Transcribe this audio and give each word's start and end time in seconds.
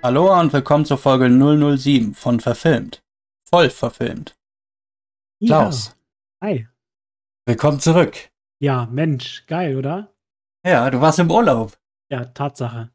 Hallo 0.00 0.38
und 0.38 0.52
willkommen 0.52 0.84
zur 0.84 0.96
Folge 0.96 1.28
007 1.28 2.14
von 2.14 2.38
Verfilmt. 2.38 3.02
Voll 3.50 3.68
verfilmt. 3.68 4.38
Klaus. 5.44 5.96
Ja. 6.40 6.48
Hi. 6.48 6.68
Willkommen 7.46 7.80
zurück. 7.80 8.30
Ja, 8.60 8.86
Mensch, 8.86 9.44
geil, 9.48 9.76
oder? 9.76 10.14
Ja, 10.64 10.88
du 10.88 11.00
warst 11.00 11.18
im 11.18 11.30
Urlaub. 11.32 11.76
Ja, 12.12 12.26
Tatsache. 12.26 12.90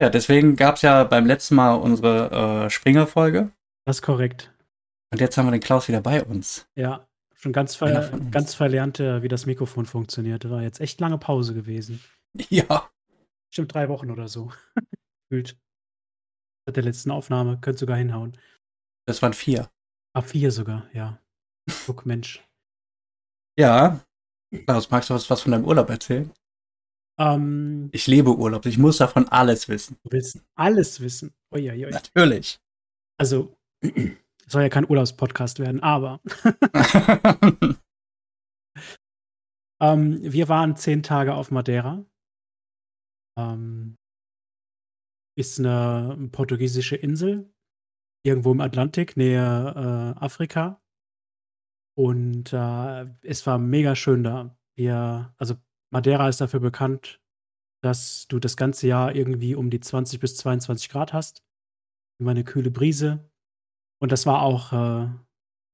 Ja, 0.00 0.08
deswegen 0.08 0.56
gab 0.56 0.76
es 0.76 0.82
ja 0.82 1.04
beim 1.04 1.26
letzten 1.26 1.56
Mal 1.56 1.74
unsere 1.74 2.64
äh, 2.64 2.70
Springer-Folge. 2.70 3.52
Das 3.84 3.96
ist 3.98 4.02
korrekt. 4.02 4.50
Und 5.12 5.20
jetzt 5.20 5.36
haben 5.36 5.46
wir 5.46 5.52
den 5.52 5.60
Klaus 5.60 5.88
wieder 5.88 6.00
bei 6.00 6.24
uns. 6.24 6.66
Ja, 6.74 7.06
schon 7.34 7.52
ganz, 7.52 7.76
ver 7.76 8.18
ganz 8.30 8.54
verlernt, 8.54 8.98
wie 8.98 9.28
das 9.28 9.44
Mikrofon 9.44 9.84
funktioniert. 9.84 10.48
War 10.48 10.62
jetzt 10.62 10.80
echt 10.80 11.00
lange 11.00 11.18
Pause 11.18 11.52
gewesen. 11.54 12.02
Ja. 12.50 12.90
Bestimmt 13.50 13.72
drei 13.72 13.88
Wochen 13.88 14.10
oder 14.10 14.28
so. 14.28 14.52
Gefühlt. 15.30 15.56
Der 16.66 16.82
letzten 16.82 17.10
Aufnahme. 17.10 17.58
Könnte 17.60 17.80
sogar 17.80 17.96
hinhauen. 17.96 18.36
Das 19.06 19.22
waren 19.22 19.32
vier. 19.32 19.70
Ah, 20.14 20.22
vier 20.22 20.50
sogar, 20.50 20.88
ja. 20.92 21.20
Guck, 21.86 22.06
Mensch. 22.06 22.42
Ja. 23.58 24.00
Klaus, 24.66 24.90
magst 24.90 25.10
du 25.10 25.14
was, 25.14 25.28
was 25.30 25.42
von 25.42 25.52
deinem 25.52 25.64
Urlaub 25.64 25.90
erzählen? 25.90 26.32
Ähm, 27.18 27.88
ich 27.92 28.06
liebe 28.06 28.36
Urlaub. 28.36 28.66
Ich 28.66 28.78
muss 28.78 28.98
davon 28.98 29.28
alles 29.28 29.68
wissen. 29.68 29.96
Du 30.04 30.12
willst 30.12 30.40
alles 30.54 31.00
wissen. 31.00 31.34
Uiuiui. 31.52 31.90
Natürlich. 31.90 32.58
Also, 33.18 33.56
soll 34.46 34.62
ja 34.62 34.68
kein 34.68 34.88
Urlaubspodcast 34.88 35.58
werden, 35.58 35.82
aber. 35.82 36.20
ähm, 39.80 40.18
wir 40.20 40.48
waren 40.48 40.76
zehn 40.76 41.02
Tage 41.02 41.34
auf 41.34 41.50
Madeira. 41.50 42.04
Ähm, 43.38 43.96
ist 45.36 45.58
eine 45.58 46.28
portugiesische 46.32 46.96
Insel, 46.96 47.52
irgendwo 48.24 48.52
im 48.52 48.60
Atlantik, 48.60 49.16
nähe 49.16 49.38
äh, 49.40 50.18
Afrika. 50.18 50.82
Und 51.96 52.52
äh, 52.52 53.06
es 53.22 53.46
war 53.46 53.58
mega 53.58 53.94
schön 53.94 54.24
da. 54.24 54.56
Wir, 54.76 55.34
also 55.38 55.56
Madeira 55.92 56.28
ist 56.28 56.40
dafür 56.40 56.60
bekannt, 56.60 57.20
dass 57.82 58.26
du 58.28 58.38
das 58.38 58.56
ganze 58.56 58.86
Jahr 58.88 59.14
irgendwie 59.14 59.54
um 59.54 59.70
die 59.70 59.80
20 59.80 60.20
bis 60.20 60.36
22 60.36 60.88
Grad 60.88 61.12
hast. 61.12 61.44
Immer 62.20 62.32
eine 62.32 62.44
kühle 62.44 62.70
Brise. 62.70 63.30
Und 64.00 64.12
das 64.12 64.26
war 64.26 64.42
auch 64.42 64.72
äh, 64.72 65.08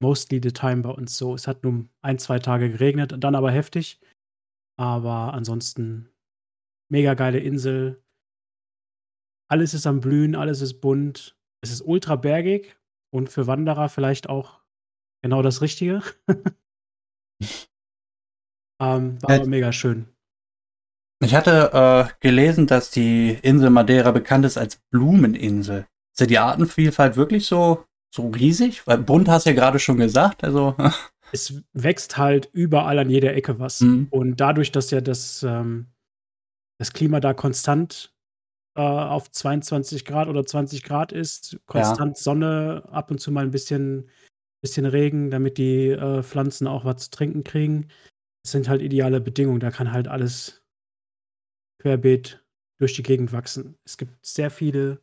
mostly 0.00 0.40
the 0.42 0.52
time 0.52 0.82
bei 0.82 0.90
uns 0.90 1.16
so. 1.16 1.34
Es 1.34 1.46
hat 1.46 1.62
nur 1.64 1.88
ein, 2.02 2.18
zwei 2.18 2.38
Tage 2.38 2.70
geregnet, 2.70 3.14
dann 3.18 3.34
aber 3.34 3.50
heftig. 3.50 4.00
Aber 4.78 5.32
ansonsten 5.32 6.08
mega 6.90 7.14
geile 7.14 7.38
Insel. 7.38 8.02
Alles 9.52 9.74
ist 9.74 9.86
am 9.86 10.00
Blühen, 10.00 10.34
alles 10.34 10.62
ist 10.62 10.80
bunt. 10.80 11.36
Es 11.60 11.70
ist 11.70 11.82
ultra 11.82 12.16
bergig 12.16 12.74
und 13.10 13.28
für 13.28 13.46
Wanderer 13.46 13.90
vielleicht 13.90 14.30
auch 14.30 14.62
genau 15.20 15.42
das 15.42 15.60
Richtige. 15.60 16.00
ähm, 18.80 19.20
war 19.20 19.30
aber 19.30 19.46
mega 19.46 19.70
schön. 19.70 20.06
Ich 21.22 21.34
hatte 21.34 21.70
äh, 21.74 22.14
gelesen, 22.20 22.66
dass 22.66 22.90
die 22.90 23.38
Insel 23.42 23.68
Madeira 23.68 24.10
bekannt 24.12 24.46
ist 24.46 24.56
als 24.56 24.76
Blumeninsel. 24.88 25.86
Ist 26.14 26.20
ja 26.20 26.26
die 26.26 26.38
Artenvielfalt 26.38 27.16
wirklich 27.16 27.44
so, 27.44 27.84
so 28.10 28.30
riesig? 28.30 28.86
Weil 28.86 28.96
bunt 28.96 29.28
hast 29.28 29.44
du 29.44 29.50
ja 29.50 29.54
gerade 29.54 29.78
schon 29.78 29.98
gesagt. 29.98 30.44
Also. 30.44 30.74
Es 31.34 31.62
wächst 31.74 32.16
halt 32.16 32.48
überall 32.54 32.98
an 32.98 33.10
jeder 33.10 33.34
Ecke 33.34 33.58
was. 33.58 33.80
Mhm. 33.80 34.06
Und 34.10 34.40
dadurch, 34.40 34.72
dass 34.72 34.90
ja 34.90 35.02
das, 35.02 35.42
ähm, 35.42 35.88
das 36.78 36.94
Klima 36.94 37.20
da 37.20 37.34
konstant 37.34 38.11
äh, 38.74 38.80
auf 38.80 39.30
22 39.30 40.04
Grad 40.04 40.28
oder 40.28 40.44
20 40.44 40.82
Grad 40.82 41.12
ist, 41.12 41.60
konstant 41.66 42.16
ja. 42.16 42.22
Sonne, 42.22 42.84
ab 42.90 43.10
und 43.10 43.18
zu 43.18 43.30
mal 43.30 43.44
ein 43.44 43.50
bisschen, 43.50 44.08
bisschen 44.62 44.86
Regen, 44.86 45.30
damit 45.30 45.58
die 45.58 45.88
äh, 45.88 46.22
Pflanzen 46.22 46.66
auch 46.66 46.84
was 46.84 47.04
zu 47.04 47.10
trinken 47.10 47.44
kriegen. 47.44 47.88
Das 48.42 48.52
sind 48.52 48.68
halt 48.68 48.82
ideale 48.82 49.20
Bedingungen. 49.20 49.60
Da 49.60 49.70
kann 49.70 49.92
halt 49.92 50.08
alles 50.08 50.62
querbeet 51.80 52.44
durch 52.78 52.94
die 52.94 53.02
Gegend 53.02 53.32
wachsen. 53.32 53.76
Es 53.84 53.96
gibt 53.96 54.24
sehr 54.24 54.50
viele 54.50 55.00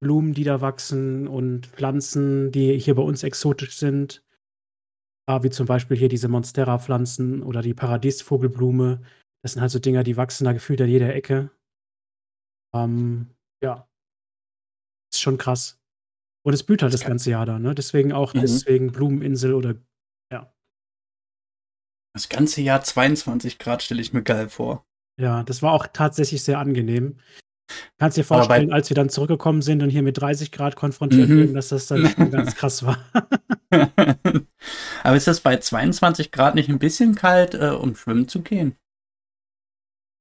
Blumen, 0.00 0.32
die 0.32 0.44
da 0.44 0.60
wachsen 0.60 1.28
und 1.28 1.66
Pflanzen, 1.66 2.50
die 2.50 2.78
hier 2.78 2.94
bei 2.94 3.02
uns 3.02 3.22
exotisch 3.22 3.76
sind. 3.76 4.24
Ah, 5.26 5.42
wie 5.42 5.50
zum 5.50 5.66
Beispiel 5.66 5.96
hier 5.96 6.08
diese 6.08 6.28
Monstera-Pflanzen 6.28 7.42
oder 7.42 7.62
die 7.62 7.74
Paradiesvogelblume. 7.74 9.02
Das 9.42 9.52
sind 9.52 9.60
halt 9.60 9.70
so 9.70 9.78
Dinger, 9.78 10.02
die 10.02 10.16
wachsen 10.16 10.44
da 10.44 10.52
gefühlt 10.52 10.80
an 10.80 10.88
jeder 10.88 11.14
Ecke. 11.14 11.50
Ähm, 12.74 13.34
ja. 13.62 13.88
Ist 15.12 15.20
schon 15.20 15.38
krass. 15.38 15.78
Und 16.42 16.54
es 16.54 16.62
blüht 16.62 16.82
halt 16.82 16.94
das, 16.94 17.00
das 17.00 17.08
ganze 17.08 17.30
Jahr 17.30 17.46
da, 17.46 17.58
ne? 17.58 17.74
Deswegen 17.74 18.12
auch, 18.12 18.34
mhm. 18.34 18.40
deswegen 18.40 18.92
Blumeninsel 18.92 19.54
oder 19.54 19.74
ja. 20.32 20.52
Das 22.14 22.28
ganze 22.28 22.62
Jahr 22.62 22.82
22 22.82 23.58
Grad 23.58 23.82
stelle 23.82 24.00
ich 24.00 24.12
mir 24.12 24.22
geil 24.22 24.48
vor. 24.48 24.86
Ja, 25.20 25.42
das 25.42 25.62
war 25.62 25.72
auch 25.72 25.86
tatsächlich 25.86 26.42
sehr 26.42 26.58
angenehm. 26.58 27.18
Kannst 27.98 28.16
dir 28.16 28.24
vorstellen, 28.24 28.72
als 28.72 28.90
wir 28.90 28.94
dann 28.94 29.10
zurückgekommen 29.10 29.62
sind 29.62 29.82
und 29.82 29.90
hier 29.90 30.02
mit 30.02 30.18
30 30.18 30.50
Grad 30.50 30.76
konfrontiert 30.76 31.28
mhm. 31.28 31.38
wurden, 31.40 31.54
dass 31.54 31.68
das 31.68 31.86
dann 31.86 32.08
schon 32.08 32.30
ganz 32.30 32.56
krass 32.56 32.84
war. 32.84 32.98
Aber 35.02 35.16
ist 35.16 35.26
das 35.26 35.40
bei 35.40 35.56
22 35.58 36.32
Grad 36.32 36.54
nicht 36.54 36.68
ein 36.68 36.78
bisschen 36.78 37.14
kalt, 37.14 37.54
äh, 37.54 37.68
um 37.68 37.94
schwimmen 37.94 38.26
zu 38.26 38.42
gehen? 38.42 38.76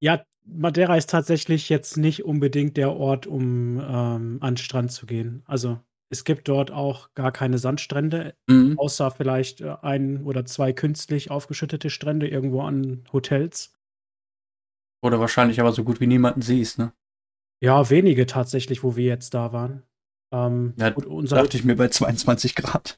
Ja, 0.02 0.24
Madeira 0.52 0.96
ist 0.98 1.10
tatsächlich 1.10 1.70
jetzt 1.70 1.98
nicht 1.98 2.26
unbedingt 2.26 2.78
der 2.78 2.94
Ort, 2.94 3.28
um 3.28 3.80
ähm, 3.80 4.38
an 4.42 4.54
den 4.54 4.58
Strand 4.58 4.92
zu 4.92 5.06
gehen. 5.06 5.44
Also 5.46 5.80
es 6.10 6.24
gibt 6.24 6.48
dort 6.48 6.72
auch 6.72 7.14
gar 7.14 7.32
keine 7.32 7.60
Sandstrände, 7.60 8.36
mhm. 8.48 8.78
außer 8.80 9.12
vielleicht 9.12 9.62
äh, 9.62 9.76
ein 9.82 10.24
oder 10.24 10.46
zwei 10.46 10.74
künstlich 10.74 11.30
aufgeschüttete 11.30 11.90
Strände 11.90 12.28
irgendwo 12.28 12.62
an 12.62 13.04
Hotels. 13.14 13.74
Oder 15.02 15.20
wahrscheinlich 15.20 15.60
aber 15.60 15.72
so 15.72 15.84
gut 15.84 16.00
wie 16.00 16.08
niemanden 16.08 16.42
siehst, 16.42 16.80
ne? 16.80 16.94
Ja, 17.62 17.90
wenige 17.90 18.26
tatsächlich, 18.26 18.84
wo 18.84 18.96
wir 18.96 19.06
jetzt 19.06 19.34
da 19.34 19.54
waren. 19.54 19.84
Ähm, 20.32 20.74
ja, 20.78 20.90
gut, 20.90 21.06
unser 21.06 21.38
dachte 21.38 21.58
ich 21.58 21.64
mir 21.64 21.76
bei 21.76 21.90
22 21.90 22.56
Grad. 22.56 22.98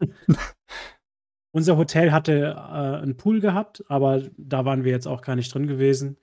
unser 1.52 1.78
Hotel 1.78 2.12
hatte 2.12 2.56
äh, 2.56 3.02
einen 3.02 3.18
Pool 3.18 3.40
gehabt, 3.40 3.84
aber 3.88 4.24
da 4.38 4.66
waren 4.66 4.84
wir 4.84 4.92
jetzt 4.92 5.08
auch 5.08 5.22
gar 5.22 5.36
nicht 5.36 5.54
drin 5.54 5.68
gewesen. 5.68 6.18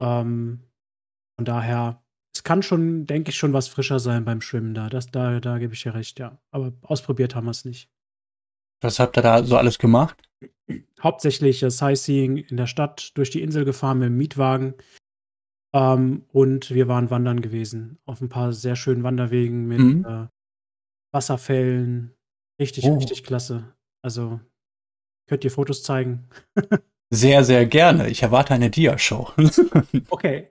Ähm, 0.00 0.60
von 1.36 1.44
daher, 1.44 2.02
es 2.34 2.42
kann 2.42 2.62
schon, 2.62 3.06
denke 3.06 3.30
ich, 3.30 3.36
schon 3.36 3.52
was 3.52 3.68
frischer 3.68 4.00
sein 4.00 4.24
beim 4.24 4.40
Schwimmen 4.40 4.74
da. 4.74 4.88
Das, 4.88 5.06
da, 5.06 5.40
da 5.40 5.58
gebe 5.58 5.74
ich 5.74 5.82
dir 5.82 5.94
recht, 5.94 6.18
ja. 6.18 6.38
Aber 6.50 6.72
ausprobiert 6.82 7.34
haben 7.34 7.44
wir 7.44 7.52
es 7.52 7.64
nicht. 7.64 7.90
Was 8.80 8.98
habt 8.98 9.16
ihr 9.16 9.22
da 9.22 9.42
so 9.44 9.56
alles 9.56 9.78
gemacht? 9.78 10.22
Hauptsächlich 11.00 11.60
das 11.60 11.78
Sightseeing 11.78 12.36
in 12.36 12.56
der 12.56 12.66
Stadt, 12.66 13.16
durch 13.16 13.30
die 13.30 13.42
Insel 13.42 13.64
gefahren 13.64 13.98
mit 13.98 14.06
dem 14.06 14.16
Mietwagen. 14.16 14.74
Ähm, 15.74 16.24
und 16.32 16.70
wir 16.70 16.88
waren 16.88 17.10
wandern 17.10 17.40
gewesen. 17.40 17.98
Auf 18.04 18.20
ein 18.20 18.28
paar 18.28 18.52
sehr 18.52 18.76
schönen 18.76 19.02
Wanderwegen 19.02 19.66
mit 19.66 19.78
mhm. 19.78 20.04
äh, 20.04 20.26
Wasserfällen. 21.12 22.14
Richtig, 22.60 22.84
oh. 22.84 22.96
richtig 22.96 23.24
klasse. 23.24 23.74
Also, 24.02 24.40
könnt 25.28 25.44
ihr 25.44 25.50
Fotos 25.50 25.82
zeigen? 25.82 26.28
sehr, 27.10 27.44
sehr 27.44 27.66
gerne. 27.66 28.08
Ich 28.08 28.22
erwarte 28.22 28.54
eine 28.54 28.70
Dia-Show. 28.70 29.32
okay. 30.10 30.50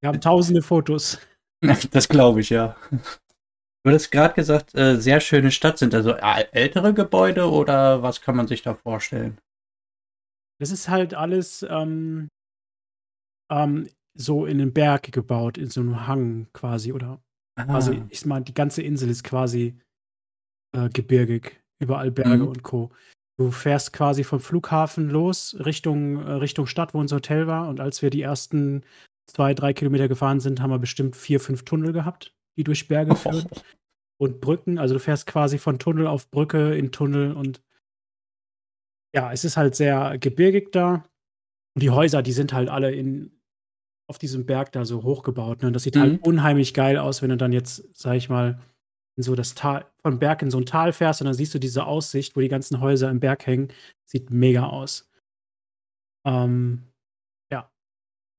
Wir 0.00 0.08
haben 0.08 0.20
tausende 0.20 0.62
Fotos. 0.62 1.18
Das 1.90 2.08
glaube 2.08 2.40
ich, 2.40 2.50
ja. 2.50 2.76
Du 2.90 3.90
hattest 3.90 4.12
gerade 4.12 4.34
gesagt, 4.34 4.74
äh, 4.74 5.00
sehr 5.00 5.20
schöne 5.20 5.50
Stadt. 5.50 5.78
Sind 5.78 5.94
also 5.94 6.12
ältere 6.12 6.92
Gebäude 6.92 7.50
oder 7.50 8.02
was 8.02 8.20
kann 8.20 8.36
man 8.36 8.46
sich 8.46 8.62
da 8.62 8.74
vorstellen? 8.74 9.38
Das 10.60 10.70
ist 10.70 10.88
halt 10.88 11.14
alles 11.14 11.66
ähm, 11.68 12.28
ähm, 13.50 13.88
so 14.14 14.46
in 14.46 14.58
den 14.58 14.72
Berg 14.72 15.12
gebaut, 15.12 15.58
in 15.58 15.70
so 15.70 15.80
einem 15.80 16.06
Hang 16.06 16.46
quasi. 16.52 16.92
Oder 16.92 17.22
ah. 17.58 17.64
quasi, 17.64 18.02
ich 18.10 18.26
meine, 18.26 18.44
die 18.44 18.54
ganze 18.54 18.82
Insel 18.82 19.08
ist 19.08 19.24
quasi 19.24 19.78
äh, 20.76 20.88
gebirgig. 20.90 21.60
Überall 21.78 22.10
Berge 22.10 22.44
mhm. 22.44 22.48
und 22.48 22.62
Co. 22.62 22.90
Du 23.38 23.50
fährst 23.50 23.92
quasi 23.92 24.24
vom 24.24 24.40
Flughafen 24.40 25.10
los 25.10 25.56
Richtung, 25.64 26.16
äh, 26.24 26.32
Richtung 26.32 26.66
Stadt, 26.66 26.94
wo 26.94 26.98
unser 27.00 27.16
Hotel 27.16 27.46
war. 27.46 27.68
Und 27.68 27.80
als 27.80 28.00
wir 28.00 28.10
die 28.10 28.22
ersten 28.22 28.82
zwei, 29.26 29.52
drei 29.54 29.72
Kilometer 29.72 30.08
gefahren 30.08 30.40
sind, 30.40 30.60
haben 30.60 30.70
wir 30.70 30.78
bestimmt 30.78 31.16
vier, 31.16 31.40
fünf 31.40 31.64
Tunnel 31.64 31.92
gehabt 31.92 32.36
die 32.56 32.64
durch 32.64 32.88
Berge 32.88 33.12
oh. 33.12 33.14
führen. 33.14 33.46
Und 34.18 34.40
Brücken, 34.40 34.78
also 34.78 34.94
du 34.94 35.00
fährst 35.00 35.26
quasi 35.26 35.58
von 35.58 35.78
Tunnel 35.78 36.06
auf 36.06 36.30
Brücke 36.30 36.74
in 36.74 36.90
Tunnel 36.90 37.32
und 37.32 37.62
ja, 39.14 39.32
es 39.32 39.44
ist 39.44 39.56
halt 39.56 39.74
sehr 39.74 40.18
gebirgig 40.18 40.72
da. 40.72 41.04
Und 41.74 41.82
die 41.82 41.90
Häuser, 41.90 42.22
die 42.22 42.32
sind 42.32 42.52
halt 42.52 42.70
alle 42.70 42.92
in, 42.92 43.38
auf 44.08 44.18
diesem 44.18 44.46
Berg 44.46 44.72
da 44.72 44.84
so 44.86 45.02
hochgebaut. 45.02 45.60
Ne? 45.60 45.68
Und 45.68 45.74
das 45.74 45.82
sieht 45.82 45.96
halt 45.96 46.06
mhm. 46.06 46.16
halt 46.16 46.26
unheimlich 46.26 46.72
geil 46.72 46.96
aus, 46.96 47.20
wenn 47.20 47.30
du 47.30 47.36
dann 47.36 47.52
jetzt, 47.52 47.84
sag 47.94 48.16
ich 48.16 48.30
mal, 48.30 48.60
in 49.16 49.22
so 49.22 49.34
das 49.34 49.54
Tal, 49.54 49.86
von 50.02 50.18
Berg 50.18 50.42
in 50.42 50.50
so 50.50 50.58
ein 50.58 50.66
Tal 50.66 50.92
fährst 50.92 51.20
und 51.20 51.26
dann 51.26 51.34
siehst 51.34 51.54
du 51.54 51.58
diese 51.58 51.86
Aussicht, 51.86 52.36
wo 52.36 52.40
die 52.40 52.48
ganzen 52.48 52.80
Häuser 52.80 53.10
im 53.10 53.20
Berg 53.20 53.46
hängen. 53.46 53.68
Sieht 54.04 54.30
mega 54.30 54.66
aus. 54.66 55.10
Ähm, 56.26 56.82
ja, 57.50 57.70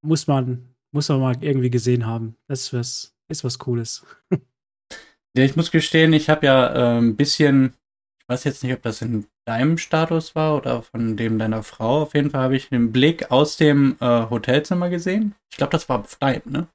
muss 0.04 0.28
man, 0.28 0.76
muss 0.92 1.10
man 1.10 1.20
mal 1.20 1.44
irgendwie 1.44 1.70
gesehen 1.70 2.06
haben. 2.06 2.36
Das 2.48 2.62
ist 2.62 2.74
was, 2.74 3.16
ist 3.30 3.44
was 3.44 3.60
Cooles. 3.60 4.06
Ja, 5.38 5.44
ich 5.44 5.56
muss 5.56 5.70
gestehen, 5.70 6.14
ich 6.14 6.32
habe 6.32 6.48
ja 6.48 6.74
äh, 6.74 6.98
ein 6.98 7.16
bisschen, 7.16 7.76
ich 8.20 8.28
weiß 8.28 8.44
jetzt 8.46 8.64
nicht, 8.64 8.74
ob 8.74 8.82
das 8.82 9.04
in 9.04 9.28
deinem 9.46 9.78
Status 9.78 10.34
war 10.34 10.58
oder 10.58 10.82
von 10.82 11.16
dem 11.16 11.38
deiner 11.38 11.62
Frau. 11.62 12.02
Auf 12.02 12.16
jeden 12.16 12.32
Fall 12.32 12.42
habe 12.42 12.56
ich 12.56 12.72
einen 12.72 12.92
Blick 12.92 13.30
aus 13.30 13.56
dem 13.56 13.98
äh, 14.00 14.06
Hotelzimmer 14.32 14.90
gesehen. 14.90 15.36
Ich 15.52 15.58
glaube, 15.58 15.70
das 15.70 15.88
war 15.90 16.00
auf 16.00 16.16
deinem, 16.16 16.42
ne? 16.52 16.68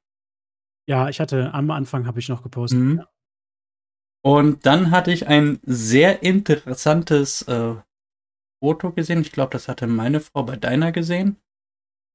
Ja, 0.88 1.08
ich 1.08 1.18
hatte 1.18 1.52
am 1.52 1.72
Anfang 1.72 2.06
habe 2.06 2.20
ich 2.20 2.28
noch 2.28 2.44
gepostet. 2.44 2.78
Mhm. 2.78 2.98
Ja. 2.98 3.11
Und 4.24 4.66
dann 4.66 4.90
hatte 4.90 5.12
ich 5.12 5.26
ein 5.26 5.58
sehr 5.64 6.22
interessantes 6.22 7.42
äh, 7.42 7.74
Foto 8.62 8.92
gesehen. 8.92 9.20
Ich 9.20 9.32
glaube, 9.32 9.50
das 9.50 9.66
hatte 9.68 9.86
meine 9.86 10.20
Frau 10.20 10.44
bei 10.44 10.56
deiner 10.56 10.92
gesehen. 10.92 11.36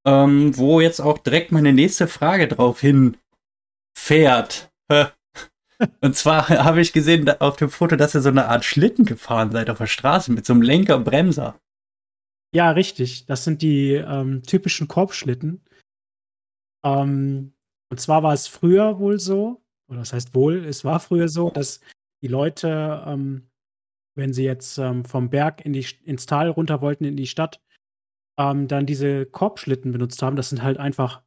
Ähm, 0.06 0.56
wo 0.56 0.80
jetzt 0.80 1.00
auch 1.00 1.18
direkt 1.18 1.52
meine 1.52 1.72
nächste 1.72 2.08
Frage 2.08 2.48
drauf 2.48 2.80
hinfährt. 2.80 4.72
Und 6.00 6.16
zwar 6.16 6.48
habe 6.48 6.80
ich 6.80 6.92
gesehen 6.92 7.28
auf 7.40 7.56
dem 7.56 7.68
Foto, 7.68 7.96
dass 7.96 8.14
ihr 8.14 8.22
so 8.22 8.30
eine 8.30 8.48
Art 8.48 8.64
Schlitten 8.64 9.04
gefahren 9.04 9.52
seid 9.52 9.70
auf 9.70 9.78
der 9.78 9.86
Straße 9.86 10.32
mit 10.32 10.46
so 10.46 10.52
einem 10.52 10.62
Lenker 10.62 10.96
und 10.96 11.04
Bremser. 11.04 11.60
Ja, 12.54 12.70
richtig. 12.70 13.26
Das 13.26 13.44
sind 13.44 13.62
die 13.62 13.92
ähm, 13.92 14.42
typischen 14.42 14.88
Korbschlitten. 14.88 15.60
Ähm, 16.84 17.52
und 17.90 18.00
zwar 18.00 18.22
war 18.22 18.32
es 18.32 18.46
früher 18.46 18.98
wohl 18.98 19.20
so, 19.20 19.62
oder 19.88 20.00
das 20.00 20.12
heißt 20.12 20.34
wohl, 20.34 20.64
es 20.64 20.84
war 20.84 21.00
früher 21.00 21.28
so, 21.28 21.50
dass 21.50 21.80
die 22.22 22.28
Leute, 22.28 23.04
ähm, 23.06 23.50
wenn 24.14 24.32
sie 24.32 24.44
jetzt 24.44 24.78
ähm, 24.78 25.04
vom 25.04 25.30
Berg 25.30 25.64
in 25.64 25.72
die, 25.72 25.86
ins 26.04 26.26
Tal 26.26 26.48
runter 26.50 26.80
wollten, 26.80 27.04
in 27.04 27.16
die 27.16 27.26
Stadt, 27.26 27.60
ähm, 28.38 28.68
dann 28.68 28.86
diese 28.86 29.26
Korbschlitten 29.26 29.92
benutzt 29.92 30.22
haben. 30.22 30.36
Das 30.36 30.50
sind 30.50 30.62
halt 30.62 30.78
einfach 30.78 31.22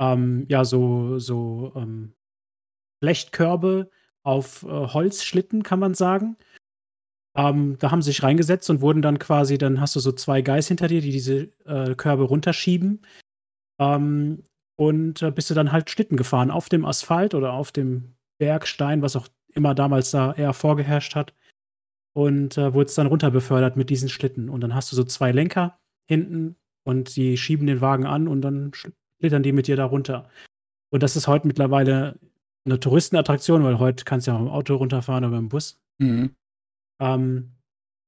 ähm, 0.00 0.46
ja 0.48 0.64
so, 0.64 1.18
so 1.18 1.72
ähm, 1.76 2.14
Blechkörbe 3.00 3.90
auf 4.22 4.62
äh, 4.62 4.68
Holzschlitten, 4.68 5.62
kann 5.62 5.78
man 5.78 5.94
sagen. 5.94 6.36
Ähm, 7.36 7.76
da 7.78 7.90
haben 7.90 8.02
sie 8.02 8.10
sich 8.10 8.22
reingesetzt 8.22 8.68
und 8.70 8.80
wurden 8.80 9.02
dann 9.02 9.18
quasi, 9.18 9.58
dann 9.58 9.80
hast 9.80 9.94
du 9.94 10.00
so 10.00 10.12
zwei 10.12 10.42
Guys 10.42 10.68
hinter 10.68 10.88
dir, 10.88 11.00
die 11.00 11.12
diese 11.12 11.52
äh, 11.66 11.94
Körbe 11.94 12.24
runterschieben. 12.24 13.02
Ähm, 13.80 14.42
und 14.76 15.22
äh, 15.22 15.30
bist 15.30 15.50
du 15.50 15.54
dann 15.54 15.72
halt 15.72 15.90
Schlitten 15.90 16.16
gefahren 16.16 16.50
auf 16.50 16.68
dem 16.68 16.84
Asphalt 16.84 17.34
oder 17.34 17.52
auf 17.52 17.72
dem 17.72 18.16
Bergstein, 18.38 19.02
was 19.02 19.16
auch 19.16 19.28
immer 19.54 19.74
damals 19.74 20.10
da 20.10 20.32
eher 20.32 20.52
vorgeherrscht 20.52 21.14
hat. 21.14 21.34
Und 22.14 22.58
äh, 22.58 22.74
wurde 22.74 22.86
es 22.86 22.94
dann 22.94 23.06
runter 23.06 23.30
befördert 23.30 23.76
mit 23.76 23.90
diesen 23.90 24.08
Schlitten. 24.08 24.48
Und 24.48 24.60
dann 24.60 24.74
hast 24.74 24.90
du 24.90 24.96
so 24.96 25.04
zwei 25.04 25.30
Lenker 25.30 25.78
hinten 26.06 26.56
und 26.84 27.14
die 27.16 27.36
schieben 27.36 27.66
den 27.66 27.80
Wagen 27.80 28.06
an 28.06 28.28
und 28.28 28.40
dann 28.40 28.72
schlittern 28.72 29.42
die 29.42 29.52
mit 29.52 29.66
dir 29.66 29.76
da 29.76 29.84
runter. 29.84 30.28
Und 30.90 31.02
das 31.02 31.16
ist 31.16 31.28
heute 31.28 31.46
mittlerweile 31.46 32.18
eine 32.64 32.80
Touristenattraktion, 32.80 33.62
weil 33.62 33.78
heute 33.78 34.04
kannst 34.04 34.26
du 34.26 34.30
ja 34.30 34.36
auch 34.36 34.40
im 34.40 34.48
Auto 34.48 34.74
runterfahren 34.76 35.24
oder 35.24 35.38
im 35.38 35.48
Bus. 35.48 35.80
Mhm. 35.98 36.34
Ähm, 37.00 37.52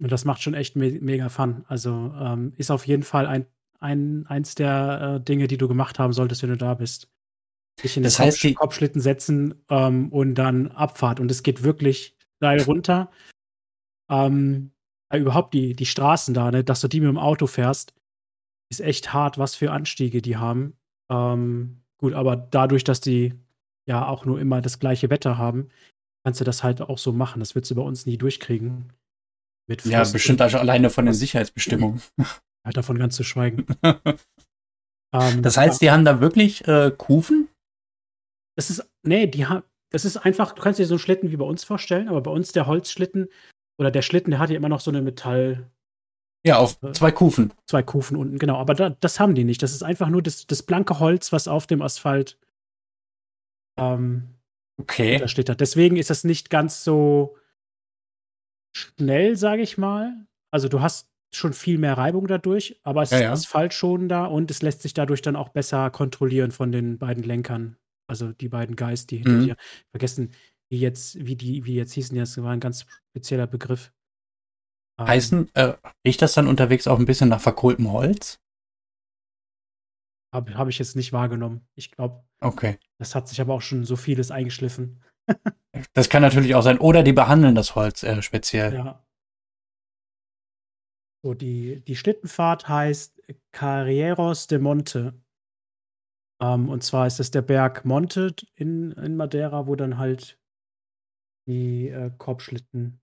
und 0.00 0.10
das 0.10 0.24
macht 0.24 0.42
schon 0.42 0.54
echt 0.54 0.76
me 0.76 0.98
mega 1.00 1.28
Fun. 1.28 1.64
Also 1.68 2.14
ähm, 2.18 2.52
ist 2.56 2.70
auf 2.70 2.86
jeden 2.86 3.02
Fall 3.02 3.26
ein, 3.26 3.46
ein, 3.80 4.26
eins 4.26 4.54
der 4.54 5.16
äh, 5.16 5.24
Dinge, 5.24 5.46
die 5.46 5.58
du 5.58 5.68
gemacht 5.68 5.98
haben 5.98 6.12
solltest, 6.12 6.42
wenn 6.42 6.50
du 6.50 6.56
da 6.56 6.74
bist. 6.74 7.08
Dich 7.82 7.96
in 7.96 8.02
den 8.02 8.04
Das 8.04 8.18
heißt, 8.18 8.38
Kopf, 8.38 8.42
die- 8.48 8.54
Kopfschlitten 8.54 9.00
setzen 9.00 9.62
ähm, 9.68 10.08
und 10.10 10.34
dann 10.34 10.68
Abfahrt. 10.68 11.20
Und 11.20 11.30
es 11.30 11.42
geht 11.42 11.62
wirklich 11.62 12.16
steil 12.38 12.62
runter. 12.62 13.10
Ähm, 14.10 14.72
überhaupt 15.12 15.54
die, 15.54 15.74
die 15.74 15.86
Straßen 15.86 16.34
da, 16.34 16.50
ne, 16.50 16.64
dass 16.64 16.80
du 16.80 16.88
die 16.88 17.00
mit 17.00 17.08
dem 17.08 17.18
Auto 17.18 17.46
fährst, 17.46 17.94
ist 18.70 18.80
echt 18.80 19.12
hart, 19.12 19.38
was 19.38 19.54
für 19.54 19.72
Anstiege 19.72 20.22
die 20.22 20.36
haben. 20.36 20.76
Ähm, 21.10 21.82
gut, 21.98 22.12
aber 22.14 22.36
dadurch, 22.36 22.84
dass 22.84 23.00
die 23.00 23.34
ja 23.88 24.06
auch 24.06 24.24
nur 24.24 24.40
immer 24.40 24.60
das 24.60 24.78
gleiche 24.78 25.10
Wetter 25.10 25.38
haben, 25.38 25.68
kannst 26.24 26.40
du 26.40 26.44
das 26.44 26.62
halt 26.62 26.80
auch 26.82 26.98
so 26.98 27.12
machen. 27.12 27.40
Das 27.40 27.54
würdest 27.54 27.70
du 27.70 27.74
bei 27.74 27.82
uns 27.82 28.06
nie 28.06 28.18
durchkriegen. 28.18 28.92
Mit 29.68 29.84
Ja, 29.84 30.04
bestimmt 30.04 30.40
also 30.40 30.58
alleine 30.58 30.90
von 30.90 31.04
den 31.06 31.14
Sicherheitsbestimmungen. 31.14 32.00
Halt 32.64 32.76
davon 32.76 32.98
ganz 32.98 33.16
zu 33.16 33.24
schweigen. 33.24 33.66
Ähm, 35.12 35.42
Das 35.42 35.56
heißt, 35.56 35.82
die 35.82 35.90
haben 35.90 36.04
da 36.04 36.20
wirklich 36.20 36.68
äh, 36.68 36.92
Kufen? 36.96 37.48
Das 38.60 38.68
ist, 38.68 38.84
nee, 39.02 39.26
die 39.26 39.46
haben, 39.46 39.62
das 39.88 40.04
ist 40.04 40.18
einfach, 40.18 40.52
du 40.52 40.60
kannst 40.60 40.78
dir 40.78 40.84
so 40.84 40.92
einen 40.96 40.98
Schlitten 40.98 41.30
wie 41.30 41.36
bei 41.38 41.46
uns 41.46 41.64
vorstellen, 41.64 42.08
aber 42.10 42.20
bei 42.20 42.30
uns 42.30 42.52
der 42.52 42.66
Holzschlitten 42.66 43.28
oder 43.78 43.90
der 43.90 44.02
Schlitten, 44.02 44.32
der 44.32 44.38
hat 44.38 44.50
ja 44.50 44.56
immer 44.56 44.68
noch 44.68 44.80
so 44.80 44.90
eine 44.90 45.00
Metall, 45.00 45.70
Ja, 46.44 46.58
auf 46.58 46.78
zwei 46.92 47.10
Kufen. 47.10 47.54
zwei 47.64 47.82
Kufen 47.82 48.18
unten, 48.18 48.38
genau. 48.38 48.56
Aber 48.58 48.74
da, 48.74 48.90
das 48.90 49.18
haben 49.18 49.34
die 49.34 49.44
nicht. 49.44 49.62
Das 49.62 49.72
ist 49.72 49.82
einfach 49.82 50.10
nur 50.10 50.20
das, 50.20 50.46
das 50.46 50.62
blanke 50.62 51.00
Holz, 51.00 51.32
was 51.32 51.48
auf 51.48 51.66
dem 51.66 51.80
Asphalt 51.80 52.38
ähm, 53.78 54.28
Okay. 54.78 55.16
da 55.16 55.26
steht. 55.26 55.48
hat. 55.48 55.60
Deswegen 55.62 55.96
ist 55.96 56.10
das 56.10 56.24
nicht 56.24 56.50
ganz 56.50 56.84
so 56.84 57.38
schnell, 58.76 59.36
sage 59.36 59.62
ich 59.62 59.78
mal. 59.78 60.26
Also 60.52 60.68
du 60.68 60.82
hast 60.82 61.08
schon 61.34 61.54
viel 61.54 61.78
mehr 61.78 61.96
Reibung 61.96 62.26
dadurch, 62.26 62.78
aber 62.82 63.00
es 63.02 63.10
Ja, 63.10 63.16
ist 63.16 63.22
ja. 63.22 63.32
asphaltschonender 63.32 64.30
und 64.30 64.50
es 64.50 64.60
lässt 64.62 64.82
sich 64.82 64.92
dadurch 64.92 65.22
dann 65.22 65.36
auch 65.36 65.48
besser 65.48 65.90
kontrollieren 65.90 66.50
von 66.50 66.72
den 66.72 66.98
beiden 66.98 67.22
Lenkern. 67.22 67.76
Also 68.10 68.32
die 68.32 68.48
beiden 68.48 68.76
Guys, 68.76 69.06
die 69.06 69.18
hinter 69.18 69.32
Mhm. 69.32 69.44
dir. 69.44 69.56
Vergessen, 69.92 70.32
wie 70.70 70.78
jetzt, 70.80 71.24
wie 71.24 71.36
die, 71.36 71.64
wie 71.64 71.74
jetzt 71.74 71.92
hießen, 71.92 72.16
das 72.18 72.36
war 72.42 72.50
ein 72.52 72.60
ganz 72.60 72.84
spezieller 73.10 73.46
Begriff. 73.46 73.92
Ähm, 75.00 75.06
Heißen, 75.06 75.54
äh, 75.54 75.74
riecht 76.06 76.20
das 76.22 76.34
dann 76.34 76.46
unterwegs 76.48 76.86
auch 76.86 76.98
ein 76.98 77.06
bisschen 77.06 77.28
nach 77.28 77.40
verkohltem 77.40 77.90
Holz? 77.90 78.40
Habe 80.32 80.54
hab 80.54 80.68
ich 80.68 80.78
jetzt 80.78 80.94
nicht 80.94 81.12
wahrgenommen. 81.12 81.66
Ich 81.74 81.90
glaube, 81.90 82.24
Okay. 82.40 82.78
das 82.98 83.14
hat 83.14 83.28
sich 83.28 83.40
aber 83.40 83.54
auch 83.54 83.62
schon 83.62 83.84
so 83.84 83.96
vieles 83.96 84.30
eingeschliffen. 84.30 85.02
Das 85.92 86.08
kann 86.08 86.22
natürlich 86.22 86.54
auch 86.54 86.62
sein. 86.62 86.78
Oder 86.78 87.02
die 87.02 87.12
behandeln 87.12 87.54
das 87.54 87.74
Holz 87.74 88.02
äh, 88.02 88.22
speziell. 88.22 88.74
Ja. 88.74 89.04
So, 91.22 91.34
die, 91.34 91.80
die 91.84 91.96
Schlittenfahrt 91.96 92.68
heißt 92.68 93.20
Carreros 93.52 94.46
de 94.46 94.58
Monte. 94.58 95.20
Ähm, 96.40 96.68
und 96.68 96.82
zwar 96.82 97.06
ist 97.06 97.20
es 97.20 97.30
der 97.30 97.42
Berg 97.42 97.84
Monte 97.84 98.34
in, 98.54 98.92
in 98.92 99.16
Madeira, 99.16 99.66
wo 99.66 99.76
dann 99.76 99.98
halt 99.98 100.38
die 101.46 101.88
äh, 101.88 102.10
Korbschlitten 102.16 103.00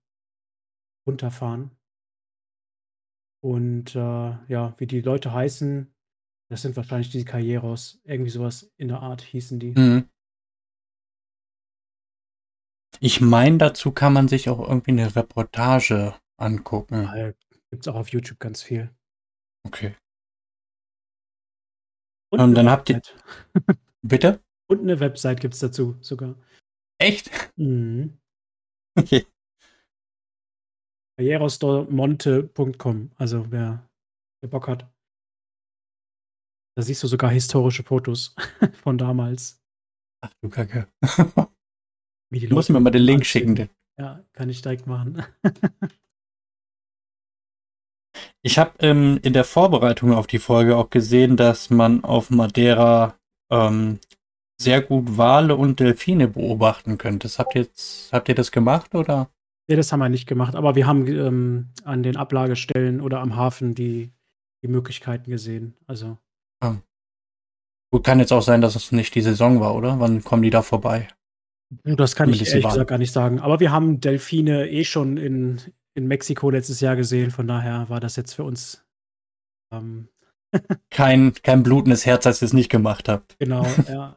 runterfahren. 1.06 1.70
Und 3.40 3.94
äh, 3.94 3.98
ja, 4.48 4.74
wie 4.78 4.86
die 4.86 5.00
Leute 5.00 5.32
heißen, 5.32 5.94
das 6.50 6.62
sind 6.62 6.76
wahrscheinlich 6.76 7.10
die 7.10 7.24
Carreros. 7.24 8.00
Irgendwie 8.04 8.30
sowas 8.30 8.72
in 8.76 8.88
der 8.88 9.00
Art 9.00 9.22
hießen 9.22 9.60
die. 9.60 9.72
Mhm. 9.78 10.08
Ich 13.00 13.20
meine, 13.20 13.58
dazu 13.58 13.92
kann 13.92 14.12
man 14.12 14.26
sich 14.26 14.48
auch 14.48 14.66
irgendwie 14.66 14.90
eine 14.90 15.14
Reportage 15.14 16.14
angucken. 16.36 17.04
Ja, 17.14 17.32
Gibt 17.70 17.86
es 17.86 17.88
auch 17.88 17.96
auf 17.96 18.08
YouTube 18.08 18.40
ganz 18.40 18.62
viel. 18.62 18.90
Okay. 19.66 19.94
Und, 22.30 22.40
eine 22.40 22.54
dann 22.54 22.68
habt 22.70 22.90
ihr-. 22.90 23.02
Bitte? 24.02 24.42
Und 24.70 24.80
eine 24.80 25.00
Website 25.00 25.40
gibt 25.40 25.54
es 25.54 25.60
dazu 25.60 25.96
sogar. 26.00 26.34
Echt? 27.00 27.30
Mhm. 27.56 28.18
Okay. 28.98 29.26
Carrerosmonte.com. 31.18 33.10
Also 33.16 33.50
wer, 33.50 33.88
wer 34.40 34.50
Bock 34.50 34.68
hat. 34.68 34.86
Da 36.76 36.82
siehst 36.82 37.02
du 37.02 37.08
sogar 37.08 37.30
historische 37.30 37.82
Fotos 37.82 38.36
von 38.82 38.98
damals. 38.98 39.60
Ach 40.24 40.32
du 40.42 40.48
Kacke. 40.48 40.86
Wie 42.30 42.40
die 42.40 42.48
Du 42.48 42.54
musst 42.54 42.70
mir 42.70 42.80
mal 42.80 42.90
den 42.90 43.02
Link 43.02 43.24
schicken. 43.24 43.68
Ja, 43.98 44.24
kann 44.32 44.48
ich 44.48 44.62
direkt 44.62 44.86
machen. 44.86 45.24
Ich 48.42 48.58
habe 48.58 48.72
ähm, 48.80 49.18
in 49.22 49.32
der 49.32 49.44
Vorbereitung 49.44 50.12
auf 50.12 50.26
die 50.26 50.38
Folge 50.38 50.76
auch 50.76 50.90
gesehen, 50.90 51.36
dass 51.36 51.70
man 51.70 52.04
auf 52.04 52.30
Madeira 52.30 53.14
ähm, 53.50 53.98
sehr 54.60 54.80
gut 54.80 55.16
Wale 55.16 55.56
und 55.56 55.80
Delfine 55.80 56.28
beobachten 56.28 56.98
könnte. 56.98 57.26
Das 57.26 57.38
habt 57.38 57.54
ihr 57.54 57.62
jetzt, 57.62 58.12
habt 58.12 58.28
ihr 58.28 58.34
das 58.34 58.52
gemacht 58.52 58.94
oder? 58.94 59.28
Nee, 59.68 59.76
das 59.76 59.92
haben 59.92 60.00
wir 60.00 60.08
nicht 60.08 60.26
gemacht, 60.26 60.54
aber 60.54 60.76
wir 60.76 60.86
haben 60.86 61.06
ähm, 61.06 61.68
an 61.84 62.02
den 62.02 62.16
Ablagestellen 62.16 63.00
oder 63.00 63.20
am 63.20 63.36
Hafen 63.36 63.74
die, 63.74 64.10
die 64.62 64.68
Möglichkeiten 64.68 65.30
gesehen. 65.30 65.74
Also, 65.86 66.16
Gut, 67.90 68.04
kann 68.04 68.18
jetzt 68.18 68.32
auch 68.32 68.42
sein, 68.42 68.60
dass 68.60 68.76
es 68.76 68.92
nicht 68.92 69.14
die 69.14 69.22
Saison 69.22 69.60
war, 69.60 69.74
oder? 69.74 69.98
Wann 69.98 70.22
kommen 70.22 70.42
die 70.42 70.50
da 70.50 70.62
vorbei? 70.62 71.08
das 71.84 72.16
kann 72.16 72.30
ich 72.30 72.36
Zumindest 72.36 72.52
ehrlich 72.52 72.68
gesagt 72.68 72.88
gar 72.88 72.98
nicht 72.98 73.12
sagen. 73.12 73.40
Aber 73.40 73.60
wir 73.60 73.72
haben 73.72 74.00
Delfine 74.00 74.68
eh 74.68 74.84
schon 74.84 75.16
in, 75.16 75.60
in 75.98 76.06
Mexiko 76.06 76.48
letztes 76.48 76.80
Jahr 76.80 76.96
gesehen. 76.96 77.30
Von 77.30 77.46
daher 77.46 77.88
war 77.90 78.00
das 78.00 78.16
jetzt 78.16 78.34
für 78.34 78.44
uns 78.44 78.86
ähm, 79.72 80.08
Kein, 80.90 81.34
kein 81.34 81.62
blutendes 81.62 82.06
Herz, 82.06 82.26
als 82.26 82.42
ihr 82.42 82.46
es 82.46 82.52
nicht 82.52 82.70
gemacht 82.70 83.08
habt. 83.08 83.38
genau, 83.38 83.64
ja. 83.88 84.16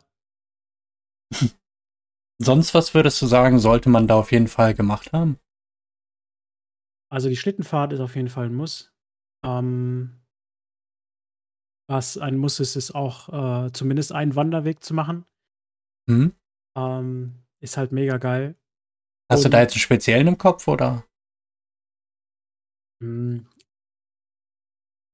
Sonst 2.41 2.73
was 2.73 2.93
würdest 2.93 3.21
du 3.21 3.27
sagen, 3.27 3.59
sollte 3.59 3.89
man 3.89 4.07
da 4.07 4.15
auf 4.15 4.31
jeden 4.31 4.47
Fall 4.47 4.73
gemacht 4.73 5.13
haben? 5.13 5.37
Also 7.11 7.29
die 7.29 7.35
Schlittenfahrt 7.35 7.93
ist 7.93 7.99
auf 7.99 8.15
jeden 8.15 8.29
Fall 8.29 8.45
ein 8.45 8.55
Muss. 8.55 8.93
Ähm, 9.45 10.21
was 11.89 12.17
ein 12.17 12.37
Muss 12.37 12.59
ist, 12.59 12.75
ist 12.75 12.95
auch 12.95 13.65
äh, 13.65 13.71
zumindest 13.73 14.13
einen 14.13 14.35
Wanderweg 14.35 14.83
zu 14.83 14.93
machen. 14.93 15.25
Hm? 16.09 16.33
Ähm, 16.77 17.43
ist 17.59 17.77
halt 17.77 17.91
mega 17.91 18.17
geil. 18.17 18.55
Hast 19.29 19.45
du 19.45 19.49
da 19.49 19.61
jetzt 19.61 19.73
einen 19.73 19.81
speziellen 19.81 20.27
im 20.27 20.37
Kopf 20.37 20.67
oder? 20.67 21.05
Hm. 23.01 23.45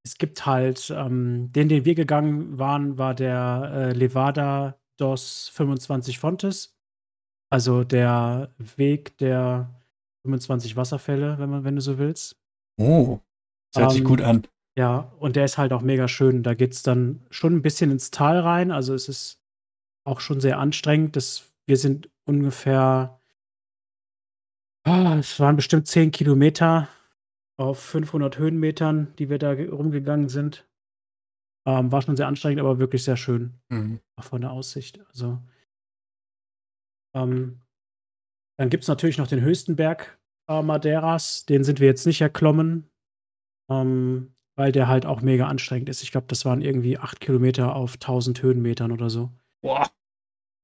Es 0.05 0.17
gibt 0.17 0.45
halt, 0.45 0.89
ähm, 0.95 1.51
den, 1.51 1.67
den 1.67 1.83
wir 1.83 1.95
gegangen 1.95 2.57
waren, 2.57 2.97
war 2.97 3.13
der 3.13 3.71
äh, 3.73 3.93
Levada 3.93 4.79
DOS 4.97 5.49
25 5.49 6.17
Fontes. 6.19 6.77
Also 7.49 7.83
der 7.83 8.53
Weg 8.57 9.17
der 9.17 9.69
25 10.25 10.75
Wasserfälle, 10.75 11.37
wenn 11.39 11.49
man, 11.49 11.63
wenn 11.63 11.75
du 11.75 11.81
so 11.81 11.97
willst. 11.97 12.39
Oh, 12.79 13.19
das 13.73 13.81
hört 13.81 13.91
sich 13.93 14.03
gut 14.03 14.19
Ähm, 14.21 14.25
an. 14.27 14.47
ja, 14.77 15.11
und 15.19 15.35
der 15.35 15.45
ist 15.45 15.57
halt 15.57 15.73
auch 15.73 15.81
mega 15.81 16.07
schön. 16.07 16.41
Da 16.43 16.53
geht 16.53 16.73
es 16.73 16.83
dann 16.83 17.25
schon 17.29 17.55
ein 17.55 17.61
bisschen 17.61 17.91
ins 17.91 18.11
Tal 18.11 18.39
rein. 18.39 18.71
Also 18.71 18.93
es 18.93 19.09
ist 19.09 19.43
auch 20.05 20.19
schon 20.21 20.39
sehr 20.39 20.57
anstrengend. 20.59 21.15
Das, 21.15 21.51
wir 21.65 21.77
sind 21.77 22.09
ungefähr, 22.25 23.19
ah, 24.85 25.17
es 25.19 25.39
waren 25.39 25.55
bestimmt 25.57 25.87
10 25.87 26.11
Kilometer 26.11 26.87
auf 27.59 27.79
500 27.79 28.37
Höhenmetern, 28.37 29.15
die 29.17 29.29
wir 29.29 29.39
da 29.39 29.55
ge- 29.55 29.69
rumgegangen 29.69 30.29
sind. 30.29 30.67
Ähm, 31.67 31.91
war 31.91 32.01
schon 32.01 32.15
sehr 32.15 32.27
anstrengend, 32.27 32.59
aber 32.61 32.79
wirklich 32.79 33.03
sehr 33.03 33.17
schön. 33.17 33.59
Mhm. 33.69 33.99
Auch 34.17 34.23
von 34.25 34.41
der 34.41 34.51
Aussicht. 34.51 34.99
Also, 35.09 35.41
ähm, 37.15 37.61
dann 38.59 38.69
gibt 38.69 38.83
es 38.83 38.87
natürlich 38.87 39.17
noch 39.17 39.27
den 39.27 39.41
höchsten 39.41 39.75
Berg 39.75 40.19
äh, 40.49 40.61
Madeiras. 40.61 41.45
Den 41.45 41.63
sind 41.63 41.79
wir 41.79 41.87
jetzt 41.87 42.05
nicht 42.05 42.21
erklommen, 42.21 42.89
ähm, 43.71 44.33
weil 44.57 44.71
der 44.71 44.87
halt 44.87 45.05
auch 45.05 45.21
mega 45.21 45.47
anstrengend 45.47 45.89
ist. 45.89 46.03
Ich 46.03 46.11
glaube, 46.11 46.27
das 46.27 46.45
waren 46.45 46.61
irgendwie 46.61 46.97
8 46.97 47.19
Kilometer 47.19 47.75
auf 47.75 47.93
1000 47.95 48.41
Höhenmetern 48.41 48.91
oder 48.91 49.09
so. 49.09 49.31
Boah. 49.61 49.89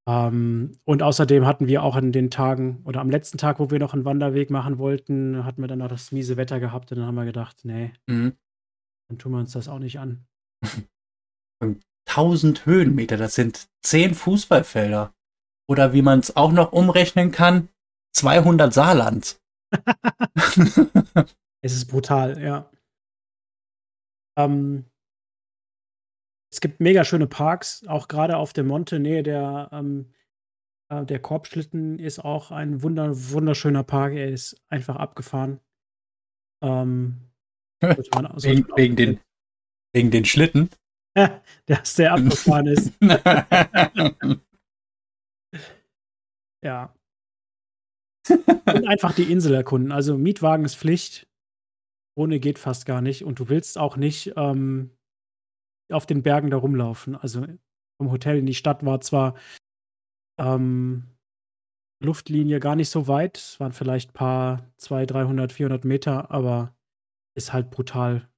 Ähm, 0.06 0.78
und 0.84 1.02
außerdem 1.02 1.46
hatten 1.46 1.66
wir 1.66 1.82
auch 1.82 1.96
an 1.96 2.12
den 2.12 2.30
Tagen 2.30 2.82
oder 2.84 3.00
am 3.00 3.10
letzten 3.10 3.38
Tag, 3.38 3.58
wo 3.58 3.70
wir 3.70 3.78
noch 3.78 3.94
einen 3.94 4.04
Wanderweg 4.04 4.50
machen 4.50 4.78
wollten, 4.78 5.44
hatten 5.44 5.62
wir 5.62 5.68
dann 5.68 5.78
noch 5.78 5.88
das 5.88 6.12
miese 6.12 6.36
Wetter 6.36 6.60
gehabt 6.60 6.92
und 6.92 6.98
dann 6.98 7.06
haben 7.06 7.14
wir 7.14 7.24
gedacht, 7.24 7.64
nee, 7.64 7.92
Mhm. 8.06 8.36
dann 9.08 9.18
tun 9.18 9.32
wir 9.32 9.38
uns 9.38 9.52
das 9.52 9.68
auch 9.68 9.78
nicht 9.78 9.98
an. 9.98 10.26
1000 12.06 12.66
Höhenmeter, 12.66 13.16
das 13.16 13.34
sind 13.34 13.68
10 13.82 14.14
Fußballfelder. 14.14 15.14
Oder 15.66 15.94
wie 15.94 16.02
man 16.02 16.18
es 16.20 16.36
auch 16.36 16.52
noch 16.52 16.72
umrechnen 16.72 17.30
kann, 17.30 17.70
200 18.14 18.72
Saarlands. 18.72 19.40
Es 21.64 21.72
ist 21.72 21.86
brutal, 21.86 22.42
ja. 22.42 22.70
Ähm, 24.36 24.84
es 26.54 26.60
gibt 26.60 26.78
mega 26.78 27.02
schöne 27.04 27.26
Parks, 27.26 27.84
auch 27.88 28.06
gerade 28.06 28.36
auf 28.36 28.52
dem 28.52 28.68
Monte, 28.68 29.00
Nähe 29.00 29.24
der, 29.24 29.70
ähm, 29.72 30.12
äh, 30.88 31.04
der 31.04 31.18
Korbschlitten 31.18 31.98
ist 31.98 32.20
auch 32.20 32.52
ein 32.52 32.80
wunder, 32.80 33.10
wunderschöner 33.12 33.82
Park. 33.82 34.14
Er 34.14 34.28
ist 34.28 34.62
einfach 34.68 34.94
abgefahren. 34.94 35.58
Ähm, 36.62 37.22
man, 37.82 38.32
wegen, 38.36 38.68
wegen, 38.76 38.94
den, 38.94 39.20
wegen 39.92 40.12
den 40.12 40.24
Schlitten. 40.24 40.70
dass 41.66 41.96
der 41.96 42.12
abgefahren 42.12 42.66
ist. 42.68 42.92
Ja. 46.62 46.94
Und 48.26 48.88
einfach 48.88 49.14
die 49.14 49.30
Insel 49.30 49.52
erkunden. 49.52 49.92
Also 49.92 50.16
Mietwagen 50.16 50.64
ist 50.64 50.76
Pflicht. 50.76 51.28
Ohne 52.16 52.40
geht 52.40 52.58
fast 52.58 52.86
gar 52.86 53.02
nicht. 53.02 53.22
Und 53.22 53.38
du 53.38 53.50
willst 53.50 53.76
auch 53.76 53.98
nicht 53.98 54.32
ähm, 54.38 54.93
auf 55.94 56.06
den 56.06 56.22
Bergen 56.22 56.50
da 56.50 56.56
rumlaufen. 56.56 57.16
Also 57.16 57.46
vom 57.96 58.10
Hotel 58.10 58.38
in 58.38 58.46
die 58.46 58.54
Stadt 58.54 58.84
war 58.84 59.00
zwar 59.00 59.34
ähm, 60.38 61.04
Luftlinie 62.00 62.60
gar 62.60 62.76
nicht 62.76 62.90
so 62.90 63.08
weit. 63.08 63.38
Es 63.38 63.60
waren 63.60 63.72
vielleicht 63.72 64.10
ein 64.10 64.14
paar 64.14 64.70
200, 64.76 65.10
300, 65.10 65.52
400 65.52 65.84
Meter, 65.84 66.30
aber 66.30 66.76
ist 67.34 67.52
halt 67.52 67.70
brutal 67.70 68.28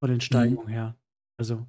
von 0.00 0.10
den 0.10 0.20
Steigungen 0.20 0.68
her. 0.68 0.96
Also 1.38 1.66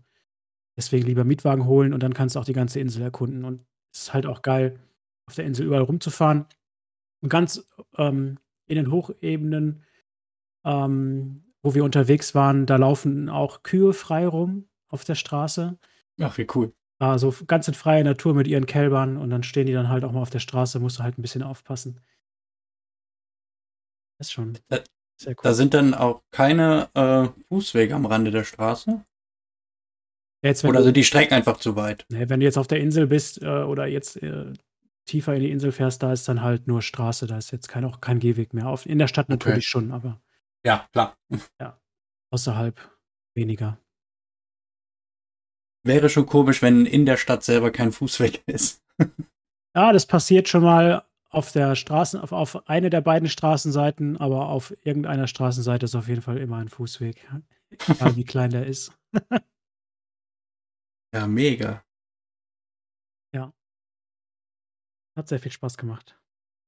deswegen 0.75 1.05
lieber 1.05 1.23
Mietwagen 1.23 1.65
holen 1.65 1.93
und 1.93 2.03
dann 2.03 2.13
kannst 2.13 2.35
du 2.35 2.39
auch 2.39 2.45
die 2.45 2.53
ganze 2.53 2.79
Insel 2.79 3.01
erkunden. 3.01 3.45
Und 3.45 3.65
es 3.93 4.03
ist 4.03 4.13
halt 4.13 4.25
auch 4.25 4.41
geil, 4.41 4.79
auf 5.27 5.35
der 5.35 5.45
Insel 5.45 5.65
überall 5.65 5.83
rumzufahren. 5.83 6.45
Und 7.21 7.29
ganz 7.29 7.67
ähm, 7.97 8.39
in 8.67 8.75
den 8.75 8.91
Hochebenen, 8.91 9.83
ähm, 10.65 11.43
wo 11.63 11.73
wir 11.73 11.83
unterwegs 11.83 12.35
waren, 12.35 12.65
da 12.65 12.75
laufen 12.75 13.29
auch 13.29 13.63
Kühe 13.63 13.93
frei 13.93 14.27
rum 14.27 14.67
auf 14.89 15.03
der 15.03 15.15
Straße. 15.15 15.77
Ach, 16.19 16.37
wie 16.37 16.47
cool. 16.55 16.73
Also 16.99 17.33
ganz 17.45 17.67
in 17.67 17.73
freier 17.75 18.03
Natur 18.03 18.33
mit 18.33 18.47
ihren 18.47 18.65
Kälbern 18.65 19.17
und 19.17 19.29
dann 19.29 19.43
stehen 19.43 19.67
die 19.67 19.73
dann 19.73 19.89
halt 19.89 20.03
auch 20.03 20.11
mal 20.11 20.21
auf 20.21 20.31
der 20.31 20.39
Straße, 20.39 20.79
musst 20.79 20.99
du 20.99 21.03
halt 21.03 21.17
ein 21.17 21.21
bisschen 21.21 21.43
aufpassen. 21.43 22.01
Das 24.17 24.27
ist 24.27 24.31
schon 24.33 24.57
Da, 24.69 24.79
sehr 25.15 25.33
cool. 25.33 25.43
da 25.43 25.53
sind 25.53 25.73
dann 25.75 25.93
auch 25.93 26.23
keine 26.31 26.89
äh, 26.95 27.27
Fußwege 27.49 27.93
am 27.93 28.05
Rande 28.07 28.31
der 28.31 28.43
Straße. 28.43 29.03
Jetzt, 30.43 30.63
Oder 30.63 30.79
du, 30.79 30.85
sind 30.85 30.97
die 30.97 31.03
Strecken 31.03 31.33
einfach 31.33 31.57
zu 31.57 31.75
weit? 31.75 32.05
ne, 32.09 32.29
wenn 32.29 32.39
du 32.39 32.45
jetzt 32.45 32.57
auf 32.57 32.67
der 32.67 32.79
Insel 32.79 33.07
bist 33.07 33.41
äh, 33.41 33.45
oder 33.63 33.85
jetzt 33.87 34.21
äh, 34.21 34.53
tiefer 35.05 35.35
in 35.35 35.41
die 35.41 35.51
Insel 35.51 35.71
fährst, 35.71 36.03
da 36.03 36.13
ist 36.13 36.27
dann 36.27 36.41
halt 36.41 36.67
nur 36.67 36.81
Straße, 36.81 37.27
da 37.27 37.37
ist 37.37 37.51
jetzt 37.51 37.67
kein, 37.67 37.85
auch 37.85 38.01
kein 38.01 38.19
Gehweg 38.19 38.53
mehr. 38.53 38.67
Auf, 38.67 38.85
in 38.85 38.99
der 38.99 39.07
Stadt 39.07 39.27
Okay. 39.27 39.37
natürlich 39.37 39.67
schon, 39.67 39.91
aber 39.91 40.19
Ja, 40.65 40.87
klar. 40.91 41.15
außerhalb 42.31 42.79
weniger. 43.35 43.77
Wäre 45.87 46.09
schon 46.09 46.25
komisch, 46.25 46.61
wenn 46.61 46.85
in 46.85 47.05
der 47.05 47.17
Stadt 47.17 47.43
selber 47.43 47.71
kein 47.71 47.91
Fußweg 47.91 48.43
ist. 48.47 48.83
Ja, 49.75 49.93
das 49.93 50.05
passiert 50.05 50.49
schon 50.49 50.63
mal 50.63 51.03
auf 51.29 51.51
der 51.51 51.75
Straßen, 51.75 52.19
auf, 52.19 52.31
auf 52.31 52.67
eine 52.67 52.89
der 52.89 53.01
beiden 53.01 53.29
Straßenseiten, 53.29 54.17
aber 54.17 54.49
auf 54.49 54.73
irgendeiner 54.83 55.27
Straßenseite 55.27 55.85
ist 55.85 55.95
auf 55.95 56.07
jeden 56.07 56.21
Fall 56.21 56.37
immer 56.37 56.57
ein 56.57 56.69
Fußweg. 56.69 57.27
Egal 57.87 58.15
wie 58.15 58.25
klein 58.25 58.51
der 58.51 58.65
ist. 58.65 58.91
Ja, 61.13 61.25
mega. 61.25 61.87
Hat 65.17 65.27
sehr 65.27 65.39
viel 65.39 65.51
Spaß 65.51 65.77
gemacht. 65.77 66.15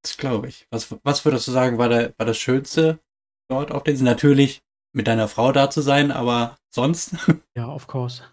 Das 0.03 0.17
glaube 0.17 0.47
ich. 0.47 0.65
Was, 0.71 0.95
was 1.03 1.23
würdest 1.23 1.47
du 1.47 1.51
sagen, 1.51 1.77
war, 1.77 1.87
der, 1.87 2.15
war 2.17 2.25
das 2.25 2.39
Schönste 2.39 2.99
dort 3.47 3.71
auf 3.71 3.85
Insel? 3.85 4.05
Natürlich 4.05 4.63
mit 4.91 5.05
deiner 5.07 5.27
Frau 5.27 5.51
da 5.51 5.69
zu 5.69 5.81
sein, 5.81 6.11
aber 6.11 6.57
sonst? 6.73 7.15
Ja, 7.55 7.67
of 7.67 7.85
course. 7.85 8.23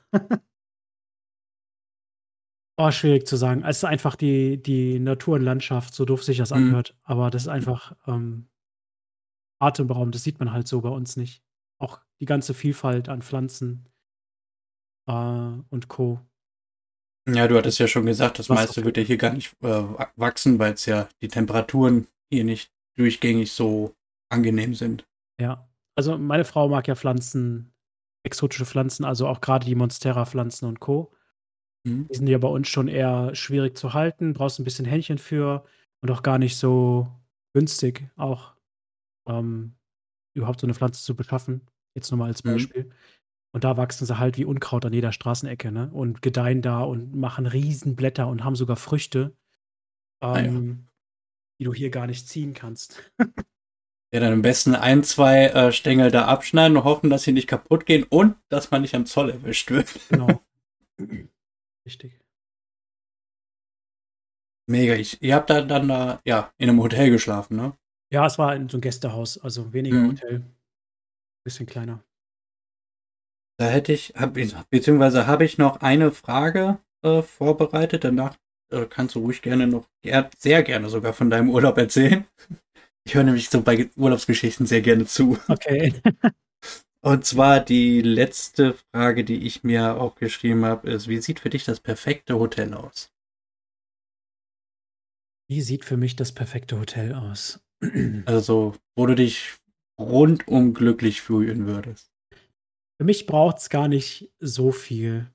Oh, 2.76 2.90
schwierig 2.90 3.26
zu 3.26 3.36
sagen. 3.36 3.62
Es 3.64 3.78
ist 3.78 3.84
einfach 3.84 4.16
die, 4.16 4.62
die 4.62 4.98
Natur 4.98 5.36
und 5.36 5.42
Landschaft, 5.42 5.94
so 5.94 6.04
doof 6.04 6.22
sich 6.22 6.38
das 6.38 6.50
Mhm. 6.50 6.56
anhört. 6.56 6.96
Aber 7.02 7.30
das 7.30 7.42
ist 7.42 7.48
einfach 7.48 7.96
ähm, 8.06 8.48
atemberaubend. 9.60 10.14
Das 10.14 10.22
sieht 10.22 10.38
man 10.38 10.52
halt 10.52 10.68
so 10.68 10.80
bei 10.80 10.88
uns 10.90 11.16
nicht. 11.16 11.42
Auch 11.78 12.00
die 12.20 12.26
ganze 12.26 12.54
Vielfalt 12.54 13.08
an 13.08 13.22
Pflanzen 13.22 13.88
äh, 15.08 15.12
und 15.12 15.88
Co. 15.88 16.20
Ja, 17.28 17.48
du 17.48 17.56
hattest 17.56 17.78
ja 17.80 17.88
schon 17.88 18.06
gesagt, 18.06 18.38
das 18.38 18.48
Was 18.48 18.56
meiste 18.56 18.84
wird 18.84 18.96
ja 18.96 19.02
hier 19.02 19.16
gar 19.16 19.32
nicht 19.32 19.52
äh, 19.62 19.66
wa- 19.68 20.10
wachsen, 20.16 20.58
weil 20.58 20.74
es 20.74 20.86
ja 20.86 21.08
die 21.20 21.28
Temperaturen 21.28 22.06
hier 22.32 22.44
nicht 22.44 22.72
durchgängig 22.96 23.52
so 23.52 23.94
angenehm 24.30 24.74
sind. 24.74 25.06
Ja. 25.40 25.68
Also 25.96 26.18
meine 26.18 26.44
Frau 26.44 26.68
mag 26.68 26.86
ja 26.88 26.94
Pflanzen, 26.94 27.72
exotische 28.22 28.66
Pflanzen, 28.66 29.04
also 29.04 29.26
auch 29.26 29.40
gerade 29.40 29.64
die 29.66 29.74
Monstera-Pflanzen 29.74 30.66
und 30.66 30.78
Co. 30.78 31.10
Mhm. 31.86 32.08
Die 32.08 32.14
sind 32.16 32.26
ja 32.26 32.38
bei 32.38 32.48
uns 32.48 32.68
schon 32.68 32.88
eher 32.88 33.34
schwierig 33.34 33.76
zu 33.76 33.94
halten, 33.94 34.32
brauchst 34.34 34.58
ein 34.58 34.64
bisschen 34.64 34.84
Händchen 34.84 35.18
für 35.18 35.64
und 36.02 36.10
auch 36.10 36.22
gar 36.22 36.38
nicht 36.38 36.56
so 36.56 37.08
günstig, 37.54 38.08
auch 38.16 38.54
ähm, 39.28 39.74
überhaupt 40.34 40.60
so 40.60 40.66
eine 40.66 40.74
Pflanze 40.74 41.02
zu 41.02 41.14
beschaffen. 41.14 41.62
Jetzt 41.94 42.10
nur 42.10 42.18
mal 42.18 42.26
als 42.26 42.44
Mhm. 42.44 42.52
Beispiel. 42.52 42.90
Und 43.54 43.64
da 43.64 43.76
wachsen 43.78 44.04
sie 44.04 44.18
halt 44.18 44.36
wie 44.36 44.44
Unkraut 44.44 44.84
an 44.84 44.92
jeder 44.92 45.12
Straßenecke, 45.12 45.72
ne? 45.72 45.88
Und 45.92 46.20
gedeihen 46.20 46.60
da 46.60 46.82
und 46.82 47.14
machen 47.14 47.46
Riesenblätter 47.46 48.26
und 48.28 48.44
haben 48.44 48.56
sogar 48.56 48.76
Früchte, 48.76 49.34
Ah 50.20 50.38
ja. 50.40 50.44
ähm, 50.44 50.88
die 51.58 51.64
du 51.64 51.72
hier 51.72 51.88
gar 51.90 52.06
nicht 52.06 52.28
ziehen 52.28 52.52
kannst. 52.52 53.02
Ja, 54.14 54.20
dann 54.20 54.32
am 54.34 54.40
besten 54.42 54.76
ein, 54.76 55.02
zwei 55.02 55.46
äh, 55.46 55.72
Stängel 55.72 56.12
da 56.12 56.26
abschneiden 56.26 56.76
und 56.76 56.84
hoffen, 56.84 57.10
dass 57.10 57.24
sie 57.24 57.32
nicht 57.32 57.48
kaputt 57.48 57.86
gehen 57.86 58.04
und 58.04 58.36
dass 58.48 58.70
man 58.70 58.82
nicht 58.82 58.94
am 58.94 59.04
Zoll 59.04 59.30
erwischt 59.30 59.70
wird. 59.72 59.92
Genau. 60.08 60.40
Richtig. 61.86 62.20
Mega. 64.68 64.94
Ich, 64.94 65.22
ihr 65.22 65.34
habt 65.36 65.48
da 65.48 65.62
dann 65.62 65.88
da, 65.88 66.20
ja, 66.24 66.52
in 66.58 66.68
einem 66.68 66.82
Hotel 66.82 67.10
geschlafen, 67.10 67.56
ne? 67.56 67.72
Ja, 68.12 68.26
es 68.26 68.38
war 68.38 68.54
in 68.54 68.68
so 68.68 68.78
ein 68.78 68.80
Gästehaus, 68.80 69.38
also 69.38 69.72
weniger 69.72 69.98
Mhm. 69.98 70.10
Hotel. 70.10 70.42
Bisschen 71.44 71.66
kleiner. 71.66 72.02
Da 73.58 73.68
hätte 73.68 73.92
ich, 73.92 74.12
hab, 74.16 74.34
beziehungsweise 74.70 75.26
habe 75.26 75.44
ich 75.44 75.56
noch 75.58 75.80
eine 75.80 76.10
Frage 76.10 76.78
äh, 77.02 77.22
vorbereitet. 77.22 78.04
Danach 78.04 78.36
äh, 78.70 78.84
kannst 78.86 79.14
du 79.14 79.20
ruhig 79.20 79.40
gerne 79.42 79.66
noch, 79.66 79.88
sehr 80.38 80.62
gerne 80.62 80.88
sogar 80.88 81.12
von 81.12 81.30
deinem 81.30 81.50
Urlaub 81.50 81.78
erzählen. 81.78 82.26
Ich 83.06 83.14
höre 83.14 83.22
nämlich 83.22 83.48
so 83.48 83.62
bei 83.62 83.88
Urlaubsgeschichten 83.96 84.66
sehr 84.66 84.82
gerne 84.82 85.06
zu. 85.06 85.38
Okay. 85.48 85.94
Und 87.04 87.24
zwar 87.24 87.60
die 87.60 88.00
letzte 88.02 88.74
Frage, 88.74 89.24
die 89.24 89.46
ich 89.46 89.62
mir 89.62 90.00
auch 90.00 90.16
geschrieben 90.16 90.64
habe, 90.64 90.90
ist, 90.90 91.08
wie 91.08 91.18
sieht 91.18 91.40
für 91.40 91.50
dich 91.50 91.64
das 91.64 91.80
perfekte 91.80 92.38
Hotel 92.38 92.74
aus? 92.74 93.12
Wie 95.48 95.60
sieht 95.60 95.84
für 95.84 95.96
mich 95.96 96.16
das 96.16 96.32
perfekte 96.32 96.78
Hotel 96.78 97.14
aus? 97.14 97.62
Also, 98.26 98.74
wo 98.96 99.06
du 99.06 99.14
dich 99.14 99.54
rundum 100.00 100.74
glücklich 100.74 101.22
fühlen 101.22 101.66
würdest. 101.66 102.12
Für 102.98 103.04
mich 103.04 103.26
braucht 103.26 103.58
es 103.58 103.68
gar 103.70 103.88
nicht 103.88 104.32
so 104.40 104.72
viel, 104.72 105.30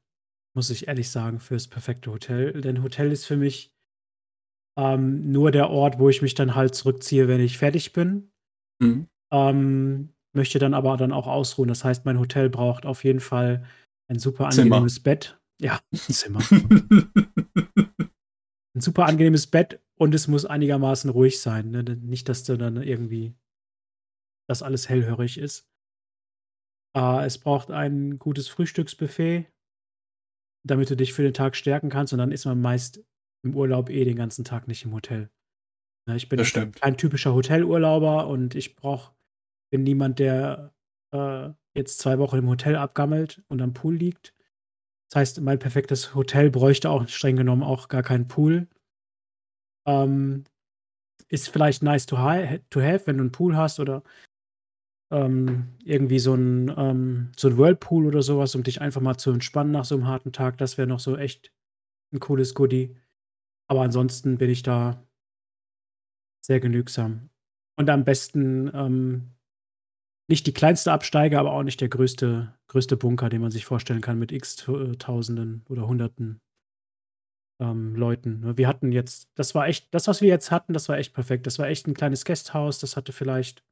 muss 0.55 0.69
ich 0.69 0.87
ehrlich 0.87 1.09
sagen, 1.09 1.39
fürs 1.39 1.67
perfekte 1.67 2.11
Hotel. 2.11 2.59
Denn 2.61 2.83
Hotel 2.83 3.11
ist 3.11 3.25
für 3.25 3.37
mich 3.37 3.71
ähm, 4.77 5.31
nur 5.31 5.51
der 5.51 5.69
Ort, 5.69 5.99
wo 5.99 6.09
ich 6.09 6.21
mich 6.21 6.33
dann 6.33 6.55
halt 6.55 6.75
zurückziehe, 6.75 7.27
wenn 7.27 7.39
ich 7.39 7.57
fertig 7.57 7.93
bin. 7.93 8.31
Mhm. 8.81 9.07
Ähm, 9.31 10.13
möchte 10.33 10.59
dann 10.59 10.73
aber 10.73 10.97
dann 10.97 11.11
auch 11.11 11.27
ausruhen. 11.27 11.69
Das 11.69 11.83
heißt, 11.83 12.05
mein 12.05 12.19
Hotel 12.19 12.49
braucht 12.49 12.85
auf 12.85 13.03
jeden 13.03 13.19
Fall 13.19 13.65
ein 14.09 14.19
super 14.19 14.47
angenehmes 14.47 14.95
Zimmer. 14.95 15.03
Bett. 15.03 15.39
Ja, 15.61 15.79
Zimmer. 15.93 16.39
ein 18.75 18.81
super 18.81 19.05
angenehmes 19.05 19.47
Bett 19.47 19.81
und 19.97 20.15
es 20.15 20.27
muss 20.27 20.45
einigermaßen 20.45 21.09
ruhig 21.09 21.39
sein. 21.39 21.71
Ne? 21.71 21.83
Nicht, 21.83 22.29
dass 22.29 22.43
du 22.43 22.57
dann 22.57 22.81
irgendwie 22.81 23.33
das 24.49 24.63
alles 24.63 24.89
hellhörig 24.89 25.37
ist. 25.37 25.69
Äh, 26.95 27.25
es 27.25 27.37
braucht 27.37 27.71
ein 27.71 28.19
gutes 28.19 28.47
Frühstücksbuffet, 28.47 29.45
damit 30.65 30.89
du 30.89 30.95
dich 30.95 31.13
für 31.13 31.23
den 31.23 31.33
Tag 31.33 31.55
stärken 31.55 31.89
kannst. 31.89 32.13
Und 32.13 32.19
dann 32.19 32.31
ist 32.31 32.45
man 32.45 32.61
meist 32.61 33.03
im 33.43 33.55
Urlaub 33.55 33.89
eh 33.89 34.03
den 34.03 34.17
ganzen 34.17 34.43
Tag 34.43 34.67
nicht 34.67 34.83
im 34.85 34.93
Hotel. 34.93 35.29
Ne, 36.07 36.15
ich 36.15 36.29
bin 36.29 36.41
kein 36.73 36.97
typischer 36.97 37.33
Hotelurlauber 37.33 38.27
und 38.27 38.55
ich 38.55 38.75
brauche, 38.75 39.13
bin 39.71 39.83
niemand, 39.83 40.19
der 40.19 40.73
äh, 41.11 41.49
jetzt 41.73 41.99
zwei 41.99 42.19
Wochen 42.19 42.37
im 42.37 42.49
Hotel 42.49 42.75
abgammelt 42.75 43.41
und 43.47 43.61
am 43.61 43.73
Pool 43.73 43.95
liegt. 43.95 44.35
Das 45.09 45.19
heißt, 45.19 45.41
mein 45.41 45.59
perfektes 45.59 46.13
Hotel 46.15 46.51
bräuchte 46.51 46.89
auch 46.89 47.07
streng 47.07 47.35
genommen 47.35 47.63
auch 47.63 47.87
gar 47.87 48.03
keinen 48.03 48.27
Pool. 48.27 48.67
Ähm, 49.87 50.43
ist 51.29 51.49
vielleicht 51.49 51.81
nice 51.81 52.05
to, 52.05 52.15
to 52.15 52.81
have, 52.81 53.07
wenn 53.07 53.17
du 53.17 53.23
einen 53.23 53.31
Pool 53.31 53.55
hast 53.55 53.79
oder 53.79 54.03
ähm, 55.11 55.69
irgendwie 55.83 56.19
so 56.19 56.33
ein, 56.33 56.73
ähm, 56.77 57.31
so 57.37 57.49
ein 57.49 57.57
Whirlpool 57.57 58.05
oder 58.05 58.21
sowas, 58.21 58.55
um 58.55 58.63
dich 58.63 58.81
einfach 58.81 59.01
mal 59.01 59.17
zu 59.17 59.31
entspannen 59.31 59.71
nach 59.71 59.85
so 59.85 59.95
einem 59.95 60.07
harten 60.07 60.31
Tag. 60.31 60.57
Das 60.57 60.77
wäre 60.77 60.87
noch 60.87 60.99
so 60.99 61.17
echt 61.17 61.51
ein 62.13 62.19
cooles 62.19 62.53
Goodie. 62.53 62.95
Aber 63.69 63.81
ansonsten 63.81 64.37
bin 64.37 64.49
ich 64.49 64.63
da 64.63 65.05
sehr 66.41 66.59
genügsam. 66.59 67.29
Und 67.77 67.89
am 67.89 68.03
besten 68.03 68.69
ähm, 68.73 69.31
nicht 70.31 70.47
die 70.47 70.53
kleinste 70.53 70.91
Absteige, 70.91 71.39
aber 71.39 71.51
auch 71.51 71.63
nicht 71.63 71.81
der 71.81 71.89
größte, 71.89 72.57
größte 72.67 72.97
Bunker, 72.97 73.29
den 73.29 73.41
man 73.41 73.51
sich 73.51 73.65
vorstellen 73.65 74.01
kann 74.01 74.17
mit 74.17 74.31
x 74.31 74.67
äh, 74.67 74.95
Tausenden 74.95 75.63
oder 75.69 75.87
Hunderten 75.87 76.41
ähm, 77.61 77.95
Leuten. 77.95 78.39
Ne? 78.39 78.57
Wir 78.57 78.67
hatten 78.67 78.91
jetzt, 78.91 79.29
das 79.35 79.53
war 79.53 79.67
echt, 79.67 79.93
das, 79.93 80.07
was 80.07 80.21
wir 80.21 80.29
jetzt 80.29 80.49
hatten, 80.49 80.73
das 80.73 80.89
war 80.89 80.97
echt 80.97 81.13
perfekt. 81.13 81.45
Das 81.45 81.59
war 81.59 81.67
echt 81.67 81.87
ein 81.87 81.93
kleines 81.93 82.25
Gasthaus, 82.25 82.79
das 82.79 82.97
hatte 82.97 83.13
vielleicht 83.13 83.63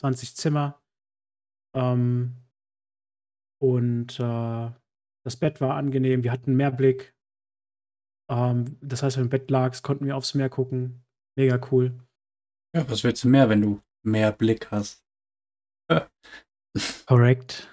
20 0.00 0.34
Zimmer. 0.34 0.82
Ähm, 1.76 2.34
und 3.60 4.18
äh, 4.18 4.70
das 5.24 5.36
Bett 5.36 5.60
war 5.60 5.76
angenehm, 5.76 6.24
wir 6.24 6.32
hatten 6.32 6.56
Meerblick. 6.56 7.14
Ähm, 8.30 8.78
das 8.80 9.02
heißt, 9.02 9.16
wenn 9.16 9.24
du 9.24 9.26
im 9.26 9.30
Bett 9.30 9.50
lagst, 9.50 9.84
konnten 9.84 10.06
wir 10.06 10.16
aufs 10.16 10.34
Meer 10.34 10.48
gucken. 10.48 11.04
Mega 11.36 11.60
cool. 11.70 11.98
Ja, 12.74 12.88
was 12.88 13.04
willst 13.04 13.22
du 13.22 13.28
mehr, 13.28 13.48
wenn 13.48 13.62
du 13.62 13.80
mehr 14.02 14.32
Blick 14.32 14.70
hast? 14.70 15.03
Korrekt. 17.06 17.68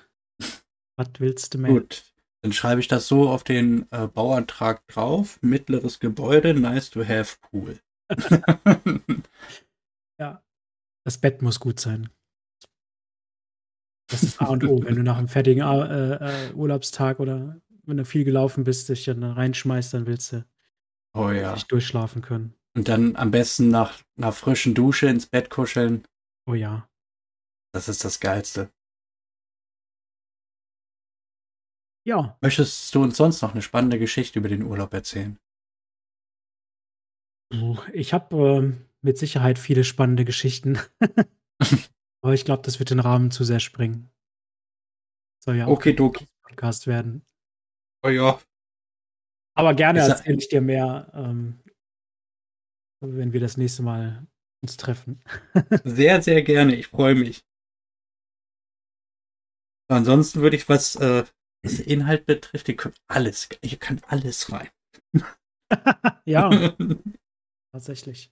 Was 0.98 1.08
willst 1.20 1.53
du 1.53 1.58
mehr? 1.60 1.72
Gut, 1.72 2.03
dann 2.41 2.53
schreibe 2.53 2.82
ich 2.82 2.88
das 2.88 3.08
so 3.08 3.30
auf 3.30 3.44
den 3.44 3.88
äh, 3.91 4.08
Bauantrag 4.08 4.88
drauf. 4.88 5.39
Mittleres 5.41 6.00
Gebäude, 6.00 6.53
nice 6.53 6.89
to 6.89 7.03
have 7.03 7.38
Pool. 7.41 7.80
ja, 10.20 10.44
das 11.03 11.18
Bett 11.18 11.42
muss 11.42 11.59
gut 11.59 11.79
sein. 11.79 12.09
Das 14.09 14.24
ist 14.24 14.42
A 14.42 14.48
und 14.48 14.64
O. 14.66 14.83
Wenn 14.83 14.96
du 14.96 15.03
nach 15.03 15.18
einem 15.18 15.29
fertigen 15.29 15.64
äh, 15.64 16.16
äh, 16.50 16.53
Urlaubstag 16.53 17.20
oder 17.20 17.62
wenn 17.86 17.98
du 17.98 18.05
viel 18.05 18.25
gelaufen 18.25 18.64
bist, 18.64 18.90
dich 18.90 19.05
dann 19.05 19.24
reinschmeißt, 19.24 19.94
dann 19.94 20.05
willst 20.05 20.33
du 20.33 20.46
oh, 21.14 21.29
ja. 21.29 21.53
nicht 21.53 21.72
durchschlafen 21.72 22.22
können. 22.22 22.53
Und 22.74 22.88
dann 22.88 23.16
am 23.16 23.31
besten 23.31 23.70
nach 23.70 24.00
einer 24.18 24.31
frischen 24.31 24.74
Dusche 24.74 25.07
ins 25.07 25.25
Bett 25.25 25.50
kuscheln. 25.50 26.03
Oh 26.46 26.53
ja. 26.53 26.88
Das 27.74 27.88
ist 27.88 28.03
das 28.03 28.20
Geilste. 28.20 28.72
Ja. 32.03 32.38
Möchtest 32.42 32.94
du 32.96 33.03
uns 33.03 33.18
sonst 33.18 33.42
noch 33.42 33.51
eine 33.51 33.62
spannende 33.62 34.00
Geschichte 34.00 34.40
über 34.40 34.50
den 34.50 34.64
Urlaub 34.64 34.94
erzählen? 34.94 35.40
Ich 37.94 38.14
habe 38.14 38.38
äh, 38.38 38.88
mit 39.01 39.18
Sicherheit 39.18 39.60
viele 39.60 39.84
spannende 39.84 40.25
Geschichten. 40.25 40.79
Aber 42.22 42.34
ich 42.34 42.46
glaube, 42.46 42.64
das 42.64 42.79
wird 42.79 42.90
den 42.90 43.00
Rahmen 43.00 43.31
zu 43.31 43.44
sehr 43.44 43.60
springen. 43.60 44.10
Soll 45.44 45.57
ja 45.57 45.66
auch 45.66 45.72
okay, 45.72 45.96
ein 46.00 46.27
Podcast 46.44 46.88
werden. 46.88 47.25
Oh 48.03 48.10
ja. 48.10 48.40
Aber 49.55 49.74
gerne 49.74 50.00
erzähle 50.00 50.38
ich 50.38 50.50
dir 50.50 50.62
mehr, 50.62 51.12
ähm, 51.14 51.60
wenn 53.01 53.34
wir 53.34 53.40
das 53.40 53.57
nächste 53.57 53.84
Mal 53.84 54.27
uns 54.62 54.77
treffen. 54.77 55.24
sehr, 55.84 56.22
sehr 56.22 56.42
gerne. 56.44 56.75
Ich 56.75 56.88
freue 56.88 57.16
mich. 57.16 57.44
Ansonsten 59.92 60.42
würde 60.42 60.56
ich, 60.56 60.70
was 60.70 60.96
äh, 60.96 61.25
das 61.64 61.80
Inhalt 61.80 62.25
betrifft, 62.25 62.70
ihr 62.70 62.77
könnt 62.77 62.96
alles, 63.08 63.50
ihr 63.62 63.77
könnt 63.77 64.10
alles 64.10 64.50
rein. 64.51 64.70
ja, 66.25 66.50
tatsächlich. 67.74 68.32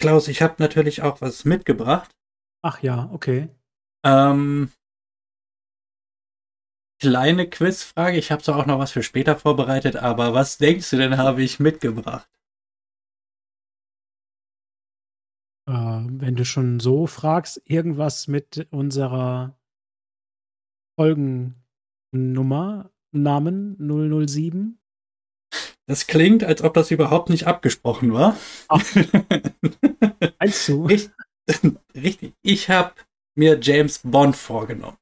Klaus, 0.00 0.28
ich 0.28 0.40
habe 0.40 0.56
natürlich 0.58 1.02
auch 1.02 1.20
was 1.20 1.44
mitgebracht. 1.44 2.10
Ach 2.64 2.82
ja, 2.82 3.10
okay. 3.12 3.50
Ähm, 4.04 4.72
kleine 7.02 7.50
Quizfrage. 7.50 8.16
Ich 8.16 8.32
habe 8.32 8.42
zwar 8.42 8.56
auch 8.56 8.66
noch 8.66 8.78
was 8.78 8.92
für 8.92 9.02
später 9.02 9.36
vorbereitet, 9.36 9.96
aber 9.96 10.32
was 10.32 10.56
denkst 10.56 10.88
du 10.90 10.96
denn, 10.96 11.18
habe 11.18 11.42
ich 11.42 11.60
mitgebracht? 11.60 12.28
Wenn 16.20 16.36
du 16.36 16.44
schon 16.44 16.80
so 16.80 17.06
fragst, 17.06 17.62
irgendwas 17.64 18.28
mit 18.28 18.66
unserer 18.70 19.58
Folgennummer, 20.98 22.90
Namen 23.12 23.76
007? 24.26 24.78
Das 25.86 26.06
klingt, 26.06 26.42
als 26.42 26.62
ob 26.62 26.74
das 26.74 26.90
überhaupt 26.90 27.30
nicht 27.30 27.46
abgesprochen 27.46 28.12
war. 28.12 28.36
Ach. 28.68 28.82
Meinst 30.40 30.68
du? 30.68 30.88
Ich, 30.88 31.10
richtig. 31.94 32.34
Ich 32.42 32.68
habe 32.70 32.94
mir 33.36 33.58
James 33.60 34.00
Bond 34.02 34.36
vorgenommen. 34.36 34.98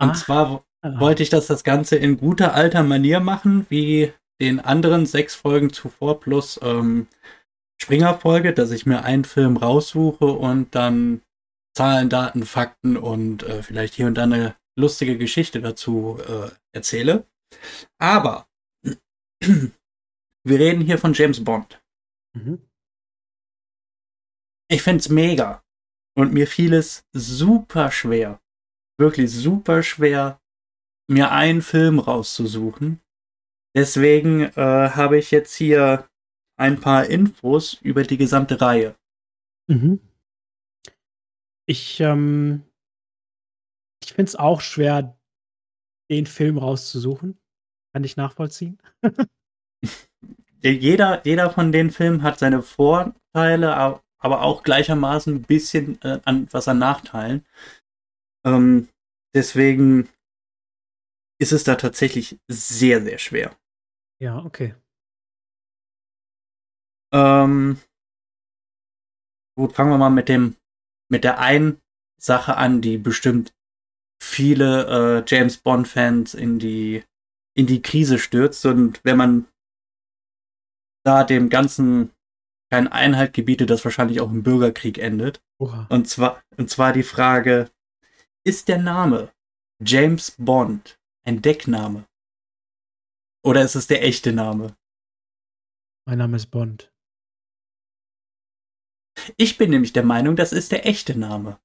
Und 0.00 0.10
Ach. 0.10 0.16
zwar 0.16 0.64
wollte 0.82 1.22
ich 1.22 1.28
das 1.28 1.46
das 1.46 1.64
Ganze 1.64 1.96
in 1.96 2.16
guter 2.16 2.54
alter 2.54 2.82
Manier 2.82 3.20
machen, 3.20 3.66
wie 3.68 4.12
den 4.40 4.60
anderen 4.60 5.06
sechs 5.06 5.34
Folgen 5.34 5.72
zuvor 5.72 6.20
plus 6.20 6.58
ähm, 6.62 7.08
Springer-Folge, 7.80 8.52
dass 8.52 8.70
ich 8.70 8.86
mir 8.86 9.04
einen 9.04 9.24
Film 9.24 9.56
raussuche 9.56 10.26
und 10.26 10.74
dann 10.74 11.22
Zahlen, 11.76 12.08
Daten, 12.08 12.44
Fakten 12.44 12.96
und 12.96 13.44
äh, 13.44 13.62
vielleicht 13.62 13.94
hier 13.94 14.06
und 14.06 14.14
da 14.14 14.24
eine 14.24 14.56
lustige 14.76 15.16
Geschichte 15.16 15.60
dazu 15.60 16.18
äh, 16.26 16.50
erzähle. 16.74 17.26
Aber 18.00 18.48
wir 19.42 20.58
reden 20.58 20.80
hier 20.80 20.98
von 20.98 21.12
James 21.12 21.42
Bond. 21.42 21.80
Mhm. 22.36 22.62
Ich 24.70 24.82
finde 24.82 25.00
es 25.00 25.08
mega. 25.08 25.62
Und 26.16 26.32
mir 26.32 26.48
fiel 26.48 26.74
es 26.74 27.06
super 27.12 27.92
schwer, 27.92 28.40
wirklich 28.98 29.30
super 29.30 29.84
schwer, 29.84 30.40
mir 31.08 31.30
einen 31.30 31.62
Film 31.62 32.00
rauszusuchen. 32.00 33.00
Deswegen 33.76 34.42
äh, 34.42 34.50
habe 34.56 35.16
ich 35.16 35.30
jetzt 35.30 35.54
hier 35.54 36.07
ein 36.58 36.80
paar 36.80 37.06
Infos 37.06 37.74
über 37.74 38.02
die 38.02 38.16
gesamte 38.16 38.60
Reihe. 38.60 38.94
Mhm. 39.68 40.00
Ich, 41.66 42.00
ähm, 42.00 42.64
ich 44.02 44.12
finde 44.12 44.28
es 44.28 44.36
auch 44.36 44.60
schwer, 44.60 45.18
den 46.10 46.26
Film 46.26 46.58
rauszusuchen. 46.58 47.38
Kann 47.92 48.04
ich 48.04 48.16
nachvollziehen. 48.16 48.78
jeder, 50.62 51.24
jeder 51.26 51.50
von 51.50 51.72
den 51.72 51.90
Filmen 51.90 52.22
hat 52.22 52.38
seine 52.38 52.62
Vorteile, 52.62 54.00
aber 54.18 54.42
auch 54.42 54.62
gleichermaßen 54.62 55.36
ein 55.36 55.42
bisschen 55.42 56.00
äh, 56.02 56.20
an 56.24 56.48
was 56.50 56.68
an 56.68 56.78
Nachteilen. 56.78 57.46
Ähm, 58.44 58.88
deswegen 59.34 60.08
ist 61.40 61.52
es 61.52 61.64
da 61.64 61.76
tatsächlich 61.76 62.38
sehr, 62.48 63.02
sehr 63.02 63.18
schwer. 63.18 63.56
Ja, 64.20 64.44
okay. 64.44 64.74
Ähm, 67.12 67.78
gut, 69.56 69.72
fangen 69.72 69.90
wir 69.90 69.98
mal 69.98 70.10
mit 70.10 70.28
dem, 70.28 70.56
mit 71.10 71.24
der 71.24 71.38
einen 71.38 71.80
Sache 72.20 72.56
an, 72.56 72.80
die 72.80 72.98
bestimmt 72.98 73.54
viele 74.22 75.20
äh, 75.20 75.24
James 75.26 75.58
Bond-Fans 75.58 76.34
in 76.34 76.58
die, 76.58 77.04
in 77.56 77.66
die 77.66 77.82
Krise 77.82 78.18
stürzt. 78.18 78.66
Und 78.66 79.00
wenn 79.04 79.16
man 79.16 79.48
da 81.04 81.24
dem 81.24 81.48
Ganzen 81.48 82.12
keinen 82.70 82.88
Einhalt 82.88 83.32
gebietet, 83.32 83.70
das 83.70 83.84
wahrscheinlich 83.84 84.20
auch 84.20 84.30
im 84.30 84.42
Bürgerkrieg 84.42 84.98
endet. 84.98 85.42
Oha. 85.58 85.86
Und 85.88 86.08
zwar, 86.08 86.42
und 86.56 86.68
zwar 86.68 86.92
die 86.92 87.02
Frage, 87.02 87.70
ist 88.44 88.68
der 88.68 88.78
Name 88.78 89.32
James 89.82 90.32
Bond 90.38 90.98
ein 91.24 91.40
Deckname? 91.40 92.04
Oder 93.44 93.62
ist 93.62 93.74
es 93.74 93.86
der 93.86 94.04
echte 94.04 94.32
Name? 94.32 94.76
Mein 96.06 96.18
Name 96.18 96.36
ist 96.36 96.46
Bond. 96.46 96.92
Ich 99.36 99.58
bin 99.58 99.70
nämlich 99.70 99.92
der 99.92 100.04
Meinung, 100.04 100.36
das 100.36 100.52
ist 100.52 100.72
der 100.72 100.86
echte 100.86 101.18
Name. 101.18 101.58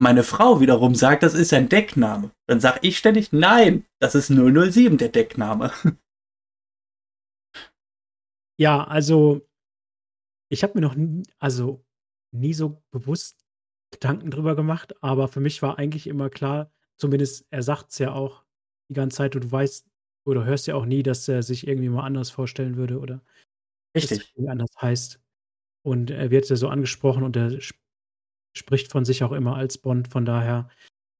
Meine 0.00 0.22
Frau 0.22 0.60
wiederum 0.60 0.94
sagt, 0.94 1.22
das 1.22 1.34
ist 1.34 1.52
ein 1.52 1.68
Deckname. 1.68 2.30
Dann 2.46 2.60
sag 2.60 2.78
ich 2.82 2.98
ständig, 2.98 3.32
nein, 3.32 3.84
das 4.00 4.14
ist 4.14 4.28
007 4.28 4.98
der 4.98 5.08
Deckname. 5.08 5.72
Ja, 8.60 8.82
also 8.82 9.46
ich 10.50 10.64
habe 10.64 10.74
mir 10.74 10.80
noch 10.80 10.96
nie, 10.96 11.22
also 11.38 11.84
nie 12.34 12.54
so 12.54 12.82
bewusst 12.90 13.46
Gedanken 13.92 14.32
drüber 14.32 14.56
gemacht, 14.56 15.00
aber 15.02 15.28
für 15.28 15.40
mich 15.40 15.62
war 15.62 15.78
eigentlich 15.78 16.08
immer 16.08 16.28
klar, 16.28 16.72
zumindest 16.96 17.46
er 17.50 17.62
sagt 17.62 17.92
es 17.92 17.98
ja 17.98 18.12
auch 18.12 18.44
die 18.90 18.94
ganze 18.94 19.18
Zeit, 19.18 19.36
und 19.36 19.44
du 19.44 19.52
weißt 19.52 19.86
oder 20.26 20.44
hörst 20.44 20.66
ja 20.66 20.74
auch 20.74 20.84
nie, 20.84 21.02
dass 21.02 21.28
er 21.28 21.42
sich 21.42 21.66
irgendwie 21.66 21.88
mal 21.88 22.04
anders 22.04 22.30
vorstellen 22.30 22.76
würde 22.76 22.98
oder 22.98 23.22
Richtig. 23.94 24.32
irgendwie 24.34 24.50
anders 24.50 24.70
heißt. 24.80 25.20
Und 25.84 26.10
er 26.10 26.30
wird 26.30 26.48
ja 26.48 26.56
so 26.56 26.68
angesprochen 26.68 27.22
und 27.22 27.36
er 27.36 27.50
sp 27.60 27.76
spricht 28.56 28.90
von 28.90 29.04
sich 29.04 29.22
auch 29.22 29.32
immer 29.32 29.56
als 29.56 29.78
Bond. 29.78 30.08
Von 30.08 30.24
daher 30.24 30.68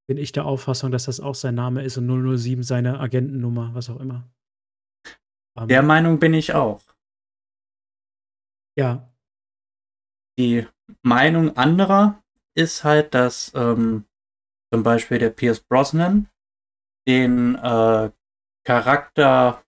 bin 0.07 0.17
ich 0.17 0.31
der 0.31 0.45
Auffassung, 0.45 0.91
dass 0.91 1.05
das 1.05 1.19
auch 1.19 1.35
sein 1.35 1.55
Name 1.55 1.83
ist 1.83 1.97
und 1.97 2.07
007 2.37 2.63
seine 2.63 2.99
Agentennummer, 2.99 3.73
was 3.73 3.89
auch 3.89 3.99
immer. 3.99 4.29
Ähm, 5.55 5.67
Der 5.67 5.83
Meinung 5.83 6.19
bin 6.19 6.33
ich 6.33 6.53
auch. 6.53 6.81
ja, 8.75 9.07
Die 10.37 10.67
Meinung 11.03 11.55
anderer 11.55 12.21
ist 12.55 12.83
halt, 12.83 13.13
dass 13.13 13.53
ähm, 13.55 14.05
zum 14.73 14.83
Beispiel 14.83 15.19
der 15.19 15.29
Pierce 15.29 15.61
Brosnan 15.61 16.29
den 17.07 17.55
äh, 17.55 18.11
Charakter, 18.65 19.63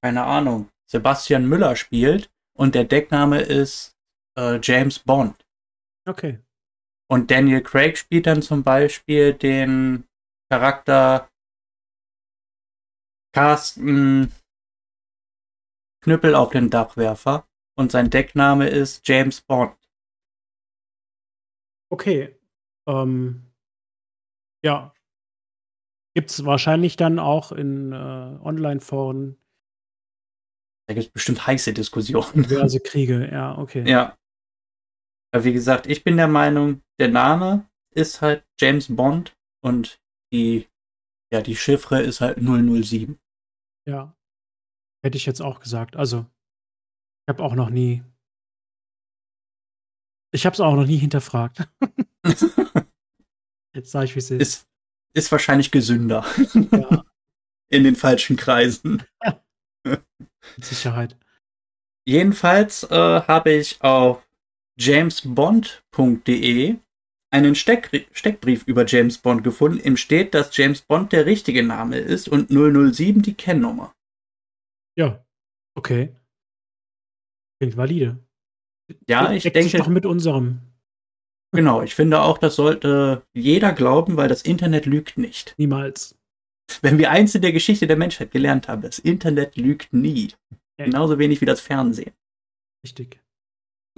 keine 0.00 0.24
Ahnung, 0.24 0.70
Sebastian 0.86 1.48
Müller 1.48 1.76
spielt 1.76 2.30
und 2.54 2.74
der 2.74 2.84
Deckname 2.84 3.40
ist 3.40 3.96
äh, 4.36 4.58
James 4.62 4.98
Bond. 4.98 5.44
okay. 6.06 6.38
Und 7.10 7.30
Daniel 7.30 7.62
Craig 7.62 7.98
spielt 7.98 8.26
dann 8.26 8.40
zum 8.40 8.62
Beispiel 8.62 9.34
den 9.34 10.08
Charakter 10.50 11.28
Carsten 13.34 14.32
Knüppel 16.02 16.34
auf 16.34 16.50
den 16.50 16.70
Dachwerfer 16.70 17.46
und 17.76 17.92
sein 17.92 18.08
Deckname 18.08 18.68
ist 18.68 19.06
James 19.06 19.42
Bond. 19.42 19.76
Okay. 21.90 22.34
Ähm, 22.88 23.52
ja. 24.64 24.94
Gibt 26.14 26.30
es 26.30 26.44
wahrscheinlich 26.44 26.96
dann 26.96 27.18
auch 27.18 27.52
in 27.52 27.92
äh, 27.92 27.96
Online-Foren 27.96 29.36
Da 30.88 30.94
gibt 30.94 31.06
es 31.06 31.12
bestimmt 31.12 31.46
heiße 31.46 31.72
Diskussionen. 31.74 32.42
diverse 32.42 32.80
Kriege. 32.80 33.28
Ja, 33.30 33.58
okay. 33.58 33.88
Ja. 33.88 34.16
Aber 35.32 35.44
wie 35.44 35.52
gesagt, 35.52 35.86
ich 35.86 36.04
bin 36.04 36.16
der 36.16 36.28
Meinung, 36.28 36.82
der 37.00 37.08
Name 37.08 37.68
ist 37.94 38.20
halt 38.20 38.46
James 38.60 38.94
Bond 38.94 39.36
und 39.62 40.00
die, 40.32 40.68
ja, 41.32 41.40
die 41.40 41.56
Chiffre 41.56 42.02
ist 42.02 42.20
halt 42.20 42.38
007. 42.38 43.18
Ja. 43.86 44.16
Hätte 45.02 45.16
ich 45.16 45.26
jetzt 45.26 45.40
auch 45.42 45.60
gesagt. 45.60 45.96
Also, 45.96 46.26
ich 47.22 47.28
habe 47.28 47.42
auch 47.42 47.54
noch 47.54 47.70
nie. 47.70 48.04
Ich 50.34 50.46
habe 50.46 50.54
es 50.54 50.60
auch 50.60 50.74
noch 50.74 50.86
nie 50.86 50.96
hinterfragt. 50.96 51.68
Jetzt 53.74 53.90
sage 53.90 54.04
ich, 54.04 54.14
wie 54.14 54.18
es 54.18 54.30
ist. 54.30 54.40
ist, 54.40 54.68
ist 55.14 55.32
wahrscheinlich 55.32 55.70
gesünder 55.70 56.24
Ja, 56.72 57.04
in 57.70 57.84
den 57.84 57.96
falschen 57.96 58.36
Kreisen. 58.36 59.02
mit 59.84 60.04
Sicherheit. 60.58 61.18
Jedenfalls 62.06 62.84
äh, 62.84 63.22
habe 63.22 63.52
ich 63.52 63.82
auf 63.82 64.26
jamesbond.de 64.84 66.76
einen 67.32 67.54
Steck 67.54 68.08
Steckbrief 68.12 68.64
über 68.66 68.84
James 68.86 69.18
Bond 69.18 69.42
gefunden, 69.42 69.78
im 69.78 69.96
steht, 69.96 70.34
dass 70.34 70.54
James 70.56 70.82
Bond 70.82 71.12
der 71.12 71.24
richtige 71.24 71.62
Name 71.62 71.98
ist 71.98 72.28
und 72.28 72.50
007 72.50 73.22
die 73.22 73.34
Kennnummer. 73.34 73.94
Ja, 74.98 75.24
okay. 75.74 76.14
Klingt 77.58 77.76
valide. 77.76 78.18
Ja, 79.08 79.32
ich 79.32 79.44
Deckt 79.44 79.56
sich 79.62 79.72
denke, 79.72 79.78
doch 79.78 79.88
mit 79.88 80.04
unserem. 80.04 80.60
genau, 81.54 81.80
ich 81.80 81.94
finde 81.94 82.20
auch, 82.20 82.36
das 82.36 82.56
sollte 82.56 83.22
jeder 83.32 83.72
glauben, 83.72 84.18
weil 84.18 84.28
das 84.28 84.42
Internet 84.42 84.84
lügt 84.84 85.16
nicht. 85.16 85.54
Niemals. 85.56 86.18
Wenn 86.82 86.98
wir 86.98 87.10
eins 87.10 87.34
in 87.34 87.42
der 87.42 87.52
Geschichte 87.52 87.86
der 87.86 87.96
Menschheit 87.96 88.30
gelernt 88.30 88.68
haben, 88.68 88.82
das 88.82 88.98
Internet 88.98 89.56
lügt 89.56 89.92
nie. 89.92 90.34
Ja. 90.78 90.84
Genauso 90.84 91.18
wenig 91.18 91.40
wie 91.40 91.46
das 91.46 91.60
Fernsehen. 91.60 92.12
Richtig. 92.84 93.21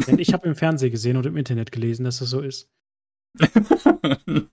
Denn 0.06 0.18
ich 0.18 0.32
habe 0.32 0.48
im 0.48 0.56
Fernsehen 0.56 0.90
gesehen 0.90 1.16
und 1.16 1.26
im 1.26 1.36
Internet 1.36 1.72
gelesen, 1.72 2.04
dass 2.04 2.18
das 2.18 2.30
so 2.30 2.40
ist. 2.40 2.68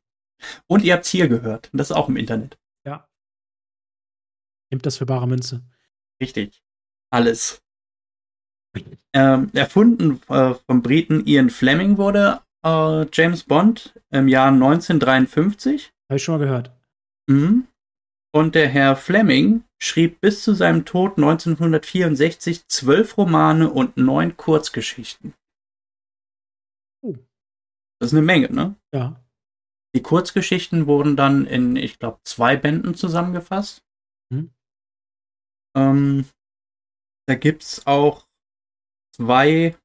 und 0.68 0.84
ihr 0.84 0.94
habt 0.94 1.06
hier 1.06 1.28
gehört. 1.28 1.70
Das 1.74 1.90
ist 1.90 1.96
auch 1.96 2.10
im 2.10 2.18
Internet. 2.18 2.60
Ja. 2.86 3.08
Nehmt 4.72 4.86
das 4.86 4.98
für 4.98 5.06
bare 5.06 5.28
Münze. 5.28 5.64
Richtig. 6.22 6.64
Alles. 7.12 7.62
Ähm, 9.14 9.50
erfunden 9.54 10.22
äh, 10.30 10.54
vom 10.54 10.82
Briten 10.82 11.26
Ian 11.26 11.50
Fleming 11.50 11.98
wurde 11.98 12.42
äh, 12.64 13.06
James 13.12 13.44
Bond 13.44 14.00
im 14.12 14.28
Jahr 14.28 14.48
1953. 14.48 15.92
Habe 16.10 16.18
ich 16.18 16.24
schon 16.24 16.36
mal 16.36 16.46
gehört. 16.46 16.72
Mhm. 17.28 17.68
Und 18.34 18.56
der 18.56 18.70
Herr 18.70 18.96
Fleming 18.96 19.64
schrieb 19.82 20.22
bis 20.22 20.44
zu 20.44 20.54
seinem 20.54 20.86
Tod 20.86 21.18
1964 21.18 22.68
zwölf 22.68 23.18
Romane 23.18 23.70
und 23.70 23.98
neun 23.98 24.38
Kurzgeschichten. 24.38 25.34
Oh. 27.04 27.16
Das 28.00 28.12
ist 28.12 28.14
eine 28.14 28.26
Menge, 28.26 28.52
ne? 28.52 28.76
Ja. 28.94 29.24
Die 29.96 30.02
Kurzgeschichten 30.02 30.88
wurden 30.88 31.16
dann 31.16 31.46
in, 31.46 31.76
ich 31.76 32.00
glaube, 32.00 32.20
zwei 32.24 32.56
Bänden 32.56 32.96
zusammengefasst. 32.96 33.84
Mhm. 34.32 34.54
Ähm, 35.76 36.26
da 37.28 37.36
gibt 37.36 37.64
es 37.64 37.86
auch 37.88 38.28
zwei 39.16 39.76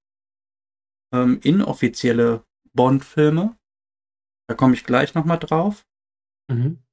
ähm, 1.13 1.41
inoffizielle 1.43 2.45
Bond-Filme. 2.73 3.57
Da 4.49 4.55
komme 4.55 4.75
ich 4.75 4.85
gleich 4.85 5.15
nochmal 5.15 5.39
drauf. 5.39 5.87
Mhm. 6.49 6.86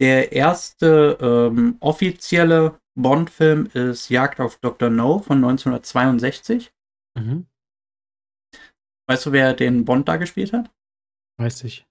Der 0.00 0.32
erste 0.32 1.18
ähm, 1.20 1.76
offizielle 1.80 2.78
Bond-Film 2.98 3.66
ist 3.72 4.08
Jagd 4.08 4.40
auf 4.40 4.58
Dr. 4.58 4.90
No 4.90 5.20
von 5.20 5.38
1962. 5.38 6.72
Mhm. 7.18 7.46
Weißt 9.08 9.26
du, 9.26 9.32
wer 9.32 9.54
den 9.54 9.84
Bond 9.84 10.08
da 10.08 10.16
gespielt 10.16 10.52
hat? 10.52 10.70
Weiß 11.38 11.64
ich. 11.64 11.86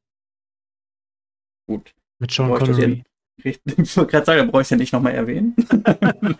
Gut. 1.68 1.96
Mit 2.20 2.32
Sean 2.32 2.52
ich 2.52 2.60
Connery. 2.60 3.04
Ich 3.44 3.60
wollte 3.98 4.12
gerade 4.12 4.26
sagen, 4.26 4.46
da 4.46 4.52
brauche 4.52 4.62
ich 4.62 4.70
ja 4.70 4.78
nicht 4.78 4.94
nochmal 4.94 5.13
erwähnen. 5.13 5.56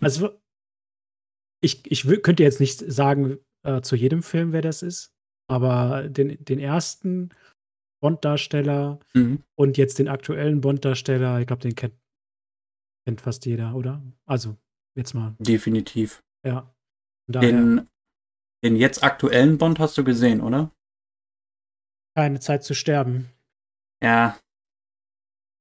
Also, 0.00 0.40
ich, 1.62 1.82
ich 1.90 2.22
könnte 2.22 2.42
jetzt 2.42 2.60
nicht 2.60 2.78
sagen 2.78 3.38
äh, 3.64 3.82
zu 3.82 3.96
jedem 3.96 4.22
Film, 4.22 4.52
wer 4.52 4.62
das 4.62 4.82
ist, 4.82 5.12
aber 5.50 6.08
den, 6.08 6.42
den 6.42 6.58
ersten 6.58 7.30
Bond-Darsteller 8.00 9.00
mhm. 9.14 9.42
und 9.54 9.76
jetzt 9.76 9.98
den 9.98 10.08
aktuellen 10.08 10.60
Bond-Darsteller, 10.60 11.40
ich 11.40 11.46
glaube, 11.46 11.62
den 11.62 11.74
kennt, 11.74 11.94
kennt 13.06 13.20
fast 13.20 13.46
jeder, 13.46 13.74
oder? 13.74 14.02
Also, 14.24 14.56
jetzt 14.94 15.14
mal, 15.14 15.36
Definitiv. 15.40 16.22
ja. 16.44 16.72
Den, 17.26 17.86
den 18.64 18.76
jetzt 18.76 19.04
aktuellen 19.04 19.58
Bond 19.58 19.78
hast 19.78 19.98
du 19.98 20.04
gesehen, 20.04 20.40
oder? 20.40 20.72
keine 22.18 22.40
Zeit 22.40 22.64
zu 22.64 22.74
sterben. 22.74 23.30
Ja. 24.02 24.36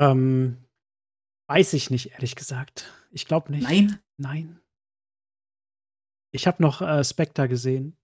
Ähm, 0.02 0.58
weiß 1.48 1.74
ich 1.74 1.92
nicht, 1.92 2.14
ehrlich 2.14 2.36
gesagt. 2.36 2.92
Ich 3.12 3.28
glaube 3.28 3.52
nicht. 3.52 3.62
Nein? 3.62 4.00
Nein. 4.18 4.60
Ich 6.32 6.48
habe 6.48 6.64
noch 6.64 6.82
äh, 6.82 7.04
Spectre 7.04 7.48
gesehen, 7.48 7.96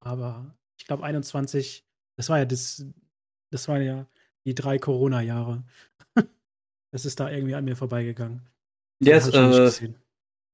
aber 0.00 0.56
ich 0.78 0.86
glaube 0.86 1.04
21, 1.04 1.84
das 2.16 2.30
war 2.30 2.38
ja 2.38 2.46
das, 2.46 2.86
das 3.52 3.68
waren 3.68 3.82
ja 3.82 4.06
die 4.44 4.54
drei 4.54 4.78
Corona-Jahre. 4.78 5.62
das 6.92 7.04
ist 7.04 7.20
da 7.20 7.30
irgendwie 7.30 7.54
an 7.54 7.64
mir 7.64 7.76
vorbeigegangen. 7.76 8.42
Noch 9.00 9.26
nicht 9.26 9.82
äh, 9.82 9.94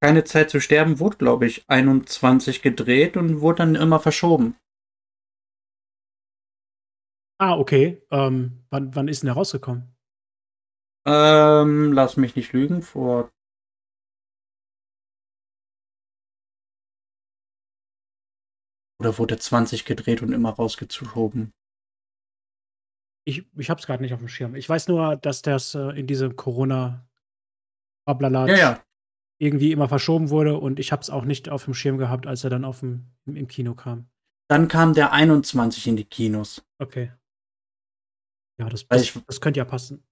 keine 0.00 0.24
Zeit 0.24 0.50
zu 0.50 0.61
sterben, 0.61 1.00
wurde, 1.00 1.16
glaube 1.16 1.46
ich, 1.46 1.64
21 1.68 2.62
gedreht 2.62 3.16
und 3.16 3.40
wurde 3.40 3.58
dann 3.58 3.74
immer 3.74 4.00
verschoben. 4.00 4.56
Ah, 7.40 7.56
okay. 7.56 8.02
Ähm, 8.11 8.64
wann, 8.70 8.94
wann 8.94 9.08
ist 9.08 9.22
denn 9.22 9.28
der 9.28 9.34
rausgekommen? 9.34 9.94
Ähm, 11.06 11.92
lass 11.92 12.16
mich 12.16 12.37
nicht 12.37 12.52
lügen, 12.52 12.82
vor 12.82 13.30
Oder 19.00 19.16
wurde 19.18 19.38
20 19.38 19.84
gedreht 19.84 20.22
und 20.22 20.32
immer 20.32 20.50
rausgeschoben? 20.50 21.52
Ich, 23.28 23.44
ich 23.58 23.68
habe 23.68 23.78
es 23.78 23.86
gerade 23.86 24.02
nicht 24.02 24.14
auf 24.14 24.20
dem 24.20 24.28
Schirm. 24.28 24.54
Ich 24.54 24.66
weiß 24.66 24.88
nur, 24.88 25.16
dass 25.16 25.42
das 25.42 25.74
äh, 25.74 25.90
in 25.98 26.06
diesem 26.06 26.34
Corona 26.36 27.06
Bablalatsch 28.06 28.50
Ja, 28.52 28.56
ja. 28.56 28.82
irgendwie 29.38 29.70
immer 29.72 29.86
verschoben 29.88 30.30
wurde 30.30 30.56
und 30.58 30.78
ich 30.80 30.92
habe 30.92 31.02
es 31.02 31.10
auch 31.10 31.24
nicht 31.26 31.50
auf 31.50 31.64
dem 31.66 31.74
Schirm 31.74 31.98
gehabt, 31.98 32.26
als 32.26 32.44
er 32.44 32.50
dann 32.50 32.64
auf 32.64 32.80
dem, 32.80 33.04
im, 33.26 33.36
im 33.36 33.46
Kino 33.46 33.74
kam. 33.74 34.08
Dann 34.48 34.66
kam 34.68 34.94
der 34.94 35.12
21 35.12 35.86
in 35.88 35.96
die 35.96 36.06
Kinos. 36.06 36.64
Okay. 36.78 37.12
Ja, 38.58 38.70
das, 38.70 38.86
das, 38.88 39.02
ich- 39.02 39.12
das 39.26 39.40
könnte 39.42 39.58
ja 39.58 39.64
passen. 39.66 40.02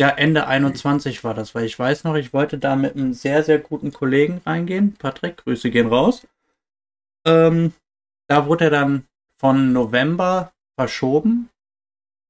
Ja, 0.00 0.08
Ende 0.10 0.46
21 0.46 1.24
war 1.24 1.34
das, 1.34 1.54
weil 1.54 1.64
ich 1.64 1.78
weiß 1.78 2.04
noch, 2.04 2.14
ich 2.16 2.32
wollte 2.32 2.58
da 2.58 2.74
mit 2.76 2.94
einem 2.96 3.12
sehr, 3.14 3.42
sehr 3.42 3.58
guten 3.58 3.92
Kollegen 3.92 4.38
reingehen. 4.44 4.94
Patrick, 4.94 5.38
Grüße 5.38 5.70
gehen 5.70 5.88
raus. 5.88 6.26
Ähm, 7.26 7.72
da 8.28 8.46
wurde 8.46 8.64
er 8.64 8.70
dann 8.70 9.06
von 9.40 9.72
November 9.72 10.52
verschoben 10.78 11.48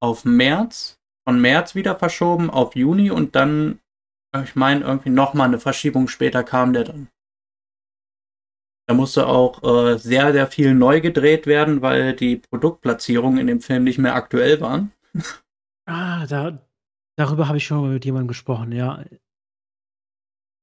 auf 0.01 0.25
März, 0.25 0.99
von 1.27 1.41
März 1.41 1.75
wieder 1.75 1.97
verschoben 1.97 2.51
auf 2.51 2.77
Juni 2.77 3.11
und 3.11 3.35
dann, 3.35 3.81
ich 4.43 4.55
meine, 4.55 4.85
irgendwie 4.85 5.11
nochmal 5.11 5.49
eine 5.49 5.59
Verschiebung 5.59 6.09
später 6.09 6.45
kam 6.45 6.73
der 6.73 6.85
dann. 6.85 7.09
Da 8.89 8.95
musste 8.95 9.27
auch 9.27 9.63
äh, 9.65 9.99
sehr, 9.99 10.33
sehr 10.33 10.47
viel 10.47 10.75
neu 10.75 11.01
gedreht 11.01 11.47
werden, 11.47 11.83
weil 11.83 12.15
die 12.15 12.37
Produktplatzierungen 12.37 13.39
in 13.39 13.49
dem 13.49 13.61
Film 13.61 13.83
nicht 13.85 13.99
mehr 13.99 14.15
aktuell 14.15 14.61
waren. 14.61 14.93
Ah, 15.89 16.27
da, 16.27 16.59
darüber 17.17 17.47
habe 17.47 17.59
ich 17.59 17.65
schon 17.65 17.81
mal 17.81 17.93
mit 17.93 18.05
jemandem 18.05 18.27
gesprochen, 18.27 18.73
ja. 18.73 19.05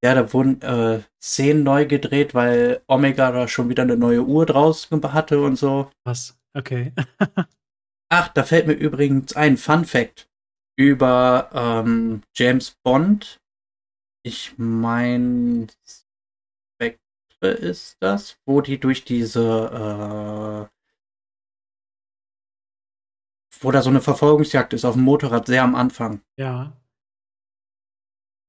Ja, 0.04 0.14
da 0.14 0.30
wurden 0.34 0.60
äh, 0.60 1.00
Szenen 1.18 1.62
neu 1.62 1.86
gedreht, 1.86 2.34
weil 2.34 2.82
Omega 2.88 3.32
da 3.32 3.48
schon 3.48 3.70
wieder 3.70 3.84
eine 3.84 3.96
neue 3.96 4.22
Uhr 4.22 4.44
draus 4.44 4.90
hatte 4.90 5.40
und 5.40 5.56
so. 5.56 5.90
Was? 6.04 6.38
Okay. 6.52 6.92
Ach, 8.10 8.28
da 8.28 8.44
fällt 8.44 8.66
mir 8.66 8.74
übrigens 8.74 9.34
ein 9.34 9.56
Fun 9.56 9.84
Fact 9.84 10.28
über 10.76 11.50
ähm, 11.52 12.22
James 12.34 12.76
Bond. 12.82 13.40
Ich 14.22 14.54
meine, 14.56 15.66
Spectre 16.74 17.50
ist 17.50 17.96
das, 18.00 18.38
wo 18.46 18.60
die 18.60 18.78
durch 18.78 19.04
diese, 19.04 20.68
äh, 20.70 20.74
wo 23.60 23.70
da 23.70 23.82
so 23.82 23.90
eine 23.90 24.00
Verfolgungsjagd 24.00 24.72
ist 24.72 24.84
auf 24.84 24.94
dem 24.94 25.04
Motorrad 25.04 25.46
sehr 25.46 25.62
am 25.62 25.74
Anfang. 25.74 26.22
Ja. 26.36 26.72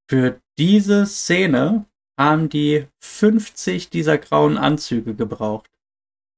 Für 0.09 0.41
diese 0.57 1.05
Szene 1.05 1.85
haben 2.17 2.49
die 2.49 2.87
50 3.01 3.89
dieser 3.89 4.17
grauen 4.17 4.57
Anzüge 4.57 5.15
gebraucht. 5.15 5.69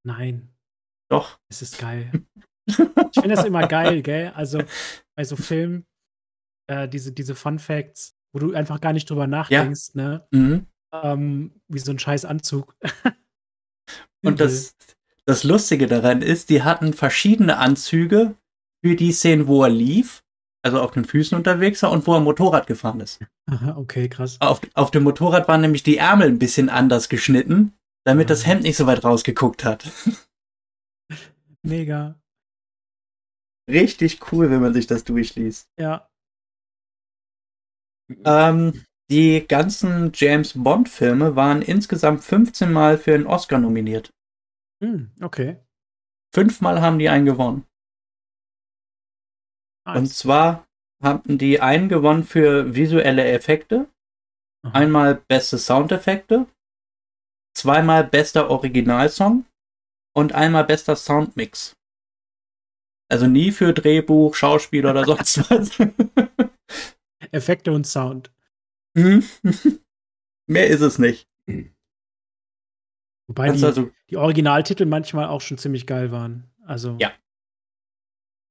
Nein. 0.03 0.49
Doch. 1.09 1.39
Es 1.49 1.61
ist 1.61 1.77
geil. 1.77 2.11
Ich 2.67 3.21
finde 3.21 3.35
das 3.35 3.45
immer 3.45 3.67
geil, 3.67 4.01
gell? 4.01 4.31
Also 4.35 4.61
bei 5.15 5.23
so 5.23 5.35
Filmen, 5.35 5.85
äh, 6.67 6.87
diese, 6.87 7.11
diese 7.11 7.35
Fun 7.35 7.59
Facts, 7.59 8.13
wo 8.33 8.39
du 8.39 8.53
einfach 8.53 8.81
gar 8.81 8.93
nicht 8.93 9.09
drüber 9.09 9.27
nachdenkst, 9.27 9.95
ne? 9.95 10.27
Mhm. 10.31 10.67
Ähm, 10.93 11.61
wie 11.67 11.79
so 11.79 11.91
ein 11.91 11.99
scheiß 11.99 12.25
Anzug. 12.25 12.75
Und 14.25 14.39
das, 14.39 14.75
das 15.25 15.43
Lustige 15.43 15.87
daran 15.87 16.21
ist, 16.21 16.49
die 16.49 16.63
hatten 16.63 16.93
verschiedene 16.93 17.57
Anzüge 17.57 18.35
für 18.83 18.95
die 18.95 19.11
Szenen, 19.11 19.47
wo 19.47 19.63
er 19.63 19.69
lief, 19.69 20.23
also 20.63 20.81
auf 20.81 20.91
den 20.91 21.05
Füßen 21.05 21.37
unterwegs 21.37 21.81
war 21.83 21.91
und 21.91 22.07
wo 22.07 22.13
er 22.13 22.19
Motorrad 22.19 22.67
gefahren 22.67 22.99
ist. 22.99 23.19
Aha, 23.49 23.77
okay, 23.77 24.09
krass. 24.09 24.37
Auf, 24.41 24.59
auf 24.73 24.91
dem 24.91 25.03
Motorrad 25.03 25.47
waren 25.47 25.61
nämlich 25.61 25.83
die 25.83 25.97
Ärmel 25.97 26.27
ein 26.27 26.39
bisschen 26.39 26.69
anders 26.69 27.09
geschnitten, 27.09 27.73
damit 28.05 28.29
das 28.29 28.43
Ah. 28.43 28.47
Hemd 28.47 28.63
nicht 28.63 28.75
so 28.77 28.85
weit 28.87 29.03
rausgeguckt 29.03 29.63
hat. 29.63 29.89
Mega. 31.63 32.19
Richtig 33.69 34.31
cool, 34.31 34.49
wenn 34.49 34.61
man 34.61 34.73
sich 34.73 34.87
das 34.87 35.03
durchliest. 35.03 35.69
Ja. 35.79 36.09
Ähm, 38.23 38.85
die 39.09 39.45
ganzen 39.47 40.11
James 40.13 40.53
Bond-Filme 40.61 41.35
waren 41.35 41.61
insgesamt 41.61 42.23
15 42.23 42.71
Mal 42.71 42.97
für 42.97 43.13
einen 43.13 43.27
Oscar 43.27 43.59
nominiert. 43.59 44.13
Hm, 44.83 45.11
okay. 45.21 45.57
Fünfmal 46.33 46.81
haben 46.81 46.99
die 46.99 47.09
einen 47.09 47.25
gewonnen. 47.25 47.65
Und 49.85 50.03
Nice. 50.03 50.17
zwar 50.17 50.67
haben 51.01 51.37
die 51.37 51.61
einen 51.61 51.87
gewonnen 51.89 52.23
für 52.23 52.75
visuelle 52.75 53.25
Effekte, 53.25 53.89
Aha. 54.65 54.73
einmal 54.73 55.15
beste 55.15 55.57
Soundeffekte, 55.57 56.47
zweimal 57.55 58.03
bester 58.03 58.49
Originalsong 58.49 59.45
und 60.13 60.33
einmal 60.33 60.65
bester 60.65 60.95
Soundmix. 60.95 61.76
Also 63.09 63.27
nie 63.27 63.51
für 63.51 63.73
Drehbuch, 63.73 64.35
Schauspiel 64.35 64.85
oder 64.85 65.05
sonst 65.05 65.37
was. 65.49 65.71
Effekte 67.31 67.71
und 67.71 67.87
Sound. 67.87 68.31
Hm? 68.97 69.23
Mehr 70.47 70.67
ist 70.67 70.81
es 70.81 70.99
nicht. 70.99 71.29
Wobei 73.27 73.51
die, 73.51 73.63
also, 73.63 73.91
die 74.09 74.17
Originaltitel 74.17 74.85
manchmal 74.85 75.27
auch 75.27 75.41
schon 75.41 75.57
ziemlich 75.57 75.85
geil 75.85 76.11
waren. 76.11 76.49
Also. 76.65 76.97
Ja. 76.99 77.11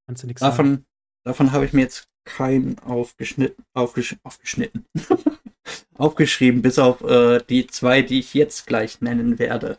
Kannst 0.06 0.22
du 0.22 0.26
nichts 0.26 0.40
sagen. 0.40 0.50
davon 0.52 0.86
davon 1.26 1.52
habe 1.52 1.66
ich 1.66 1.72
mir 1.72 1.82
jetzt 1.82 2.08
keinen 2.24 2.78
aufgeschnitten, 2.78 3.64
aufgesch, 3.74 4.16
aufgeschnitten. 4.22 4.86
aufgeschrieben, 5.94 6.62
bis 6.62 6.78
auf 6.78 7.02
äh, 7.02 7.40
die 7.48 7.66
zwei, 7.66 8.02
die 8.02 8.20
ich 8.20 8.34
jetzt 8.34 8.66
gleich 8.66 9.00
nennen 9.00 9.38
werde. 9.38 9.78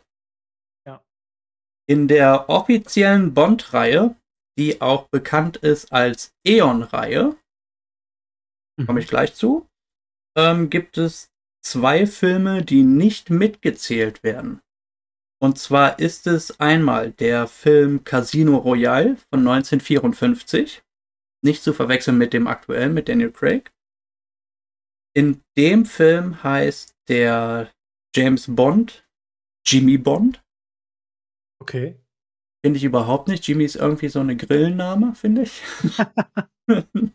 Ja. 0.86 1.02
In 1.86 2.08
der 2.08 2.48
offiziellen 2.48 3.34
Bond-Reihe, 3.34 4.14
die 4.58 4.80
auch 4.80 5.08
bekannt 5.08 5.56
ist 5.58 5.92
als 5.92 6.34
Eon-Reihe, 6.44 7.36
komme 8.86 9.00
ich 9.00 9.08
gleich 9.08 9.34
zu, 9.34 9.68
ähm, 10.36 10.68
gibt 10.68 10.98
es 10.98 11.30
zwei 11.64 12.06
Filme, 12.06 12.64
die 12.64 12.82
nicht 12.82 13.30
mitgezählt 13.30 14.22
werden. 14.22 14.60
Und 15.40 15.58
zwar 15.58 16.00
ist 16.00 16.26
es 16.26 16.58
einmal 16.58 17.12
der 17.12 17.46
Film 17.46 18.02
Casino 18.02 18.56
Royale 18.56 19.16
von 19.30 19.40
1954, 19.46 20.82
nicht 21.44 21.62
zu 21.62 21.72
verwechseln 21.72 22.18
mit 22.18 22.32
dem 22.32 22.48
aktuellen, 22.48 22.94
mit 22.94 23.08
Daniel 23.08 23.30
Craig. 23.30 23.72
In 25.14 25.42
dem 25.56 25.86
Film 25.86 26.42
heißt 26.42 26.96
der 27.08 27.72
James 28.14 28.46
Bond 28.48 29.08
Jimmy 29.64 29.98
Bond. 29.98 30.42
Okay. 31.60 32.00
Finde 32.68 32.76
ich 32.76 32.84
überhaupt 32.84 33.28
nicht. 33.28 33.48
Jimmy 33.48 33.64
ist 33.64 33.76
irgendwie 33.76 34.10
so 34.10 34.20
eine 34.20 34.36
Grillenname, 34.36 35.14
finde 35.14 35.44
ich. 35.44 35.62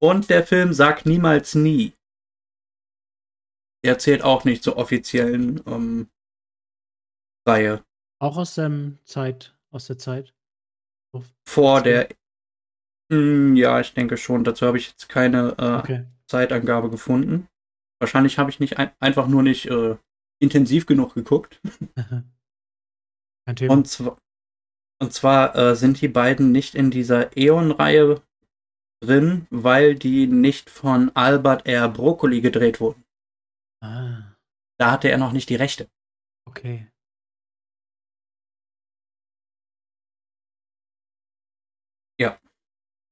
Und 0.00 0.30
der 0.30 0.46
Film 0.46 0.72
Sag 0.72 1.06
niemals 1.06 1.56
nie. 1.56 1.92
Der 3.84 3.98
zählt 3.98 4.22
auch 4.22 4.44
nicht 4.44 4.62
zur 4.62 4.76
offiziellen 4.76 5.60
ähm, 5.66 6.08
Reihe. 7.48 7.84
Auch 8.20 8.36
aus 8.36 8.54
der 8.54 8.92
Zeit, 9.02 9.58
aus 9.72 9.88
der 9.88 9.98
Zeit. 9.98 10.32
Vor 11.44 11.82
der. 11.82 12.08
Hm, 13.12 13.56
ja, 13.56 13.80
ich 13.80 13.92
denke 13.92 14.18
schon. 14.18 14.44
Dazu 14.44 14.68
habe 14.68 14.78
ich 14.78 14.90
jetzt 14.90 15.08
keine 15.08 15.56
äh, 15.58 15.80
Okay. 15.80 16.06
Zeitangabe 16.28 16.90
gefunden. 16.90 17.48
Wahrscheinlich 17.98 18.38
habe 18.38 18.50
ich 18.50 18.60
nicht 18.60 18.78
ein 18.78 18.92
einfach 19.00 19.26
nur 19.26 19.42
nicht 19.42 19.66
äh, 19.66 19.96
intensiv 20.38 20.86
genug 20.86 21.14
geguckt. 21.14 21.60
Und 23.70 23.88
zwar, 23.88 24.18
und 25.00 25.12
zwar 25.12 25.54
äh, 25.56 25.76
sind 25.76 26.00
die 26.00 26.08
beiden 26.08 26.52
nicht 26.52 26.74
in 26.74 26.90
dieser 26.90 27.36
Eon-Reihe 27.36 28.22
drin, 29.02 29.46
weil 29.50 29.94
die 29.94 30.26
nicht 30.26 30.70
von 30.70 31.10
Albert 31.14 31.66
R. 31.66 31.88
Broccoli 31.88 32.40
gedreht 32.40 32.80
wurden. 32.80 33.04
ah, 33.82 34.34
Da 34.78 34.90
hatte 34.92 35.08
er 35.10 35.18
noch 35.18 35.32
nicht 35.32 35.48
die 35.48 35.56
Rechte. 35.56 35.88
okay. 36.48 36.88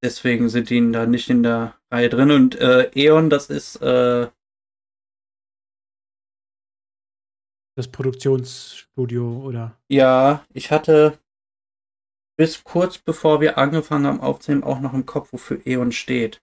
Deswegen 0.05 0.51
sind 0.51 0.69
die 0.69 0.93
da 0.93 1.07
nicht 1.07 1.31
in 1.31 1.43
der 1.43 1.79
Reihe 1.91 2.11
drin. 2.11 2.31
Und 2.31 2.57
äh, 2.57 2.91
Eon, 2.95 3.31
das 3.31 3.49
ist 3.49 3.77
äh, 3.77 4.29
Das 7.77 7.89
Produktionsstudio 7.89 9.43
oder. 9.43 9.77
ja, 9.89 10.45
ich 10.53 10.71
hatte 10.71 11.19
bis 12.37 12.65
kurz 12.65 12.99
bevor 12.99 13.41
wir 13.41 13.59
angefangen 13.59 14.07
haben 14.07 14.21
aufzunehmen 14.21 14.65
auch 14.65 14.81
noch 14.81 14.95
im 14.95 15.07
Kopf, 15.07 15.33
wofür 15.33 15.67
Eon 15.67 15.93
steht. 15.93 16.43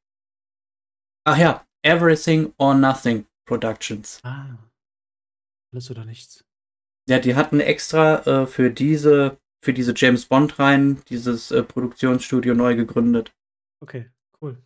Ach 1.25 1.37
ja, 1.37 1.65
Everything 1.83 2.53
or 2.57 2.73
Nothing 2.73 3.25
Productions. 3.45 4.19
Ah. 4.23 4.57
Alles 5.73 5.89
oder 5.89 6.05
nichts. 6.05 6.45
Ja, 7.07 7.19
die 7.19 7.35
hatten 7.35 7.59
extra 7.59 8.43
äh, 8.43 8.47
für 8.47 8.71
diese 8.71 9.37
für 9.63 9.73
diese 9.73 9.93
James 9.95 10.25
Bond 10.25 10.57
Reihen 10.59 11.03
dieses 11.05 11.51
äh, 11.51 11.63
Produktionsstudio 11.63 12.55
neu 12.55 12.75
gegründet. 12.75 13.33
Okay, 13.81 14.09
cool. 14.41 14.57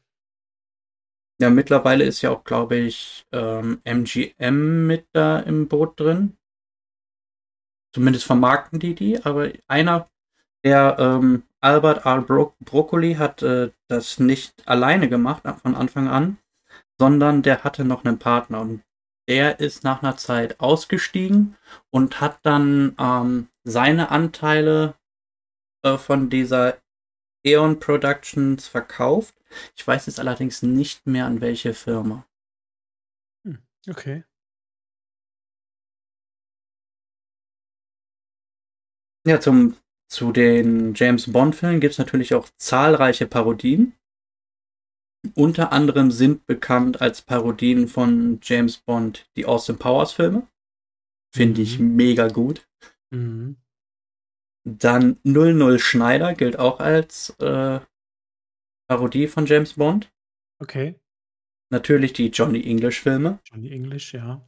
Ja, 1.41 1.49
mittlerweile 1.49 2.05
ist 2.05 2.21
ja 2.21 2.31
auch, 2.31 2.45
glaube 2.45 2.77
ich, 2.77 3.25
ähm, 3.33 3.81
MGM 3.83 4.87
mit 4.87 5.05
da 5.11 5.39
im 5.39 5.67
Boot 5.67 5.99
drin. 5.99 6.37
Zumindest 7.95 8.25
vermarkten 8.25 8.77
die 8.77 8.93
die, 8.93 9.23
aber 9.23 9.51
einer, 9.67 10.09
der 10.65 10.97
ähm, 10.99 11.43
Albert 11.61 12.05
R. 12.05 12.21
Bro 12.21 12.53
Broccoli 12.59 13.15
hat 13.15 13.41
äh, 13.41 13.71
das 13.87 14.19
nicht 14.19 14.67
alleine 14.67 15.07
gemacht 15.07 15.43
von 15.61 15.75
Anfang 15.75 16.09
an, 16.09 16.37
sondern 16.99 17.41
der 17.41 17.63
hatte 17.63 17.85
noch 17.85 18.03
einen 18.03 18.19
Partner 18.19 18.59
und 18.59 18.83
der 19.29 19.61
ist 19.61 19.85
nach 19.85 20.03
einer 20.03 20.17
Zeit 20.17 20.59
ausgestiegen 20.59 21.55
und 21.89 22.19
hat 22.19 22.39
dann 22.43 22.95
ähm, 22.99 23.47
seine 23.63 24.11
Anteile 24.11 24.95
äh, 25.83 25.97
von 25.97 26.29
dieser 26.29 26.77
Eon 27.45 27.79
Productions 27.79 28.67
verkauft. 28.67 29.35
Ich 29.77 29.87
weiß 29.87 30.07
jetzt 30.07 30.19
allerdings 30.19 30.63
nicht 30.63 31.07
mehr 31.07 31.27
an 31.27 31.39
welche 31.39 31.73
Firma. 31.73 32.27
Hm, 33.45 33.59
okay. 33.89 34.25
Ja, 39.25 39.39
zum, 39.39 39.75
zu 40.07 40.31
den 40.31 40.93
James 40.93 41.31
Bond-Filmen 41.31 41.79
gibt 41.79 41.93
es 41.93 41.97
natürlich 41.97 42.35
auch 42.35 42.47
zahlreiche 42.57 43.25
Parodien. 43.25 43.93
Unter 45.33 45.71
anderem 45.71 46.11
sind 46.11 46.45
bekannt 46.45 47.01
als 47.01 47.23
Parodien 47.23 47.87
von 47.87 48.39
James 48.43 48.77
Bond 48.77 49.27
die 49.35 49.45
Austin 49.45 49.77
Powers 49.79 50.13
Filme. 50.13 50.47
Finde 51.33 51.61
ich 51.61 51.79
mhm. 51.79 51.95
mega 51.95 52.27
gut. 52.27 52.67
Mhm. 53.09 53.57
Dann 54.63 55.19
00 55.23 55.79
Schneider 55.79 56.35
gilt 56.35 56.59
auch 56.59 56.79
als 56.79 57.31
äh, 57.39 57.79
Parodie 58.87 59.27
von 59.27 59.47
James 59.47 59.73
Bond. 59.73 60.11
Okay. 60.59 60.99
Natürlich 61.71 62.13
die 62.13 62.29
Johnny 62.29 62.63
English 62.63 63.01
Filme. 63.01 63.39
Johnny 63.45 63.71
English, 63.71 64.13
ja. 64.13 64.47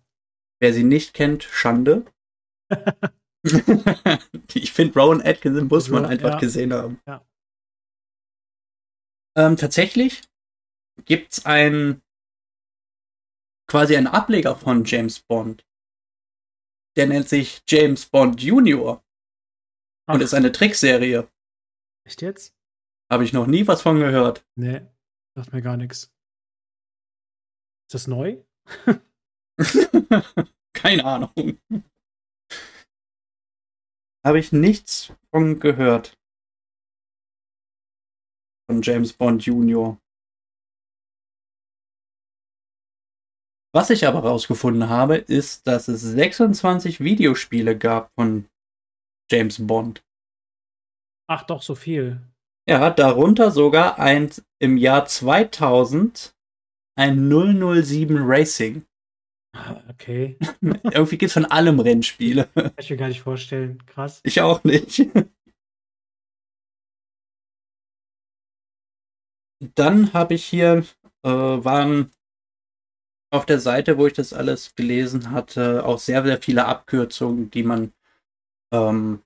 Wer 0.60 0.74
sie 0.74 0.84
nicht 0.84 1.16
kennt, 1.16 1.44
Schande. 1.44 2.06
ich 4.54 4.72
finde, 4.72 5.00
Rowan 5.00 5.22
Atkinson 5.22 5.68
muss 5.68 5.90
man 5.90 6.06
einfach 6.06 6.34
ja. 6.34 6.40
gesehen 6.40 6.74
haben. 6.74 7.00
Ja. 7.06 7.26
Ähm, 9.38 9.56
tatsächlich 9.56 10.24
gibt 11.06 11.34
es 11.34 11.46
ein 11.46 12.02
quasi 13.68 13.96
einen 13.96 14.08
Ableger 14.08 14.56
von 14.56 14.84
James 14.86 15.20
Bond. 15.20 15.66
Der 16.96 17.06
nennt 17.06 17.30
sich 17.30 17.62
James 17.68 18.08
Bond 18.08 18.42
Junior. 18.42 19.04
Ach. 20.08 20.16
Und 20.16 20.22
ist 20.22 20.34
eine 20.34 20.52
Trickserie. 20.52 21.30
Echt 22.06 22.22
jetzt? 22.22 22.56
Habe 23.12 23.24
ich 23.24 23.34
noch 23.34 23.48
nie 23.48 23.68
was 23.68 23.82
von 23.82 24.00
gehört. 24.00 24.46
Nee, 24.56 24.82
sagt 25.36 25.54
mir 25.54 25.62
gar 25.62 25.78
nichts. 25.78 26.12
Ist 27.86 27.94
das 27.94 28.08
neu? 28.08 28.44
Keine 30.74 31.06
Ahnung. 31.06 31.60
Habe 34.28 34.40
ich 34.40 34.52
nichts 34.52 35.14
von 35.32 35.58
gehört. 35.58 36.20
Von 38.70 38.82
James 38.82 39.14
Bond 39.14 39.46
Junior. 39.46 39.98
Was 43.74 43.90
ich 43.90 44.06
aber 44.06 44.20
rausgefunden 44.20 44.90
habe, 44.90 45.16
ist, 45.16 45.66
dass 45.66 45.88
es 45.88 46.02
26 46.02 47.00
Videospiele 47.00 47.78
gab 47.78 48.12
von 48.16 48.50
James 49.32 49.66
Bond. 49.66 50.04
Ach 51.30 51.44
doch, 51.44 51.62
so 51.62 51.76
viel. 51.76 52.20
Ja, 52.68 52.90
darunter 52.90 53.50
sogar 53.50 53.98
ein 53.98 54.30
im 54.60 54.76
Jahr 54.76 55.06
2000 55.06 56.36
ein 56.98 57.30
007 57.30 58.18
Racing. 58.18 58.86
Ah, 59.56 59.82
okay. 59.90 60.38
Irgendwie 60.62 61.18
gibt 61.18 61.30
es 61.30 61.34
von 61.34 61.46
allem 61.46 61.80
Rennspiele. 61.80 62.46
Kann 62.54 62.74
ich 62.80 62.90
mir 62.90 62.98
gar 62.98 63.08
nicht 63.08 63.22
vorstellen. 63.22 63.84
Krass. 63.86 64.22
Ich 64.24 64.42
auch 64.42 64.64
nicht. 64.64 65.08
Dann 69.76 70.14
habe 70.14 70.36
ich 70.36 70.46
hier, 70.46 70.86
äh, 71.24 71.30
waren 71.30 72.12
auf 73.32 73.46
der 73.46 73.60
Seite, 73.60 73.98
wo 73.98 74.08
ich 74.08 74.14
das 74.14 74.34
alles 74.34 74.76
gelesen 74.76 75.32
hatte, 75.32 75.86
auch 75.86 76.00
sehr, 76.00 76.24
sehr 76.24 76.42
viele 76.42 76.66
Abkürzungen, 76.66 77.50
die 77.52 77.64
man 77.64 77.94
ähm, 78.74 79.22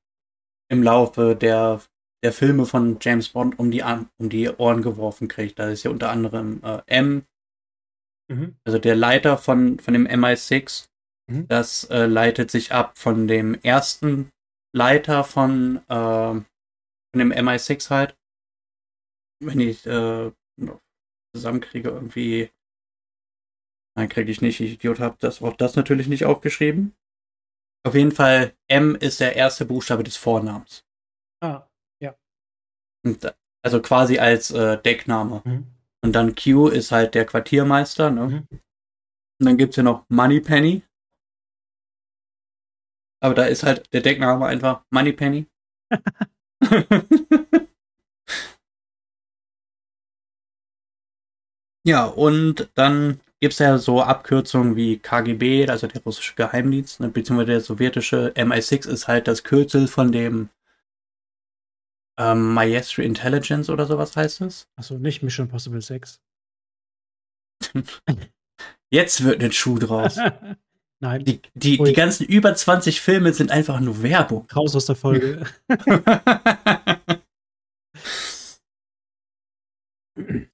im 0.69 0.83
Laufe 0.83 1.35
der, 1.35 1.81
der 2.23 2.33
Filme 2.33 2.65
von 2.65 2.97
James 3.01 3.29
Bond 3.29 3.59
um 3.59 3.71
die, 3.71 3.83
um 3.83 4.29
die 4.29 4.49
Ohren 4.49 4.81
geworfen 4.81 5.27
kriegt. 5.27 5.59
Da 5.59 5.69
ist 5.69 5.83
ja 5.83 5.91
unter 5.91 6.09
anderem 6.09 6.61
äh, 6.63 6.81
M, 6.87 7.25
mhm. 8.31 8.55
also 8.65 8.79
der 8.79 8.95
Leiter 8.95 9.37
von, 9.37 9.79
von 9.79 9.93
dem 9.93 10.07
MI6. 10.07 10.87
Mhm. 11.27 11.47
Das 11.47 11.85
äh, 11.85 12.05
leitet 12.05 12.51
sich 12.51 12.71
ab 12.71 12.97
von 12.97 13.27
dem 13.27 13.55
ersten 13.61 14.29
Leiter 14.73 15.23
von, 15.23 15.77
äh, 15.87 16.33
von 16.33 16.45
dem 17.15 17.31
MI6 17.31 17.89
halt. 17.89 18.17
Wenn 19.43 19.59
ich 19.59 19.85
äh, 19.87 20.31
zusammenkriege, 21.33 21.89
irgendwie 21.89 22.51
Nein, 23.95 24.09
kriege 24.09 24.31
ich 24.31 24.41
nicht. 24.41 24.59
Ich 24.59 24.73
Idiot 24.73 24.99
habe 24.99 25.17
das 25.19 25.41
auch 25.41 25.55
das 25.55 25.75
natürlich 25.75 26.07
nicht 26.07 26.25
aufgeschrieben. 26.25 26.95
Auf 27.85 27.95
jeden 27.95 28.11
Fall, 28.11 28.55
M 28.67 28.95
ist 28.95 29.19
der 29.19 29.35
erste 29.35 29.65
Buchstabe 29.65 30.03
des 30.03 30.15
Vornamens. 30.15 30.85
Ah, 31.41 31.67
ja. 32.01 32.15
Und, 33.05 33.35
also 33.63 33.81
quasi 33.81 34.19
als 34.19 34.51
äh, 34.51 34.81
Deckname. 34.81 35.41
Mhm. 35.43 35.67
Und 36.03 36.13
dann 36.13 36.35
Q 36.35 36.67
ist 36.67 36.91
halt 36.91 37.13
der 37.15 37.25
Quartiermeister. 37.25 38.09
Ne? 38.09 38.27
Mhm. 38.27 38.47
Und 39.39 39.45
dann 39.45 39.57
gibt 39.57 39.71
es 39.71 39.77
ja 39.77 39.83
noch 39.83 40.05
Moneypenny. 40.09 40.83
Aber 43.23 43.35
da 43.35 43.45
ist 43.45 43.63
halt 43.63 43.93
der 43.93 44.01
Deckname 44.01 44.47
einfach 44.47 44.83
Moneypenny. 44.89 45.45
ja, 51.85 52.05
und 52.05 52.69
dann 52.73 53.19
gibt 53.39 53.53
es 53.53 53.59
ja 53.59 53.77
so 53.77 54.01
Abkürzungen 54.01 54.75
wie 54.75 54.97
KGB, 54.97 55.67
also 55.67 55.87
der 55.87 56.03
russische 56.03 56.35
Geheimdienst, 56.35 56.99
ne, 56.99 57.09
beziehungsweise 57.09 57.51
der 57.51 57.61
sowjetische 57.61 58.33
MI6 58.35 58.87
ist 58.87 59.07
halt 59.07 59.27
das 59.27 59.43
Kürzel 59.43 59.87
von 59.87 60.11
dem 60.11 60.49
ähm, 62.21 62.53
Maestro 62.53 63.01
Intelligence 63.01 63.69
oder 63.69 63.85
sowas 63.85 64.15
heißt 64.15 64.41
es. 64.41 64.67
Achso, 64.75 64.97
nicht 64.99 65.23
Mission 65.23 65.47
Possible 65.47 65.81
6. 65.81 66.21
Jetzt 68.91 69.23
wird 69.23 69.43
ein 69.43 69.51
Schuh 69.51 69.79
draus. 69.79 70.17
Nein. 71.03 71.25
Die, 71.25 71.41
die, 71.55 71.79
die 71.79 71.93
ganzen 71.93 72.27
über 72.27 72.53
20 72.53 73.01
Filme 73.01 73.33
sind 73.33 73.49
einfach 73.49 73.79
nur 73.79 74.03
Werbung. 74.03 74.47
Raus 74.55 74.75
aus 74.75 74.85
der 74.85 74.95
Folge. 74.95 75.47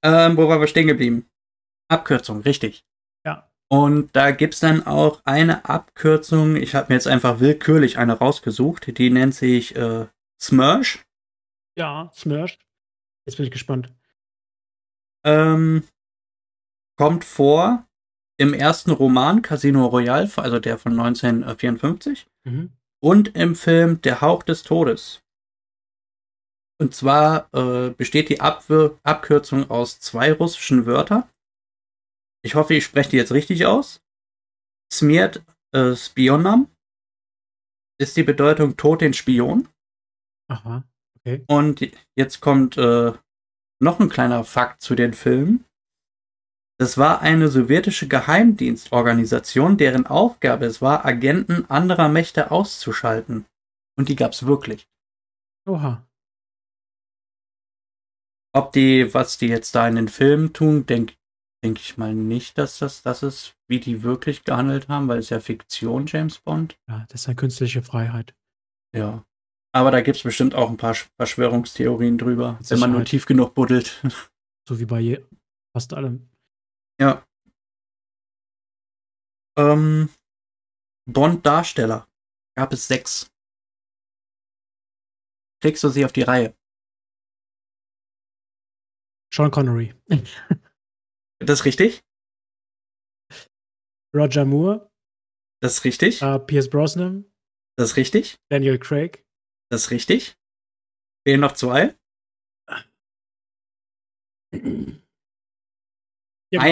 ähm, 0.02 0.36
wo 0.38 0.48
waren 0.48 0.60
wir 0.60 0.68
stehen 0.68 0.86
geblieben? 0.86 1.26
Abkürzung, 1.90 2.40
richtig. 2.40 2.86
Ja. 3.26 3.50
Und 3.70 4.16
da 4.16 4.30
gibt 4.30 4.54
es 4.54 4.60
dann 4.60 4.86
auch 4.86 5.20
eine 5.24 5.66
Abkürzung, 5.66 6.56
ich 6.56 6.74
habe 6.74 6.86
mir 6.88 6.94
jetzt 6.94 7.08
einfach 7.08 7.40
willkürlich 7.40 7.98
eine 7.98 8.14
rausgesucht, 8.14 8.96
die 8.96 9.10
nennt 9.10 9.34
sich 9.34 9.76
äh, 9.76 10.06
Smersh. 10.40 11.04
Ja, 11.78 12.10
Smersh. 12.14 12.58
Jetzt 13.26 13.36
bin 13.36 13.46
ich 13.46 13.52
gespannt. 13.52 13.94
Ähm, 15.24 15.84
kommt 16.96 17.24
vor 17.24 17.86
im 18.38 18.54
ersten 18.54 18.90
Roman 18.90 19.42
Casino 19.42 19.86
Royale, 19.86 20.30
also 20.36 20.58
der 20.58 20.78
von 20.78 20.92
1954, 20.92 22.26
mhm. 22.44 22.72
und 23.02 23.34
im 23.36 23.54
Film 23.54 24.00
Der 24.02 24.20
Hauch 24.20 24.42
des 24.42 24.62
Todes. 24.62 25.22
Und 26.80 26.94
zwar 26.94 27.52
äh, 27.52 27.90
besteht 27.90 28.28
die 28.28 28.40
Abwir 28.40 28.98
Abkürzung 29.02 29.70
aus 29.70 29.98
zwei 29.98 30.32
russischen 30.32 30.86
Wörtern 30.86 31.24
ich 32.42 32.54
hoffe, 32.54 32.74
ich 32.74 32.84
spreche 32.84 33.10
die 33.10 33.16
jetzt 33.16 33.32
richtig 33.32 33.66
aus. 33.66 34.00
Smiert 34.92 35.44
äh, 35.72 35.94
Spionam 35.94 36.70
ist 38.00 38.16
die 38.16 38.22
Bedeutung 38.22 38.76
Tod 38.76 39.00
den 39.00 39.12
Spion. 39.12 39.68
Aha, 40.48 40.84
okay. 41.34 41.44
Und 41.46 41.90
jetzt 42.16 42.40
kommt 42.40 42.76
äh, 42.76 43.12
noch 43.80 44.00
ein 44.00 44.08
kleiner 44.08 44.44
Fakt 44.44 44.82
zu 44.82 44.94
den 44.94 45.14
Filmen. 45.14 45.64
Es 46.80 46.96
war 46.96 47.22
eine 47.22 47.48
sowjetische 47.48 48.06
Geheimdienstorganisation, 48.06 49.76
deren 49.76 50.06
Aufgabe 50.06 50.66
es 50.66 50.80
war, 50.80 51.04
Agenten 51.04 51.68
anderer 51.68 52.08
Mächte 52.08 52.50
auszuschalten. 52.50 53.46
Und 53.96 54.08
die 54.08 54.16
gab 54.16 54.32
es 54.32 54.46
wirklich. 54.46 54.88
Oha. 55.66 56.06
Ob 58.54 58.72
die, 58.72 59.12
was 59.12 59.38
die 59.38 59.48
jetzt 59.48 59.74
da 59.74 59.88
in 59.88 59.96
den 59.96 60.08
Filmen 60.08 60.52
tun, 60.52 60.86
denke 60.86 61.14
denke 61.64 61.80
ich 61.80 61.96
mal 61.98 62.14
nicht, 62.14 62.56
dass 62.56 62.78
das 62.78 63.02
das 63.02 63.22
ist, 63.22 63.56
wie 63.68 63.80
die 63.80 64.02
wirklich 64.02 64.44
gehandelt 64.44 64.88
haben, 64.88 65.08
weil 65.08 65.18
es 65.18 65.30
ja 65.30 65.40
Fiktion, 65.40 66.06
James 66.06 66.38
Bond. 66.38 66.78
Ja, 66.88 67.04
das 67.08 67.22
ist 67.22 67.26
ja 67.26 67.34
künstliche 67.34 67.82
Freiheit. 67.82 68.34
Ja. 68.94 69.24
Aber 69.78 69.92
da 69.92 70.00
gibt 70.00 70.16
es 70.16 70.24
bestimmt 70.24 70.56
auch 70.56 70.70
ein 70.70 70.76
paar 70.76 70.96
Verschwörungstheorien 71.20 72.18
drüber, 72.18 72.58
wenn 72.68 72.80
man 72.80 72.90
nur 72.90 73.04
tief 73.04 73.26
genug 73.26 73.54
buddelt. 73.54 74.02
So 74.68 74.78
wie 74.78 74.84
bei 74.84 75.24
fast 75.72 75.94
allem. 75.94 76.28
Ja. 77.00 77.26
Ähm, 79.56 80.10
Bond-Darsteller 81.06 82.06
gab 82.54 82.74
es 82.74 82.86
sechs. 82.86 83.32
kriegst 85.62 85.82
du 85.84 85.88
sie 85.88 86.04
auf 86.04 86.12
die 86.12 86.20
Reihe? 86.20 86.54
Sean 89.32 89.50
Connery. 89.50 89.94
Das 91.40 91.60
ist 91.60 91.64
richtig? 91.64 92.02
Roger 94.14 94.44
Moore. 94.44 94.90
Das 95.62 95.78
ist 95.78 95.84
richtig? 95.84 96.20
Uh, 96.20 96.38
Pierce 96.40 96.68
Brosnan. 96.68 97.24
Das 97.78 97.92
ist 97.92 97.96
richtig? 97.96 98.38
Daniel 98.50 98.78
Craig. 98.78 99.24
Das 99.70 99.84
ist 99.84 99.90
richtig? 99.90 100.36
Fehlen 101.26 101.40
noch 101.40 101.52
zwei? 101.52 101.94
Irgendwas, 104.52 104.98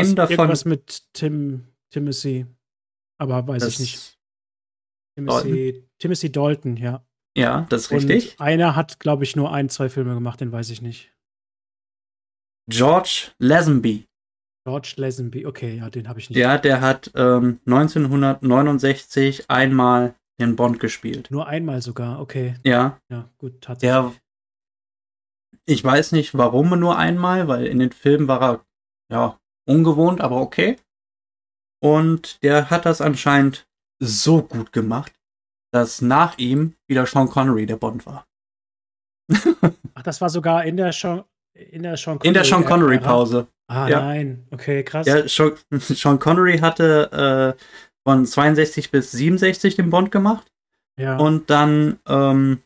Einen 0.06 0.16
davon- 0.16 0.32
Irgendwas 0.32 0.64
mit 0.64 1.12
Tim, 1.12 1.66
Timothy. 1.92 2.46
Aber 3.18 3.46
weiß 3.46 3.64
ich 3.66 3.78
nicht. 3.80 4.18
Timothy, 5.16 5.88
Timothy 5.98 6.32
Dalton, 6.32 6.76
ja. 6.76 7.06
Ja, 7.36 7.66
das 7.68 7.82
ist 7.82 7.90
Und 7.92 8.10
richtig. 8.10 8.40
einer 8.40 8.76
hat, 8.76 8.98
glaube 9.00 9.24
ich, 9.24 9.36
nur 9.36 9.52
ein, 9.52 9.68
zwei 9.68 9.88
Filme 9.90 10.14
gemacht, 10.14 10.40
den 10.40 10.52
weiß 10.52 10.70
ich 10.70 10.80
nicht. 10.80 11.12
George 12.68 13.32
Lazenby. 13.38 14.08
George 14.66 14.94
Lazenby, 14.96 15.46
okay, 15.46 15.76
ja, 15.76 15.90
den 15.90 16.08
habe 16.08 16.18
ich 16.18 16.28
nicht. 16.30 16.38
Ja, 16.38 16.58
der 16.58 16.80
hat 16.80 17.10
ähm, 17.14 17.60
1969 17.66 19.48
einmal 19.50 20.14
den 20.40 20.56
Bond 20.56 20.80
gespielt. 20.80 21.30
Nur 21.30 21.46
einmal 21.46 21.80
sogar, 21.82 22.20
okay. 22.20 22.56
Ja, 22.64 22.98
Ja, 23.10 23.28
gut, 23.38 23.60
tatsächlich. 23.60 23.90
der. 23.94 24.12
Ich 25.68 25.82
weiß 25.82 26.12
nicht, 26.12 26.36
warum 26.36 26.78
nur 26.78 26.96
einmal, 26.96 27.48
weil 27.48 27.66
in 27.66 27.78
den 27.80 27.90
Filmen 27.92 28.28
war 28.28 28.42
er 28.42 28.64
ja 29.10 29.38
ungewohnt, 29.68 30.20
aber 30.20 30.36
okay. 30.40 30.76
Und 31.82 32.42
der 32.42 32.70
hat 32.70 32.86
das 32.86 33.00
anscheinend 33.00 33.66
so 34.00 34.42
gut 34.42 34.72
gemacht, 34.72 35.12
dass 35.72 36.00
nach 36.02 36.38
ihm 36.38 36.74
wieder 36.88 37.06
Sean 37.06 37.28
Connery 37.28 37.66
der 37.66 37.76
Bond 37.76 38.06
war. 38.06 38.26
Ach, 39.94 40.02
das 40.02 40.20
war 40.20 40.30
sogar 40.30 40.64
in 40.64 40.76
der 40.76 40.92
Sean, 40.92 41.24
in 41.54 41.82
der 41.82 41.96
Sean 41.96 42.18
In 42.22 42.34
der 42.34 42.44
Sean 42.44 42.62
Ära. 42.62 42.70
Connery-Pause. 42.70 43.48
Ah, 43.68 43.88
Ja. 43.88 44.00
nein. 44.00 44.46
Okay, 44.52 44.84
krass. 44.84 45.06
Ja, 45.06 45.26
Sean, 45.26 45.52
Sean 45.80 46.18
Connery 46.20 46.58
hatte 46.58 47.56
äh, 47.58 47.62
von 48.06 48.24
62 48.24 48.92
bis 48.92 49.10
67 49.10 49.74
den 49.74 49.90
Bond 49.90 50.12
gemacht. 50.12 50.46
Ja. 50.98 51.16
Und 51.16 51.50
dann 51.50 51.98
ähm, 52.06 52.62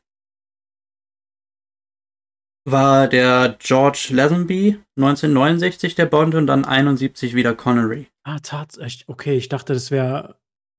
war 2.67 3.09
der 3.09 3.57
George 3.59 4.09
Lazenby 4.11 4.79
1969 4.97 5.95
der 5.95 6.07
Bond 6.07 6.35
und 6.35 6.47
dann 6.47 6.67
71 6.67 7.35
wieder 7.35 7.55
Connery. 7.55 8.09
ah, 8.25 8.39
tatsächlich. 8.41 9.09
Okay, 9.09 9.37
ich 9.37 9.49
dachte, 9.49 9.73
das 9.73 9.91
wäre 9.91 10.37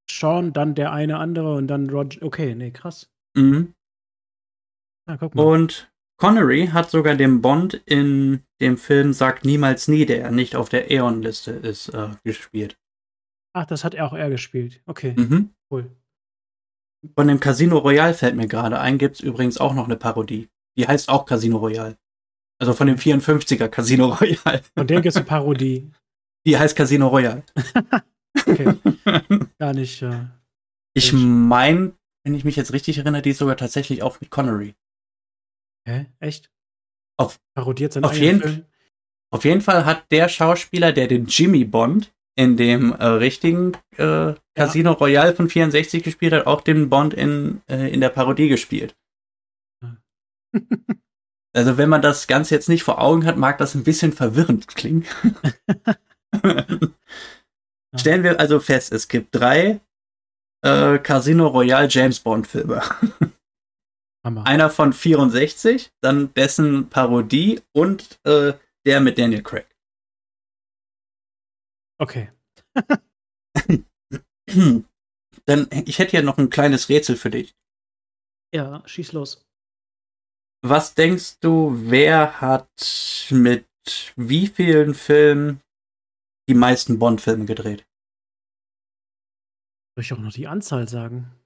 Sean, 0.09 0.53
dann 0.53 0.75
der 0.75 0.91
eine 0.91 1.17
andere 1.17 1.55
und 1.55 1.67
dann 1.67 1.89
Roger. 1.89 2.21
Okay, 2.21 2.53
nee, 2.53 2.69
krass. 2.71 3.09
Mhm. 3.35 3.73
Ah, 5.07 5.17
guck 5.17 5.33
mal. 5.33 5.43
Und 5.43 5.91
Connery 6.17 6.67
hat 6.67 6.91
sogar 6.91 7.15
den 7.15 7.41
Bond 7.41 7.73
in 7.85 8.43
dem 8.61 8.77
Film 8.77 9.13
Sagt 9.13 9.43
niemals 9.43 9.87
nie, 9.87 10.05
der 10.05 10.29
nicht 10.29 10.55
auf 10.55 10.69
der 10.69 10.91
Aeon-Liste 10.91 11.51
ist, 11.51 11.89
äh, 11.89 12.09
gespielt. 12.23 12.77
Ach, 13.53 13.65
das 13.65 13.83
hat 13.83 13.93
er 13.93 14.05
auch 14.05 14.13
er 14.13 14.29
gespielt. 14.29 14.81
Okay, 14.85 15.13
Mhm. 15.17 15.53
cool. 15.71 15.91
Von 17.15 17.27
dem 17.27 17.39
Casino 17.39 17.77
Royale 17.79 18.13
fällt 18.13 18.35
mir 18.35 18.47
gerade 18.47 18.79
ein, 18.79 18.97
gibt 18.97 19.15
es 19.15 19.21
übrigens 19.21 19.57
auch 19.57 19.73
noch 19.73 19.85
eine 19.85 19.97
Parodie. 19.97 20.49
Die 20.77 20.87
heißt 20.87 21.09
auch 21.09 21.25
Casino 21.25 21.57
Royale. 21.57 21.97
Also 22.59 22.73
von 22.73 22.87
dem 22.87 22.97
54er 22.97 23.67
Casino 23.69 24.05
Royale. 24.21 24.61
Von 24.77 24.87
dem 24.87 25.01
gibt 25.01 25.07
es 25.07 25.15
eine 25.17 25.25
Parodie. 25.25 25.91
Die 26.45 26.57
heißt 26.57 26.75
Casino 26.75 27.07
Royale. 27.07 27.43
Okay, 28.47 28.73
gar 29.59 29.73
nicht. 29.73 30.01
Äh, 30.01 30.25
Ich 30.93 31.11
meine, 31.11 31.93
wenn 32.23 32.33
ich 32.33 32.45
mich 32.45 32.55
jetzt 32.55 32.71
richtig 32.71 32.97
erinnere, 32.97 33.21
die 33.21 33.31
ist 33.31 33.39
sogar 33.39 33.57
tatsächlich 33.57 34.03
auch 34.03 34.21
mit 34.21 34.29
Connery. 34.31 34.73
hä? 35.85 36.05
Echt? 36.19 36.49
Auf- 37.17 37.39
Parodiert 37.55 37.91
seinen 37.91 38.05
auf 38.05 38.17
jeden- 38.17 38.41
Film? 38.41 38.65
Auf 39.33 39.43
jeden 39.43 39.59
Fall 39.61 39.85
hat 39.85 40.09
der 40.11 40.29
Schauspieler, 40.29 40.93
der 40.93 41.07
den 41.07 41.25
Jimmy 41.25 41.65
Bond 41.65 42.13
in 42.35 42.57
dem 42.57 42.93
äh, 42.93 43.05
richtigen 43.05 43.73
äh, 43.97 44.33
Casino 44.55 44.93
Royale 44.93 45.35
von 45.35 45.49
64 45.49 46.03
gespielt 46.03 46.33
hat, 46.33 46.47
auch 46.47 46.61
den 46.61 46.89
Bond 46.89 47.13
in, 47.13 47.61
äh, 47.69 47.91
in 47.91 48.01
der 48.01 48.09
Parodie 48.09 48.47
gespielt. 48.47 48.95
Also 51.53 51.77
wenn 51.77 51.89
man 51.89 52.01
das 52.01 52.27
Ganze 52.27 52.55
jetzt 52.55 52.69
nicht 52.69 52.83
vor 52.83 53.01
Augen 53.01 53.25
hat, 53.25 53.35
mag 53.35 53.57
das 53.57 53.75
ein 53.75 53.83
bisschen 53.83 54.13
verwirrend 54.13 54.69
klingen. 54.69 55.05
Stellen 57.93 58.23
wir 58.23 58.39
also 58.39 58.61
fest, 58.61 58.93
es 58.93 59.09
gibt 59.09 59.35
drei 59.35 59.81
äh, 60.61 60.97
Casino 60.99 61.47
Royale 61.47 61.89
James 61.89 62.21
Bond 62.21 62.47
Filme. 62.47 62.81
Einer 64.23 64.69
von 64.69 64.93
64, 64.93 65.91
dann 65.99 66.33
dessen 66.35 66.89
Parodie 66.89 67.59
und 67.73 68.19
äh, 68.23 68.53
der 68.85 69.01
mit 69.01 69.17
Daniel 69.17 69.43
Craig. 69.43 69.67
Okay. 72.01 72.29
Dann, 75.45 75.69
ich 75.85 75.99
hätte 75.99 76.11
hier 76.11 76.23
noch 76.23 76.39
ein 76.39 76.49
kleines 76.49 76.89
Rätsel 76.89 77.15
für 77.15 77.29
dich. 77.29 77.55
Ja, 78.53 78.81
schieß 78.87 79.13
los. 79.13 79.45
Was 80.63 80.95
denkst 80.95 81.39
du, 81.41 81.73
wer 81.89 82.41
hat 82.41 82.67
mit 83.29 83.67
wie 84.15 84.47
vielen 84.47 84.95
Filmen 84.95 85.61
die 86.49 86.55
meisten 86.55 86.97
Bond-Filme 86.97 87.45
gedreht? 87.45 87.85
Soll 89.95 90.03
ich 90.03 90.13
auch 90.13 90.17
noch 90.17 90.33
die 90.33 90.47
Anzahl 90.47 90.87
sagen? 90.87 91.39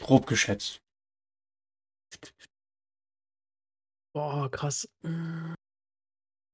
Grob 0.00 0.26
geschätzt. 0.26 0.82
Boah, 4.12 4.50
krass. 4.50 4.88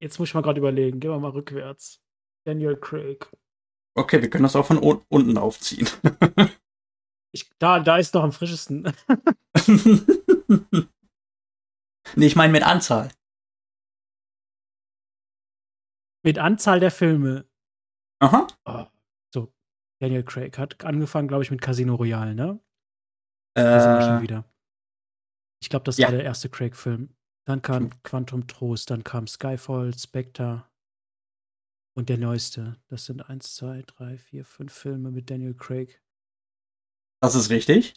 Jetzt 0.03 0.18
muss 0.18 0.30
ich 0.30 0.34
mal 0.34 0.42
gerade 0.42 0.59
überlegen. 0.59 0.98
Gehen 0.98 1.12
wir 1.12 1.20
mal 1.20 1.30
rückwärts. 1.30 2.03
Daniel 2.44 2.76
Craig. 2.76 3.30
Okay, 3.96 4.20
wir 4.20 4.28
können 4.28 4.42
das 4.42 4.57
auch 4.57 4.66
von 4.66 4.78
un 4.78 5.05
unten 5.09 5.38
aufziehen. 5.38 5.88
Ich, 7.34 7.48
da, 7.59 7.80
da 7.80 7.96
ist 7.96 8.12
noch 8.12 8.24
am 8.24 8.32
frischesten. 8.32 8.82
nee, 12.14 12.26
ich 12.26 12.36
meine 12.36 12.53
mit 12.53 12.62
Anzahl. 12.62 13.11
Mit 16.22 16.38
Anzahl 16.38 16.78
der 16.78 16.90
Filme. 16.90 17.48
Aha. 18.22 18.46
Oh, 18.66 18.84
so, 19.32 19.50
Daniel 19.98 20.24
Craig 20.24 20.59
hat 20.59 20.84
angefangen, 20.84 21.26
glaube 21.26 21.42
ich, 21.42 21.50
mit 21.50 21.62
Casino 21.62 21.94
Royale, 21.94 22.34
ne? 22.34 22.61
Wir 23.57 23.80
schon 24.03 24.18
Äh, 24.18 24.20
wieder. 24.20 24.44
Ich 25.62 25.70
glaube, 25.70 25.84
das 25.84 25.96
ja. 25.96 26.09
war 26.09 26.12
der 26.12 26.24
erste 26.24 26.50
Craig-Film. 26.50 27.16
Dann 27.45 27.61
kam 27.61 27.90
Quantum 28.03 28.47
Trost, 28.47 28.90
dann 28.90 29.03
kam 29.03 29.26
Skyfall, 29.26 29.93
Spectre 29.99 30.64
und 31.97 32.09
der 32.09 32.18
neueste. 32.18 32.80
Das 32.88 33.05
sind 33.05 33.28
eins, 33.28 33.55
zwei, 33.57 33.82
drei, 33.82 34.16
vier, 34.16 34.45
fünf 34.45 34.72
Filme 34.72 35.11
mit 35.11 35.28
Daniel 35.28 35.55
Craig. 35.55 36.01
das 37.20 37.34
ist 37.34 37.51
richtig. 37.51 37.95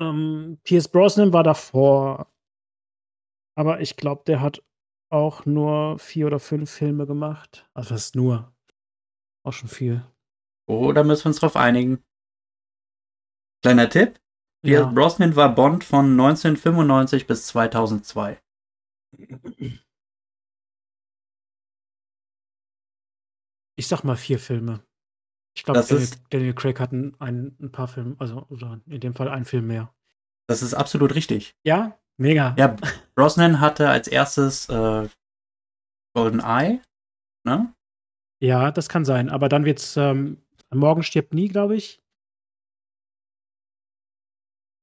Ähm, 0.00 0.58
Pierce 0.64 0.88
Brosnan 0.88 1.32
war 1.32 1.42
davor. 1.44 2.30
Aber 3.56 3.80
ich 3.80 3.96
glaube, 3.96 4.24
der 4.26 4.40
hat 4.40 4.62
auch 5.10 5.46
nur 5.46 5.98
vier 5.98 6.26
oder 6.26 6.40
fünf 6.40 6.70
Filme 6.70 7.06
gemacht. 7.06 7.68
Also 7.74 7.94
was 7.94 8.06
ist 8.06 8.16
nur? 8.16 8.52
Auch 9.46 9.52
schon 9.52 9.68
viel. 9.68 10.04
Oh, 10.66 10.92
da 10.92 11.04
müssen 11.04 11.24
wir 11.24 11.28
uns 11.28 11.38
drauf 11.38 11.56
einigen. 11.56 12.02
Kleiner 13.62 13.88
Tipp. 13.88 14.18
Ja. 14.64 14.86
Brosnan 14.86 15.36
war 15.36 15.54
Bond 15.54 15.84
von 15.84 16.12
1995 16.12 17.26
bis 17.26 17.46
2002. 17.48 18.40
Ich 23.76 23.88
sag 23.88 24.04
mal 24.04 24.16
vier 24.16 24.38
Filme. 24.38 24.80
Ich 25.56 25.64
glaube, 25.64 25.84
Daniel, 25.86 26.08
Daniel 26.30 26.54
Craig 26.54 26.80
hat 26.80 26.92
ein, 26.92 27.14
ein, 27.20 27.56
ein 27.60 27.72
paar 27.72 27.88
Filme, 27.88 28.16
also 28.18 28.46
oder 28.48 28.80
in 28.86 29.00
dem 29.00 29.14
Fall 29.14 29.28
einen 29.28 29.44
Film 29.44 29.66
mehr. 29.66 29.94
Das 30.48 30.62
ist 30.62 30.74
absolut 30.74 31.14
richtig. 31.14 31.54
Ja? 31.64 31.98
Mega. 32.16 32.54
Ja, 32.58 32.76
Brosnan 33.14 33.60
hatte 33.60 33.88
als 33.88 34.08
erstes 34.08 34.68
äh, 34.68 35.08
Golden 36.14 36.40
Eye. 36.40 36.80
Ne? 37.46 37.74
Ja, 38.42 38.70
das 38.70 38.88
kann 38.88 39.04
sein. 39.04 39.28
Aber 39.28 39.48
dann 39.48 39.64
wird's 39.64 39.96
ähm, 39.96 40.44
Morgen 40.72 41.02
stirbt 41.02 41.34
nie, 41.34 41.48
glaube 41.48 41.76
ich. 41.76 42.03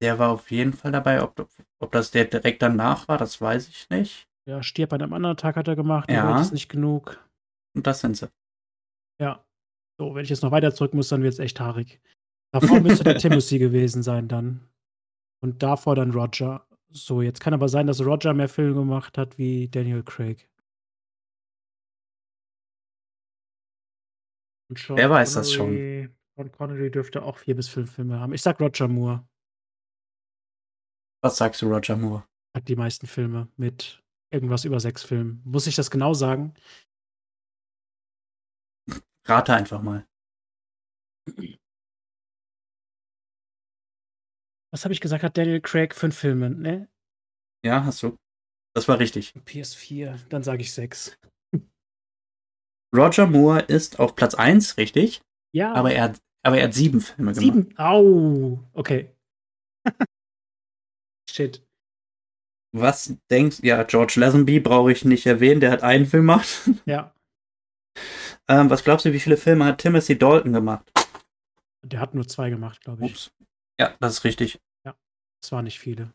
Der 0.01 0.17
war 0.19 0.31
auf 0.31 0.49
jeden 0.51 0.73
Fall 0.73 0.91
dabei. 0.91 1.21
Ob, 1.21 1.47
ob 1.79 1.91
das 1.91 2.11
der 2.11 2.25
direkt 2.25 2.61
danach 2.61 3.07
war, 3.07 3.17
das 3.17 3.39
weiß 3.39 3.67
ich 3.69 3.89
nicht. 3.89 4.27
Ja, 4.47 4.63
stirbt 4.63 4.93
an 4.93 5.01
einem 5.01 5.13
anderen 5.13 5.37
Tag 5.37 5.55
hat 5.55 5.67
er 5.67 5.75
gemacht. 5.75 6.09
Ja. 6.09 6.29
Ja. 6.31 6.41
ist 6.41 6.51
nicht 6.53 6.69
genug. 6.69 7.23
Und 7.75 7.85
das 7.85 7.99
sind 8.01 8.17
sie. 8.17 8.27
Ja. 9.21 9.45
So, 9.99 10.15
wenn 10.15 10.23
ich 10.23 10.29
jetzt 10.29 10.41
noch 10.41 10.51
weiter 10.51 10.73
zurück 10.73 10.93
muss, 10.95 11.09
dann 11.09 11.21
wird's 11.21 11.37
echt 11.39 11.59
haarig. 11.59 12.01
Davor 12.51 12.79
müsste 12.79 13.03
der 13.03 13.17
Timothy 13.19 13.59
gewesen 13.59 14.01
sein 14.01 14.27
dann. 14.27 14.67
Und 15.43 15.61
davor 15.61 15.95
dann 15.95 16.11
Roger. 16.11 16.65
So, 16.89 17.21
jetzt 17.21 17.39
kann 17.39 17.53
aber 17.53 17.69
sein, 17.69 17.87
dass 17.87 18.03
Roger 18.03 18.33
mehr 18.33 18.49
Filme 18.49 18.73
gemacht 18.73 19.17
hat 19.17 19.37
wie 19.37 19.69
Daniel 19.69 20.03
Craig. 20.03 20.49
Wer 24.89 25.09
weiß 25.09 25.33
das 25.33 25.51
schon. 25.53 25.67
Connery- 25.75 26.09
Sean 26.35 26.51
Connery 26.51 26.89
dürfte 26.91 27.23
auch 27.23 27.37
vier 27.37 27.55
bis 27.55 27.67
fünf 27.67 27.93
Filme 27.93 28.19
haben. 28.19 28.33
Ich 28.33 28.41
sag 28.41 28.59
Roger 28.59 28.87
Moore. 28.87 29.27
Was 31.23 31.37
sagst 31.37 31.61
du, 31.61 31.67
Roger 31.73 31.95
Moore? 31.97 32.27
Hat 32.55 32.67
die 32.67 32.75
meisten 32.75 33.07
Filme 33.07 33.47
mit 33.55 34.01
irgendwas 34.31 34.65
über 34.65 34.79
sechs 34.79 35.03
Filmen. 35.03 35.41
Muss 35.45 35.67
ich 35.67 35.75
das 35.75 35.91
genau 35.91 36.13
sagen? 36.13 36.53
Rate 39.25 39.53
einfach 39.53 39.81
mal. 39.81 40.07
Was 44.73 44.83
habe 44.83 44.93
ich 44.93 45.01
gesagt? 45.01 45.23
Hat 45.23 45.37
Daniel 45.37 45.61
Craig 45.61 45.93
fünf 45.93 46.17
Filme, 46.17 46.49
ne? 46.49 46.89
Ja, 47.63 47.83
hast 47.83 48.01
du. 48.03 48.17
Das 48.73 48.87
war 48.87 48.99
richtig. 48.99 49.33
PS4, 49.45 50.27
dann 50.29 50.43
sage 50.43 50.61
ich 50.61 50.73
sechs. 50.73 51.17
Roger 52.95 53.27
Moore 53.27 53.61
ist 53.61 53.99
auf 53.99 54.15
Platz 54.15 54.33
1, 54.33 54.77
richtig? 54.77 55.21
Ja. 55.53 55.73
Aber 55.73 55.93
er, 55.93 56.13
aber 56.43 56.57
er 56.57 56.65
hat 56.67 56.73
sieben 56.73 56.99
Filme 56.99 57.33
gemacht. 57.33 57.35
sieben. 57.35 57.77
Au. 57.77 58.59
Okay. 58.73 59.15
Shit. 61.31 61.65
Was 62.73 63.15
denkst 63.29 63.59
Ja, 63.63 63.83
George 63.83 64.13
Lazenby 64.17 64.59
brauche 64.59 64.91
ich 64.91 65.03
nicht 65.03 65.25
erwähnen, 65.25 65.59
der 65.59 65.71
hat 65.71 65.83
einen 65.83 66.05
Film 66.05 66.23
gemacht. 66.23 66.47
Ja. 66.85 67.13
Ähm, 68.47 68.69
was 68.69 68.83
glaubst 68.83 69.05
du, 69.05 69.13
wie 69.13 69.19
viele 69.19 69.37
Filme 69.37 69.65
hat 69.65 69.79
Timothy 69.79 70.17
Dalton 70.17 70.53
gemacht? 70.53 70.91
Der 71.83 71.99
hat 71.99 72.13
nur 72.13 72.27
zwei 72.27 72.49
gemacht, 72.49 72.81
glaube 72.81 73.05
ich. 73.05 73.11
Ups. 73.11 73.31
Ja, 73.79 73.95
das 73.99 74.13
ist 74.13 74.23
richtig. 74.23 74.59
Das 75.41 75.51
waren 75.51 75.65
nicht 75.65 75.79
viele. 75.79 76.13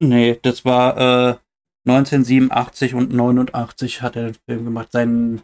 Nee, 0.00 0.38
das 0.42 0.64
war 0.64 0.96
äh, 0.96 1.38
1987 1.88 2.94
und 2.94 3.12
89 3.12 4.02
hat 4.02 4.16
er 4.16 4.32
den 4.32 4.38
Film 4.48 4.64
gemacht. 4.64 4.92
Sein 4.92 5.42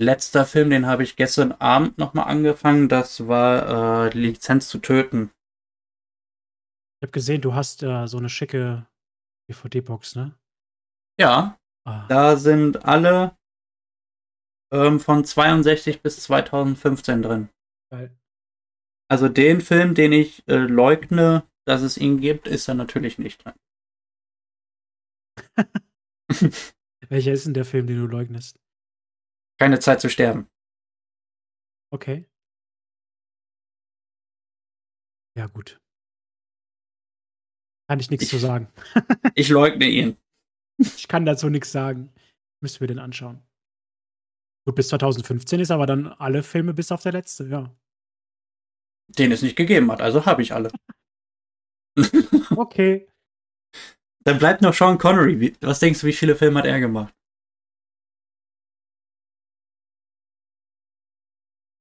letzter 0.00 0.46
Film, 0.46 0.70
den 0.70 0.86
habe 0.86 1.02
ich 1.02 1.16
gestern 1.16 1.52
Abend 1.52 1.98
nochmal 1.98 2.26
angefangen, 2.26 2.88
das 2.88 3.26
war 3.26 4.06
äh, 4.06 4.18
Lizenz 4.18 4.68
zu 4.68 4.78
töten. 4.78 5.30
Ich 7.00 7.06
habe 7.06 7.12
gesehen, 7.12 7.40
du 7.40 7.54
hast 7.54 7.82
äh, 7.82 8.06
so 8.06 8.18
eine 8.18 8.28
schicke 8.28 8.86
DVD-Box, 9.48 10.16
ne? 10.16 10.38
Ja, 11.18 11.58
Ah, 11.86 12.06
da 12.08 12.36
sind 12.36 12.84
alle 12.84 13.38
ähm, 14.70 15.00
von 15.00 15.24
62 15.24 16.02
bis 16.02 16.22
2015 16.24 17.22
drin. 17.22 17.48
geil. 17.90 18.14
Also 19.10 19.28
den 19.30 19.62
Film, 19.62 19.94
den 19.94 20.12
ich 20.12 20.46
äh, 20.46 20.56
leugne, 20.56 21.48
dass 21.66 21.80
es 21.80 21.96
ihn 21.96 22.20
gibt, 22.20 22.46
ist 22.46 22.68
da 22.68 22.74
natürlich 22.74 23.18
nicht 23.18 23.42
drin. 23.44 23.54
Welcher 27.08 27.32
ist 27.32 27.46
denn 27.46 27.54
der 27.54 27.64
Film, 27.64 27.86
den 27.86 27.96
du 27.98 28.06
leugnest? 28.06 28.60
Keine 29.58 29.78
Zeit 29.80 30.00
zu 30.02 30.10
sterben. 30.10 30.48
Okay. 31.92 32.28
Ja, 35.36 35.46
gut. 35.46 35.80
Kann 37.90 37.98
ich 37.98 38.08
nichts 38.08 38.26
Ich- 38.26 38.30
zu 38.30 38.38
sagen. 38.38 38.68
Ich 39.34 39.48
leugne 39.48 39.86
ihn. 39.88 40.16
Ich 40.78 41.08
kann 41.08 41.26
dazu 41.26 41.48
nichts 41.48 41.72
sagen. 41.72 42.12
Müssen 42.62 42.78
wir 42.78 42.86
den 42.86 43.00
anschauen. 43.00 43.42
Gut, 44.64 44.76
bis 44.76 44.86
2015 44.90 45.58
ist 45.58 45.72
aber 45.72 45.86
dann 45.86 46.06
alle 46.06 46.44
Filme 46.44 46.72
bis 46.72 46.92
auf 46.92 47.02
der 47.02 47.10
letzte, 47.10 47.48
ja. 47.48 47.74
Den 49.08 49.32
es 49.32 49.42
nicht 49.42 49.56
gegeben 49.56 49.90
hat, 49.90 50.00
also 50.00 50.24
habe 50.24 50.40
ich 50.42 50.54
alle. 50.54 50.70
Okay. 52.56 53.08
Dann 54.24 54.38
bleibt 54.38 54.62
noch 54.62 54.72
Sean 54.74 54.96
Connery. 54.98 55.56
Was 55.60 55.80
denkst 55.80 56.00
du, 56.02 56.06
wie 56.06 56.12
viele 56.12 56.36
Filme 56.36 56.60
hat 56.60 56.66
er 56.66 56.78
gemacht? 56.78 57.12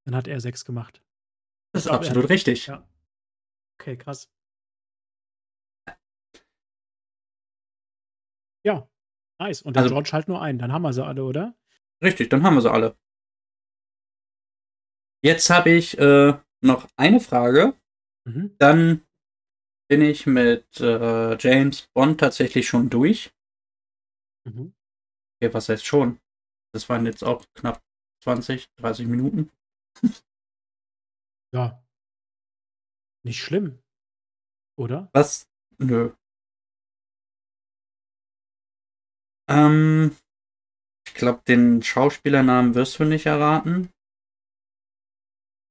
Dann 0.08 0.16
hat 0.16 0.28
er 0.28 0.42
sechs 0.42 0.66
gemacht. 0.66 1.04
Das 1.72 1.84
ist 1.84 1.90
glaub, 1.90 2.00
absolut 2.02 2.30
richtig. 2.30 2.66
ja. 2.66 2.84
Okay, 3.80 3.96
krass. 3.96 4.28
Ja, 8.70 8.88
nice. 9.42 9.62
Und 9.64 9.76
der 9.76 9.84
Also- 9.84 9.96
George 9.96 10.12
halt 10.14 10.28
nur 10.28 10.42
einen. 10.42 10.60
Dann 10.60 10.72
haben 10.72 10.84
wir 10.84 10.94
sie 10.94 11.04
alle, 11.04 11.24
oder? 11.24 11.56
Richtig, 12.04 12.30
dann 12.30 12.44
haben 12.44 12.54
wir 12.56 12.62
sie 12.62 12.72
alle. 12.72 12.96
Jetzt 15.24 15.50
habe 15.50 15.72
ich 15.72 15.98
äh, 15.98 16.38
noch 16.62 16.88
eine 16.96 17.20
Frage. 17.20 17.74
Mhm. 18.28 18.56
Dann 18.60 19.06
bin 19.90 20.02
ich 20.02 20.28
mit 20.28 20.80
äh, 20.80 21.36
James 21.38 21.88
Bond 21.96 22.20
tatsächlich 22.20 22.68
schon 22.68 22.90
durch. 22.92 23.34
Mhm. 24.48 24.74
Okay, 25.42 25.54
was 25.54 25.68
heißt 25.68 25.86
schon? 25.86 26.20
Das 26.74 26.88
waren 26.90 27.06
jetzt 27.08 27.24
auch 27.24 27.44
knapp 27.56 27.82
20, 28.24 28.70
30 28.78 29.08
Minuten. 29.08 29.52
Ja. 31.52 31.84
Nicht 33.26 33.42
schlimm. 33.42 33.82
Oder? 34.78 35.10
Was? 35.14 35.50
Nö. 35.80 36.14
Ähm, 39.50 40.16
ich 41.08 41.14
glaube, 41.16 41.42
den 41.48 41.82
Schauspielernamen 41.82 42.76
wirst 42.76 43.00
du 43.00 43.04
nicht 43.04 43.26
erraten. 43.26 43.92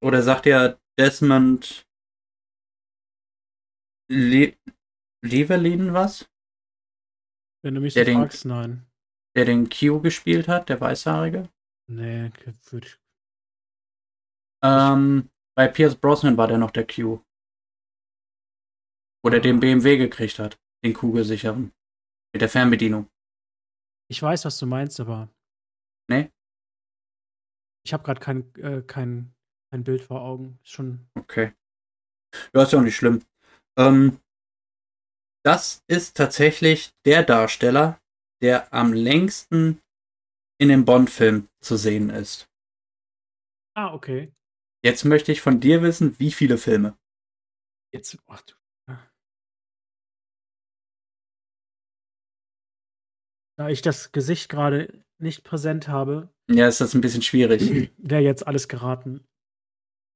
Oder 0.03 0.23
sagt 0.23 0.47
dir 0.47 0.79
Desmond 0.99 1.87
Le 4.11 4.57
Levelin 5.25 5.93
was? 5.93 6.29
Wenn 7.65 7.75
du 7.75 7.81
mich 7.81 7.95
Der 7.95 8.05
so 8.05 8.11
den- 8.11 8.21
fragst, 8.21 8.45
nein. 8.45 8.87
Der 9.37 9.45
den 9.45 9.69
Q 9.69 10.01
gespielt 10.01 10.49
hat, 10.49 10.69
der 10.69 10.81
Weißhaarige? 10.81 11.49
Nee, 11.91 12.31
würde 12.71 12.87
ich. 12.87 12.99
Ähm, 14.65 15.31
bei 15.57 15.69
Pierce 15.69 15.97
Brosnan 15.97 16.37
war 16.37 16.49
der 16.49 16.59
noch 16.59 16.71
der 16.71 16.87
Q. 16.87 17.21
Wo 19.23 19.31
der 19.31 19.41
den 19.41 19.61
BMW 19.61 19.97
gekriegt 19.97 20.39
hat. 20.39 20.59
Den 20.85 20.95
Kugelsicheren. 20.95 21.73
Mit 22.33 22.43
der 22.43 22.49
Fernbedienung. 22.49 23.09
Ich 24.11 24.23
weiß, 24.23 24.45
was 24.45 24.59
du 24.59 24.67
meinst, 24.67 24.99
aber. 25.01 25.29
Nee? 26.09 26.31
Ich 27.85 27.93
habe 27.93 28.03
gerade 28.03 28.21
kein, 28.21 28.55
äh, 28.57 28.83
kein, 28.83 29.35
kein 29.71 29.85
Bild 29.85 30.03
vor 30.03 30.23
Augen. 30.23 30.59
Ist 30.63 30.73
schon. 30.73 31.09
Okay. 31.15 31.53
Ja, 32.55 32.63
ist 32.63 32.73
ja 32.73 32.79
auch 32.79 32.83
nicht 32.83 32.97
schlimm. 32.97 33.25
Ähm, 33.79 34.21
das 35.45 35.83
ist 35.87 36.17
tatsächlich 36.17 36.93
der 37.07 37.23
Darsteller, 37.23 38.01
der 38.43 38.73
am 38.73 38.93
längsten 38.93 39.81
in 40.61 40.69
dem 40.69 40.85
Bond-Film 40.85 41.49
zu 41.61 41.77
sehen 41.77 42.11
ist. 42.11 42.49
Ah, 43.77 43.95
okay. 43.95 44.33
Jetzt 44.85 45.05
möchte 45.05 45.33
ich 45.33 45.41
von 45.41 45.61
dir 45.61 45.83
wissen, 45.83 46.19
wie 46.19 46.33
viele 46.33 46.59
Filme. 46.59 46.99
Jetzt. 47.93 48.19
Ach, 48.27 48.43
du. 48.43 48.58
Da 53.59 53.69
ich 53.69 53.83
das 53.83 54.13
Gesicht 54.13 54.49
gerade 54.49 55.05
nicht 55.19 55.43
präsent 55.43 55.89
habe, 55.89 56.33
Ja, 56.49 56.69
ist 56.69 56.81
das 56.81 56.95
ein 56.95 57.01
bisschen 57.01 57.23
schwierig. 57.23 57.61
wäre 57.99 58.23
jetzt 58.23 58.47
alles 58.47 58.69
geraten. 58.69 59.27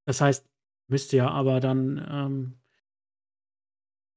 Das 0.07 0.21
heißt, 0.21 0.49
müsste 0.89 1.17
ja 1.17 1.29
aber 1.29 1.59
dann 1.59 2.07
ähm, 2.09 2.61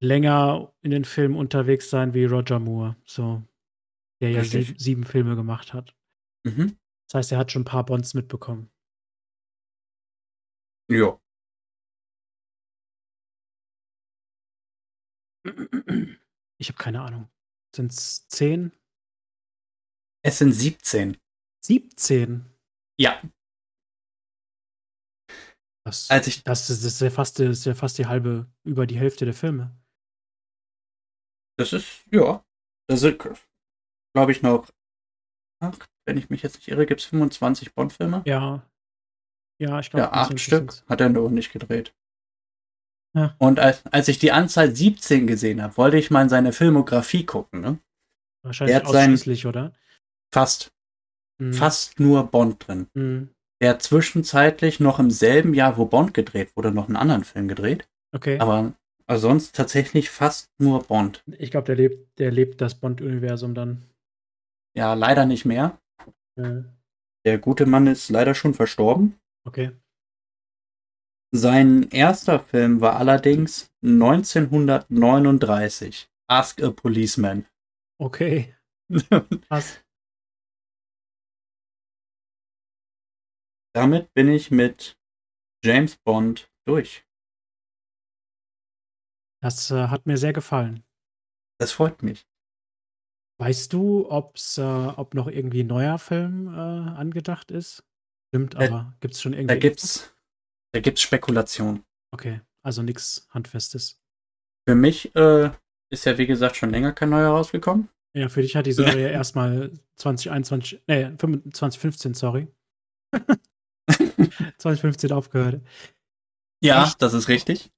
länger 0.00 0.72
in 0.80 0.92
den 0.92 1.04
Filmen 1.04 1.34
unterwegs 1.34 1.90
sein 1.90 2.14
wie 2.14 2.24
Roger 2.24 2.60
Moore, 2.60 2.96
so 3.04 3.42
der 4.20 4.30
ja 4.30 4.40
Richtig. 4.42 4.76
sieben, 4.78 5.02
Filme 5.02 5.34
gemacht 5.34 5.74
hat. 5.74 5.96
Mhm. 6.44 6.78
Das 7.08 7.14
heißt, 7.14 7.32
er 7.32 7.38
hat 7.38 7.50
schon 7.50 7.62
ein 7.62 7.66
paar 7.66 7.84
Bonds 7.84 8.14
mitbekommen. 8.14 8.70
Ja. 10.88 11.20
Ich 16.58 16.68
habe 16.68 16.78
keine 16.78 17.00
Ahnung. 17.02 17.28
Sind 17.74 17.92
es 17.92 18.28
10? 18.28 18.70
Es 20.26 20.38
sind 20.38 20.52
17. 20.52 21.16
17? 21.64 22.44
Ja. 22.98 23.22
Das, 25.84 26.10
Als 26.10 26.26
ich, 26.26 26.42
das, 26.42 26.68
ist, 26.68 26.84
das 26.84 26.94
ist, 26.94 27.00
ja 27.00 27.10
fast, 27.10 27.38
ist 27.38 27.64
ja 27.64 27.74
fast 27.74 27.96
die 27.98 28.06
halbe, 28.06 28.46
über 28.64 28.86
die 28.88 28.98
Hälfte 28.98 29.24
der 29.24 29.34
Filme. 29.34 29.70
das 31.58 31.72
ist, 31.72 32.04
ja. 32.10 32.44
Das 32.88 33.00
sind, 33.00 33.18
glaube 33.20 34.32
ich, 34.32 34.42
noch, 34.42 34.68
ach, 35.60 35.78
wenn 36.06 36.16
ich 36.16 36.28
mich 36.28 36.42
jetzt 36.42 36.56
nicht 36.56 36.68
irre, 36.68 36.86
gibt 36.86 37.00
es 37.00 37.06
25 37.06 37.74
Bond-Filme? 37.74 38.22
Ja. 38.26 38.68
Ja, 39.60 39.78
ich 39.80 39.90
glaube. 39.90 40.06
Ja, 40.06 40.12
acht 40.12 40.38
Stück 40.40 40.82
hat 40.88 41.00
er 41.00 41.08
nur 41.08 41.30
nicht 41.30 41.52
gedreht. 41.52 41.94
Ja. 43.14 43.34
Und 43.38 43.58
als, 43.60 43.86
als 43.86 44.08
ich 44.08 44.18
die 44.18 44.32
Anzahl 44.32 44.74
17 44.74 45.26
gesehen 45.26 45.62
habe, 45.62 45.76
wollte 45.76 45.96
ich 45.98 46.10
mal 46.10 46.22
in 46.22 46.28
seine 46.28 46.52
Filmografie 46.52 47.24
gucken. 47.24 47.60
Ne? 47.60 47.78
Wahrscheinlich 48.44 48.76
hat 48.76 48.86
sein- 48.88 49.12
ausschließlich, 49.12 49.46
oder? 49.46 49.72
Fast, 50.32 50.70
Mhm. 51.40 51.52
fast 51.52 52.00
nur 52.00 52.24
Bond 52.30 52.66
drin. 52.66 52.86
Mhm. 52.94 53.28
Er 53.60 53.70
hat 53.70 53.82
zwischenzeitlich 53.82 54.80
noch 54.80 54.98
im 54.98 55.10
selben 55.10 55.54
Jahr, 55.54 55.76
wo 55.78 55.84
Bond 55.86 56.12
gedreht 56.14 56.54
wurde, 56.56 56.72
noch 56.72 56.86
einen 56.88 56.96
anderen 56.96 57.24
Film 57.24 57.48
gedreht. 57.48 57.88
Okay. 58.14 58.38
Aber 58.38 58.74
also 59.06 59.28
sonst 59.28 59.54
tatsächlich 59.54 60.10
fast 60.10 60.48
nur 60.58 60.82
Bond. 60.82 61.22
ich 61.38 61.50
glaube, 61.50 61.66
der 61.66 61.76
lebt, 61.76 62.18
der 62.18 62.30
lebt 62.30 62.60
das 62.60 62.74
Bond-Universum 62.74 63.54
dann. 63.54 63.82
Ja, 64.76 64.92
leider 64.94 65.24
nicht 65.26 65.44
mehr. 65.46 65.78
Äh, 66.38 66.62
Der 67.24 67.38
gute 67.38 67.64
Mann 67.66 67.86
ist 67.86 68.08
leider 68.10 68.34
schon 68.34 68.52
verstorben. 68.54 69.18
Okay. 69.46 69.70
Sein 71.34 71.88
erster 71.90 72.40
Film 72.40 72.80
war 72.80 72.96
allerdings 72.96 73.70
1939. 73.82 76.08
Ask 76.28 76.62
a 76.62 76.70
Policeman. 76.70 77.46
Okay. 78.00 78.54
Was? 79.48 79.80
Damit 83.76 84.14
bin 84.14 84.30
ich 84.30 84.50
mit 84.50 84.98
James 85.62 85.98
Bond 85.98 86.50
durch. 86.66 87.06
Das 89.42 89.70
äh, 89.70 89.88
hat 89.88 90.06
mir 90.06 90.16
sehr 90.16 90.32
gefallen. 90.32 90.82
Das 91.60 91.72
freut 91.72 92.02
mich. 92.02 92.26
Weißt 93.38 93.74
du, 93.74 94.10
ob's, 94.10 94.56
äh, 94.56 94.62
ob 94.62 95.12
noch 95.12 95.26
irgendwie 95.28 95.62
ein 95.62 95.66
neuer 95.66 95.98
Film 95.98 96.48
äh, 96.48 96.52
angedacht 96.52 97.50
ist? 97.50 97.84
Stimmt, 98.30 98.54
Äh, 98.54 98.66
aber 98.66 98.96
gibt's 99.00 99.20
schon 99.20 99.34
irgendwie. 99.34 99.48
Da 99.54 99.60
gibt's, 99.60 100.16
da 100.72 100.80
gibt's 100.80 101.02
Spekulation. 101.02 101.84
Okay, 102.14 102.40
also 102.62 102.82
nichts 102.82 103.28
Handfestes. 103.28 104.00
Für 104.66 104.74
mich 104.74 105.14
äh, 105.14 105.50
ist 105.92 106.06
ja 106.06 106.16
wie 106.16 106.26
gesagt 106.26 106.56
schon 106.56 106.70
länger 106.70 106.94
kein 106.94 107.10
neuer 107.10 107.28
rausgekommen. 107.28 107.90
Ja, 108.16 108.30
für 108.30 108.40
dich 108.40 108.56
hat 108.56 108.64
die 108.64 108.72
Serie 108.72 109.08
erstmal 109.12 109.70
2021, 109.96 110.82
nee, 110.86 111.10
25 111.18 111.52
2015, 111.52 112.14
sorry. 112.14 112.48
2015 114.58 115.12
aufgehört. 115.12 115.62
Ja, 116.62 116.84
Echt? 116.84 117.00
das 117.02 117.12
ist 117.14 117.28
richtig. 117.28 117.70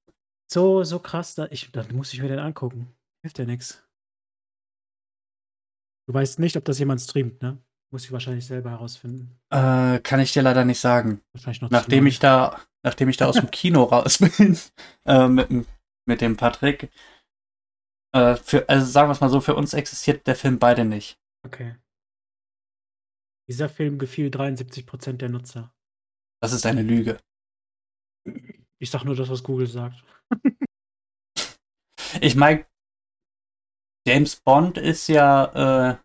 So, 0.51 0.83
so 0.83 0.99
krass, 0.99 1.35
da, 1.35 1.47
ich, 1.51 1.71
dann 1.71 1.95
muss 1.95 2.13
ich 2.13 2.21
mir 2.21 2.27
den 2.29 2.39
angucken. 2.39 2.95
Hilft 3.23 3.37
ja 3.39 3.45
nichts. 3.45 3.83
Du 6.07 6.13
weißt 6.13 6.39
nicht, 6.39 6.57
ob 6.57 6.65
das 6.65 6.79
jemand 6.79 7.01
streamt, 7.01 7.41
ne? 7.41 7.61
Muss 7.91 8.05
ich 8.05 8.11
wahrscheinlich 8.11 8.45
selber 8.45 8.71
herausfinden. 8.71 9.39
Äh, 9.51 9.99
kann 9.99 10.19
ich 10.19 10.31
dir 10.31 10.41
leider 10.43 10.63
nicht 10.65 10.79
sagen. 10.79 11.21
Wahrscheinlich 11.33 11.61
noch 11.61 11.69
Nachdem 11.69 12.07
ich 12.07 12.19
da, 12.19 12.59
nachdem 12.83 13.09
ich 13.09 13.17
da 13.17 13.27
aus 13.27 13.35
dem 13.35 13.51
Kino 13.51 13.83
raus 13.83 14.19
bin, 14.19 14.57
äh, 15.05 15.27
mit, 15.27 15.49
dem- 15.49 15.65
mit 16.07 16.21
dem 16.21 16.37
Patrick. 16.37 16.91
Äh, 18.15 18.35
für, 18.37 18.67
also 18.69 18.85
sagen 18.87 19.09
wir 19.09 19.13
es 19.13 19.21
mal 19.21 19.29
so, 19.29 19.41
für 19.41 19.55
uns 19.55 19.73
existiert 19.75 20.25
der 20.25 20.35
Film 20.35 20.57
beide 20.57 20.85
nicht. 20.85 21.19
Okay. 21.45 21.75
Dieser 23.47 23.69
Film 23.69 23.97
gefiel 23.99 24.29
73% 24.29 25.13
der 25.17 25.29
Nutzer. 25.29 25.73
Das 26.41 26.53
ist 26.53 26.65
eine 26.65 26.81
Lüge. 26.81 27.19
Ich 28.79 28.89
sag 28.89 29.03
nur 29.03 29.15
das, 29.15 29.29
was 29.29 29.43
Google 29.43 29.67
sagt. 29.67 30.03
Ich 32.21 32.35
meine, 32.35 32.65
James 34.07 34.37
Bond 34.37 34.79
ist 34.79 35.07
ja 35.09 35.91
äh, 35.91 35.97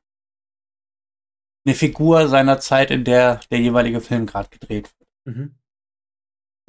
eine 1.66 1.74
Figur 1.74 2.28
seiner 2.28 2.60
Zeit, 2.60 2.90
in 2.90 3.04
der 3.04 3.36
der 3.50 3.60
jeweilige 3.60 4.02
Film 4.02 4.26
gerade 4.26 4.50
gedreht 4.50 4.92
wird. 4.98 5.08
Mhm. 5.36 5.58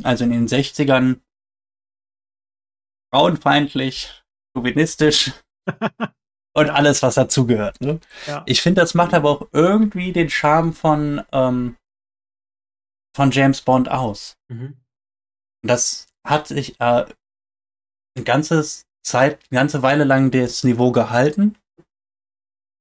Also 0.03 0.23
in 0.23 0.31
den 0.31 0.47
60ern 0.47 1.19
frauenfeindlich, 3.13 4.23
chauvinistisch 4.55 5.31
und 6.55 6.69
alles, 6.69 7.03
was 7.03 7.15
dazugehört. 7.15 7.81
Ne? 7.81 7.99
Ja. 8.27 8.43
Ich 8.45 8.61
finde, 8.61 8.81
das 8.81 8.93
macht 8.93 9.13
aber 9.13 9.29
auch 9.29 9.49
irgendwie 9.51 10.13
den 10.13 10.29
Charme 10.29 10.73
von, 10.73 11.23
ähm, 11.31 11.77
von 13.15 13.31
James 13.31 13.61
Bond 13.61 13.89
aus. 13.89 14.37
Mhm. 14.49 14.75
Und 15.63 15.67
das 15.69 16.07
hat 16.25 16.47
sich 16.47 16.79
äh, 16.81 17.05
ein 18.17 18.23
ganzes 18.25 18.85
Zeit, 19.03 19.39
eine 19.49 19.59
ganze 19.59 19.81
Weile 19.81 20.03
lang 20.03 20.31
das 20.31 20.63
Niveau 20.63 20.91
gehalten. 20.91 21.55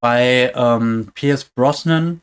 Bei 0.01 0.51
ähm, 0.55 1.11
Pierce 1.15 1.45
Brosnan 1.45 2.21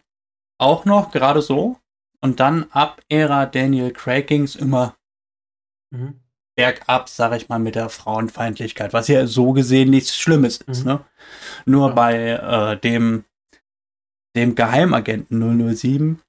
auch 0.58 0.84
noch, 0.84 1.10
gerade 1.10 1.42
so. 1.42 1.78
Und 2.20 2.38
dann 2.38 2.70
ab 2.70 3.00
Ära 3.08 3.46
Daniel 3.46 3.92
Craig 3.92 4.26
ging 4.28 4.44
es 4.44 4.54
immer 4.56 4.94
Mhm. 5.90 6.20
bergab, 6.56 7.08
sag 7.10 7.32
ich 7.36 7.48
mal, 7.50 7.58
mit 7.58 7.74
der 7.74 7.88
Frauenfeindlichkeit, 7.90 8.92
was 8.94 9.08
ja 9.08 9.26
so 9.26 9.52
gesehen 9.52 9.90
nichts 9.90 10.16
Schlimmes 10.16 10.58
ist. 10.58 10.80
Mhm. 10.80 10.92
Ne? 10.92 11.04
Nur 11.66 11.88
Ja. 11.88 11.94
bei 11.94 12.28
äh, 12.28 12.76
dem, 12.78 13.24
dem 14.36 14.54
Geheimagenten 14.54 15.38
007 15.76 16.22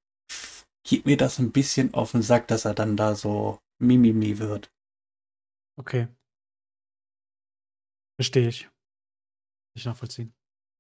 geht 0.83 1.05
mir 1.05 1.17
das 1.17 1.39
ein 1.39 1.51
bisschen 1.51 1.93
auf 1.93 2.11
den 2.11 2.21
Sack, 2.21 2.47
dass 2.47 2.65
er 2.65 2.73
dann 2.73 2.97
da 2.97 3.15
so 3.15 3.59
Mimimi 3.79 4.39
wird. 4.39 4.71
Okay. 5.77 6.07
Verstehe 8.19 8.49
ich. 8.49 8.69
Nicht 9.75 9.85
nachvollziehen. 9.85 10.33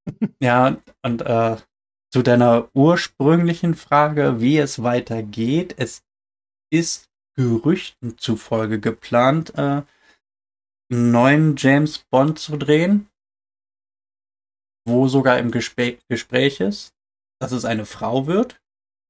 Ja, 0.41 0.81
und 1.01 1.21
äh, 1.21 1.57
zu 2.11 2.21
deiner 2.21 2.69
ursprünglichen 2.75 3.73
Frage, 3.73 4.41
wie 4.41 4.57
es 4.57 4.83
weitergeht, 4.83 5.75
es 5.77 6.03
ist 6.71 7.09
Gerüchten 7.35 8.17
zufolge 8.17 8.79
geplant, 8.79 9.53
äh, 9.55 9.83
einen 10.91 11.11
neuen 11.11 11.55
James 11.57 11.99
Bond 11.99 12.37
zu 12.37 12.57
drehen, 12.57 13.09
wo 14.85 15.07
sogar 15.07 15.39
im 15.39 15.51
Gespä 15.51 15.99
Gespräch 16.09 16.59
ist, 16.59 16.93
dass 17.39 17.51
es 17.51 17.65
eine 17.65 17.85
Frau 17.85 18.27
wird. 18.27 18.61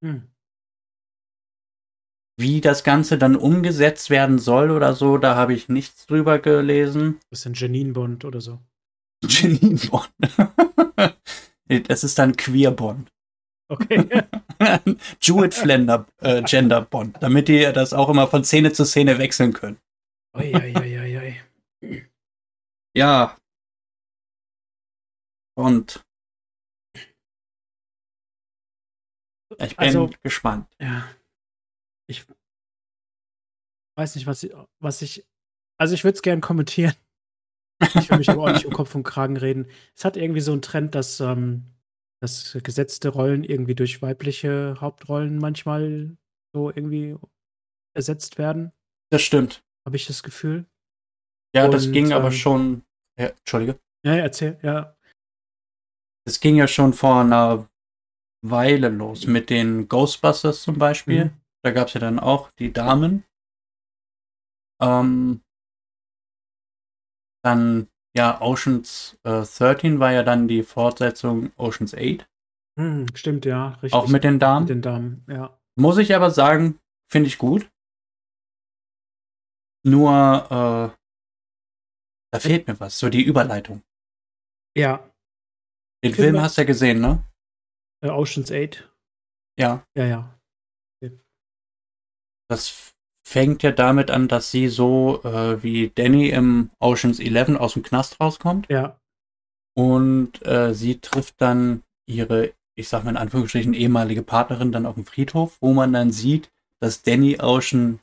Hm. 0.03 0.32
Wie 2.36 2.61
das 2.61 2.84
Ganze 2.84 3.17
dann 3.17 3.36
umgesetzt 3.36 4.09
werden 4.09 4.39
soll 4.39 4.71
oder 4.71 4.93
so, 4.95 5.17
da 5.17 5.36
habe 5.36 5.53
ich 5.53 5.69
nichts 5.69 6.07
drüber 6.07 6.39
gelesen. 6.39 7.19
Bisschen 7.29 7.53
Janine 7.53 7.93
Bond 7.93 8.25
oder 8.25 8.41
so. 8.41 8.59
Janine 9.23 9.79
Bond. 9.89 10.11
das 11.88 12.03
ist 12.03 12.17
dann 12.17 12.36
Queer 12.36 12.71
Bond. 12.71 13.11
Okay. 13.69 14.07
Jewett 15.21 15.53
Flender, 15.53 16.05
äh, 16.21 16.41
Gender 16.43 16.81
Bond, 16.81 17.17
damit 17.21 17.47
die 17.47 17.61
das 17.71 17.93
auch 17.93 18.09
immer 18.09 18.27
von 18.27 18.43
Szene 18.43 18.73
zu 18.73 18.84
Szene 18.86 19.17
wechseln 19.19 19.53
können. 19.53 19.77
oi, 20.36 20.53
oi, 20.53 20.73
oi, 20.75 21.17
oi. 21.81 22.03
Ja. 22.95 23.38
Und 25.55 26.03
ich 29.59 29.77
bin 29.77 29.88
Also- 29.88 30.09
gespannt. 30.23 30.67
Ja. 30.79 31.07
Ich 32.08 32.26
weiß 33.97 34.16
nicht, 34.16 34.28
was 34.28 34.43
ich, 34.43 34.54
was 34.80 35.01
ich. 35.01 35.26
Also 35.80 35.93
ich 35.93 36.04
würde 36.04 36.16
es 36.16 36.22
gerne 36.22 36.41
kommentieren. 36.41 36.95
Ich 37.95 38.10
will 38.10 38.18
mich 38.18 38.30
aber 38.30 38.43
auch 38.43 38.54
nicht 38.54 38.66
um 38.66 38.74
Kopf 38.74 38.95
und 38.95 39.04
Kragen 39.04 39.38
reden. 39.38 39.68
Es 39.95 40.06
hat 40.06 40.16
irgendwie 40.16 40.41
so 40.41 40.51
einen 40.51 40.62
Trend, 40.62 40.95
dass, 40.95 41.20
ähm, 41.20 41.66
dass 42.22 42.58
gesetzte 42.64 43.10
Rollen 43.10 43.43
irgendwie 43.43 43.76
durch 43.76 44.01
weibliche 44.01 44.78
Hauptrollen 44.80 45.38
manchmal 45.38 46.16
so 46.56 46.70
irgendwie 46.70 47.18
ersetzt 47.93 48.38
werden. 48.38 48.72
Das 49.12 49.22
stimmt. 49.22 49.64
Habe 49.86 49.95
ich 49.95 50.06
das 50.06 50.24
Gefühl. 50.24 50.66
Ja, 51.56 51.68
das 51.68 51.88
Und, 51.88 51.93
ging 51.93 52.14
aber 52.14 52.28
ähm, 52.28 52.34
schon. 52.34 52.84
Ja, 53.20 53.28
Entschuldige. 53.28 53.80
Ja, 54.06 54.16
ja, 54.16 54.24
erzähl, 54.24 54.58
ja. 54.62 54.95
Das 56.26 56.39
ging 56.39 56.56
ja 56.56 56.68
schon 56.68 56.93
vor 56.93 57.22
einer 57.22 57.70
Weile 58.45 58.89
los 58.89 59.28
mit 59.28 59.49
den 59.49 59.88
Ghostbusters 59.88 60.64
zum 60.64 60.78
Beispiel. 60.78 61.26
Mhm. 61.26 61.42
Da 61.64 61.72
gab 61.72 61.88
es 61.88 61.93
ja 61.93 61.99
dann 61.99 62.20
auch 62.20 62.51
die 62.59 62.74
Damen. 62.74 63.24
Ähm, 64.82 65.41
dann, 67.43 67.88
ja, 68.16 68.41
Oceans 68.41 69.18
äh, 69.24 69.43
13 69.43 69.99
war 69.99 70.11
ja 70.11 70.24
dann 70.24 70.47
die 70.47 70.64
Fortsetzung 70.64 71.51
Oceans 71.57 71.93
8. 71.93 72.28
Hm, 72.80 73.07
stimmt, 73.16 73.45
ja, 73.45 73.70
richtig. 73.82 73.93
Auch 73.93 74.07
mit 74.07 74.24
den 74.24 74.39
Damen. 74.39 74.66
Mit 74.66 74.70
den 74.72 74.82
Damen, 74.82 75.26
ja. 75.30 75.57
Muss 75.80 75.97
ich 75.97 76.14
aber 76.16 76.32
sagen, 76.32 76.80
finde 77.11 77.28
ich 77.28 77.38
gut. 77.38 77.70
Nur, 79.86 80.09
äh, 80.11 80.97
da 82.34 82.39
fehlt 82.39 82.68
mir 82.68 82.80
was, 82.80 82.97
so 82.97 83.09
die 83.09 83.22
Überleitung. 83.24 83.84
Ja, 84.78 85.09
Den 86.03 86.14
Film- 86.14 86.32
Film 86.34 86.41
hast 86.41 86.57
du 86.57 86.61
ja 86.61 86.66
gesehen, 86.68 86.99
ne? 86.99 87.24
äh, 88.03 88.09
Oceans 88.09 88.51
8. 88.51 88.89
Ja. 89.57 89.86
Ja, 89.95 90.05
ja. 90.05 90.39
Das 92.54 92.93
fängt 93.28 93.64
ja 93.64 93.72
damit 93.72 94.12
an, 94.12 94.28
dass 94.28 94.51
sie 94.51 94.68
so 94.68 95.24
äh, 95.24 95.64
wie 95.64 95.89
Danny 95.89 96.30
im 96.30 96.70
Oceans 96.80 97.20
11 97.20 97.56
aus 97.60 97.74
dem 97.74 97.82
Knast 97.82 98.20
rauskommt. 98.20 98.70
Ja, 98.70 98.99
Und 99.76 100.45
äh, 100.45 100.76
sie 100.76 100.99
trifft 100.99 101.41
dann 101.41 101.82
ihre, 102.08 102.54
ich 102.78 102.89
sag 102.89 103.04
mal 103.04 103.10
in 103.10 103.18
Anführungsstrichen, 103.18 103.74
ehemalige 103.74 104.22
Partnerin 104.22 104.72
dann 104.72 104.86
auf 104.86 104.93
dem 104.93 105.06
Friedhof, 105.06 105.58
wo 105.62 105.74
man 105.74 105.93
dann 105.93 106.12
sieht, 106.12 106.51
dass 106.80 107.01
Danny 107.01 107.39
Ocean 107.39 108.01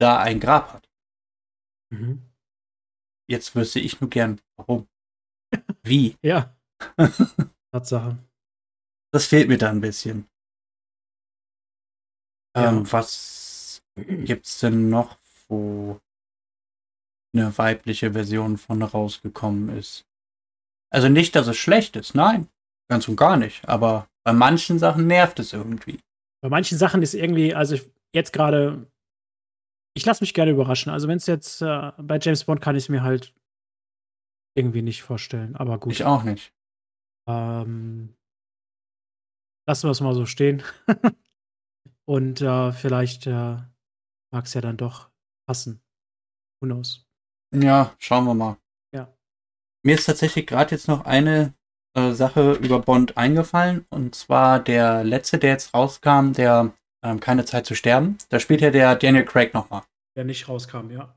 da 0.00 0.18
ein 0.18 0.40
Grab 0.40 0.72
hat. 0.72 0.88
mhm. 1.92 2.22
Jetzt 3.30 3.54
wüsste 3.54 3.80
ich 3.80 4.00
nur 4.00 4.08
gern, 4.08 4.40
warum. 4.56 4.88
Wie? 5.82 6.16
ja. 6.22 6.56
Tatsache. 7.70 8.16
Das 9.12 9.26
fehlt 9.26 9.48
mir 9.48 9.58
da 9.58 9.68
ein 9.68 9.82
bisschen. 9.82 10.26
Ja. 12.56 12.70
Ähm, 12.70 12.90
was 12.90 13.41
gibt's 13.96 14.60
denn 14.60 14.88
noch, 14.88 15.18
wo 15.48 16.00
eine 17.34 17.56
weibliche 17.58 18.12
Version 18.12 18.58
von 18.58 18.82
rausgekommen 18.82 19.76
ist? 19.76 20.06
Also 20.90 21.08
nicht, 21.08 21.34
dass 21.34 21.46
es 21.46 21.56
schlecht 21.56 21.96
ist, 21.96 22.14
nein. 22.14 22.48
Ganz 22.88 23.08
und 23.08 23.16
gar 23.16 23.36
nicht. 23.36 23.66
Aber 23.68 24.08
bei 24.24 24.32
manchen 24.32 24.78
Sachen 24.78 25.06
nervt 25.06 25.38
es 25.38 25.52
irgendwie. 25.52 26.00
Bei 26.42 26.50
manchen 26.50 26.76
Sachen 26.76 27.02
ist 27.02 27.14
irgendwie, 27.14 27.54
also 27.54 27.74
ich, 27.74 27.90
jetzt 28.14 28.32
gerade 28.32 28.86
Ich 29.94 30.04
lasse 30.04 30.22
mich 30.22 30.34
gerne 30.34 30.50
überraschen. 30.52 30.90
Also, 30.90 31.08
wenn 31.08 31.18
es 31.18 31.26
jetzt 31.26 31.62
äh, 31.62 31.92
bei 31.98 32.18
James 32.18 32.44
Bond 32.44 32.60
kann 32.60 32.76
ich 32.76 32.84
es 32.84 32.88
mir 32.88 33.02
halt 33.02 33.34
irgendwie 34.54 34.82
nicht 34.82 35.02
vorstellen, 35.02 35.56
aber 35.56 35.78
gut. 35.78 35.92
Ich 35.92 36.04
auch 36.04 36.24
nicht. 36.24 36.52
Ähm, 37.26 38.14
lassen 39.66 39.86
wir 39.86 39.92
es 39.92 40.00
mal 40.00 40.14
so 40.14 40.26
stehen. 40.26 40.62
Und 42.04 42.42
äh, 42.42 42.72
vielleicht 42.72 43.26
äh, 43.26 43.58
mag 44.32 44.46
es 44.46 44.54
ja 44.54 44.60
dann 44.60 44.76
doch 44.76 45.10
passen. 45.46 45.82
Who 46.60 46.66
knows? 46.66 47.06
Ja, 47.54 47.94
schauen 47.98 48.24
wir 48.24 48.34
mal. 48.34 48.56
Ja. 48.94 49.12
Mir 49.84 49.94
ist 49.94 50.06
tatsächlich 50.06 50.46
gerade 50.46 50.72
jetzt 50.72 50.88
noch 50.88 51.04
eine 51.04 51.54
äh, 51.94 52.12
Sache 52.12 52.52
über 52.54 52.80
Bond 52.80 53.16
eingefallen. 53.16 53.86
Und 53.90 54.14
zwar 54.14 54.58
der 54.58 55.04
letzte, 55.04 55.38
der 55.38 55.50
jetzt 55.50 55.74
rauskam, 55.74 56.32
der 56.32 56.72
ähm, 57.04 57.20
Keine 57.20 57.44
Zeit 57.44 57.66
zu 57.66 57.74
sterben. 57.74 58.16
Da 58.28 58.38
spielt 58.38 58.60
ja 58.60 58.70
der 58.70 58.94
Daniel 58.96 59.24
Craig 59.24 59.52
nochmal. 59.54 59.82
Der 60.16 60.24
nicht 60.24 60.48
rauskam, 60.48 60.90
ja. 60.90 61.14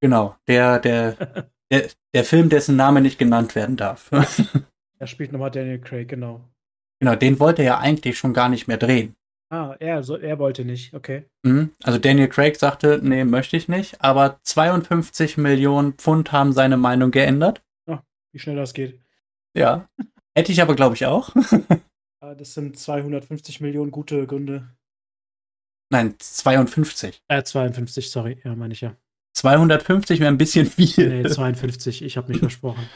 Genau, 0.00 0.36
der, 0.46 0.78
der, 0.78 1.48
der, 1.70 1.88
der 2.14 2.24
Film, 2.24 2.48
dessen 2.48 2.76
Name 2.76 3.00
nicht 3.00 3.18
genannt 3.18 3.54
werden 3.54 3.76
darf. 3.76 4.10
er 4.98 5.06
spielt 5.06 5.32
nochmal 5.32 5.50
Daniel 5.50 5.80
Craig, 5.80 6.08
genau. 6.08 6.44
Genau, 7.00 7.14
den 7.14 7.40
wollte 7.40 7.62
er 7.62 7.66
ja 7.66 7.78
eigentlich 7.78 8.18
schon 8.18 8.34
gar 8.34 8.48
nicht 8.48 8.68
mehr 8.68 8.78
drehen. 8.78 9.16
Ah, 9.48 9.76
er, 9.78 10.02
so, 10.02 10.16
er 10.16 10.38
wollte 10.40 10.64
nicht, 10.64 10.92
okay. 10.92 11.24
Mhm. 11.44 11.70
Also 11.84 11.98
Daniel 11.98 12.28
Craig 12.28 12.56
sagte, 12.56 13.00
nee, 13.02 13.24
möchte 13.24 13.56
ich 13.56 13.68
nicht, 13.68 14.00
aber 14.02 14.40
52 14.42 15.36
Millionen 15.36 15.92
Pfund 15.94 16.32
haben 16.32 16.52
seine 16.52 16.76
Meinung 16.76 17.12
geändert. 17.12 17.62
Oh, 17.86 17.98
wie 18.32 18.40
schnell 18.40 18.56
das 18.56 18.74
geht. 18.74 19.00
Ja. 19.54 19.88
Hätte 20.36 20.52
ich 20.52 20.60
aber, 20.60 20.74
glaube 20.74 20.96
ich, 20.96 21.06
auch. 21.06 21.30
das 22.20 22.54
sind 22.54 22.78
250 22.78 23.60
Millionen 23.60 23.90
gute 23.90 24.26
Gründe. 24.26 24.68
Nein, 25.90 26.16
52. 26.18 27.22
Äh, 27.28 27.42
52, 27.44 28.10
sorry, 28.10 28.40
ja, 28.44 28.54
meine 28.56 28.74
ich 28.74 28.80
ja. 28.80 28.96
250 29.34 30.18
wäre 30.18 30.28
ein 30.28 30.38
bisschen 30.38 30.66
viel. 30.66 31.22
Nee, 31.22 31.28
52, 31.28 32.02
ich 32.02 32.16
habe 32.16 32.28
mich 32.28 32.38
versprochen. 32.40 32.88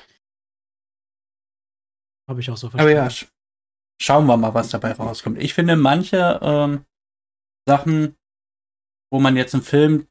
Habe 2.28 2.40
ich 2.40 2.50
auch 2.50 2.56
so 2.56 2.70
verstanden. 2.70 2.98
Aber 2.98 3.10
ja, 3.10 3.10
schauen 4.00 4.26
wir 4.26 4.36
mal, 4.36 4.54
was 4.54 4.70
dabei 4.70 4.92
rauskommt. 4.92 5.40
Ich 5.40 5.54
finde 5.54 5.76
manche 5.76 6.40
ähm, 6.42 6.84
Sachen, 7.68 8.16
wo 9.12 9.20
man 9.20 9.36
jetzt 9.36 9.54
einen 9.54 9.62
Film 9.62 10.06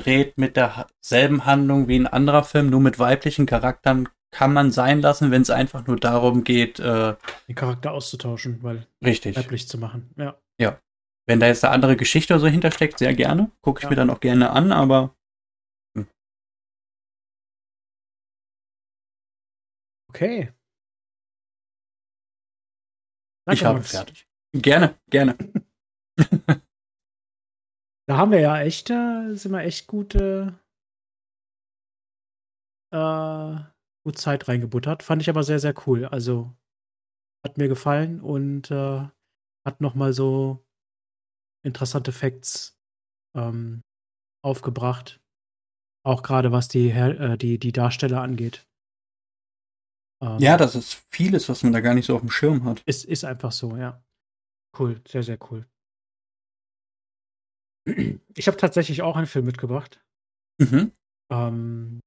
dreht 0.00 0.36
mit 0.36 0.56
derselben 0.56 1.46
Handlung 1.46 1.88
wie 1.88 1.98
ein 1.98 2.06
anderer 2.06 2.44
Film, 2.44 2.70
nur 2.70 2.80
mit 2.80 2.98
weiblichen 2.98 3.46
Charakteren, 3.46 4.08
kann 4.32 4.52
man 4.52 4.70
sein 4.70 5.00
lassen, 5.02 5.30
wenn 5.30 5.42
es 5.42 5.50
einfach 5.50 5.86
nur 5.86 5.96
darum 5.96 6.42
geht, 6.42 6.80
äh, 6.80 7.14
den 7.48 7.54
Charakter 7.54 7.92
auszutauschen, 7.92 8.62
weil 8.62 8.86
richtig 9.04 9.36
weiblich 9.36 9.68
zu 9.68 9.78
machen. 9.78 10.10
Ja. 10.16 10.40
Ja. 10.58 10.80
Wenn 11.26 11.38
da 11.38 11.46
jetzt 11.46 11.64
eine 11.64 11.74
andere 11.74 11.96
Geschichte 11.96 12.34
oder 12.34 12.40
so 12.40 12.46
hintersteckt, 12.48 12.98
sehr 12.98 13.14
gerne. 13.14 13.50
Gucke 13.60 13.80
ich 13.80 13.84
ja. 13.84 13.90
mir 13.90 13.96
dann 13.96 14.10
auch 14.10 14.20
gerne 14.20 14.50
an, 14.50 14.72
aber. 14.72 15.14
Hm. 15.94 16.06
Okay. 20.08 20.52
Danke, 23.46 23.60
ich 23.60 23.64
habe 23.64 23.82
fertig. 23.82 24.28
Gerne, 24.54 24.98
gerne. 25.10 25.36
da 28.06 28.16
haben 28.16 28.30
wir 28.30 28.40
ja 28.40 28.60
echt, 28.60 28.90
äh, 28.90 29.34
sind 29.34 29.52
wir 29.52 29.62
echt 29.62 29.86
gut, 29.86 30.14
äh, 30.14 30.52
äh, 32.92 33.56
gut 34.04 34.18
Zeit 34.18 34.48
reingebuttert. 34.48 35.02
Fand 35.02 35.22
ich 35.22 35.30
aber 35.30 35.42
sehr, 35.42 35.58
sehr 35.58 35.74
cool. 35.86 36.04
Also 36.04 36.54
hat 37.44 37.58
mir 37.58 37.68
gefallen 37.68 38.20
und 38.20 38.70
äh, 38.70 39.08
hat 39.66 39.80
nochmal 39.80 40.12
so 40.12 40.64
interessante 41.64 42.12
Facts 42.12 42.78
ähm, 43.36 43.82
aufgebracht. 44.44 45.20
Auch 46.04 46.22
gerade 46.22 46.52
was 46.52 46.68
die, 46.68 46.90
äh, 46.90 47.36
die, 47.38 47.58
die 47.58 47.72
Darsteller 47.72 48.20
angeht. 48.20 48.66
Ähm, 50.22 50.38
ja, 50.38 50.56
das 50.56 50.74
ist 50.76 51.02
vieles, 51.10 51.48
was 51.48 51.62
man 51.64 51.72
da 51.72 51.80
gar 51.80 51.94
nicht 51.94 52.06
so 52.06 52.14
auf 52.14 52.20
dem 52.20 52.30
Schirm 52.30 52.64
hat. 52.64 52.82
Ist, 52.86 53.04
ist 53.04 53.24
einfach 53.24 53.52
so, 53.52 53.76
ja. 53.76 54.02
Cool, 54.78 55.00
sehr, 55.06 55.22
sehr 55.22 55.38
cool. 55.50 55.66
Ich 58.34 58.46
habe 58.46 58.56
tatsächlich 58.56 59.02
auch 59.02 59.16
einen 59.16 59.26
Film 59.26 59.44
mitgebracht. 59.44 60.00
Mhm. 60.58 60.92
Ähm, 61.30 62.00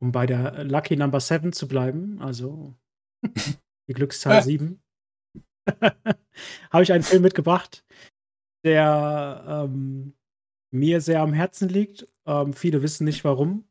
um 0.00 0.12
bei 0.12 0.26
der 0.26 0.64
Lucky 0.64 0.96
Number 0.96 1.18
7 1.18 1.52
zu 1.52 1.66
bleiben, 1.66 2.22
also 2.22 2.74
die 3.88 3.94
Glückszahl 3.94 4.42
7, 4.42 4.80
habe 6.70 6.82
ich 6.82 6.92
einen 6.92 7.02
Film 7.02 7.22
mitgebracht, 7.22 7.84
der 8.64 9.44
ähm, 9.48 10.14
mir 10.72 11.00
sehr 11.00 11.20
am 11.20 11.32
Herzen 11.32 11.68
liegt. 11.68 12.06
Ähm, 12.26 12.52
viele 12.52 12.82
wissen 12.82 13.04
nicht 13.04 13.24
warum. 13.24 13.68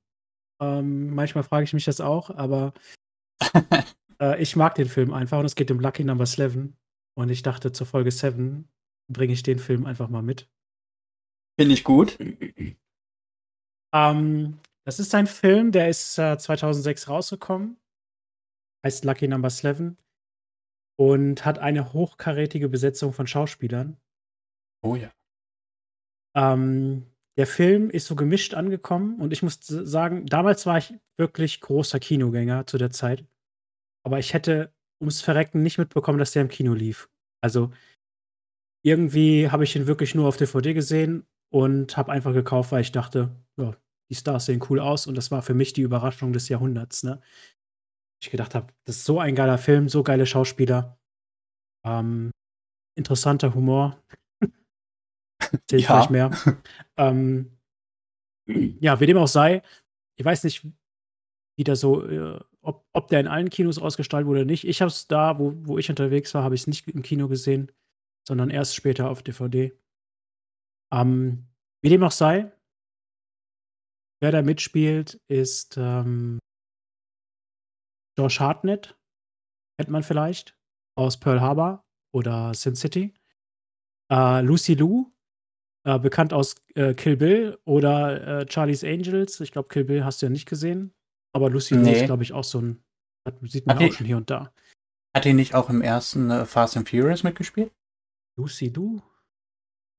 Ähm, 0.62 1.16
manchmal 1.16 1.44
frage 1.44 1.64
ich 1.64 1.74
mich 1.74 1.86
das 1.86 2.02
auch, 2.02 2.30
aber 2.30 2.74
äh, 4.20 4.42
ich 4.42 4.56
mag 4.56 4.76
den 4.76 4.88
Film 4.88 5.14
einfach 5.14 5.40
und 5.40 5.46
es 5.46 5.56
geht 5.56 5.72
um 5.72 5.80
Lucky 5.80 6.04
Number 6.04 6.26
7. 6.26 6.76
Und 7.16 7.30
ich 7.30 7.44
dachte, 7.44 7.72
zur 7.72 7.88
Folge 7.88 8.12
7 8.12 8.68
bringe 9.12 9.34
ich 9.34 9.44
den 9.44 9.60
Film 9.60 9.86
einfach 9.86 10.10
mal 10.10 10.24
mit. 10.24 10.50
Finde 11.60 11.74
ich 11.74 11.84
gut. 11.84 12.18
Ähm, 13.94 14.60
das 14.86 15.00
ist 15.00 15.14
ein 15.14 15.28
Film, 15.28 15.72
der 15.72 15.90
ist 15.90 16.18
äh, 16.18 16.38
2006 16.38 17.10
rausgekommen. 17.10 17.78
Heißt 18.84 19.06
Lucky 19.06 19.28
Number 19.28 19.50
7. 19.50 19.98
Und 21.00 21.46
hat 21.46 21.60
eine 21.60 21.94
hochkarätige 21.94 22.70
Besetzung 22.70 23.14
von 23.14 23.28
Schauspielern. 23.28 23.98
Oh 24.84 24.96
ja. 24.96 25.12
Ähm, 26.36 27.06
der 27.38 27.48
Film 27.48 27.90
ist 27.90 28.06
so 28.08 28.16
gemischt 28.16 28.54
angekommen 28.54 29.20
und 29.20 29.34
ich 29.34 29.42
muss 29.42 29.60
sagen, 29.62 30.26
damals 30.28 30.66
war 30.66 30.78
ich 30.78 30.94
wirklich 31.18 31.62
großer 31.62 32.00
Kinogänger 32.00 32.68
zu 32.68 32.78
der 32.78 32.92
Zeit. 32.92 33.26
Aber 34.06 34.20
ich 34.20 34.34
hätte 34.34 34.74
ums 35.02 35.22
Verrecken 35.22 35.64
nicht 35.64 35.78
mitbekommen, 35.78 36.20
dass 36.20 36.32
der 36.32 36.44
im 36.44 36.50
Kino 36.50 36.74
lief. 36.74 37.10
Also 37.42 37.72
irgendwie 38.86 39.50
habe 39.50 39.64
ich 39.64 39.76
ihn 39.76 39.88
wirklich 39.88 40.14
nur 40.14 40.28
auf 40.28 40.38
DVD 40.38 40.74
gesehen 40.74 41.26
und 41.52 41.98
habe 41.98 42.12
einfach 42.12 42.34
gekauft, 42.34 42.72
weil 42.72 42.82
ich 42.82 42.92
dachte, 42.92 43.32
ja, 43.58 43.76
die 44.10 44.16
Stars 44.16 44.46
sehen 44.46 44.64
cool 44.70 44.80
aus 44.80 45.08
und 45.08 45.16
das 45.16 45.32
war 45.32 45.42
für 45.42 45.54
mich 45.54 45.74
die 45.74 45.82
Überraschung 45.82 46.34
des 46.34 46.50
Jahrhunderts. 46.50 47.04
Ne? 47.04 47.22
Ich 48.22 48.30
gedacht 48.30 48.54
habe, 48.54 48.74
das 48.86 48.98
ist 48.98 49.06
so 49.06 49.20
ein 49.20 49.36
geiler 49.36 49.58
Film, 49.58 49.90
so 49.90 50.04
geile 50.04 50.26
Schauspieler, 50.26 51.00
ähm, 51.86 52.32
interessanter 52.96 53.54
Humor. 53.54 54.02
Ich 55.72 55.84
ja. 55.84 55.98
gleich 55.98 56.10
mehr. 56.10 56.32
ähm, 56.98 57.58
ja, 58.46 59.00
wie 59.00 59.06
dem 59.06 59.18
auch 59.18 59.28
sei, 59.28 59.62
ich 60.16 60.26
weiß 60.26 60.44
nicht, 60.44 60.68
wie 61.56 61.64
der 61.64 61.76
so, 61.76 62.08
äh, 62.08 62.40
ob, 62.62 62.86
ob 62.94 63.08
der 63.08 63.20
in 63.20 63.28
allen 63.28 63.50
Kinos 63.50 63.78
ausgestrahlt 63.78 64.26
wurde 64.26 64.42
oder 64.42 64.52
nicht. 64.52 64.68
Ich 64.68 64.82
habe 64.82 64.90
es 64.90 65.08
da, 65.08 65.38
wo, 65.40 65.54
wo 65.66 65.78
ich 65.78 65.90
unterwegs 65.90 66.34
war, 66.34 66.44
habe 66.44 66.56
ich 66.56 66.62
es 66.62 66.68
nicht 66.68 66.88
im 66.88 67.04
Kino 67.04 67.28
gesehen, 67.28 67.72
sondern 68.28 68.50
erst 68.50 68.76
später 68.76 69.10
auf 69.10 69.24
DVD. 69.24 69.78
Ähm, 70.94 71.48
wie 71.82 71.90
dem 71.90 72.04
auch 72.04 72.12
sei, 72.12 72.52
wer 74.22 74.32
da 74.32 74.42
mitspielt, 74.42 75.22
ist 75.28 75.76
ähm, 75.78 76.40
Josh 78.18 78.40
Hartnett, 78.40 78.98
kennt 79.78 79.90
man 79.90 80.04
vielleicht, 80.04 80.58
aus 80.96 81.20
Pearl 81.20 81.42
Harbor 81.42 81.84
oder 82.14 82.54
Sin 82.54 82.76
City. 82.76 83.14
Äh, 84.12 84.42
Lucy 84.42 84.76
Liu, 84.76 85.13
äh, 85.86 86.00
bekannt 86.00 86.34
aus 86.34 86.56
äh, 86.76 86.94
Kill 86.94 87.18
Bill 87.18 87.60
oder 87.66 88.42
äh, 88.42 88.46
Charlie's 88.50 88.84
Angels. 88.84 89.40
Ich 89.40 89.52
glaube, 89.52 89.68
Kill 89.68 89.84
Bill 89.84 90.06
hast 90.06 90.22
du 90.22 90.28
ja 90.28 90.30
nicht 90.30 90.48
gesehen. 90.48 90.94
Aber 91.34 91.50
Lucy 91.50 91.76
nee. 91.76 91.94
Ist, 91.94 92.06
glaube 92.06 92.24
ich, 92.24 92.34
auch 92.34 92.44
so 92.44 92.62
ein. 92.62 92.84
Hat, 93.28 93.36
sieht 93.44 93.66
man 93.66 93.76
hat 93.76 93.84
auch 93.84 93.88
die, 93.88 93.94
schon 93.94 94.06
hier 94.06 94.18
und 94.18 94.30
da. 94.30 94.54
Hat 95.16 95.26
die 95.26 95.34
nicht 95.34 95.56
auch 95.56 95.70
im 95.70 95.82
ersten 95.82 96.30
äh, 96.30 96.46
Fast 96.46 96.78
and 96.78 96.90
Furious 96.90 97.24
mitgespielt? 97.24 97.72
Lucy 98.38 98.68
Liu? 98.68 99.02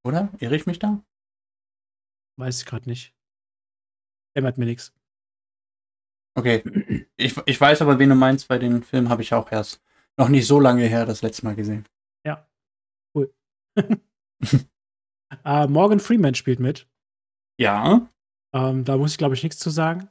Oder? 0.06 0.30
Irre 0.38 0.56
ich 0.56 0.66
mich 0.66 0.78
da? 0.78 1.02
Weiß 2.38 2.60
ich 2.60 2.66
gerade 2.66 2.88
nicht. 2.88 3.14
Ändert 4.34 4.58
mir 4.58 4.66
nichts. 4.66 4.92
Okay. 6.36 6.62
Ich, 7.16 7.36
ich 7.46 7.60
weiß 7.60 7.80
aber, 7.80 8.00
wen 8.00 8.08
du 8.08 8.16
meinst, 8.16 8.50
weil 8.50 8.58
den 8.58 8.82
Film 8.82 9.08
habe 9.08 9.22
ich 9.22 9.32
auch 9.32 9.52
erst 9.52 9.80
noch 10.18 10.28
nicht 10.28 10.48
so 10.48 10.58
lange 10.58 10.84
her 10.84 11.06
das 11.06 11.22
letzte 11.22 11.44
Mal 11.44 11.54
gesehen. 11.54 11.86
Ja. 12.26 12.48
Cool. 13.14 13.32
äh, 15.44 15.66
Morgan 15.66 16.00
Freeman 16.00 16.34
spielt 16.34 16.60
mit. 16.60 16.88
Ja. 17.58 18.08
Ähm, 18.54 18.84
da 18.84 18.96
muss 18.96 19.12
ich, 19.12 19.18
glaube 19.18 19.34
ich, 19.34 19.42
nichts 19.42 19.58
zu 19.58 19.70
sagen. 19.70 20.08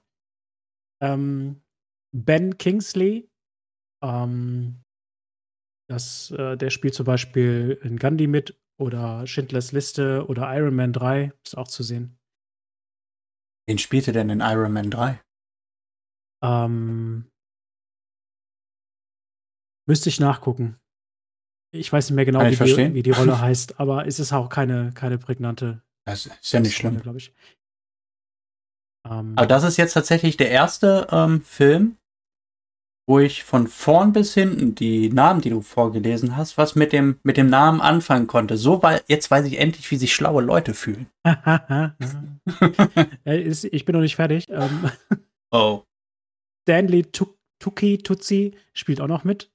Ähm, 1.01 1.61
ben 2.13 2.57
Kingsley, 2.57 3.29
ähm, 4.03 4.83
das, 5.89 6.31
äh, 6.31 6.57
der 6.57 6.69
spielt 6.69 6.93
zum 6.93 7.05
Beispiel 7.05 7.79
in 7.83 7.97
Gandhi 7.97 8.27
mit 8.27 8.59
oder 8.79 9.27
Schindlers 9.27 9.71
Liste 9.71 10.25
oder 10.27 10.53
Iron 10.55 10.75
Man 10.75 10.93
3, 10.93 11.31
ist 11.45 11.57
auch 11.57 11.67
zu 11.67 11.83
sehen. 11.83 12.17
Wen 13.67 13.77
spielte 13.77 14.11
denn 14.11 14.29
in 14.29 14.41
Iron 14.41 14.73
Man 14.73 14.89
3? 14.89 15.21
Ähm, 16.43 17.29
müsste 19.87 20.09
ich 20.09 20.19
nachgucken. 20.19 20.79
Ich 21.73 21.91
weiß 21.91 22.09
nicht 22.09 22.15
mehr 22.15 22.25
genau, 22.25 22.41
wie 22.41 22.55
die, 22.55 22.93
wie 22.93 23.03
die, 23.03 23.11
Rolle 23.11 23.41
heißt, 23.41 23.79
aber 23.79 24.05
es 24.05 24.19
ist 24.19 24.31
auch 24.31 24.49
keine, 24.49 24.91
keine 24.93 25.17
prägnante 25.17 25.81
Das 26.05 26.27
ist 26.27 26.53
ja 26.53 26.59
nicht 26.59 26.75
schlimm. 26.75 27.01
glaube 27.01 27.17
ich. 27.17 27.33
Ähm, 29.05 29.33
Aber 29.35 29.47
das 29.47 29.63
ist 29.63 29.77
jetzt 29.77 29.93
tatsächlich 29.93 30.37
der 30.37 30.51
erste 30.51 31.07
ähm, 31.11 31.41
Film, 31.41 31.97
wo 33.07 33.19
ich 33.19 33.43
von 33.43 33.67
vorn 33.67 34.13
bis 34.13 34.33
hinten 34.33 34.75
die 34.75 35.09
Namen, 35.09 35.41
die 35.41 35.49
du 35.49 35.61
vorgelesen 35.61 36.37
hast, 36.37 36.57
was 36.57 36.75
mit 36.75 36.93
dem, 36.93 37.19
mit 37.23 37.37
dem 37.37 37.47
Namen 37.47 37.81
anfangen 37.81 38.27
konnte. 38.27 38.55
So, 38.55 38.81
weil 38.81 39.01
jetzt 39.07 39.29
weiß 39.29 39.45
ich 39.45 39.59
endlich, 39.59 39.89
wie 39.91 39.97
sich 39.97 40.13
schlaue 40.13 40.41
Leute 40.41 40.73
fühlen. 40.73 41.07
ich 43.25 43.85
bin 43.85 43.93
noch 43.93 44.01
nicht 44.01 44.15
fertig. 44.15 44.45
Ähm, 44.49 44.89
oh. 45.51 45.83
Stanley 46.61 47.05
Tuki 47.59 47.97
Tutsi 47.97 48.55
spielt 48.73 49.01
auch 49.01 49.07
noch 49.07 49.25
mit. 49.25 49.52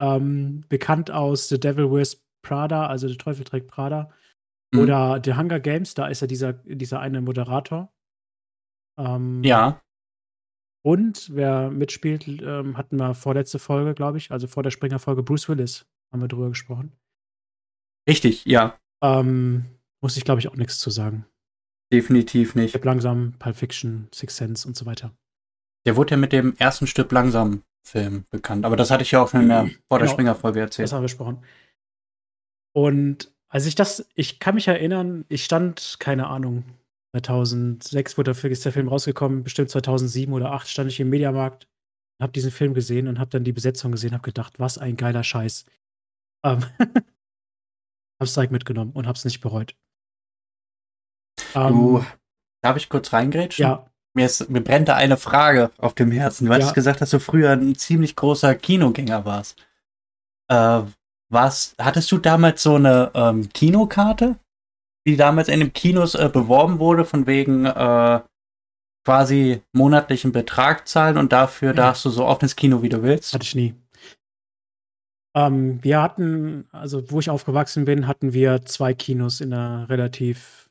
Ähm, 0.00 0.64
bekannt 0.68 1.10
aus 1.10 1.48
The 1.48 1.60
Devil 1.60 1.90
Wears 1.90 2.24
Prada, 2.42 2.86
also 2.86 3.06
der 3.06 3.18
Teufel 3.18 3.44
trägt 3.44 3.68
Prada. 3.68 4.10
Mhm. 4.72 4.80
Oder 4.80 5.20
The 5.22 5.34
Hunger 5.34 5.60
Games, 5.60 5.94
da 5.94 6.06
ist 6.06 6.22
er 6.22 6.28
dieser, 6.28 6.54
dieser 6.54 7.00
eine 7.00 7.20
Moderator. 7.20 7.92
Ähm, 8.98 9.42
ja. 9.44 9.80
Und 10.82 11.34
wer 11.34 11.70
mitspielt, 11.70 12.26
ähm, 12.26 12.76
hatten 12.76 12.96
wir 12.96 13.14
vorletzte 13.14 13.58
Folge, 13.58 13.94
glaube 13.94 14.18
ich, 14.18 14.30
also 14.30 14.46
vor 14.46 14.62
der 14.62 14.70
Springer-Folge, 14.70 15.22
Bruce 15.22 15.48
Willis, 15.48 15.86
haben 16.12 16.22
wir 16.22 16.28
drüber 16.28 16.48
gesprochen. 16.48 16.92
Richtig, 18.08 18.46
ja. 18.46 18.78
Ähm, 19.02 19.66
muss 20.02 20.16
ich, 20.16 20.24
glaube 20.24 20.40
ich, 20.40 20.48
auch 20.48 20.56
nichts 20.56 20.78
zu 20.78 20.90
sagen. 20.90 21.26
Definitiv 21.92 22.54
nicht. 22.54 22.70
Stück 22.70 22.84
langsam, 22.84 23.34
Pulp 23.38 23.56
Fiction, 23.56 24.08
Six 24.14 24.36
Sense 24.36 24.66
und 24.66 24.76
so 24.76 24.86
weiter. 24.86 25.12
Der 25.86 25.96
wurde 25.96 26.12
ja 26.12 26.16
mit 26.16 26.32
dem 26.32 26.56
ersten 26.56 26.86
Stück 26.86 27.10
langsam 27.12 27.62
Film 27.82 28.24
bekannt, 28.30 28.64
aber 28.64 28.76
das 28.76 28.90
hatte 28.90 29.02
ich 29.02 29.10
ja 29.10 29.22
auch 29.22 29.28
schon 29.28 29.42
in 29.42 29.48
der, 29.48 29.70
vor 29.88 29.98
der 29.98 30.14
genau, 30.14 30.32
erzählt. 30.32 30.84
Das 30.84 30.92
haben 30.92 31.00
wir 31.00 31.06
besprochen. 31.06 31.42
Und 32.72 33.32
als 33.48 33.66
ich 33.66 33.74
das, 33.74 34.06
ich 34.14 34.38
kann 34.38 34.54
mich 34.54 34.68
erinnern, 34.68 35.24
ich 35.28 35.44
stand, 35.44 35.96
keine 35.98 36.28
Ahnung, 36.28 36.64
2006 37.16 38.16
wurde 38.16 38.30
dafür 38.30 38.50
ist 38.50 38.64
der 38.64 38.72
Film 38.72 38.88
rausgekommen, 38.88 39.42
bestimmt 39.42 39.70
2007 39.70 40.32
oder 40.32 40.46
2008 40.46 40.68
stand 40.68 40.90
ich 40.90 41.00
im 41.00 41.10
Mediamarkt, 41.10 41.68
habe 42.20 42.32
diesen 42.32 42.52
Film 42.52 42.74
gesehen 42.74 43.08
und 43.08 43.18
habe 43.18 43.30
dann 43.30 43.44
die 43.44 43.52
Besetzung 43.52 43.92
gesehen, 43.92 44.12
habe 44.12 44.22
gedacht, 44.22 44.60
was 44.60 44.78
ein 44.78 44.96
geiler 44.96 45.24
Scheiß. 45.24 45.64
Ähm, 46.44 46.64
hab's 48.20 48.34
direkt 48.34 48.52
mitgenommen 48.52 48.92
und 48.92 49.06
hab's 49.06 49.24
nicht 49.24 49.40
bereut. 49.40 49.74
Du, 51.54 51.98
ähm, 51.98 52.06
darf 52.62 52.76
ich 52.76 52.88
kurz 52.88 53.12
reingrätschen? 53.12 53.62
Ja. 53.64 53.90
Mir, 54.20 54.26
ist, 54.26 54.50
mir 54.50 54.60
brennt 54.60 54.88
da 54.88 54.96
eine 54.96 55.16
Frage 55.16 55.70
auf 55.78 55.94
dem 55.94 56.12
Herzen. 56.12 56.46
Du 56.46 56.52
ja. 56.52 56.60
hast 56.60 56.74
gesagt, 56.74 57.00
dass 57.00 57.10
du 57.10 57.20
früher 57.20 57.52
ein 57.52 57.74
ziemlich 57.74 58.16
großer 58.16 58.54
Kinogänger 58.54 59.24
warst. 59.24 59.56
Äh, 60.48 60.82
was, 61.30 61.74
hattest 61.80 62.12
du 62.12 62.18
damals 62.18 62.62
so 62.62 62.74
eine 62.74 63.10
ähm, 63.14 63.48
Kinokarte? 63.48 64.36
die 65.06 65.16
damals 65.16 65.48
in 65.48 65.60
den 65.60 65.72
Kinos 65.72 66.14
äh, 66.14 66.28
beworben 66.32 66.78
wurde, 66.78 67.04
von 67.04 67.26
wegen 67.26 67.64
äh, 67.64 68.20
quasi 69.04 69.62
monatlichen 69.72 70.32
Betrag 70.32 70.86
zahlen 70.86 71.16
und 71.16 71.32
dafür 71.32 71.72
darfst 71.72 72.04
du 72.04 72.10
so 72.10 72.26
oft 72.26 72.42
ins 72.42 72.56
Kino, 72.56 72.82
wie 72.82 72.88
du 72.88 73.02
willst? 73.02 73.32
Hatte 73.32 73.44
ich 73.44 73.54
nie. 73.54 73.74
Ähm, 75.34 75.82
wir 75.82 76.02
hatten, 76.02 76.68
also 76.72 77.10
wo 77.10 77.20
ich 77.20 77.30
aufgewachsen 77.30 77.84
bin, 77.84 78.06
hatten 78.06 78.32
wir 78.32 78.64
zwei 78.66 78.94
Kinos 78.94 79.40
in 79.40 79.54
einer 79.54 79.88
relativ 79.88 80.69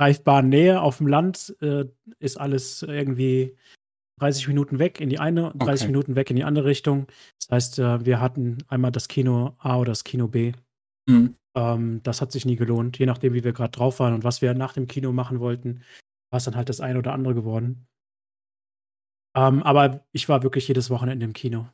greifbaren 0.00 0.48
Nähe. 0.48 0.80
Auf 0.80 0.96
dem 0.96 1.08
Land 1.08 1.54
äh, 1.60 1.84
ist 2.18 2.38
alles 2.38 2.82
irgendwie 2.82 3.54
30 4.18 4.48
Minuten 4.48 4.78
weg 4.78 4.98
in 4.98 5.10
die 5.10 5.18
eine, 5.18 5.52
30 5.56 5.84
okay. 5.84 5.86
Minuten 5.92 6.16
weg 6.16 6.30
in 6.30 6.36
die 6.36 6.44
andere 6.44 6.64
Richtung. 6.64 7.06
Das 7.38 7.50
heißt, 7.50 7.78
äh, 7.80 8.04
wir 8.06 8.18
hatten 8.18 8.58
einmal 8.68 8.92
das 8.92 9.08
Kino 9.08 9.56
A 9.58 9.76
oder 9.76 9.92
das 9.92 10.04
Kino 10.04 10.26
B. 10.26 10.52
Mhm. 11.06 11.36
Ähm, 11.54 12.02
das 12.02 12.22
hat 12.22 12.32
sich 12.32 12.46
nie 12.46 12.56
gelohnt. 12.56 12.98
Je 12.98 13.04
nachdem, 13.04 13.34
wie 13.34 13.44
wir 13.44 13.52
gerade 13.52 13.72
drauf 13.72 14.00
waren 14.00 14.14
und 14.14 14.24
was 14.24 14.40
wir 14.40 14.54
nach 14.54 14.72
dem 14.72 14.86
Kino 14.86 15.12
machen 15.12 15.38
wollten, 15.38 15.82
war 16.30 16.38
es 16.38 16.44
dann 16.44 16.56
halt 16.56 16.70
das 16.70 16.80
eine 16.80 16.98
oder 16.98 17.12
andere 17.12 17.34
geworden. 17.34 17.86
Ähm, 19.36 19.62
aber 19.62 20.06
ich 20.12 20.30
war 20.30 20.42
wirklich 20.42 20.66
jedes 20.66 20.88
Wochenende 20.88 21.26
im 21.26 21.34
Kino. 21.34 21.68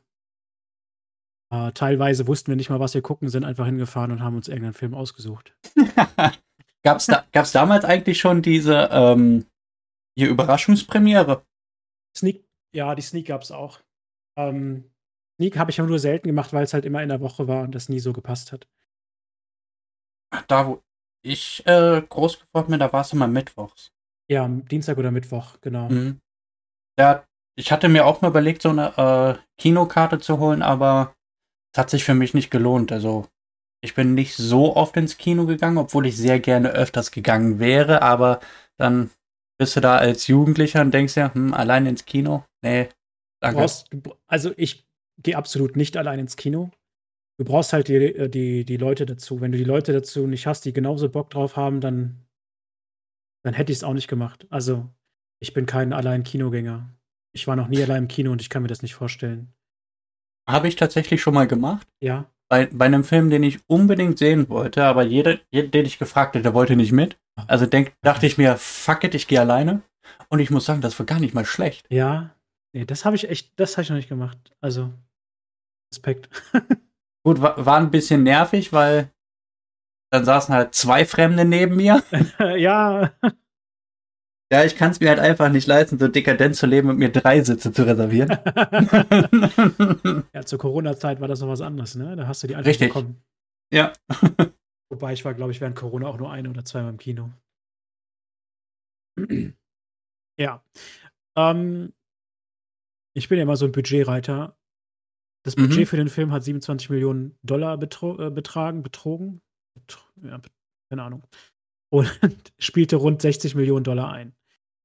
Äh, 1.49 1.71
teilweise 1.71 2.27
wussten 2.27 2.49
wir 2.49 2.57
nicht 2.57 2.69
mal, 2.69 2.81
was 2.81 2.93
wir 2.93 3.01
gucken, 3.01 3.29
sind 3.29 3.45
einfach 3.45 3.65
hingefahren 3.65 4.11
und 4.11 4.21
haben 4.21 4.35
uns 4.35 4.49
irgendeinen 4.49 4.73
Film 4.73 4.93
ausgesucht. 4.93 5.55
gab's, 6.83 7.07
da, 7.07 7.25
gab's 7.31 7.51
damals 7.51 7.85
eigentlich 7.85 8.19
schon 8.19 8.41
diese 8.41 8.89
ähm, 8.91 9.45
hier 10.17 10.29
Überraschungspremiere? 10.29 11.45
Sneak, 12.15 12.43
ja, 12.73 12.95
die 12.95 13.01
Sneak 13.01 13.27
gab's 13.27 13.51
auch. 13.51 13.81
Ähm, 14.37 14.91
Sneak 15.39 15.57
habe 15.57 15.71
ich 15.71 15.79
aber 15.79 15.89
nur 15.89 15.99
selten 15.99 16.27
gemacht, 16.27 16.53
weil 16.53 16.63
es 16.63 16.73
halt 16.73 16.85
immer 16.85 17.03
in 17.03 17.09
der 17.09 17.21
Woche 17.21 17.47
war 17.47 17.63
und 17.63 17.75
das 17.75 17.89
nie 17.89 17.99
so 17.99 18.13
gepasst 18.13 18.51
hat 18.51 18.67
da, 20.47 20.67
wo 20.67 20.83
ich 21.23 21.65
äh, 21.65 22.01
groß 22.01 22.39
geworden 22.39 22.71
bin, 22.71 22.79
da 22.79 22.91
war 22.91 23.01
es 23.01 23.13
immer 23.13 23.27
mittwochs. 23.27 23.91
Ja, 24.29 24.47
Dienstag 24.47 24.97
oder 24.97 25.11
Mittwoch, 25.11 25.59
genau. 25.61 25.89
Mhm. 25.89 26.19
Ja, 26.99 27.25
ich 27.55 27.71
hatte 27.71 27.89
mir 27.89 28.05
auch 28.05 28.21
mal 28.21 28.29
überlegt, 28.29 28.61
so 28.61 28.69
eine 28.69 28.97
äh, 28.97 29.41
Kinokarte 29.57 30.19
zu 30.19 30.39
holen, 30.39 30.61
aber 30.61 31.15
es 31.73 31.79
hat 31.79 31.89
sich 31.89 32.03
für 32.03 32.13
mich 32.13 32.33
nicht 32.33 32.51
gelohnt. 32.51 32.91
Also, 32.91 33.27
ich 33.87 33.95
bin 33.95 34.13
nicht 34.13 34.35
so 34.35 34.75
oft 34.75 34.95
ins 34.97 35.17
Kino 35.17 35.45
gegangen, 35.45 35.77
obwohl 35.77 36.05
ich 36.05 36.17
sehr 36.17 36.39
gerne 36.39 36.69
öfters 36.69 37.11
gegangen 37.11 37.59
wäre, 37.59 38.01
aber 38.01 38.39
dann 38.77 39.09
bist 39.59 39.75
du 39.75 39.81
da 39.81 39.97
als 39.97 40.27
Jugendlicher 40.27 40.81
und 40.81 40.93
denkst 40.93 41.15
ja, 41.15 41.33
hm, 41.33 41.53
allein 41.53 41.85
ins 41.85 42.05
Kino? 42.05 42.45
Nee, 42.61 42.89
danke. 43.41 43.59
Brauchst, 43.59 43.89
also, 44.27 44.51
ich 44.55 44.87
gehe 45.17 45.35
absolut 45.35 45.75
nicht 45.75 45.97
allein 45.97 46.19
ins 46.19 46.35
Kino 46.35 46.71
du 47.37 47.45
brauchst 47.45 47.73
halt 47.73 47.87
die, 47.87 47.95
äh, 47.95 48.29
die, 48.29 48.65
die 48.65 48.77
Leute 48.77 49.05
dazu. 49.05 49.41
Wenn 49.41 49.51
du 49.51 49.57
die 49.57 49.63
Leute 49.63 49.93
dazu 49.93 50.27
nicht 50.27 50.47
hast, 50.47 50.65
die 50.65 50.73
genauso 50.73 51.09
Bock 51.09 51.29
drauf 51.29 51.55
haben, 51.55 51.81
dann, 51.81 52.25
dann 53.43 53.53
hätte 53.53 53.71
ich 53.71 53.79
es 53.79 53.83
auch 53.83 53.93
nicht 53.93 54.07
gemacht. 54.07 54.47
Also, 54.49 54.89
ich 55.39 55.53
bin 55.53 55.65
kein 55.65 55.93
allein 55.93 56.23
Kinogänger. 56.23 56.93
Ich 57.33 57.47
war 57.47 57.55
noch 57.55 57.67
nie 57.67 57.81
allein 57.81 58.03
im 58.03 58.07
Kino 58.07 58.31
und 58.31 58.41
ich 58.41 58.49
kann 58.49 58.63
mir 58.63 58.67
das 58.67 58.81
nicht 58.81 58.95
vorstellen. 58.95 59.53
Habe 60.49 60.67
ich 60.67 60.75
tatsächlich 60.75 61.21
schon 61.21 61.33
mal 61.33 61.47
gemacht. 61.47 61.87
Ja. 62.01 62.31
Bei, 62.49 62.67
bei 62.67 62.85
einem 62.85 63.03
Film, 63.03 63.29
den 63.29 63.43
ich 63.43 63.59
unbedingt 63.67 64.17
sehen 64.17 64.47
wollte, 64.49 64.85
aber 64.85 65.03
jeder, 65.03 65.37
jeder 65.51 65.67
den 65.67 65.85
ich 65.85 65.99
gefragt 65.99 66.35
hätte, 66.35 66.43
der 66.43 66.53
wollte 66.53 66.75
nicht 66.75 66.91
mit. 66.93 67.17
Also 67.47 67.65
denk, 67.65 67.93
dachte 68.01 68.25
ich 68.25 68.37
mir, 68.37 68.55
fuck 68.57 69.03
it, 69.03 69.15
ich 69.15 69.27
gehe 69.27 69.41
alleine. 69.41 69.81
Und 70.29 70.39
ich 70.39 70.49
muss 70.49 70.65
sagen, 70.65 70.81
das 70.81 70.97
war 70.97 71.05
gar 71.05 71.19
nicht 71.19 71.33
mal 71.33 71.45
schlecht. 71.45 71.85
Ja. 71.89 72.35
Nee, 72.73 72.85
das 72.85 73.05
habe 73.05 73.15
ich 73.15 73.29
echt, 73.29 73.59
das 73.59 73.73
habe 73.73 73.83
ich 73.83 73.89
noch 73.89 73.97
nicht 73.97 74.09
gemacht. 74.09 74.37
Also, 74.61 74.91
Respekt. 75.91 76.29
Gut, 77.23 77.41
war, 77.41 77.65
war 77.65 77.77
ein 77.77 77.91
bisschen 77.91 78.23
nervig, 78.23 78.71
weil 78.71 79.11
dann 80.11 80.25
saßen 80.25 80.53
halt 80.53 80.73
zwei 80.73 81.05
Fremde 81.05 81.43
neben 81.43 81.75
mir. 81.75 82.03
ja. 82.57 83.11
Ja, 84.51 84.63
ich 84.63 84.77
kann 84.77 84.91
es 84.91 84.99
mir 84.99 85.09
halt 85.09 85.19
einfach 85.19 85.49
nicht 85.49 85.67
leisten, 85.67 85.99
so 85.99 86.07
dekadent 86.07 86.55
zu 86.55 86.67
leben 86.67 86.89
und 86.89 86.97
mir 86.97 87.11
drei 87.11 87.43
Sitze 87.43 87.73
zu 87.73 87.85
reservieren. 87.85 88.29
ja, 90.33 90.45
zur 90.45 90.59
Corona-Zeit 90.59 91.19
war 91.19 91.27
das 91.27 91.41
noch 91.41 91.49
was 91.49 91.61
anderes, 91.61 91.95
ne? 91.95 92.15
Da 92.15 92.27
hast 92.27 92.43
du 92.43 92.47
die 92.47 92.55
einfach 92.55 92.69
Richtig. 92.69 92.87
bekommen. 92.89 93.21
Ja. 93.73 93.91
Wobei 94.89 95.11
ich 95.11 95.25
war, 95.25 95.33
glaube 95.33 95.51
ich, 95.51 95.59
während 95.59 95.75
Corona 95.75 96.07
auch 96.07 96.17
nur 96.17 96.31
ein 96.31 96.47
oder 96.47 96.63
zweimal 96.63 96.91
im 96.91 96.97
Kino. 96.97 97.29
ja. 100.39 100.63
Ähm, 101.35 101.93
ich 103.13 103.27
bin 103.27 103.37
ja 103.37 103.43
immer 103.43 103.57
so 103.57 103.65
ein 103.65 103.73
Budgetreiter 103.73 104.57
das 105.47 105.55
Budget 105.55 105.79
mhm. 105.79 105.85
für 105.85 105.95
den 105.95 106.09
Film 106.09 106.33
hat 106.33 106.43
27 106.43 106.89
Millionen 106.89 107.37
Dollar 107.41 107.77
betro 107.77 108.21
äh, 108.21 108.29
betragen, 108.29 108.83
betrogen. 108.83 109.39
Betro 109.75 110.01
ja, 110.21 110.41
keine 110.89 111.03
Ahnung. 111.03 111.23
Und 111.89 112.09
spielte 112.59 112.97
rund 112.97 113.21
60 113.21 113.55
Millionen 113.55 113.83
Dollar 113.83 114.11
ein. 114.11 114.35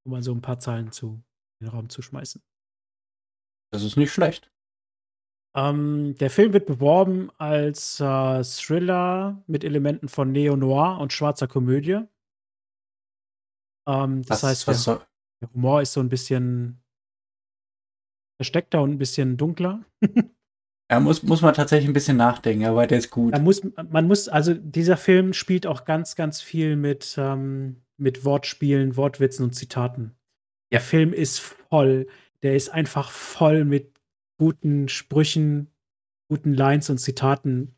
Um 0.05 0.13
mal 0.13 0.23
so 0.23 0.33
ein 0.33 0.43
paar 0.43 0.59
Zahlen 0.59 0.93
zu, 0.93 1.23
in 1.61 1.67
den 1.67 1.69
Raum 1.69 1.89
zu 1.89 2.03
schmeißen. 2.03 2.43
Das 3.73 3.83
ist 3.83 3.97
nicht 3.97 4.13
schlecht. 4.13 4.51
Ähm, 5.55 6.15
der 6.19 6.31
Film 6.31 6.53
wird 6.53 6.67
beworben 6.67 7.31
als 7.39 8.01
äh, 8.01 8.43
Thriller 8.43 9.43
mit 9.47 9.65
Elementen 9.65 10.09
von 10.09 10.33
Neo-Noir 10.33 10.99
und 10.99 11.13
schwarzer 11.13 11.47
Komödie. 11.47 12.01
Ähm, 13.87 14.23
das 14.23 14.43
was, 14.43 14.43
heißt, 14.43 14.67
was 14.67 14.85
der, 14.85 15.07
der 15.43 15.53
Humor 15.53 15.83
ist 15.83 15.93
so 15.93 16.01
ein 16.01 16.09
bisschen 16.09 16.83
versteckter 18.41 18.83
und 18.83 18.93
ein 18.93 18.99
bisschen 18.99 19.37
dunkler. 19.37 19.85
Ja, 20.93 21.01
muss, 21.01 21.23
muss 21.23 21.41
man 21.41 21.55
tatsächlich 21.55 21.89
ein 21.89 21.95
bisschen 21.95 22.19
nachdenken, 22.19 22.67
aber 22.67 22.87
der 22.87 22.99
ist 22.99 23.11
gut. 23.11 23.33
Man 23.33 23.45
muss, 23.45 23.63
man 23.91 24.07
muss, 24.07 24.29
also 24.29 24.53
dieser 24.53 24.99
Film 24.99 25.33
spielt 25.33 25.67
auch 25.67 25.87
ganz, 25.87 26.17
ganz 26.17 26.43
viel 26.43 26.77
mit, 26.77 27.15
ähm, 27.17 27.77
mit 27.97 28.27
Wortspielen, 28.27 28.95
Wortwitzen 28.95 29.47
und 29.47 29.55
Zitaten. 29.55 30.15
Der 30.71 30.83
Film 30.83 31.15
ist 31.15 31.39
voll, 31.39 32.09
der 32.43 32.57
ist 32.57 32.69
einfach 32.69 33.11
voll 33.11 33.65
mit 33.65 33.99
guten 34.39 34.91
Sprüchen, 34.91 35.69
guten 36.29 36.53
Lines 36.53 36.91
und 36.91 36.99
Zitaten. 36.99 37.75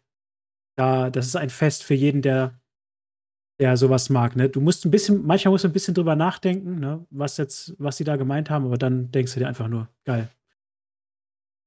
Ja, 0.76 1.08
das 1.08 1.26
ist 1.26 1.36
ein 1.36 1.50
Fest 1.50 1.84
für 1.84 1.94
jeden, 1.94 2.20
der, 2.20 2.58
der 3.60 3.76
sowas 3.76 4.10
mag. 4.10 4.34
Ne? 4.34 4.48
Du 4.48 4.60
musst 4.60 4.84
ein 4.84 4.90
bisschen, 4.90 5.24
manchmal 5.24 5.52
musst 5.52 5.62
du 5.62 5.68
ein 5.68 5.72
bisschen 5.72 5.94
drüber 5.94 6.16
nachdenken, 6.16 6.80
ne? 6.80 7.06
was 7.10 7.36
jetzt, 7.36 7.76
was 7.78 7.96
sie 7.96 8.04
da 8.04 8.16
gemeint 8.16 8.50
haben, 8.50 8.64
aber 8.64 8.76
dann 8.76 9.12
denkst 9.12 9.34
du 9.34 9.38
dir 9.38 9.46
einfach 9.46 9.68
nur, 9.68 9.88
geil. 10.04 10.28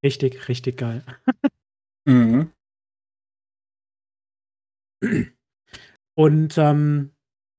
Richtig, 0.04 0.48
richtig 0.48 0.76
geil. 0.76 1.02
Mhm. 2.06 2.52
Und 6.16 6.58
ähm, 6.58 7.10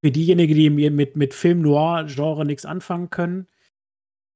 für 0.04 0.10
diejenigen, 0.10 0.54
die 0.54 0.70
mit, 0.90 1.16
mit 1.16 1.34
Film 1.34 1.62
Noir-Genre 1.62 2.44
nichts 2.44 2.64
anfangen 2.64 3.10
können, 3.10 3.46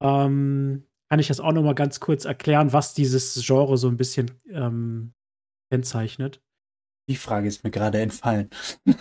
ähm, 0.02 0.86
kann 1.10 1.20
ich 1.20 1.28
das 1.28 1.40
auch 1.40 1.52
noch 1.52 1.62
mal 1.62 1.74
ganz 1.74 2.00
kurz 2.00 2.24
erklären, 2.24 2.72
was 2.72 2.94
dieses 2.94 3.42
Genre 3.44 3.76
so 3.76 3.88
ein 3.88 3.96
bisschen 3.96 4.30
ähm, 4.50 5.12
kennzeichnet. 5.70 6.42
Die 7.08 7.16
Frage 7.16 7.48
ist 7.48 7.64
mir 7.64 7.70
gerade 7.70 8.00
entfallen. 8.00 8.48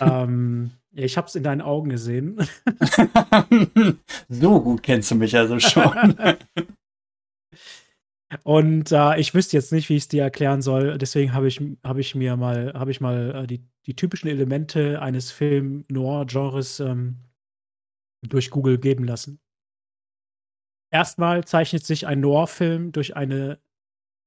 ähm, 0.00 0.72
ja, 0.92 1.04
ich 1.04 1.16
habe 1.16 1.26
es 1.26 1.34
in 1.34 1.42
deinen 1.42 1.62
Augen 1.62 1.88
gesehen. 1.88 2.36
so 4.28 4.60
gut 4.60 4.82
kennst 4.82 5.10
du 5.10 5.14
mich 5.16 5.36
also 5.36 5.58
schon. 5.58 6.16
Und 8.42 8.92
äh, 8.92 9.18
ich 9.18 9.34
wüsste 9.34 9.56
jetzt 9.56 9.72
nicht, 9.72 9.88
wie 9.88 9.96
ich 9.96 10.04
es 10.04 10.08
dir 10.08 10.22
erklären 10.22 10.62
soll. 10.62 10.98
Deswegen 10.98 11.32
habe 11.32 11.48
ich, 11.48 11.60
hab 11.82 11.98
ich 11.98 12.14
mir 12.14 12.36
mal, 12.36 12.72
habe 12.74 12.90
ich 12.90 13.00
mal 13.00 13.34
äh, 13.34 13.46
die, 13.46 13.64
die 13.86 13.94
typischen 13.94 14.28
Elemente 14.28 15.00
eines 15.00 15.30
Film 15.30 15.84
Noir-Genres 15.88 16.80
ähm, 16.80 17.18
durch 18.22 18.50
Google 18.50 18.78
geben 18.78 19.04
lassen. 19.04 19.40
Erstmal 20.90 21.44
zeichnet 21.44 21.84
sich 21.84 22.06
ein 22.06 22.20
Noir-Film 22.20 22.92
durch 22.92 23.16
eine 23.16 23.58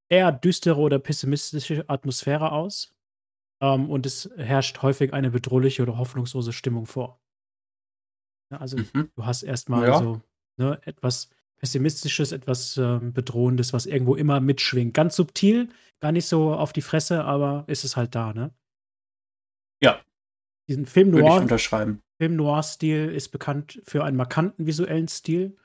eher 0.09 0.31
düstere 0.31 0.79
oder 0.79 0.99
pessimistische 0.99 1.89
Atmosphäre 1.89 2.51
aus. 2.51 2.93
Ähm, 3.61 3.89
und 3.89 4.05
es 4.05 4.29
herrscht 4.37 4.81
häufig 4.81 5.13
eine 5.13 5.31
bedrohliche 5.31 5.81
oder 5.83 5.97
hoffnungslose 5.97 6.53
Stimmung 6.53 6.85
vor. 6.85 7.19
Also 8.49 8.77
mhm. 8.77 9.09
du 9.15 9.25
hast 9.25 9.43
erstmal 9.43 9.87
ja. 9.87 9.99
so 9.99 10.21
ne, 10.57 10.79
etwas 10.85 11.29
Pessimistisches, 11.59 12.31
etwas 12.31 12.77
äh, 12.77 12.99
Bedrohendes, 13.01 13.73
was 13.73 13.85
irgendwo 13.85 14.15
immer 14.15 14.39
mitschwingt. 14.39 14.93
Ganz 14.93 15.15
subtil, 15.15 15.69
gar 15.99 16.11
nicht 16.11 16.27
so 16.27 16.53
auf 16.53 16.71
die 16.71 16.81
Fresse, 16.81 17.23
aber 17.23 17.63
ist 17.67 17.83
es 17.83 17.97
halt 17.97 18.13
da, 18.15 18.33
ne? 18.33 18.51
Ja. 19.81 20.01
Diesen 20.67 20.85
Film 20.85 21.11
Noir. 21.11 21.23
Würde 21.23 21.35
ich 21.35 21.41
unterschreiben. 21.41 22.01
Film 22.19 22.35
Noir-Stil 22.35 23.09
ist 23.09 23.29
bekannt 23.29 23.79
für 23.83 24.03
einen 24.03 24.17
markanten 24.17 24.65
visuellen 24.65 25.07
Stil, 25.07 25.55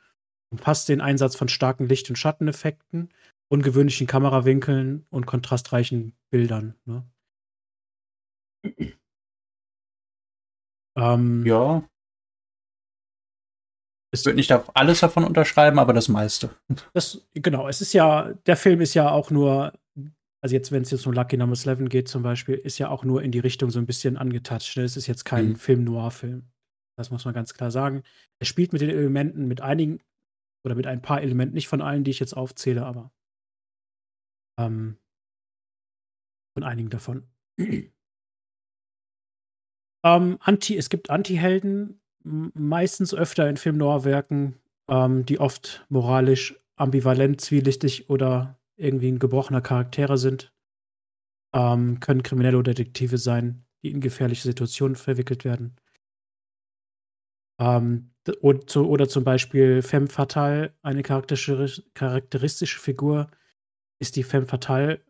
umfasst 0.51 0.88
den 0.88 1.01
Einsatz 1.01 1.34
von 1.34 1.49
starken 1.49 1.88
Licht- 1.88 2.11
und 2.11 2.16
Schatteneffekten, 2.16 3.09
ungewöhnlichen 3.49 4.07
Kamerawinkeln 4.07 5.07
und 5.11 5.26
kontrastreichen 5.26 6.14
Bildern. 6.30 6.74
Ne? 6.84 7.07
ähm, 10.97 11.47
ja. 11.47 11.88
Ich 14.14 14.24
würde 14.26 14.36
nicht 14.36 14.52
auf 14.52 14.76
alles 14.76 15.00
davon 15.00 15.24
unterschreiben, 15.24 15.78
aber 15.78 15.94
das 15.94 16.08
meiste. 16.08 16.50
Das, 16.92 17.26
genau, 17.32 17.66
es 17.66 17.80
ist 17.80 17.94
ja, 17.94 18.34
der 18.46 18.56
Film 18.56 18.82
ist 18.82 18.92
ja 18.92 19.10
auch 19.10 19.30
nur, 19.30 19.72
also 20.42 20.54
jetzt, 20.54 20.70
wenn 20.70 20.82
es 20.82 20.90
jetzt 20.90 21.06
um 21.06 21.14
Lucky 21.14 21.38
Number 21.38 21.56
11 21.56 21.88
geht 21.88 22.08
zum 22.08 22.22
Beispiel, 22.22 22.56
ist 22.56 22.78
ja 22.78 22.90
auch 22.90 23.04
nur 23.04 23.22
in 23.22 23.32
die 23.32 23.38
Richtung 23.38 23.70
so 23.70 23.78
ein 23.78 23.86
bisschen 23.86 24.18
angetatscht. 24.18 24.76
Ne? 24.76 24.84
Es 24.84 24.98
ist 24.98 25.06
jetzt 25.06 25.24
kein 25.24 25.50
mhm. 25.50 25.56
Film-Noir-Film. 25.56 26.42
Das 26.98 27.10
muss 27.10 27.24
man 27.24 27.32
ganz 27.32 27.54
klar 27.54 27.70
sagen. 27.70 28.02
Er 28.38 28.44
spielt 28.44 28.74
mit 28.74 28.82
den 28.82 28.90
Elementen, 28.90 29.48
mit 29.48 29.62
einigen 29.62 30.00
oder 30.62 30.74
mit 30.74 30.86
ein 30.86 31.00
paar 31.00 31.22
Elementen, 31.22 31.54
nicht 31.54 31.68
von 31.68 31.80
allen, 31.80 32.04
die 32.04 32.10
ich 32.10 32.20
jetzt 32.20 32.36
aufzähle, 32.36 32.84
aber 32.84 33.10
ähm, 34.60 34.98
von 36.54 36.64
einigen 36.64 36.90
davon. 36.90 37.26
ähm, 37.58 37.92
Anti, 40.04 40.76
es 40.76 40.90
gibt 40.90 41.08
Anti-Helden, 41.08 42.01
meistens 42.24 43.14
öfter 43.14 43.48
in 43.48 43.56
Film-Noir-Werken, 43.56 44.56
ähm, 44.88 45.24
die 45.26 45.40
oft 45.40 45.84
moralisch 45.88 46.54
ambivalent, 46.76 47.40
zwielichtig 47.40 48.10
oder 48.10 48.58
irgendwie 48.76 49.10
ein 49.10 49.18
gebrochener 49.18 49.60
Charaktere 49.60 50.18
sind. 50.18 50.52
Ähm, 51.54 52.00
können 52.00 52.22
Kriminelle 52.22 52.58
oder 52.58 52.74
Detektive 52.74 53.18
sein, 53.18 53.64
die 53.82 53.90
in 53.90 54.00
gefährliche 54.00 54.42
Situationen 54.42 54.96
verwickelt 54.96 55.44
werden. 55.44 55.76
Ähm, 57.60 58.12
oder 58.40 59.08
zum 59.08 59.24
Beispiel 59.24 59.82
Femme 59.82 60.08
Fatale, 60.08 60.74
eine 60.82 61.02
charakteristische 61.02 62.78
Figur, 62.78 63.30
ist 64.00 64.16
die 64.16 64.22
Femme 64.22 64.46
Fatale 64.46 65.04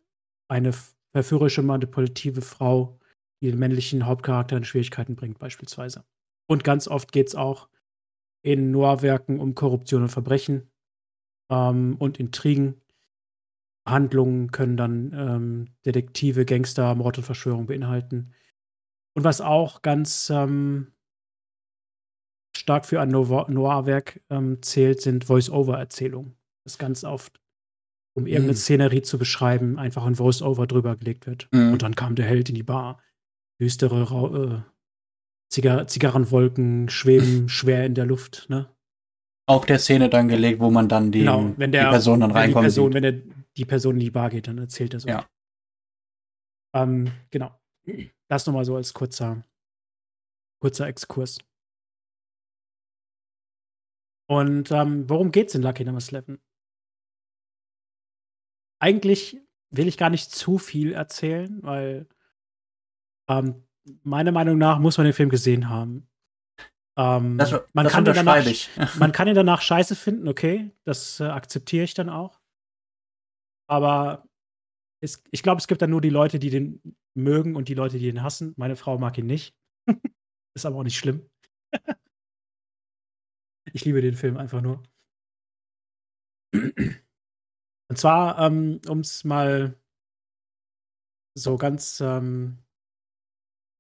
eine 0.49 0.73
verführerische, 1.13 1.63
manipulative 1.63 2.41
Frau, 2.41 2.99
die 3.41 3.51
den 3.51 3.59
männlichen 3.59 4.07
Hauptcharakter 4.07 4.57
in 4.57 4.65
Schwierigkeiten 4.65 5.15
bringt, 5.15 5.39
beispielsweise. 5.39 6.05
Und 6.49 6.65
ganz 6.65 6.89
oft 6.89 7.13
geht 7.13 7.29
es 7.29 7.35
auch 7.35 7.69
in 8.43 8.71
Noirwerken 8.71 9.41
um 9.41 9.55
Korruption 9.55 10.03
und 10.03 10.09
Verbrechen 10.09 10.71
ähm, 11.51 11.97
und 11.99 12.19
Intrigen. 12.19 12.81
Handlungen 13.87 14.53
können 14.53 14.77
dann 14.77 15.13
ähm, 15.13 15.69
Detektive, 15.85 16.45
Gangster, 16.45 16.95
Mord 16.95 17.19
und 17.19 17.25
Verschwörung 17.25 17.67
beinhalten. 17.67 18.33
Und 19.15 19.25
was 19.25 19.41
auch 19.41 19.83
ganz 19.83 20.31
ähm, 20.31 20.93
stark 22.57 22.87
für 22.87 23.01
ein 23.01 23.09
Noir-Werk 23.09 24.21
ähm, 24.31 24.63
zählt, 24.63 25.01
sind 25.01 25.25
Voice-Over-Erzählungen. 25.25 26.37
Das 26.65 26.79
ganz 26.79 27.03
oft, 27.03 27.41
um 28.15 28.27
irgendeine 28.27 28.53
mm. 28.53 28.57
Szenerie 28.57 29.03
zu 29.03 29.19
beschreiben, 29.19 29.79
einfach 29.79 30.05
ein 30.05 30.15
Voice-Over 30.15 30.67
drüber 30.67 30.97
gelegt 30.97 31.27
wird. 31.27 31.49
Mm. 31.51 31.73
Und 31.73 31.83
dann 31.83 31.97
kam 31.97 32.15
der 32.15 32.27
Held 32.27 32.49
in 32.49 32.55
die 32.55 32.63
Bar. 32.63 33.03
Düstere, 33.61 34.65
äh, 34.65 34.72
Zigar 35.53 35.87
Zigarrenwolken 35.87 36.89
schweben 36.89 37.47
schwer 37.51 37.85
in 37.85 37.95
der 37.95 38.07
Luft, 38.07 38.47
ne? 38.49 38.75
Auf 39.47 39.67
der 39.67 39.79
Szene 39.79 40.09
dann 40.09 40.29
gelegt, 40.29 40.61
wo 40.61 40.71
man 40.71 40.89
dann 40.89 41.13
die, 41.13 41.19
genau, 41.21 41.53
wenn 41.59 41.73
der, 41.73 41.85
die 41.85 41.91
Person 41.91 42.21
dann 42.21 42.31
reinkommt. 42.31 42.63
Die 42.63 42.67
Person, 42.67 42.95
wenn 42.95 43.03
der, 43.03 43.21
die 43.57 43.65
Person 43.67 43.95
in 43.97 44.01
die 44.01 44.11
Bar 44.11 44.31
geht, 44.31 44.47
dann 44.49 44.57
erzählt 44.57 44.95
er 44.95 45.01
so. 45.01 45.09
Ja. 45.09 45.29
Ähm, 46.75 47.13
genau. 47.31 47.61
Das 48.29 48.47
nochmal 48.47 48.65
so 48.65 48.77
als 48.77 48.95
kurzer, 48.95 49.45
kurzer 50.59 50.87
Exkurs. 50.87 51.39
Und 54.27 54.71
ähm, 54.71 55.11
worum 55.11 55.33
geht's 55.33 55.55
in 55.55 55.61
Lucky 55.61 55.85
Number 55.85 56.01
11? 56.01 56.39
Eigentlich 58.81 59.39
will 59.69 59.87
ich 59.87 59.99
gar 59.99 60.09
nicht 60.09 60.31
zu 60.31 60.57
viel 60.57 60.95
erzählen, 60.95 61.63
weil 61.63 62.07
ähm, 63.29 63.67
meiner 64.03 64.33
Meinung 64.33 64.59
nach 64.59 64.79
muss 64.79 64.99
man 64.99 65.05
den 65.05 65.15
Film 65.15 65.29
gesehen 65.29 65.69
haben. 65.69 66.09
Ähm, 66.97 67.39
das, 67.39 67.53
man, 67.73 67.85
das 67.85 67.93
kann 67.93 68.07
ihn 68.07 68.15
danach, 68.15 68.97
man 68.99 69.13
kann 69.13 69.29
ihn 69.29 69.35
danach 69.35 69.63
scheiße 69.63 69.97
finden, 69.97 70.29
okay, 70.29 70.71
das 70.85 71.21
äh, 71.21 71.25
akzeptiere 71.25 71.85
ich 71.85 71.95
dann 71.95 72.11
auch. 72.11 72.41
Aber 73.69 74.27
es, 75.03 75.23
ich 75.31 75.43
glaube, 75.43 75.59
es 75.59 75.67
gibt 75.67 75.81
dann 75.83 75.91
nur 75.91 76.01
die 76.01 76.11
Leute, 76.11 76.39
die 76.39 76.51
den 76.51 76.97
mögen 77.15 77.57
und 77.57 77.69
die 77.69 77.75
Leute, 77.75 77.99
die 77.99 78.09
ihn 78.09 78.23
hassen. 78.23 78.55
Meine 78.57 78.77
Frau 78.77 78.99
mag 78.99 79.17
ihn 79.19 79.27
nicht. 79.27 79.57
Ist 80.55 80.67
aber 80.67 80.77
auch 80.77 80.83
nicht 80.85 80.99
schlimm. 80.99 81.29
ich 83.73 83.85
liebe 83.85 84.03
den 84.03 84.15
Film 84.15 84.37
einfach 84.37 84.61
nur. 84.61 84.83
Und 86.55 87.97
zwar, 87.97 88.39
ähm, 88.39 88.81
um 88.87 89.01
es 89.01 89.25
mal 89.25 89.79
so 91.35 91.57
ganz 91.57 92.01
ähm, 92.01 92.59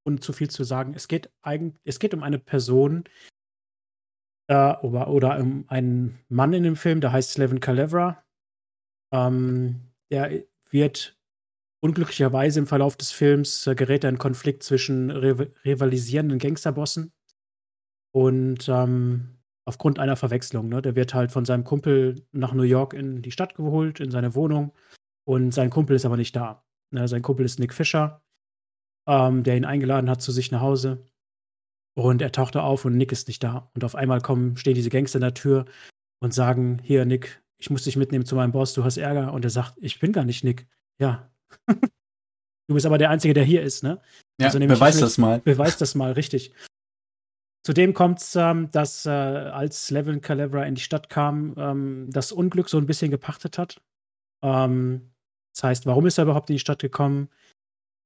und 0.04 0.22
zu 0.22 0.32
viel 0.32 0.50
zu 0.50 0.64
sagen. 0.64 0.94
Es 0.94 1.08
geht 1.08 1.30
eigentlich, 1.42 1.80
es 1.84 1.98
geht 1.98 2.14
um 2.14 2.22
eine 2.22 2.38
Person 2.38 3.04
äh, 4.48 4.74
oder, 4.82 5.08
oder 5.08 5.38
um 5.38 5.64
einen 5.68 6.18
Mann 6.28 6.52
in 6.52 6.62
dem 6.62 6.76
Film, 6.76 7.00
der 7.00 7.12
heißt 7.12 7.32
Slevin 7.32 7.60
Calevra. 7.60 8.22
Ähm, 9.12 9.92
der 10.10 10.44
wird 10.70 11.18
unglücklicherweise 11.80 12.60
im 12.60 12.66
Verlauf 12.66 12.96
des 12.96 13.10
Films 13.10 13.66
äh, 13.66 13.74
gerät 13.74 14.04
er 14.04 14.10
in 14.10 14.18
Konflikt 14.18 14.62
zwischen 14.62 15.10
rivalisierenden 15.10 16.38
Gangsterbossen 16.38 17.12
und 18.12 18.68
ähm, 18.68 19.38
aufgrund 19.64 19.98
einer 19.98 20.16
Verwechslung. 20.16 20.68
Ne? 20.68 20.82
Der 20.82 20.96
wird 20.96 21.14
halt 21.14 21.32
von 21.32 21.44
seinem 21.44 21.64
Kumpel 21.64 22.24
nach 22.32 22.52
New 22.52 22.62
York 22.62 22.94
in 22.94 23.22
die 23.22 23.32
Stadt 23.32 23.54
geholt, 23.54 24.00
in 24.00 24.10
seine 24.10 24.34
Wohnung 24.34 24.72
und 25.24 25.52
sein 25.52 25.70
Kumpel 25.70 25.96
ist 25.96 26.04
aber 26.04 26.16
nicht 26.16 26.34
da. 26.36 26.64
Ne? 26.90 27.08
Sein 27.08 27.22
Kumpel 27.22 27.44
ist 27.44 27.58
Nick 27.58 27.74
Fischer 27.74 28.22
ähm, 29.06 29.42
der 29.42 29.56
ihn 29.56 29.64
eingeladen 29.64 30.10
hat 30.10 30.22
zu 30.22 30.32
sich 30.32 30.50
nach 30.50 30.60
Hause. 30.60 31.04
Und 31.94 32.22
er 32.22 32.32
tauchte 32.32 32.62
auf 32.62 32.84
und 32.84 32.96
Nick 32.96 33.12
ist 33.12 33.28
nicht 33.28 33.42
da. 33.42 33.70
Und 33.74 33.84
auf 33.84 33.94
einmal 33.94 34.20
kommen, 34.20 34.56
stehen 34.56 34.74
diese 34.74 34.90
Gangster 34.90 35.18
in 35.18 35.22
der 35.22 35.34
Tür 35.34 35.66
und 36.20 36.32
sagen: 36.32 36.80
Hier, 36.82 37.04
Nick, 37.04 37.42
ich 37.58 37.70
muss 37.70 37.84
dich 37.84 37.96
mitnehmen 37.96 38.24
zu 38.24 38.34
meinem 38.34 38.52
Boss, 38.52 38.72
du 38.74 38.84
hast 38.84 38.96
Ärger. 38.96 39.32
Und 39.32 39.44
er 39.44 39.50
sagt: 39.50 39.74
Ich 39.80 40.00
bin 40.00 40.12
gar 40.12 40.24
nicht 40.24 40.44
Nick. 40.44 40.66
Ja. 40.98 41.30
du 41.68 42.74
bist 42.74 42.86
aber 42.86 42.98
der 42.98 43.10
Einzige, 43.10 43.34
der 43.34 43.44
hier 43.44 43.62
ist, 43.62 43.82
ne? 43.82 44.00
Ja, 44.40 44.46
also 44.46 44.58
beweis 44.58 44.98
das 44.98 45.18
mal. 45.18 45.40
Beweis 45.40 45.76
das 45.76 45.94
mal, 45.94 46.12
richtig. 46.12 46.54
Zudem 47.64 47.94
kommt 47.94 48.18
es, 48.20 48.34
ähm, 48.34 48.70
dass 48.72 49.06
äh, 49.06 49.10
als 49.10 49.90
Levin 49.90 50.20
Calabra 50.20 50.64
in 50.64 50.74
die 50.74 50.80
Stadt 50.80 51.08
kam, 51.08 51.54
ähm, 51.56 52.08
das 52.10 52.32
Unglück 52.32 52.68
so 52.68 52.78
ein 52.78 52.86
bisschen 52.86 53.10
gepachtet 53.10 53.56
hat. 53.56 53.80
Ähm, 54.42 55.12
das 55.54 55.64
heißt, 55.64 55.86
warum 55.86 56.06
ist 56.06 56.18
er 56.18 56.24
überhaupt 56.24 56.50
in 56.50 56.56
die 56.56 56.60
Stadt 56.60 56.80
gekommen? 56.80 57.28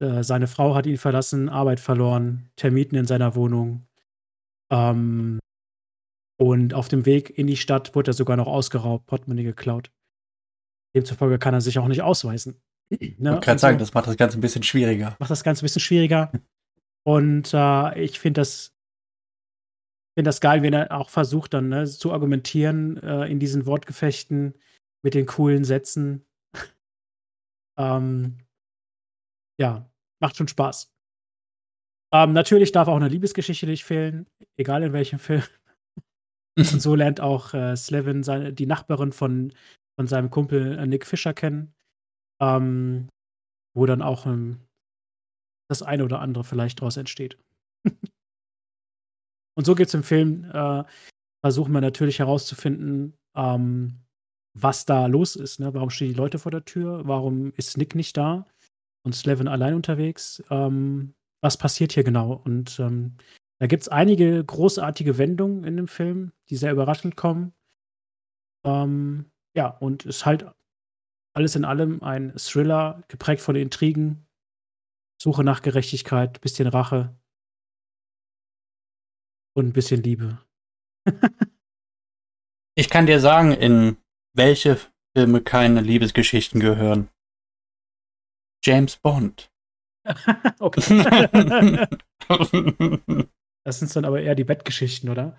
Äh, 0.00 0.22
seine 0.22 0.46
Frau 0.46 0.74
hat 0.74 0.86
ihn 0.86 0.98
verlassen, 0.98 1.48
Arbeit 1.48 1.80
verloren, 1.80 2.50
Termiten 2.56 2.96
in 2.96 3.06
seiner 3.06 3.34
Wohnung. 3.34 3.86
Ähm, 4.70 5.38
und 6.38 6.74
auf 6.74 6.88
dem 6.88 7.06
Weg 7.06 7.36
in 7.38 7.46
die 7.46 7.56
Stadt 7.56 7.94
wurde 7.94 8.10
er 8.10 8.14
sogar 8.14 8.36
noch 8.36 8.46
ausgeraubt, 8.46 9.06
Portemonnaie 9.06 9.44
geklaut. 9.44 9.90
Demzufolge 10.94 11.38
kann 11.38 11.54
er 11.54 11.60
sich 11.60 11.78
auch 11.78 11.88
nicht 11.88 12.02
ausweisen. 12.02 12.60
ne? 12.90 13.34
Ich 13.34 13.40
kann 13.40 13.58
sagen, 13.58 13.78
so 13.78 13.84
das 13.84 13.94
macht 13.94 14.06
das 14.06 14.16
Ganze 14.16 14.38
ein 14.38 14.42
bisschen 14.42 14.62
schwieriger. 14.62 15.16
Macht 15.18 15.30
das 15.30 15.44
Ganze 15.44 15.62
ein 15.62 15.66
bisschen 15.66 15.80
schwieriger. 15.80 16.30
Und 17.04 17.54
äh, 17.54 18.00
ich 18.00 18.18
finde 18.18 18.40
das, 18.40 18.74
find 20.14 20.26
das 20.26 20.40
geil, 20.40 20.62
wenn 20.62 20.74
er 20.74 20.92
auch 20.92 21.08
versucht, 21.08 21.54
dann 21.54 21.68
ne, 21.68 21.86
zu 21.86 22.12
argumentieren 22.12 22.96
äh, 23.02 23.26
in 23.26 23.38
diesen 23.38 23.64
Wortgefechten 23.66 24.54
mit 25.02 25.14
den 25.14 25.26
coolen 25.26 25.64
Sätzen. 25.64 26.26
ähm, 27.78 28.38
ja, 29.58 29.88
macht 30.20 30.36
schon 30.36 30.48
Spaß. 30.48 30.92
Ähm, 32.12 32.32
natürlich 32.32 32.72
darf 32.72 32.88
auch 32.88 32.96
eine 32.96 33.08
Liebesgeschichte 33.08 33.66
nicht 33.66 33.84
fehlen, 33.84 34.26
egal 34.56 34.82
in 34.82 34.92
welchem 34.92 35.18
Film. 35.18 35.42
Und 36.58 36.80
so 36.80 36.94
lernt 36.94 37.20
auch 37.20 37.52
äh, 37.52 37.76
Slevin 37.76 38.22
seine, 38.22 38.52
die 38.52 38.66
Nachbarin 38.66 39.12
von, 39.12 39.52
von 39.98 40.06
seinem 40.06 40.30
Kumpel 40.30 40.78
äh, 40.78 40.86
Nick 40.86 41.04
Fischer 41.04 41.34
kennen, 41.34 41.74
ähm, 42.40 43.08
wo 43.74 43.86
dann 43.86 44.02
auch 44.02 44.26
ähm, 44.26 44.60
das 45.68 45.82
eine 45.82 46.04
oder 46.04 46.20
andere 46.20 46.44
vielleicht 46.44 46.80
daraus 46.80 46.96
entsteht. 46.96 47.38
Und 49.58 49.64
so 49.64 49.74
gibt 49.74 49.88
es 49.88 49.94
im 49.94 50.02
Film, 50.02 50.44
äh, 50.52 50.84
versuchen 51.42 51.72
wir 51.72 51.80
natürlich 51.80 52.18
herauszufinden, 52.18 53.16
ähm, 53.34 54.00
was 54.54 54.84
da 54.84 55.06
los 55.06 55.36
ist. 55.36 55.60
Ne? 55.60 55.74
Warum 55.74 55.90
stehen 55.90 56.08
die 56.08 56.14
Leute 56.14 56.38
vor 56.38 56.52
der 56.52 56.64
Tür? 56.64 57.06
Warum 57.06 57.52
ist 57.52 57.76
Nick 57.76 57.94
nicht 57.94 58.16
da 58.16 58.46
und 59.06 59.14
Slevin 59.14 59.48
allein 59.48 59.74
unterwegs? 59.74 60.42
Ähm, 60.50 61.14
was 61.40 61.56
passiert 61.56 61.92
hier 61.92 62.04
genau? 62.04 62.32
Und 62.32 62.78
ähm, 62.80 63.16
da 63.58 63.66
gibt 63.66 63.82
es 63.82 63.88
einige 63.88 64.44
großartige 64.44 65.16
Wendungen 65.16 65.64
in 65.64 65.76
dem 65.76 65.88
Film, 65.88 66.32
die 66.50 66.56
sehr 66.56 66.72
überraschend 66.72 67.16
kommen. 67.16 67.54
Ähm, 68.64 69.30
ja, 69.54 69.68
und 69.68 70.04
es 70.04 70.16
ist 70.16 70.26
halt 70.26 70.46
alles 71.34 71.54
in 71.54 71.64
allem 71.64 72.02
ein 72.02 72.34
Thriller, 72.36 73.04
geprägt 73.08 73.40
von 73.40 73.56
Intrigen, 73.56 74.26
Suche 75.22 75.44
nach 75.44 75.62
Gerechtigkeit, 75.62 76.40
bisschen 76.40 76.66
Rache 76.66 77.16
und 79.54 79.68
ein 79.68 79.72
bisschen 79.72 80.02
Liebe. 80.02 80.38
ich 82.74 82.90
kann 82.90 83.06
dir 83.06 83.20
sagen, 83.20 83.52
in 83.52 83.96
welche 84.34 84.78
Filme 85.14 85.40
keine 85.40 85.80
Liebesgeschichten 85.80 86.60
gehören. 86.60 87.08
James 88.66 88.96
Bond. 88.96 89.50
okay. 90.58 90.82
das 93.64 93.78
sind 93.78 93.94
dann 93.94 94.04
aber 94.04 94.20
eher 94.20 94.34
die 94.34 94.44
Bettgeschichten, 94.44 95.08
oder? 95.08 95.36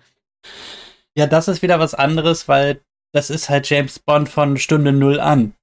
Ja, 1.14 1.26
das 1.26 1.48
ist 1.48 1.60
wieder 1.60 1.78
was 1.78 1.94
anderes, 1.94 2.48
weil 2.48 2.80
das 3.12 3.28
ist 3.28 3.50
halt 3.50 3.68
James 3.68 3.98
Bond 3.98 4.28
von 4.30 4.56
Stunde 4.56 4.92
Null 4.92 5.20
an. 5.20 5.54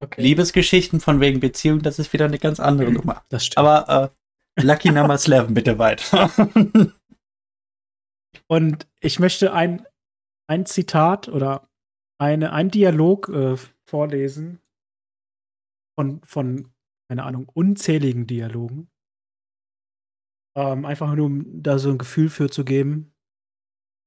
Okay. 0.00 0.20
Liebesgeschichten 0.22 1.00
von 1.00 1.20
wegen 1.20 1.40
Beziehung, 1.40 1.82
das 1.82 1.98
ist 1.98 2.12
wieder 2.12 2.24
eine 2.24 2.38
ganz 2.38 2.60
andere 2.60 2.90
Nummer. 2.90 3.24
Das 3.28 3.46
stimmt. 3.46 3.58
Aber 3.58 4.12
äh, 4.56 4.62
Lucky 4.62 4.90
Number 4.90 5.14
11, 5.24 5.46
bitte 5.50 5.78
weiter. 5.78 6.30
Und 8.48 8.86
ich 9.00 9.18
möchte 9.18 9.52
ein, 9.52 9.86
ein 10.48 10.66
Zitat 10.66 11.28
oder 11.28 11.68
eine, 12.18 12.52
ein 12.52 12.70
Dialog 12.70 13.28
äh, 13.28 13.56
vorlesen 13.86 14.60
von, 15.98 16.20
von 16.22 16.72
keine 17.08 17.24
Ahnung, 17.24 17.48
unzähligen 17.52 18.28
Dialogen. 18.28 18.88
Ähm, 20.56 20.84
einfach 20.84 21.12
nur, 21.12 21.26
um 21.26 21.60
da 21.60 21.78
so 21.78 21.90
ein 21.90 21.98
Gefühl 21.98 22.28
für 22.28 22.48
zu 22.50 22.64
geben, 22.64 23.14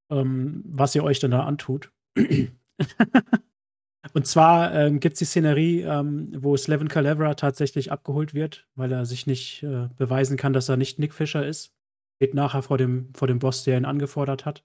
ähm, 0.09 0.63
was 0.65 0.95
ihr 0.95 1.03
euch 1.03 1.19
dann 1.19 1.31
da 1.31 1.43
antut. 1.43 1.91
Und 4.13 4.25
zwar 4.25 4.73
ähm, 4.73 5.01
gibt 5.01 5.13
es 5.13 5.19
die 5.19 5.25
Szenerie, 5.25 5.81
ähm, 5.81 6.31
wo 6.41 6.55
Slevin 6.55 6.87
Calevra 6.87 7.33
tatsächlich 7.35 7.91
abgeholt 7.91 8.33
wird, 8.33 8.69
weil 8.75 8.91
er 8.91 9.05
sich 9.05 9.27
nicht 9.27 9.63
äh, 9.63 9.89
beweisen 9.97 10.37
kann, 10.37 10.53
dass 10.53 10.69
er 10.69 10.77
nicht 10.77 10.97
Nick 10.97 11.13
Fisher 11.13 11.45
ist. 11.45 11.73
Steht 12.15 12.33
nachher 12.33 12.63
vor 12.63 12.77
dem, 12.77 13.13
vor 13.13 13.27
dem 13.27 13.39
Boss, 13.39 13.65
der 13.65 13.77
ihn 13.77 13.85
angefordert 13.85 14.45
hat. 14.45 14.63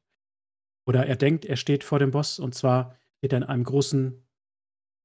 Oder 0.87 1.07
er 1.07 1.17
denkt, 1.17 1.45
er 1.45 1.57
steht 1.57 1.83
vor 1.83 1.99
dem 1.99 2.13
Boss. 2.13 2.39
Und 2.39 2.55
zwar 2.55 2.97
steht 3.19 3.33
er 3.33 3.39
in 3.39 3.45
einem 3.45 3.65
großen 3.65 4.27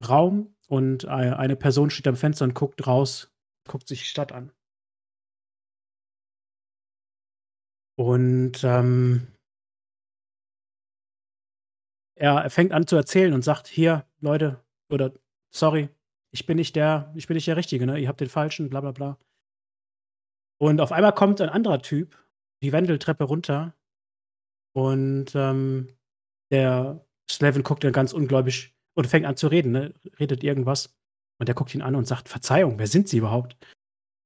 Raum 0.07 0.55
und 0.71 1.05
eine 1.05 1.57
Person 1.57 1.89
steht 1.89 2.07
am 2.07 2.15
Fenster 2.15 2.45
und 2.45 2.55
guckt 2.55 2.87
raus, 2.87 3.29
guckt 3.67 3.89
sich 3.89 3.99
die 3.99 4.05
Stadt 4.05 4.31
an. 4.31 4.53
Und 7.97 8.63
ähm, 8.63 9.27
er 12.17 12.49
fängt 12.49 12.71
an 12.71 12.87
zu 12.87 12.95
erzählen 12.95 13.33
und 13.33 13.43
sagt: 13.43 13.67
Hier, 13.67 14.07
Leute, 14.21 14.63
oder 14.89 15.13
sorry, 15.53 15.89
ich 16.33 16.45
bin 16.45 16.55
nicht 16.55 16.77
der, 16.77 17.11
ich 17.15 17.27
bin 17.27 17.35
nicht 17.35 17.47
der 17.47 17.57
Richtige, 17.57 17.85
ne? 17.85 17.99
Ihr 17.99 18.07
habt 18.07 18.21
den 18.21 18.29
falschen, 18.29 18.69
bla 18.69 18.79
bla 18.79 18.91
bla. 18.91 19.17
Und 20.57 20.79
auf 20.79 20.93
einmal 20.93 21.13
kommt 21.13 21.41
ein 21.41 21.49
anderer 21.49 21.81
Typ 21.81 22.17
die 22.63 22.71
Wendeltreppe 22.71 23.25
runter 23.25 23.75
und 24.73 25.35
ähm, 25.35 25.97
der 26.49 27.05
Slevin 27.29 27.63
guckt 27.63 27.83
dann 27.83 27.91
ganz 27.91 28.13
ungläubig 28.13 28.73
und 28.95 29.07
fängt 29.07 29.25
an 29.25 29.37
zu 29.37 29.47
reden, 29.47 29.71
ne? 29.71 29.93
redet 30.19 30.43
irgendwas. 30.43 30.95
Und 31.39 31.47
der 31.47 31.55
guckt 31.55 31.73
ihn 31.73 31.81
an 31.81 31.95
und 31.95 32.05
sagt, 32.05 32.29
Verzeihung, 32.29 32.77
wer 32.77 32.87
sind 32.87 33.07
Sie 33.09 33.17
überhaupt? 33.17 33.53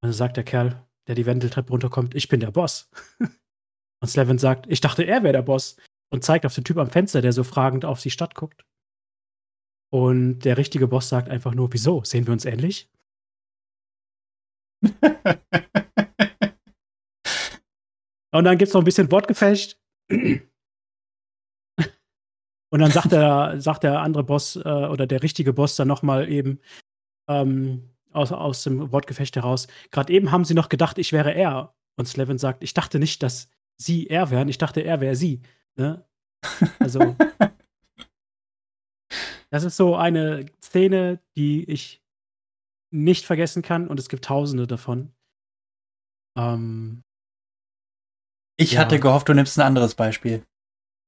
Und 0.01 0.09
dann 0.09 0.13
sagt 0.13 0.37
der 0.37 0.43
Kerl, 0.43 0.85
der 1.07 1.15
die 1.15 1.25
Wendeltreppe 1.25 1.69
runterkommt, 1.69 2.15
ich 2.15 2.27
bin 2.27 2.39
der 2.39 2.51
Boss. 2.51 2.89
und 3.19 4.07
Slevin 4.07 4.37
sagt, 4.37 4.67
ich 4.67 4.81
dachte, 4.81 5.03
er 5.03 5.23
wäre 5.23 5.33
der 5.33 5.41
Boss. 5.41 5.77
Und 6.11 6.23
zeigt 6.23 6.45
auf 6.45 6.53
den 6.53 6.63
Typ 6.63 6.77
am 6.77 6.89
Fenster, 6.89 7.21
der 7.21 7.33
so 7.33 7.43
fragend 7.43 7.85
auf 7.85 8.01
die 8.01 8.11
Stadt 8.11 8.35
guckt. 8.35 8.65
Und 9.91 10.39
der 10.39 10.57
richtige 10.57 10.87
Boss 10.87 11.09
sagt 11.09 11.29
einfach 11.29 11.53
nur, 11.53 11.71
wieso? 11.73 12.03
Sehen 12.03 12.27
wir 12.27 12.33
uns 12.33 12.45
ähnlich? 12.45 12.91
und 18.31 18.43
dann 18.43 18.57
gibt 18.57 18.67
es 18.69 18.73
noch 18.73 18.81
ein 18.81 18.85
bisschen 18.85 19.11
Wortgefecht. 19.11 19.79
Und 22.69 22.79
dann 22.79 22.91
sagt 22.91 23.11
der, 23.11 23.59
sagt 23.61 23.83
der 23.83 24.01
andere 24.01 24.23
Boss 24.23 24.55
äh, 24.55 24.59
oder 24.59 25.07
der 25.07 25.23
richtige 25.23 25.53
Boss 25.53 25.75
dann 25.75 25.87
nochmal 25.87 26.29
eben 26.29 26.59
ähm, 27.29 27.89
aus, 28.11 28.31
aus 28.31 28.63
dem 28.63 28.91
Wortgefecht 28.91 29.35
heraus, 29.35 29.67
gerade 29.91 30.11
eben 30.11 30.31
haben 30.31 30.45
sie 30.45 30.53
noch 30.53 30.69
gedacht, 30.69 30.97
ich 30.97 31.11
wäre 31.11 31.33
er. 31.33 31.75
Und 31.97 32.07
Slevin 32.07 32.37
sagt, 32.37 32.63
ich 32.63 32.73
dachte 32.73 32.99
nicht, 32.99 33.23
dass 33.23 33.49
sie 33.77 34.07
er 34.07 34.29
wären, 34.29 34.49
ich 34.49 34.57
dachte, 34.57 34.81
er 34.81 34.99
wäre 35.01 35.15
sie. 35.15 35.41
Ne? 35.75 36.05
Also, 36.79 37.15
das 39.49 39.63
ist 39.63 39.77
so 39.77 39.95
eine 39.95 40.45
Szene, 40.61 41.19
die 41.35 41.63
ich 41.69 42.01
nicht 42.91 43.25
vergessen 43.25 43.61
kann 43.61 43.87
und 43.87 43.99
es 43.99 44.09
gibt 44.09 44.25
tausende 44.25 44.67
davon. 44.67 45.13
Ähm, 46.37 47.03
ich 48.57 48.73
ja. 48.73 48.81
hatte 48.81 48.99
gehofft, 48.99 49.29
du 49.29 49.33
nimmst 49.33 49.57
ein 49.57 49.65
anderes 49.65 49.95
Beispiel. 49.95 50.45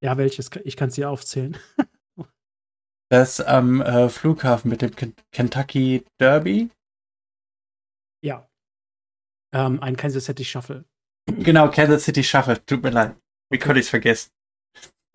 Ja, 0.02 0.18
welches? 0.18 0.50
Ich 0.64 0.76
kann 0.78 0.90
es 0.90 0.96
dir 0.96 1.10
aufzählen. 1.10 1.58
das 3.10 3.40
am 3.42 3.82
äh, 3.82 4.10
Flughafen 4.10 4.70
mit 4.70 4.82
dem 4.82 4.92
Kentucky 5.32 6.06
Derby. 6.20 6.70
Ja. 8.24 8.50
Ähm, 9.54 9.82
ein 9.82 9.96
Kansas 9.96 10.26
City 10.26 10.46
Shuffle. 10.46 10.86
Genau, 11.26 11.70
Kansas 11.70 12.04
City 12.04 12.24
Shuffle. 12.24 12.64
Tut 12.66 12.84
mir 12.84 12.92
leid. 12.92 13.16
Wie 13.50 13.60
konnte 13.60 13.80
ich 13.80 13.86
es 13.86 13.90
vergessen? 13.90 14.32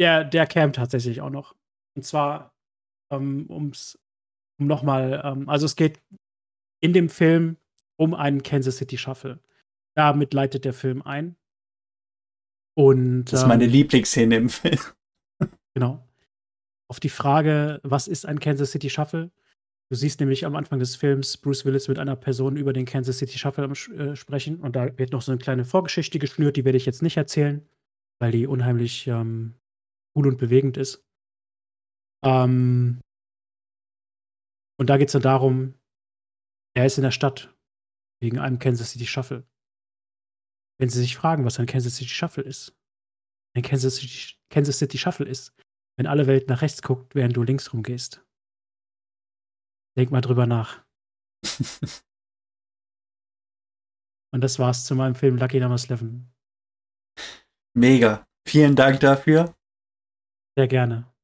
Der, 0.00 0.24
der 0.24 0.46
campt 0.46 0.76
tatsächlich 0.76 1.20
auch 1.20 1.30
noch. 1.30 1.54
Und 1.94 2.04
zwar, 2.04 2.54
ähm, 3.12 3.46
ums, 3.48 3.98
um 4.58 4.66
nochmal, 4.66 5.20
ähm, 5.24 5.48
also 5.48 5.66
es 5.66 5.76
geht 5.76 6.00
in 6.80 6.92
dem 6.92 7.08
Film 7.08 7.56
um 7.96 8.14
einen 8.14 8.42
Kansas 8.42 8.78
City 8.78 8.98
Shuffle. 8.98 9.38
Damit 9.94 10.34
leitet 10.34 10.64
der 10.64 10.72
Film 10.72 11.02
ein. 11.02 11.36
Und, 12.74 13.26
das 13.26 13.42
ist 13.42 13.48
meine 13.48 13.64
ähm, 13.64 13.70
Lieblingsszene 13.70 14.36
im 14.36 14.48
Film. 14.48 14.78
Genau. 15.74 16.06
Auf 16.88 17.00
die 17.00 17.08
Frage, 17.08 17.80
was 17.82 18.08
ist 18.08 18.26
ein 18.26 18.38
Kansas 18.40 18.72
City 18.72 18.90
Shuffle? 18.90 19.30
Du 19.90 19.96
siehst 19.96 20.20
nämlich 20.20 20.46
am 20.46 20.56
Anfang 20.56 20.78
des 20.78 20.96
Films 20.96 21.36
Bruce 21.36 21.64
Willis 21.64 21.88
mit 21.88 21.98
einer 21.98 22.16
Person 22.16 22.56
über 22.56 22.72
den 22.72 22.86
Kansas 22.86 23.18
City 23.18 23.38
Shuffle 23.38 23.64
äh, 23.64 24.16
sprechen 24.16 24.60
und 24.60 24.76
da 24.76 24.96
wird 24.98 25.12
noch 25.12 25.22
so 25.22 25.32
eine 25.32 25.38
kleine 25.38 25.64
Vorgeschichte 25.64 26.18
geschnürt, 26.18 26.56
die 26.56 26.64
werde 26.64 26.78
ich 26.78 26.86
jetzt 26.86 27.02
nicht 27.02 27.16
erzählen, 27.16 27.66
weil 28.18 28.32
die 28.32 28.46
unheimlich 28.46 29.06
ähm, 29.06 29.54
cool 30.14 30.28
und 30.28 30.38
bewegend 30.38 30.76
ist. 30.76 31.04
Ähm, 32.24 33.00
und 34.78 34.90
da 34.90 34.96
geht 34.96 35.08
es 35.08 35.12
dann 35.12 35.22
darum, 35.22 35.74
er 36.74 36.86
ist 36.86 36.96
in 36.96 37.04
der 37.04 37.10
Stadt 37.10 37.54
wegen 38.20 38.38
einem 38.38 38.58
Kansas 38.58 38.92
City 38.92 39.06
Shuffle. 39.06 39.44
Wenn 40.82 40.88
Sie 40.88 40.98
sich 40.98 41.16
fragen, 41.16 41.44
was 41.44 41.60
ein 41.60 41.66
Kansas 41.66 41.94
City 41.94 42.10
Shuffle 42.10 42.42
ist, 42.42 42.76
ein 43.56 43.62
Kansas 43.62 43.98
City, 43.98 44.34
Kansas 44.50 44.78
City 44.80 44.98
Shuffle 44.98 45.26
ist, 45.26 45.54
wenn 45.96 46.08
alle 46.08 46.26
Welt 46.26 46.48
nach 46.48 46.60
rechts 46.60 46.82
guckt, 46.82 47.14
während 47.14 47.36
du 47.36 47.44
links 47.44 47.72
rumgehst. 47.72 48.26
Denk 49.96 50.10
mal 50.10 50.22
drüber 50.22 50.48
nach. 50.48 50.84
Und 54.34 54.40
das 54.40 54.58
war's 54.58 54.84
zu 54.84 54.96
meinem 54.96 55.14
Film 55.14 55.36
Lucky 55.36 55.60
Number 55.60 55.76
11. 55.76 56.24
Mega. 57.74 58.26
Vielen 58.44 58.74
Dank 58.74 58.98
dafür. 58.98 59.54
Sehr 60.56 60.66
gerne. 60.66 61.14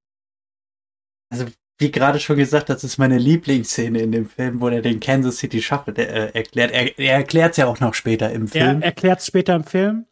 Also 1.32 1.46
wie 1.78 1.92
gerade 1.92 2.18
schon 2.18 2.36
gesagt, 2.36 2.68
das 2.68 2.82
ist 2.82 2.98
meine 2.98 3.18
Lieblingsszene 3.18 4.00
in 4.00 4.10
dem 4.10 4.28
Film, 4.28 4.60
wo 4.60 4.68
er 4.68 4.82
den 4.82 4.98
Kansas 4.98 5.38
City 5.38 5.62
Shuffle 5.62 5.94
äh, 5.94 6.34
erklärt. 6.34 6.72
Er, 6.72 6.98
er 6.98 7.14
erklärt 7.14 7.52
es 7.52 7.58
ja 7.58 7.66
auch 7.66 7.78
noch 7.78 7.94
später 7.94 8.32
im 8.32 8.48
Film. 8.48 8.82
Er 8.82 8.86
erklärt 8.86 9.20
es 9.20 9.26
später 9.26 9.54
im 9.54 9.64
Film. 9.64 10.06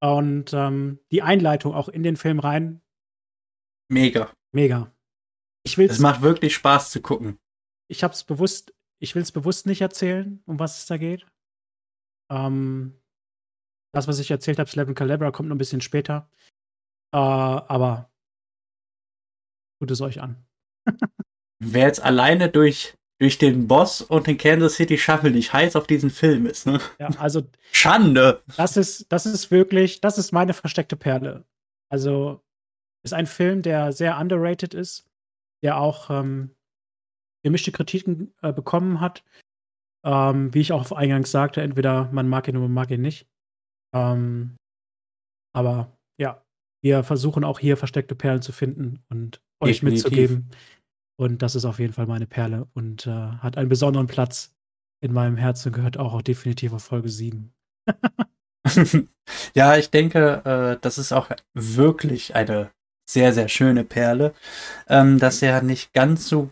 Und 0.00 0.52
ähm, 0.52 0.98
die 1.10 1.22
Einleitung 1.22 1.74
auch 1.74 1.88
in 1.88 2.02
den 2.02 2.16
Film 2.16 2.40
rein. 2.40 2.82
Mega. 3.88 4.32
Mega. 4.52 4.92
Ich 5.64 5.78
will's, 5.78 5.92
es 5.92 5.98
macht 6.00 6.22
wirklich 6.22 6.54
Spaß 6.54 6.90
zu 6.90 7.00
gucken. 7.00 7.38
Ich 7.88 8.04
hab's 8.04 8.24
bewusst, 8.24 8.74
ich 9.00 9.14
will 9.14 9.22
es 9.22 9.32
bewusst 9.32 9.66
nicht 9.66 9.80
erzählen, 9.80 10.42
um 10.46 10.58
was 10.58 10.78
es 10.78 10.86
da 10.86 10.96
geht. 10.96 11.26
Ähm, 12.30 13.00
das, 13.92 14.08
was 14.08 14.18
ich 14.18 14.30
erzählt 14.30 14.58
habe, 14.58 14.68
Slevin 14.68 14.94
Calabra, 14.94 15.30
kommt 15.30 15.48
noch 15.48 15.54
ein 15.54 15.58
bisschen 15.58 15.80
später. 15.80 16.28
Äh, 17.12 17.18
aber 17.18 18.10
tut 19.80 19.90
es 19.90 20.00
euch 20.00 20.20
an. 20.20 20.45
Wer 21.58 21.86
jetzt 21.86 22.02
alleine 22.02 22.48
durch, 22.48 22.96
durch 23.18 23.38
den 23.38 23.66
Boss 23.66 24.02
und 24.02 24.26
den 24.26 24.38
Kansas 24.38 24.74
City 24.74 24.98
Shuffle 24.98 25.30
nicht 25.30 25.52
heiß 25.52 25.76
auf 25.76 25.86
diesen 25.86 26.10
Film 26.10 26.46
ist, 26.46 26.66
ne? 26.66 26.80
Ja, 26.98 27.08
also. 27.18 27.42
Schande! 27.72 28.42
Das 28.56 28.76
ist, 28.76 29.10
das 29.10 29.26
ist 29.26 29.50
wirklich, 29.50 30.00
das 30.00 30.18
ist 30.18 30.32
meine 30.32 30.52
versteckte 30.52 30.96
Perle. 30.96 31.44
Also, 31.88 32.42
ist 33.04 33.14
ein 33.14 33.26
Film, 33.26 33.62
der 33.62 33.92
sehr 33.92 34.18
underrated 34.18 34.74
ist, 34.74 35.06
der 35.62 35.78
auch 35.78 36.10
ähm, 36.10 36.50
gemischte 37.42 37.72
Kritiken 37.72 38.34
äh, 38.42 38.52
bekommen 38.52 39.00
hat. 39.00 39.24
Ähm, 40.04 40.52
wie 40.54 40.60
ich 40.60 40.72
auch 40.72 40.92
eingangs 40.92 41.30
sagte, 41.30 41.62
entweder 41.62 42.10
man 42.12 42.28
mag 42.28 42.46
ihn 42.48 42.56
oder 42.56 42.66
man 42.66 42.74
mag 42.74 42.90
ihn 42.90 43.00
nicht. 43.00 43.26
Ähm, 43.94 44.56
aber 45.52 45.96
ja, 46.18 46.44
wir 46.82 47.02
versuchen 47.02 47.44
auch 47.44 47.58
hier 47.58 47.76
versteckte 47.76 48.14
Perlen 48.14 48.42
zu 48.42 48.52
finden 48.52 49.02
und 49.08 49.40
euch 49.60 49.80
Definitiv. 49.80 50.04
mitzugeben. 50.04 50.50
Und 51.16 51.42
das 51.42 51.54
ist 51.54 51.64
auf 51.64 51.78
jeden 51.78 51.92
Fall 51.92 52.06
meine 52.06 52.26
Perle 52.26 52.68
und 52.74 53.06
äh, 53.06 53.10
hat 53.10 53.56
einen 53.56 53.70
besonderen 53.70 54.06
Platz 54.06 54.54
in 55.00 55.12
meinem 55.12 55.36
Herzen, 55.36 55.72
gehört 55.72 55.98
auch, 55.98 56.12
auch 56.12 56.22
definitiv 56.22 56.72
auf 56.72 56.84
Folge 56.84 57.08
7. 57.08 57.52
ja, 59.54 59.76
ich 59.76 59.90
denke, 59.90 60.42
äh, 60.44 60.80
das 60.80 60.98
ist 60.98 61.12
auch 61.12 61.30
wirklich 61.54 62.34
eine 62.34 62.70
sehr, 63.08 63.32
sehr 63.32 63.48
schöne 63.48 63.84
Perle, 63.84 64.34
ähm, 64.88 65.18
dass 65.18 65.40
er 65.42 65.62
nicht 65.62 65.92
ganz 65.92 66.28
so 66.28 66.50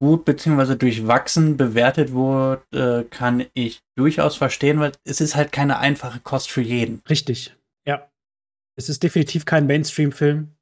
gut 0.00 0.24
bzw. 0.24 0.76
durchwachsen 0.76 1.56
bewertet 1.56 2.12
wurde, 2.12 2.62
äh, 2.72 3.04
kann 3.04 3.46
ich 3.54 3.82
durchaus 3.96 4.36
verstehen, 4.36 4.80
weil 4.80 4.92
es 5.04 5.20
ist 5.20 5.36
halt 5.36 5.52
keine 5.52 5.78
einfache 5.78 6.20
Kost 6.20 6.50
für 6.50 6.62
jeden. 6.62 7.02
Richtig, 7.08 7.56
ja. 7.86 8.08
Es 8.76 8.88
ist 8.88 9.02
definitiv 9.02 9.44
kein 9.44 9.66
Mainstream-Film 9.66 10.54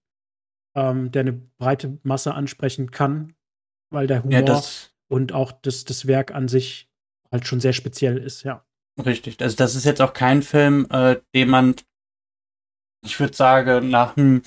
ähm, 0.77 1.11
der 1.11 1.21
eine 1.21 1.33
breite 1.33 1.99
Masse 2.05 2.35
ansprechen 2.35 2.91
kann, 2.93 3.35
weil 3.91 4.07
der 4.07 4.23
Humor 4.23 4.47
ja, 4.47 4.63
und 5.09 5.33
auch 5.33 5.53
das, 5.53 5.85
das 5.85 6.07
Werk 6.07 6.33
an 6.35 6.49
sich 6.49 6.89
halt 7.33 7.47
schon 7.47 7.61
sehr 7.61 7.73
speziell 7.73 8.19
ist, 8.19 8.45
ja. 8.45 8.65
Richtig. 9.05 9.41
Also 9.43 9.57
das 9.57 9.75
ist 9.75 9.85
jetzt 9.85 10.01
auch 10.01 10.13
kein 10.13 10.43
Film, 10.43 10.87
äh, 10.91 11.17
den 11.35 11.49
man, 11.49 11.75
ich 13.05 13.19
würde 13.19 13.35
sagen, 13.35 13.91
nach 13.91 14.17
einem 14.17 14.43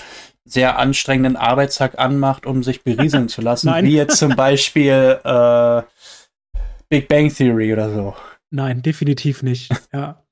sehr 0.45 0.79
anstrengenden 0.79 1.35
Arbeitstag 1.35 1.99
anmacht, 1.99 2.45
um 2.45 2.63
sich 2.63 2.83
berieseln 2.83 3.29
zu 3.29 3.41
lassen. 3.41 3.71
Wie 3.83 3.95
jetzt 3.95 4.17
zum 4.17 4.35
Beispiel 4.35 5.19
äh, 5.23 5.83
Big 6.89 7.07
Bang 7.07 7.33
Theory 7.33 7.73
oder 7.73 7.93
so. 7.93 8.15
Nein, 8.49 8.81
definitiv 8.81 9.43
nicht. 9.43 9.71
Ja. 9.93 10.23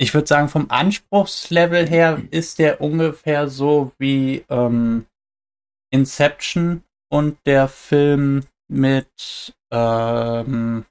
Ich 0.00 0.14
würde 0.14 0.28
sagen, 0.28 0.48
vom 0.48 0.70
Anspruchslevel 0.70 1.88
her 1.88 2.22
ist 2.30 2.60
der 2.60 2.80
ungefähr 2.80 3.48
so 3.48 3.90
wie 3.98 4.44
ähm, 4.48 5.06
Inception 5.90 6.84
und 7.10 7.38
der 7.46 7.68
Film 7.68 8.44
mit 8.68 9.56
ähm, 9.72 10.84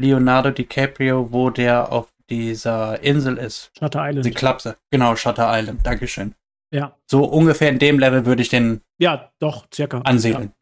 Leonardo 0.00 0.50
DiCaprio, 0.50 1.32
wo 1.32 1.50
der 1.50 1.92
auf 1.92 2.12
dieser 2.30 3.02
Insel 3.02 3.36
ist. 3.38 3.70
Shutter 3.78 4.08
Island. 4.08 4.24
Die 4.24 4.30
Klapse. 4.30 4.76
Genau, 4.90 5.16
Shutter 5.16 5.48
Island. 5.50 5.84
Dankeschön. 5.84 6.34
Ja. 6.72 6.98
So 7.08 7.24
ungefähr 7.24 7.68
in 7.68 7.78
dem 7.78 7.98
Level 7.98 8.26
würde 8.26 8.42
ich 8.42 8.48
den 8.48 8.80
ja, 8.98 9.32
doch, 9.38 9.66
circa. 9.72 10.00
ansiedeln. 10.00 10.52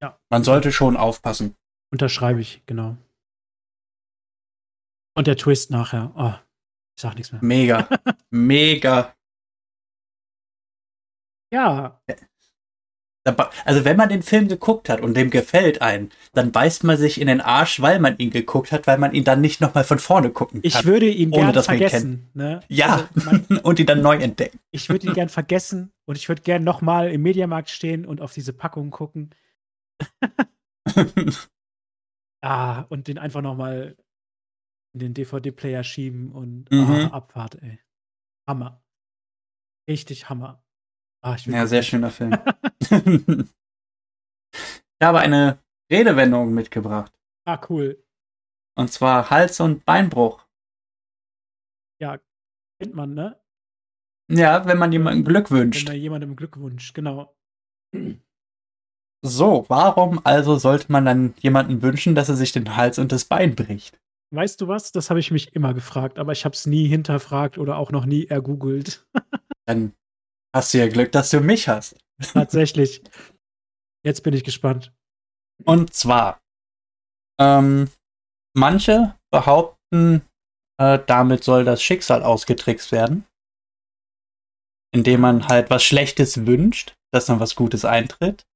Ja. 0.00 0.08
ja. 0.08 0.18
Man 0.30 0.44
sollte 0.44 0.72
schon 0.72 0.96
aufpassen. 0.96 1.56
Unterschreibe 1.92 2.40
ich, 2.40 2.62
genau. 2.66 2.96
Und 5.16 5.26
der 5.26 5.36
Twist 5.36 5.70
nachher. 5.70 6.12
Oh, 6.16 6.34
ich 6.96 7.02
sag 7.02 7.14
nichts 7.14 7.32
mehr. 7.32 7.40
Mega. 7.42 7.88
Mega. 8.30 9.14
Ja. 11.52 12.00
Also 13.64 13.84
wenn 13.86 13.96
man 13.96 14.10
den 14.10 14.22
Film 14.22 14.48
geguckt 14.48 14.90
hat 14.90 15.00
und 15.00 15.16
dem 15.16 15.30
gefällt 15.30 15.80
einen, 15.80 16.10
dann 16.34 16.52
beißt 16.52 16.84
man 16.84 16.98
sich 16.98 17.18
in 17.20 17.26
den 17.26 17.40
Arsch, 17.40 17.80
weil 17.80 17.98
man 17.98 18.18
ihn 18.18 18.30
geguckt 18.30 18.70
hat, 18.70 18.86
weil 18.86 18.98
man 18.98 19.14
ihn 19.14 19.24
dann 19.24 19.40
nicht 19.40 19.62
nochmal 19.62 19.84
von 19.84 19.98
vorne 19.98 20.30
gucken 20.30 20.60
kann. 20.60 20.68
Ich 20.68 20.84
würde 20.84 21.08
ihn 21.08 21.32
ohne, 21.32 21.52
gern 21.52 21.64
vergessen. 21.64 22.28
Ne? 22.34 22.60
Ja, 22.68 23.08
also 23.14 23.30
man, 23.30 23.58
und 23.62 23.78
ihn 23.78 23.86
dann 23.86 24.02
neu 24.02 24.16
entdecken. 24.16 24.58
Ich 24.72 24.90
würde 24.90 25.06
ihn 25.06 25.14
gern 25.14 25.30
vergessen 25.30 25.90
und 26.04 26.16
ich 26.16 26.28
würde 26.28 26.42
gern 26.42 26.64
nochmal 26.64 27.10
im 27.10 27.22
Mediamarkt 27.22 27.70
stehen 27.70 28.04
und 28.04 28.20
auf 28.20 28.34
diese 28.34 28.52
Packung 28.52 28.90
gucken. 28.90 29.30
ah, 32.42 32.80
und 32.90 33.08
den 33.08 33.16
einfach 33.16 33.40
nochmal 33.40 33.96
in 34.92 35.00
den 35.00 35.14
DVD-Player 35.14 35.82
schieben 35.82 36.30
und 36.30 36.70
mhm. 36.70 36.90
ah, 36.90 37.06
Abfahrt, 37.06 37.56
ey. 37.62 37.80
Hammer. 38.46 38.82
Richtig 39.88 40.28
Hammer. 40.28 40.62
Ah, 41.22 41.36
ja, 41.46 41.66
sehr 41.66 41.82
schöner 41.82 42.10
Film. 42.10 42.36
ich 44.52 45.02
habe 45.02 45.20
eine 45.20 45.58
Redewendung 45.90 46.54
mitgebracht. 46.54 47.12
Ah, 47.44 47.60
cool. 47.68 48.02
Und 48.76 48.92
zwar 48.92 49.30
Hals- 49.30 49.60
und 49.60 49.84
Beinbruch. 49.84 50.46
Ja, 52.00 52.18
kennt 52.78 52.94
man, 52.94 53.14
ne? 53.14 53.40
Ja, 54.30 54.66
wenn 54.66 54.78
man 54.78 54.92
jemandem 54.92 55.24
Glück 55.24 55.50
wünscht. 55.50 55.86
Wenn 55.86 55.94
man 55.94 56.02
jemandem 56.02 56.36
Glück 56.36 56.58
wünscht, 56.58 56.94
genau. 56.94 57.34
So, 59.26 59.64
warum 59.68 60.20
also 60.24 60.58
sollte 60.58 60.92
man 60.92 61.06
dann 61.06 61.32
jemanden 61.40 61.80
wünschen, 61.80 62.14
dass 62.14 62.28
er 62.28 62.36
sich 62.36 62.52
den 62.52 62.76
Hals 62.76 62.98
und 62.98 63.10
das 63.10 63.24
Bein 63.24 63.54
bricht? 63.54 63.98
Weißt 64.34 64.60
du 64.60 64.68
was? 64.68 64.92
Das 64.92 65.08
habe 65.08 65.18
ich 65.18 65.30
mich 65.30 65.54
immer 65.56 65.72
gefragt, 65.72 66.18
aber 66.18 66.32
ich 66.32 66.44
habe 66.44 66.54
es 66.54 66.66
nie 66.66 66.86
hinterfragt 66.88 67.56
oder 67.56 67.78
auch 67.78 67.90
noch 67.90 68.04
nie 68.04 68.26
ergoogelt. 68.26 69.06
dann 69.66 69.94
Hast 70.54 70.72
du 70.72 70.78
ja 70.78 70.88
Glück, 70.88 71.10
dass 71.10 71.30
du 71.30 71.40
mich 71.40 71.68
hast. 71.68 71.96
Tatsächlich. 72.32 73.02
Jetzt 74.04 74.22
bin 74.22 74.34
ich 74.34 74.44
gespannt. 74.44 74.94
Und 75.64 75.92
zwar, 75.92 76.40
ähm, 77.40 77.90
manche 78.56 79.18
behaupten, 79.32 80.22
äh, 80.78 81.00
damit 81.06 81.42
soll 81.42 81.64
das 81.64 81.82
Schicksal 81.82 82.22
ausgetrickst 82.22 82.92
werden, 82.92 83.26
indem 84.92 85.22
man 85.22 85.48
halt 85.48 85.70
was 85.70 85.82
Schlechtes 85.82 86.46
wünscht, 86.46 86.94
dass 87.12 87.26
dann 87.26 87.40
was 87.40 87.56
Gutes 87.56 87.84
eintritt. 87.84 88.46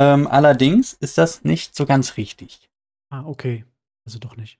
Ähm, 0.00 0.26
allerdings 0.26 0.94
ist 0.94 1.18
das 1.18 1.44
nicht 1.44 1.76
so 1.76 1.86
ganz 1.86 2.16
richtig. 2.16 2.68
Ah, 3.10 3.24
okay. 3.26 3.64
Also 4.04 4.18
doch 4.18 4.36
nicht. 4.36 4.58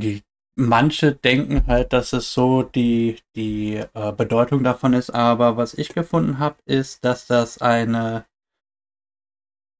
Die 0.00 0.22
manche 0.58 1.14
denken 1.14 1.66
halt, 1.66 1.92
dass 1.92 2.12
es 2.12 2.32
so 2.32 2.62
die, 2.62 3.22
die 3.36 3.76
äh, 3.94 4.12
Bedeutung 4.12 4.64
davon 4.64 4.92
ist, 4.92 5.10
aber 5.10 5.56
was 5.56 5.74
ich 5.74 5.90
gefunden 5.90 6.38
habe, 6.38 6.56
ist, 6.64 7.04
dass 7.04 7.26
das 7.26 7.58
eine, 7.58 8.26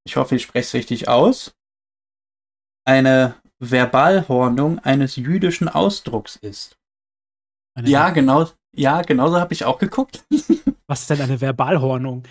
ich 0.07 0.17
hoffe, 0.17 0.37
ich 0.37 0.43
spreche 0.43 0.67
es 0.67 0.75
richtig 0.75 1.09
aus, 1.09 1.55
eine 2.87 3.35
Verbalhornung 3.59 4.79
eines 4.79 5.17
jüdischen 5.17 5.69
Ausdrucks 5.69 6.37
ist. 6.37 6.79
Eine 7.75 7.91
ja, 7.91 8.11
genau, 8.11 8.49
ja, 8.75 9.03
genauso 9.03 9.41
habe 9.41 9.53
ich 9.53 9.65
auch 9.65 9.79
geguckt. 9.79 10.25
Was 10.87 11.01
ist 11.03 11.11
denn 11.11 11.21
eine 11.21 11.41
Verbalhornung? 11.41 12.23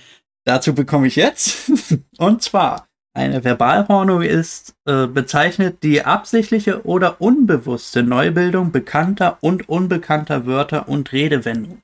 Dazu 0.46 0.74
bekomme 0.74 1.08
ich 1.08 1.18
jetzt. 1.18 1.70
Und 2.18 2.42
zwar, 2.42 2.87
eine 3.18 3.44
Verbalhornung 3.44 4.22
ist 4.22 4.76
äh, 4.86 5.08
bezeichnet 5.08 5.84
die 5.84 6.06
absichtliche 6.06 6.86
oder 6.86 7.20
unbewusste 7.20 8.04
Neubildung 8.04 8.72
bekannter 8.72 9.38
und 9.42 9.68
unbekannter 9.68 10.46
Wörter 10.46 10.88
und 10.88 11.12
Redewendungen. 11.12 11.82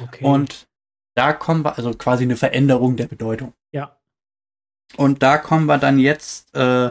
Okay. 0.00 0.24
Und 0.24 0.68
da 1.14 1.32
kommen 1.32 1.64
wir, 1.64 1.76
also 1.76 1.92
quasi 1.92 2.24
eine 2.24 2.36
Veränderung 2.36 2.96
der 2.96 3.06
Bedeutung. 3.06 3.54
Ja. 3.72 3.98
Und 4.96 5.22
da 5.22 5.38
kommen 5.38 5.66
wir 5.66 5.78
dann 5.78 5.98
jetzt 5.98 6.54
äh, 6.54 6.90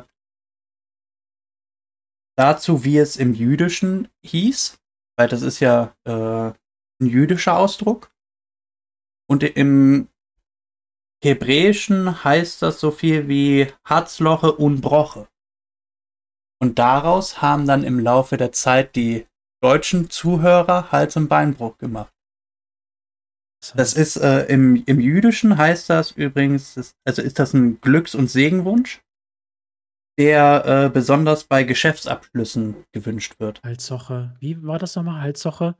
dazu, 2.37 2.83
wie 2.85 2.97
es 2.97 3.17
im 3.17 3.33
Jüdischen 3.33 4.07
hieß, 4.23 4.79
weil 5.17 5.27
das 5.27 5.41
ist 5.41 5.59
ja 5.59 5.95
äh, 6.05 6.11
ein 7.01 7.07
jüdischer 7.07 7.57
Ausdruck. 7.57 8.11
Und 9.27 9.43
im 9.43 10.07
Hebräischen 11.21 12.23
heißt 12.23 12.61
das 12.61 12.79
so 12.79 12.91
viel 12.91 13.27
wie 13.27 13.67
Harzloche 13.83 14.53
und 14.53 14.81
Broche. 14.81 15.27
Und 16.61 16.79
daraus 16.79 17.41
haben 17.41 17.65
dann 17.67 17.83
im 17.83 17.99
Laufe 17.99 18.37
der 18.37 18.51
Zeit 18.51 18.95
die 18.95 19.27
deutschen 19.61 20.09
Zuhörer 20.09 20.91
Hals- 20.91 21.17
und 21.17 21.27
Beinbruch 21.27 21.77
gemacht. 21.77 22.13
Das 23.75 23.93
ist 23.93 24.15
äh, 24.15 24.45
im, 24.45 24.83
im 24.85 24.99
Jüdischen 25.01 25.57
heißt 25.57 25.89
das 25.89 26.11
übrigens, 26.11 26.75
das, 26.75 26.95
also 27.03 27.21
ist 27.21 27.39
das 27.39 27.53
ein 27.53 27.81
Glücks- 27.81 28.15
und 28.15 28.29
Segenwunsch, 28.29 29.01
der 30.17 30.65
äh, 30.65 30.89
besonders 30.89 31.43
bei 31.43 31.63
Geschäftsabschlüssen 31.63 32.85
gewünscht 32.93 33.35
wird. 33.39 33.61
Halssoche. 33.63 34.35
Wie 34.39 34.63
war 34.63 34.79
das 34.79 34.95
nochmal? 34.95 35.21
Halssoche? 35.21 35.75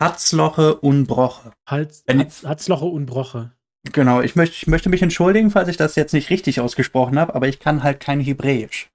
Hatzloche 0.00 0.76
Unbroche. 0.80 1.52
Hals, 1.66 2.04
Hatz, 2.06 2.44
Hatzloche 2.44 2.84
Unbroche. 2.84 3.56
Genau, 3.92 4.20
ich 4.22 4.34
möchte, 4.34 4.56
ich 4.56 4.66
möchte 4.66 4.88
mich 4.88 5.02
entschuldigen, 5.02 5.50
falls 5.50 5.68
ich 5.68 5.76
das 5.76 5.94
jetzt 5.94 6.14
nicht 6.14 6.30
richtig 6.30 6.60
ausgesprochen 6.60 7.18
habe, 7.18 7.34
aber 7.34 7.48
ich 7.48 7.60
kann 7.60 7.82
halt 7.82 8.00
kein 8.00 8.20
Hebräisch. 8.20 8.90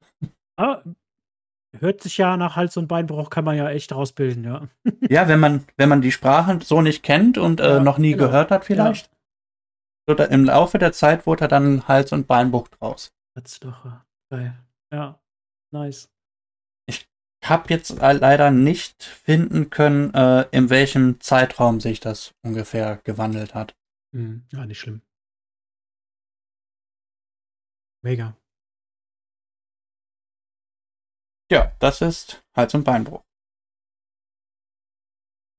Ah, 0.58 0.82
hört 1.78 2.02
sich 2.02 2.18
ja 2.18 2.38
nach 2.38 2.56
Hals- 2.56 2.78
und 2.78 2.88
Beinbruch, 2.88 3.30
kann 3.30 3.46
man 3.46 3.56
ja 3.56 3.70
echt 3.70 3.94
rausbilden, 3.94 4.44
ja. 4.44 4.68
ja, 5.10 5.28
wenn 5.28 5.40
man, 5.40 5.66
wenn 5.78 5.90
man 5.90 6.02
die 6.02 6.12
Sprache 6.12 6.60
so 6.64 6.82
nicht 6.82 7.04
kennt 7.04 7.38
und 7.38 7.60
äh, 7.60 7.76
ja, 7.76 7.80
noch 7.80 7.98
nie 7.98 8.14
genau. 8.14 8.26
gehört 8.26 8.52
hat, 8.52 8.66
vielleicht. 8.66 9.12
Ja. 10.08 10.16
So, 10.18 10.24
Im 10.24 10.46
Laufe 10.46 10.80
der 10.80 10.92
Zeit 10.92 11.28
wurde 11.28 11.46
er 11.46 11.48
dann 11.50 11.88
Hals- 11.88 12.12
und 12.12 12.28
Beinbruch 12.28 12.68
draus. 12.70 13.14
Hatzloche. 13.38 14.02
Geil. 14.32 14.56
Ja, 14.92 15.20
nice. 15.72 16.10
Ich 16.88 17.08
habe 17.46 17.66
jetzt 17.70 18.00
leider 18.00 18.50
nicht 18.50 19.04
finden 19.04 19.70
können, 19.70 20.12
äh, 20.16 20.46
in 20.50 20.72
welchem 20.72 21.20
Zeitraum 21.22 21.80
sich 21.80 22.00
das 22.00 22.34
ungefähr 22.42 23.00
gewandelt 23.04 23.54
hat. 23.54 23.76
Hm, 24.14 24.46
ja, 24.52 24.66
nicht 24.66 24.80
schlimm. 24.80 25.02
Mega. 28.02 28.36
Ja, 31.52 31.76
das 31.80 32.02
ist 32.02 32.44
Hals- 32.56 32.74
und 32.74 32.84
Beinbruch. 32.84 33.24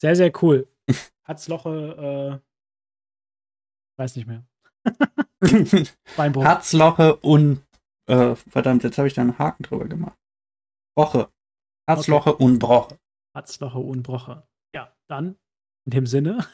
Sehr, 0.00 0.16
sehr 0.16 0.32
cool. 0.42 0.68
Hatzloche, 1.24 2.40
äh, 2.40 3.98
weiß 3.98 4.16
nicht 4.16 4.26
mehr. 4.26 4.46
Beinbruch. 6.16 6.44
Hatzloche 6.44 7.16
und, 7.16 7.66
äh, 8.08 8.34
verdammt, 8.34 8.82
jetzt 8.84 8.98
habe 8.98 9.08
ich 9.08 9.14
da 9.14 9.22
einen 9.22 9.38
Haken 9.38 9.64
drüber 9.64 9.86
gemacht. 9.86 10.18
Broche. 10.96 11.30
Hatzloche 11.88 12.34
okay. 12.34 12.44
und 12.44 12.58
Broche. 12.58 12.98
Hatzloche 13.36 13.78
und 13.78 14.02
Broche. 14.02 14.48
Ja, 14.74 14.96
dann, 15.08 15.38
in 15.84 15.90
dem 15.90 16.06
Sinne. 16.06 16.46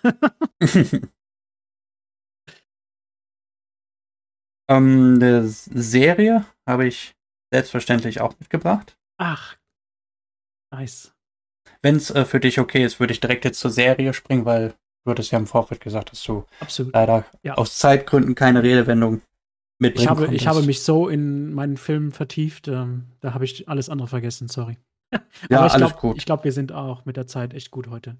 Ähm, 4.68 5.14
eine 5.16 5.46
Serie 5.48 6.44
habe 6.66 6.86
ich 6.86 7.14
selbstverständlich 7.52 8.20
auch 8.20 8.38
mitgebracht. 8.38 8.98
Ach, 9.18 9.56
nice. 10.72 11.14
Wenn 11.82 11.96
es 11.96 12.10
äh, 12.10 12.24
für 12.24 12.40
dich 12.40 12.58
okay 12.58 12.84
ist, 12.84 13.00
würde 13.00 13.12
ich 13.12 13.20
direkt 13.20 13.44
jetzt 13.44 13.60
zur 13.60 13.70
Serie 13.70 14.12
springen, 14.12 14.44
weil 14.44 14.74
du 15.04 15.10
hattest 15.10 15.30
ja 15.30 15.38
im 15.38 15.46
Vorfeld 15.46 15.80
gesagt, 15.80 16.12
dass 16.12 16.22
du 16.22 16.44
Absolut. 16.60 16.92
leider 16.94 17.24
ja. 17.42 17.54
aus 17.54 17.78
Zeitgründen 17.78 18.34
keine 18.34 18.62
Redewendung 18.62 19.22
mitbringen 19.78 20.04
ich 20.04 20.08
habe, 20.08 20.34
ich 20.34 20.46
habe 20.46 20.62
mich 20.62 20.82
so 20.82 21.08
in 21.08 21.52
meinen 21.52 21.76
Film 21.76 22.12
vertieft, 22.12 22.68
ähm, 22.68 23.06
da 23.20 23.34
habe 23.34 23.44
ich 23.44 23.68
alles 23.68 23.88
andere 23.88 24.08
vergessen, 24.08 24.48
sorry. 24.48 24.78
ja, 25.50 25.60
alles 25.60 25.76
glaub, 25.76 26.00
gut. 26.00 26.16
Ich 26.16 26.24
glaube, 26.24 26.44
wir 26.44 26.52
sind 26.52 26.72
auch 26.72 27.04
mit 27.04 27.16
der 27.16 27.26
Zeit 27.26 27.54
echt 27.54 27.70
gut 27.70 27.88
heute. 27.88 28.16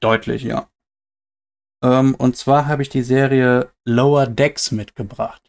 Deutlich, 0.00 0.42
ja. 0.42 0.68
Ähm, 1.82 2.14
und 2.14 2.36
zwar 2.36 2.66
habe 2.66 2.82
ich 2.82 2.88
die 2.88 3.02
Serie 3.02 3.72
Lower 3.86 4.26
Decks 4.26 4.70
mitgebracht. 4.70 5.42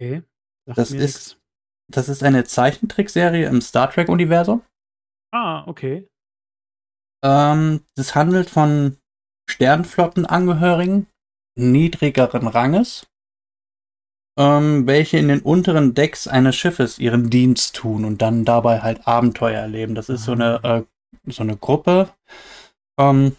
Okay. 0.00 0.22
Sagt 0.66 0.78
das 0.78 0.90
ist, 0.92 1.40
das 1.90 2.08
ist 2.08 2.22
eine 2.22 2.44
Zeichentrickserie 2.44 3.46
im 3.46 3.60
Star 3.60 3.90
Trek-Universum. 3.90 4.62
Ah, 5.32 5.66
okay. 5.66 6.08
Ähm, 7.24 7.84
das 7.96 8.14
handelt 8.14 8.50
von 8.50 8.98
Sternflottenangehörigen 9.48 11.06
niedrigeren 11.58 12.46
Ranges, 12.46 13.06
ähm, 14.38 14.86
welche 14.86 15.18
in 15.18 15.28
den 15.28 15.40
unteren 15.40 15.94
Decks 15.94 16.26
eines 16.26 16.56
Schiffes 16.56 16.98
ihren 16.98 17.28
Dienst 17.28 17.76
tun 17.76 18.04
und 18.04 18.22
dann 18.22 18.44
dabei 18.44 18.80
halt 18.80 19.06
Abenteuer 19.06 19.60
erleben. 19.60 19.94
Das 19.94 20.08
ist 20.08 20.24
so 20.24 20.32
eine, 20.32 20.60
äh, 20.62 21.30
so 21.30 21.42
eine 21.42 21.56
Gruppe, 21.56 22.10
ähm, 22.98 23.36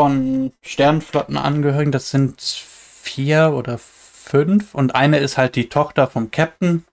von 0.00 0.54
Sternflottenangehörigen, 0.62 1.92
das 1.92 2.08
sind 2.08 2.40
vier 2.40 3.52
oder 3.52 3.76
fünf 3.76 4.74
und 4.74 4.94
eine 4.94 5.18
ist 5.18 5.36
halt 5.36 5.56
die 5.56 5.68
Tochter 5.68 6.06
vom 6.06 6.30
Captain. 6.30 6.86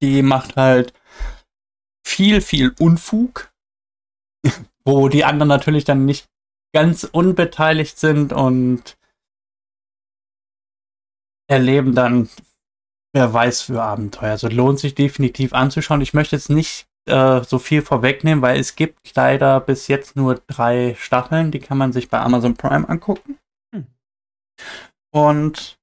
Die 0.00 0.22
macht 0.22 0.54
halt 0.54 0.94
viel, 2.06 2.40
viel 2.40 2.72
Unfug, 2.78 3.52
wo 4.84 5.08
die 5.08 5.24
anderen 5.24 5.48
natürlich 5.48 5.82
dann 5.82 6.04
nicht 6.04 6.28
ganz 6.72 7.02
unbeteiligt 7.02 7.98
sind 7.98 8.32
und 8.32 8.96
erleben 11.48 11.96
dann, 11.96 12.28
wer 13.12 13.34
weiß, 13.34 13.62
für 13.62 13.82
Abenteuer. 13.82 14.30
Also 14.30 14.46
lohnt 14.46 14.78
sich 14.78 14.94
definitiv 14.94 15.52
anzuschauen. 15.52 16.00
Ich 16.00 16.14
möchte 16.14 16.36
jetzt 16.36 16.48
nicht 16.48 16.86
äh, 17.06 17.42
so 17.44 17.58
viel 17.58 17.82
vorwegnehmen, 17.82 18.42
weil 18.42 18.58
es 18.58 18.76
gibt 18.76 19.14
leider 19.14 19.60
bis 19.60 19.88
jetzt 19.88 20.16
nur 20.16 20.36
drei 20.46 20.94
Staffeln, 20.98 21.50
die 21.50 21.60
kann 21.60 21.78
man 21.78 21.92
sich 21.92 22.08
bei 22.08 22.18
Amazon 22.20 22.54
Prime 22.54 22.88
angucken. 22.88 23.38
Hm. 23.74 23.86
Und 25.12 25.78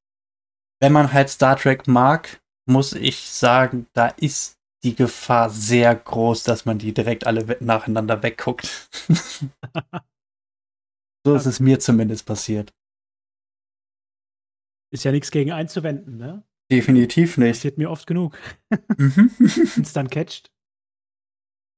wenn 0.82 0.92
man 0.92 1.14
halt 1.14 1.30
Star 1.30 1.56
Trek 1.58 1.88
mag, 1.88 2.42
muss 2.68 2.94
ich 2.94 3.30
sagen, 3.30 3.88
da 3.94 4.08
ist 4.08 4.58
die 4.84 4.96
Gefahr 4.96 5.52
sehr 5.52 5.94
groß, 5.94 6.44
dass 6.44 6.66
man 6.66 6.80
die 6.80 6.94
direkt 6.94 7.28
alle 7.28 7.58
nacheinander 7.60 8.24
wegguckt. 8.24 8.90
so 11.24 11.36
ist 11.36 11.46
es 11.46 11.60
mir 11.60 11.80
zumindest 11.80 12.26
passiert. 12.26 12.74
Ist 14.92 15.04
ja 15.04 15.12
nichts 15.12 15.30
gegen 15.30 15.52
einzuwenden, 15.52 16.18
ne? 16.18 16.44
Definitiv 16.72 17.38
nicht. 17.38 17.58
Passiert 17.58 17.78
mir 17.78 17.92
oft 17.92 18.08
genug. 18.08 18.40
Mhm. 18.98 19.32
Wenn 19.38 19.84
es 19.84 19.94
dann 19.94 20.10
catcht 20.10 20.52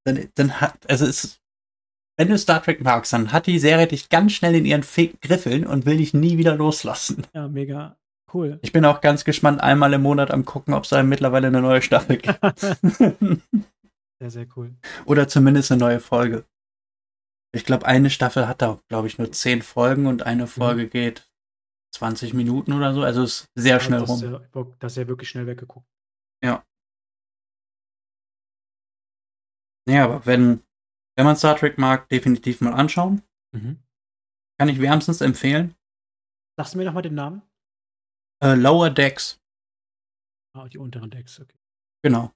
dann, 0.06 0.30
dann 0.36 0.62
hat, 0.62 0.90
also 0.90 1.06
es, 1.06 1.40
wenn 2.18 2.30
du 2.30 2.38
Star 2.38 2.62
Trek 2.62 2.82
magst, 2.82 3.14
dann 3.14 3.32
hat 3.32 3.48
die 3.48 3.60
Serie 3.60 3.88
dich 3.88 4.10
ganz 4.10 4.34
schnell 4.34 4.56
in 4.56 4.66
ihren 4.66 4.82
F 4.82 4.98
Griffeln 5.22 5.66
und 5.66 5.86
will 5.86 5.98
dich 5.98 6.14
nie 6.14 6.38
wieder 6.38 6.56
loslassen. 6.56 7.26
Ja, 7.34 7.48
mega 7.48 7.98
cool. 8.34 8.60
Ich 8.62 8.72
bin 8.72 8.86
auch 8.86 9.02
ganz 9.02 9.24
gespannt, 9.24 9.62
einmal 9.62 9.94
im 9.94 10.02
Monat 10.02 10.32
am 10.32 10.46
gucken, 10.46 10.74
ob 10.74 10.84
es 10.84 10.90
da 10.90 11.02
mittlerweile 11.04 11.48
eine 11.48 11.62
neue 11.62 11.82
Staffel 11.82 12.18
gibt. 12.18 12.60
sehr, 12.60 14.30
sehr 14.30 14.48
cool. 14.56 14.76
Oder 15.06 15.28
zumindest 15.28 15.72
eine 15.72 15.80
neue 15.80 16.00
Folge. 16.00 16.46
Ich 17.56 17.66
glaube, 17.66 17.86
eine 17.86 18.10
Staffel 18.10 18.48
hat 18.48 18.62
da, 18.62 18.80
glaube 18.90 19.08
ich, 19.08 19.18
nur 19.18 19.32
zehn 19.32 19.62
Folgen 19.62 20.08
und 20.08 20.24
eine 20.24 20.48
Folge 20.48 20.86
mhm. 20.86 20.90
geht 20.90 21.30
20 21.96 22.34
Minuten 22.34 22.74
oder 22.74 22.94
so. 22.94 23.04
Also 23.04 23.24
ist 23.24 23.46
sehr 23.56 23.76
ja, 23.76 23.80
schnell 23.80 24.00
das 24.00 24.10
rum. 24.10 24.18
Ist 24.18 24.24
ja, 24.24 24.66
das 24.80 24.94
ist 24.94 24.98
ja 24.98 25.08
wirklich 25.08 25.30
schnell 25.30 25.46
weggeguckt. 25.46 25.88
Ja. 26.44 26.64
Nee, 29.88 30.00
aber 30.00 30.26
wenn, 30.26 30.64
wenn 31.18 31.26
man 31.26 31.36
Star 31.36 31.56
Trek 31.56 31.78
mag, 31.78 32.08
definitiv 32.10 32.62
mal 32.62 32.74
anschauen. 32.74 33.22
Mhm. 33.54 33.84
Kann 34.60 34.70
ich 34.70 34.80
wärmstens 34.80 35.22
empfehlen. 35.22 35.76
Sagst 36.58 36.74
du 36.74 36.78
mir 36.78 36.86
nochmal 36.86 37.04
den 37.04 37.16
Namen? 37.16 37.42
Äh, 38.44 38.56
Lower 38.56 38.90
Decks. 38.90 39.40
Ah, 40.56 40.68
die 40.70 40.78
unteren 40.78 41.10
Decks, 41.10 41.40
okay. 41.40 41.58
Genau. 42.04 42.32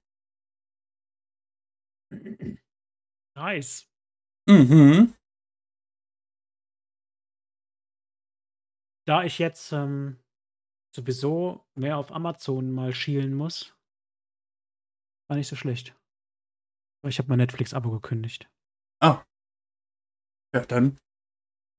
Nice. 3.36 3.88
Mhm. 4.48 5.14
Da 9.06 9.24
ich 9.24 9.38
jetzt 9.38 9.72
ähm, 9.72 10.18
sowieso 10.94 11.64
mehr 11.74 11.96
auf 11.96 12.12
Amazon 12.12 12.70
mal 12.72 12.92
schielen 12.94 13.34
muss, 13.34 13.74
war 15.30 15.36
nicht 15.36 15.48
so 15.48 15.56
schlecht. 15.56 15.97
Ich 17.06 17.18
habe 17.18 17.28
mein 17.28 17.38
Netflix-Abo 17.38 17.90
gekündigt. 17.90 18.50
Oh. 19.00 19.18
Ja, 20.54 20.64
dann 20.66 20.98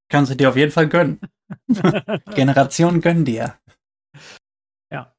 kannst 0.10 0.32
du 0.32 0.36
dir 0.36 0.50
auf 0.50 0.56
jeden 0.56 0.72
Fall 0.72 0.88
gönnen. 0.88 1.20
Generation 2.36 3.02
gönn 3.02 3.26
dir. 3.26 3.60
Ja. 4.92 5.16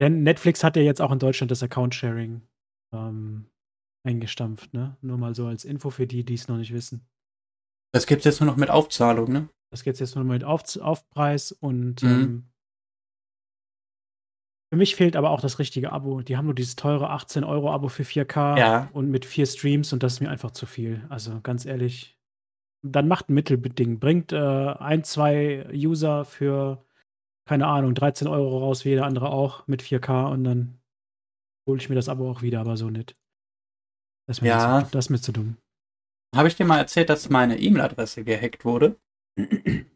Denn 0.00 0.22
Netflix 0.22 0.64
hat 0.64 0.76
ja 0.76 0.82
jetzt 0.82 1.00
auch 1.00 1.12
in 1.12 1.18
Deutschland 1.18 1.50
das 1.50 1.62
Account-Sharing 1.62 2.46
ähm, 2.92 3.50
eingestampft, 4.04 4.72
ne? 4.72 4.96
Nur 5.00 5.18
mal 5.18 5.34
so 5.34 5.46
als 5.46 5.64
Info 5.64 5.90
für 5.90 6.06
die, 6.06 6.24
die 6.24 6.34
es 6.34 6.48
noch 6.48 6.56
nicht 6.56 6.72
wissen. 6.72 7.06
Das 7.92 8.06
gibt 8.06 8.20
es 8.20 8.24
jetzt 8.24 8.40
nur 8.40 8.50
noch 8.50 8.56
mit 8.56 8.70
Aufzahlung, 8.70 9.30
ne? 9.30 9.48
Das 9.70 9.82
gibt 9.82 9.94
es 9.94 10.00
jetzt 10.00 10.14
nur 10.14 10.24
noch 10.24 10.32
mit 10.32 10.44
Auf 10.44 10.76
Aufpreis 10.76 11.52
und 11.52 12.02
mhm. 12.02 12.08
ähm, 12.08 12.52
für 14.70 14.76
mich 14.76 14.96
fehlt 14.96 15.14
aber 15.16 15.30
auch 15.30 15.40
das 15.40 15.58
richtige 15.58 15.92
Abo. 15.92 16.22
Die 16.22 16.36
haben 16.36 16.46
nur 16.46 16.54
dieses 16.54 16.76
teure 16.76 17.12
18-Euro-Abo 17.12 17.88
für 17.88 18.02
4K 18.02 18.58
ja. 18.58 18.90
und 18.92 19.10
mit 19.10 19.24
vier 19.24 19.46
Streams 19.46 19.92
und 19.92 20.02
das 20.02 20.14
ist 20.14 20.20
mir 20.20 20.30
einfach 20.30 20.50
zu 20.50 20.66
viel. 20.66 21.06
Also 21.08 21.40
ganz 21.40 21.66
ehrlich, 21.66 22.18
dann 22.82 23.06
macht 23.06 23.28
ein 23.28 23.34
Mittelding. 23.34 24.00
Bringt 24.00 24.32
äh, 24.32 24.36
ein, 24.38 25.04
zwei 25.04 25.66
User 25.72 26.24
für, 26.24 26.84
keine 27.48 27.66
Ahnung, 27.66 27.94
13 27.94 28.26
Euro 28.26 28.58
raus, 28.58 28.84
wie 28.84 28.90
jeder 28.90 29.06
andere 29.06 29.30
auch, 29.30 29.66
mit 29.68 29.82
4K 29.82 30.32
und 30.32 30.44
dann 30.44 30.80
hole 31.68 31.80
ich 31.80 31.88
mir 31.88 31.94
das 31.94 32.08
Abo 32.08 32.30
auch 32.30 32.42
wieder, 32.42 32.60
aber 32.60 32.76
so 32.76 32.90
nicht. 32.90 33.16
Das 34.28 34.38
ist 34.38 34.42
mir, 34.42 34.48
ja. 34.48 34.84
zu, 34.84 34.90
das 34.90 35.06
ist 35.06 35.10
mir 35.10 35.20
zu 35.20 35.32
dumm. 35.32 35.56
Habe 36.34 36.48
ich 36.48 36.56
dir 36.56 36.66
mal 36.66 36.78
erzählt, 36.78 37.08
dass 37.08 37.30
meine 37.30 37.58
E-Mail-Adresse 37.58 38.24
gehackt 38.24 38.64
wurde? 38.64 38.96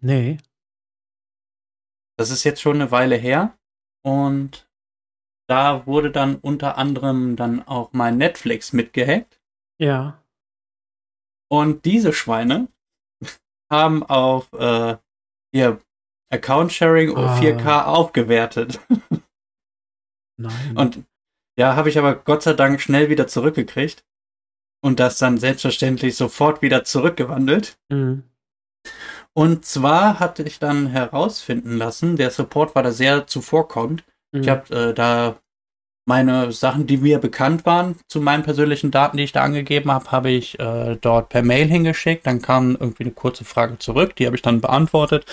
Nee. 0.02 0.38
Das 2.16 2.30
ist 2.30 2.44
jetzt 2.44 2.60
schon 2.60 2.76
eine 2.76 2.90
Weile 2.90 3.16
her. 3.16 3.58
Und 4.02 4.68
da 5.48 5.86
wurde 5.86 6.10
dann 6.10 6.36
unter 6.36 6.78
anderem 6.78 7.36
dann 7.36 7.66
auch 7.66 7.92
mein 7.92 8.16
Netflix 8.18 8.72
mitgehackt. 8.72 9.40
Ja. 9.80 10.22
Und 11.50 11.84
diese 11.84 12.12
Schweine 12.12 12.68
haben 13.70 14.02
auf 14.04 14.52
äh, 14.52 14.96
ihr 15.52 15.80
Account 16.32 16.72
Sharing 16.72 17.16
Ah. 17.16 17.38
4K 17.40 17.84
aufgewertet. 17.84 18.80
Nein. 20.38 20.76
Und 20.76 21.04
ja, 21.58 21.74
habe 21.76 21.88
ich 21.88 21.98
aber 21.98 22.14
Gott 22.14 22.42
sei 22.42 22.52
Dank 22.54 22.80
schnell 22.80 23.10
wieder 23.10 23.26
zurückgekriegt. 23.26 24.04
Und 24.82 24.98
das 24.98 25.18
dann 25.18 25.36
selbstverständlich 25.36 26.16
sofort 26.16 26.62
wieder 26.62 26.84
zurückgewandelt. 26.84 27.78
Mhm. 27.90 28.22
Und 29.40 29.64
zwar 29.64 30.20
hatte 30.20 30.42
ich 30.42 30.58
dann 30.58 30.88
herausfinden 30.88 31.78
lassen, 31.78 32.18
der 32.18 32.30
Support 32.30 32.74
war 32.74 32.82
da 32.82 32.92
sehr 32.92 33.26
zuvorkommend. 33.26 34.04
Mhm. 34.32 34.42
Ich 34.42 34.50
habe 34.50 34.74
äh, 34.74 34.92
da 34.92 35.36
meine 36.06 36.52
Sachen, 36.52 36.86
die 36.86 36.98
mir 36.98 37.18
bekannt 37.18 37.64
waren, 37.64 37.96
zu 38.06 38.20
meinen 38.20 38.42
persönlichen 38.42 38.90
Daten, 38.90 39.16
die 39.16 39.22
ich 39.22 39.32
da 39.32 39.42
angegeben 39.42 39.90
habe, 39.90 40.12
habe 40.12 40.30
ich 40.30 40.60
äh, 40.60 40.98
dort 41.00 41.30
per 41.30 41.42
Mail 41.42 41.68
hingeschickt. 41.68 42.26
Dann 42.26 42.42
kam 42.42 42.76
irgendwie 42.78 43.04
eine 43.04 43.14
kurze 43.14 43.44
Frage 43.44 43.78
zurück, 43.78 44.14
die 44.14 44.26
habe 44.26 44.36
ich 44.36 44.42
dann 44.42 44.60
beantwortet. 44.60 45.24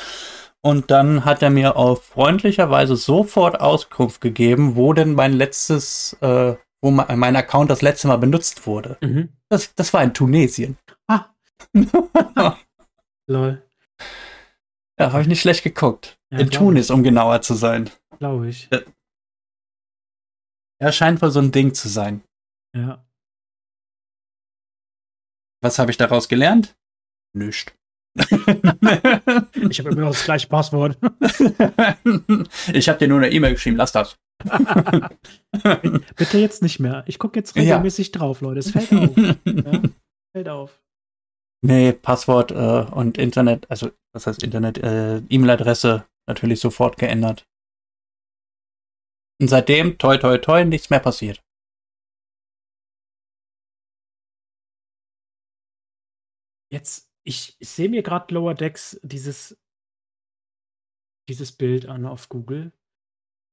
Und 0.62 0.90
dann 0.90 1.26
hat 1.26 1.42
er 1.42 1.50
mir 1.50 1.76
auf 1.76 2.06
freundlicher 2.06 2.70
Weise 2.70 2.96
sofort 2.96 3.60
Auskunft 3.60 4.22
gegeben, 4.22 4.78
wo 4.78 4.94
denn 4.94 5.16
mein 5.16 5.34
letztes, 5.34 6.16
äh, 6.22 6.56
wo 6.82 6.92
mein 6.92 7.36
Account 7.36 7.70
das 7.70 7.82
letzte 7.82 8.08
Mal 8.08 8.20
benutzt 8.20 8.66
wurde. 8.68 8.96
Mhm. 9.02 9.34
Das, 9.50 9.76
das 9.76 9.94
war 9.94 10.02
in 10.02 10.14
Tunesien. 10.14 10.78
Ah, 11.10 11.26
lol. 13.28 13.66
Ja, 14.99 15.11
habe 15.11 15.22
ich 15.22 15.28
nicht 15.28 15.41
schlecht 15.41 15.64
geguckt. 15.64 16.18
Ja, 16.32 16.40
in 16.40 16.49
Tunis, 16.49 16.90
um 16.90 17.03
genauer 17.03 17.41
zu 17.41 17.53
sein. 17.53 17.90
Glaube 18.18 18.49
ich. 18.49 18.69
Ja, 20.82 20.91
scheint 20.91 21.22
wohl 21.22 21.32
so 21.32 21.40
ein 21.40 21.52
Ding 21.52 21.74
zu 21.74 21.88
sein. 21.88 22.24
Ja. 22.76 23.06
Was 25.61 25.80
habe 25.80 25.91
ich 25.91 25.98
daraus 25.98 26.28
gelernt? 26.28 26.76
Nüscht. 27.36 27.74
Ich 28.19 28.32
habe 29.80 29.90
immer 29.91 30.02
noch 30.02 30.11
das 30.11 30.24
gleiche 30.26 30.48
Passwort. 30.48 30.98
ich 32.74 32.90
habe 32.90 32.99
dir 32.99 33.07
nur 33.07 33.18
eine 33.19 33.30
E-Mail 33.32 33.53
geschrieben, 33.53 33.78
lass 33.78 33.91
das. 33.91 34.18
Bitte 36.15 36.38
jetzt 36.40 36.61
nicht 36.64 36.80
mehr. 36.80 37.03
Ich 37.07 37.19
gucke 37.19 37.38
jetzt 37.40 37.56
Ja. 37.56 37.61
regelmäßig 37.64 38.11
drauf, 38.11 38.41
Leute. 38.41 38.60
Es 38.60 38.72
fällt 38.72 38.91
auf. 38.94 39.15
Ja? 39.18 39.82
Fällt 40.32 40.49
auf. 40.49 40.80
Nee, 41.68 41.91
Passwort 41.91 42.52
äh, 42.52 42.89
und 42.95 43.18
Internet, 43.18 43.69
also 43.69 43.91
was 44.14 44.26
heißt 44.26 44.41
Internet, 44.41 44.77
äh, 44.77 45.18
E-Mail-Adresse 45.18 46.07
natürlich 46.26 46.61
sofort 46.61 46.95
geändert. 46.98 47.45
Und 49.41 49.49
seitdem, 49.49 49.98
toi 49.98 50.18
toi 50.18 50.38
toi, 50.38 50.64
nichts 50.64 50.89
mehr 50.89 51.02
passiert. 51.02 51.44
Jetzt, 56.72 57.11
ich, 57.26 57.57
ich 57.60 57.69
sehe 57.69 57.89
mir 57.89 58.02
gerade 58.02 58.34
Lower 58.34 58.53
Decks 58.53 58.98
dieses, 59.03 59.57
dieses 61.27 61.52
Bild 61.52 61.88
an 61.88 62.06
auf 62.06 62.30
Google. 62.30 62.72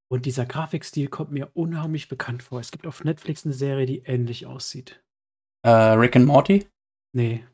Und 0.08 0.24
dieser 0.24 0.46
Grafikstil 0.46 1.08
kommt 1.08 1.32
mir 1.32 1.50
unheimlich 1.54 2.06
bekannt 2.06 2.44
vor. 2.44 2.60
Es 2.60 2.70
gibt 2.70 2.86
auf 2.86 3.02
Netflix 3.02 3.44
eine 3.44 3.54
Serie, 3.54 3.86
die 3.86 4.04
ähnlich 4.04 4.46
aussieht. 4.46 5.04
Äh, 5.66 5.70
Rick 5.70 6.14
and 6.14 6.26
Morty? 6.26 6.68
Nee, 7.12 7.44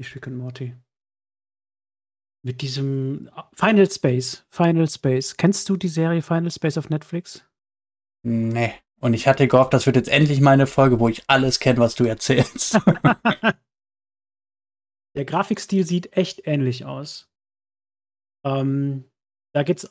nicht 0.00 0.14
Rick 0.14 0.26
and 0.26 0.36
Morty. 0.36 0.74
Mit 2.42 2.62
diesem 2.62 3.30
ah, 3.34 3.48
Final 3.54 3.88
Space. 3.88 4.46
Final 4.50 4.88
Space. 4.88 5.36
Kennst 5.36 5.68
du 5.68 5.76
die 5.76 5.88
Serie 5.88 6.22
Final 6.22 6.50
Space 6.50 6.78
auf 6.78 6.90
Netflix? 6.90 7.44
Nee. 8.22 8.74
Und 9.00 9.14
ich 9.14 9.26
hatte 9.26 9.46
gehofft, 9.46 9.72
das 9.72 9.86
wird 9.86 9.96
jetzt 9.96 10.08
endlich 10.08 10.40
mal 10.40 10.52
eine 10.52 10.66
Folge, 10.66 11.00
wo 11.00 11.08
ich 11.08 11.24
alles 11.28 11.60
kenne, 11.60 11.78
was 11.78 11.94
du 11.94 12.04
erzählst. 12.04 12.78
Der 15.16 15.24
Grafikstil 15.24 15.86
sieht 15.86 16.16
echt 16.16 16.46
ähnlich 16.46 16.84
aus. 16.84 17.30
Ähm, 18.44 19.10
da 19.52 19.62
geht 19.62 19.78
es 19.78 19.90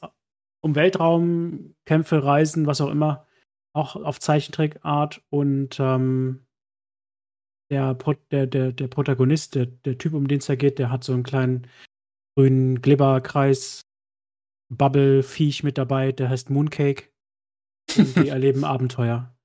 um 0.61 0.76
Weltraum, 0.76 1.76
Kämpfe, 1.86 2.23
Reisen, 2.23 2.65
was 2.65 2.81
auch 2.81 2.90
immer. 2.90 3.27
Auch 3.73 3.95
auf 3.95 4.19
Zeichentrickart. 4.19 5.23
Und 5.30 5.80
ähm, 5.80 6.45
der, 7.70 7.94
Pro 7.94 8.14
der, 8.32 8.48
der, 8.48 8.72
der 8.72 8.88
Protagonist, 8.88 9.56
der, 9.56 9.66
der 9.68 9.98
Typ, 9.98 10.14
um 10.14 10.28
den 10.28 10.40
es 10.40 10.48
da 10.48 10.56
geht, 10.56 10.80
der 10.80 10.90
hat 10.91 11.04
so 11.04 11.14
einen 11.14 11.24
kleinen 11.24 11.68
grünen 12.36 12.82
Glibberkreis, 12.82 13.86
Bubble-Viech 14.72 15.64
mit 15.64 15.78
dabei, 15.78 16.12
der 16.12 16.30
heißt 16.30 16.50
Mooncake. 16.50 17.10
Und 17.98 18.16
die 18.16 18.28
erleben 18.30 18.64
Abenteuer. 18.64 19.36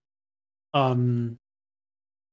Ähm, 0.75 1.39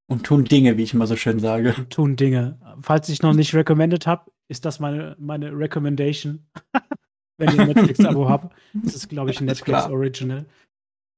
Und 0.09 0.25
tun 0.25 0.45
Dinge, 0.45 0.77
wie 0.77 0.83
ich 0.83 0.93
immer 0.93 1.07
so 1.07 1.15
schön 1.15 1.39
sage. 1.39 1.73
tun 1.89 2.15
Dinge. 2.15 2.59
Falls 2.81 3.09
ich 3.09 3.21
noch 3.21 3.33
nicht 3.33 3.55
recommended 3.55 4.07
habe, 4.07 4.31
ist 4.49 4.65
das 4.65 4.79
meine, 4.79 5.15
meine 5.19 5.57
Recommendation. 5.57 6.45
Wenn 7.37 7.55
ihr 7.55 7.61
ein 7.61 7.67
Netflix-Abo 7.69 8.29
habt. 8.29 8.55
Das 8.73 8.93
ist, 8.95 9.09
glaube 9.09 9.31
ich, 9.31 9.41
ein 9.41 9.47
Alles 9.49 9.63
klar. 9.63 9.89
Netflix 9.89 9.97
Original. 9.97 10.45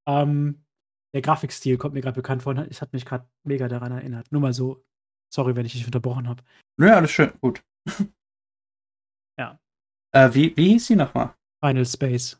Ähm, 0.07 0.62
der 1.13 1.21
Grafikstil 1.21 1.77
kommt 1.77 1.93
mir 1.93 2.01
gerade 2.01 2.15
bekannt 2.15 2.43
vor. 2.43 2.55
Es 2.69 2.81
hat 2.81 2.93
mich 2.93 3.05
gerade 3.05 3.27
mega 3.43 3.67
daran 3.67 3.91
erinnert. 3.91 4.31
Nur 4.31 4.41
mal 4.41 4.53
so. 4.53 4.83
Sorry, 5.31 5.55
wenn 5.55 5.65
ich 5.65 5.73
dich 5.73 5.85
unterbrochen 5.85 6.27
habe. 6.27 6.43
Ja, 6.79 7.01
das 7.01 7.09
ist 7.09 7.15
schön, 7.15 7.33
gut. 7.39 7.63
Ja. 9.35 9.59
Äh, 10.11 10.31
wie, 10.35 10.55
wie 10.55 10.69
hieß 10.69 10.85
sie 10.85 10.95
nochmal? 10.95 11.33
Final 11.65 11.87
Space. 11.87 12.39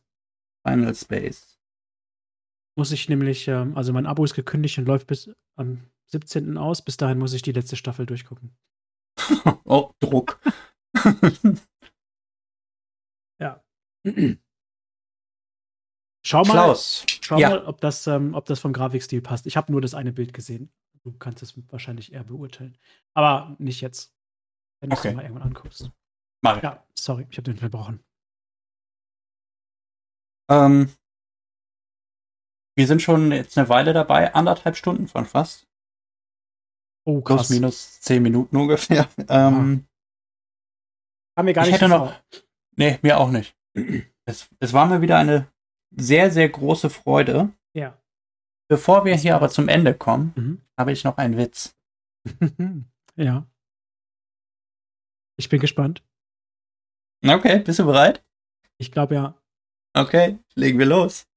Final 0.63 0.93
Space. 0.93 1.59
Muss 2.77 2.91
ich 2.91 3.09
nämlich, 3.09 3.47
ähm, 3.47 3.75
also 3.75 3.91
mein 3.93 4.05
Abo 4.05 4.23
ist 4.23 4.35
gekündigt 4.35 4.77
und 4.77 4.85
läuft 4.85 5.07
bis 5.07 5.33
am 5.55 5.89
17. 6.11 6.55
aus. 6.59 6.83
Bis 6.83 6.97
dahin 6.97 7.17
muss 7.17 7.33
ich 7.33 7.41
die 7.41 7.51
letzte 7.51 7.75
Staffel 7.77 8.05
durchgucken. 8.05 8.55
oh, 9.65 9.91
Druck. 9.99 10.39
Ja. 13.39 13.63
Schau 16.25 16.43
mal, 16.43 16.53
Klaus. 16.53 17.05
Schau 17.21 17.37
Ja. 17.37 17.49
mal, 17.49 17.65
ob 17.65 17.81
das, 17.81 18.07
ähm, 18.07 18.33
ob 18.33 18.45
das 18.45 18.59
vom 18.59 18.71
Grafikstil 18.73 19.21
passt. 19.21 19.45
Ich 19.45 19.57
habe 19.57 19.71
nur 19.71 19.81
das 19.81 19.93
eine 19.93 20.13
Bild 20.13 20.33
gesehen. 20.33 20.71
Du 21.03 21.11
kannst 21.17 21.43
es 21.43 21.53
wahrscheinlich 21.71 22.13
eher 22.13 22.23
beurteilen. 22.23 22.77
Aber 23.13 23.55
nicht 23.59 23.81
jetzt. 23.81 24.15
Wenn 24.79 24.89
du 24.89 24.95
es 24.95 24.99
Okay. 25.01 25.13
mal 25.13 25.23
irgendwann 25.23 25.43
anguckst. 25.49 25.91
Mach 26.41 26.57
ich. 26.57 26.63
Ja, 26.63 26.85
sorry, 26.97 27.27
ich 27.29 27.37
habe 27.37 27.43
den 27.43 27.57
verbrochen. 27.57 28.03
Ähm, 30.49 30.91
wir 32.75 32.87
sind 32.87 33.01
schon 33.01 33.31
jetzt 33.31 33.57
eine 33.57 33.69
Weile 33.69 33.93
dabei, 33.93 34.33
anderthalb 34.33 34.75
Stunden 34.77 35.07
von 35.07 35.25
fast. 35.25 35.67
Oh, 37.05 37.21
Plus 37.21 37.37
krass. 37.41 37.49
minus 37.49 38.01
zehn 38.01 38.23
Minuten 38.23 38.55
ungefähr. 38.57 39.09
Ähm, 39.29 39.87
Kam 41.35 41.45
mir 41.45 41.53
gar 41.53 41.65
Ich 41.65 41.71
nicht 41.71 41.81
hätte 41.81 41.89
so 41.91 41.97
noch- 41.97 42.11
vor. 42.13 42.23
nee, 42.77 42.99
mir 43.01 43.17
auch 43.19 43.29
nicht. 43.29 43.57
Es, 44.25 44.49
es 44.59 44.71
war 44.73 44.85
mir 44.85 45.01
wieder 45.01 45.17
eine 45.17 45.51
sehr, 45.95 46.31
sehr 46.31 46.49
große 46.49 46.89
Freude. 46.89 47.53
Ja. 47.75 47.97
Bevor 48.69 49.05
wir 49.05 49.15
hier 49.15 49.35
aber 49.35 49.49
zum 49.49 49.67
Ende 49.67 49.93
kommen, 49.93 50.33
Mhm. 50.35 50.61
habe 50.79 50.91
ich 50.91 51.03
noch 51.03 51.17
einen 51.17 51.37
Witz. 51.37 51.75
ja. 53.15 53.45
Ich 55.37 55.49
bin 55.49 55.59
gespannt. 55.59 56.03
Okay, 57.25 57.59
bist 57.59 57.79
du 57.79 57.85
bereit? 57.85 58.23
Ich 58.79 58.91
glaube 58.91 59.15
ja. 59.15 59.35
Okay, 59.95 60.39
legen 60.55 60.79
wir 60.79 60.85
los. 60.85 61.27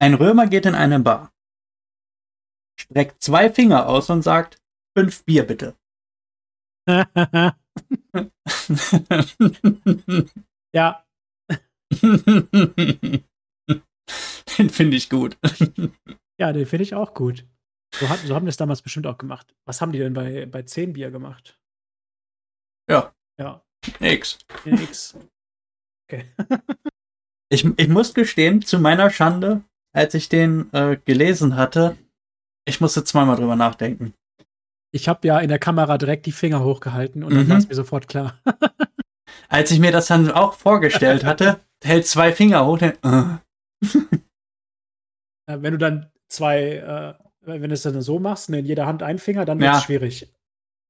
Ein 0.00 0.14
Römer 0.14 0.46
geht 0.48 0.66
in 0.66 0.74
eine 0.74 0.98
Bar, 1.00 1.32
streckt 2.78 3.22
zwei 3.22 3.52
Finger 3.52 3.88
aus 3.88 4.10
und 4.10 4.22
sagt, 4.22 4.60
fünf 4.98 5.24
Bier 5.24 5.46
bitte. 5.46 5.76
ja, 10.74 11.04
Den 14.58 14.70
finde 14.70 14.96
ich 14.96 15.08
gut. 15.08 15.38
ja, 16.38 16.52
den 16.52 16.66
finde 16.66 16.82
ich 16.82 16.94
auch 16.94 17.14
gut. 17.14 17.46
So, 17.94 18.08
hat, 18.08 18.18
so 18.20 18.34
haben 18.34 18.44
wir 18.46 18.50
es 18.50 18.56
damals 18.56 18.82
bestimmt 18.82 19.06
auch 19.06 19.18
gemacht. 19.18 19.54
Was 19.66 19.80
haben 19.80 19.92
die 19.92 19.98
denn 19.98 20.14
bei, 20.14 20.46
bei 20.46 20.62
10 20.62 20.94
Bier 20.94 21.10
gemacht? 21.10 21.58
Ja. 22.90 23.14
Ja, 23.38 23.62
Nix. 24.00 24.38
nix. 24.64 25.16
Okay. 26.10 26.26
Ich, 27.50 27.66
ich 27.76 27.88
muss 27.88 28.14
gestehen, 28.14 28.62
zu 28.62 28.78
meiner 28.78 29.10
Schande, 29.10 29.62
als 29.94 30.14
ich 30.14 30.30
den 30.30 30.72
äh, 30.72 30.96
gelesen 31.04 31.54
hatte, 31.54 31.98
ich 32.64 32.80
musste 32.80 33.04
zweimal 33.04 33.36
drüber 33.36 33.56
nachdenken. 33.56 34.14
Ich 34.90 35.06
habe 35.06 35.28
ja 35.28 35.38
in 35.38 35.50
der 35.50 35.58
Kamera 35.58 35.98
direkt 35.98 36.24
die 36.24 36.32
Finger 36.32 36.64
hochgehalten 36.64 37.22
und 37.22 37.34
dann 37.34 37.44
Mhm. 37.44 37.50
war 37.50 37.58
es 37.58 37.68
mir 37.68 37.74
sofort 37.74 38.08
klar. 38.08 38.40
Als 39.50 39.70
ich 39.70 39.80
mir 39.80 39.92
das 39.92 40.06
dann 40.06 40.30
auch 40.30 40.54
vorgestellt 40.54 41.24
hatte, 41.24 41.60
hält 41.82 42.06
zwei 42.06 42.32
Finger 42.32 42.66
hoch, 42.66 42.78
den, 42.78 42.92
äh, 43.02 43.38
wenn 45.46 45.72
du 45.72 45.78
dann 45.78 46.10
zwei, 46.28 46.76
äh, 46.76 47.14
wenn 47.40 47.70
du 47.70 47.74
es 47.74 47.82
dann 47.82 48.00
so 48.02 48.18
machst, 48.18 48.50
ne, 48.50 48.60
in 48.60 48.66
jeder 48.66 48.86
Hand 48.86 49.02
ein 49.02 49.18
Finger, 49.18 49.44
dann 49.44 49.58
wird 49.60 49.70
es 49.70 49.78
ja. 49.78 49.82
schwierig. 49.82 50.32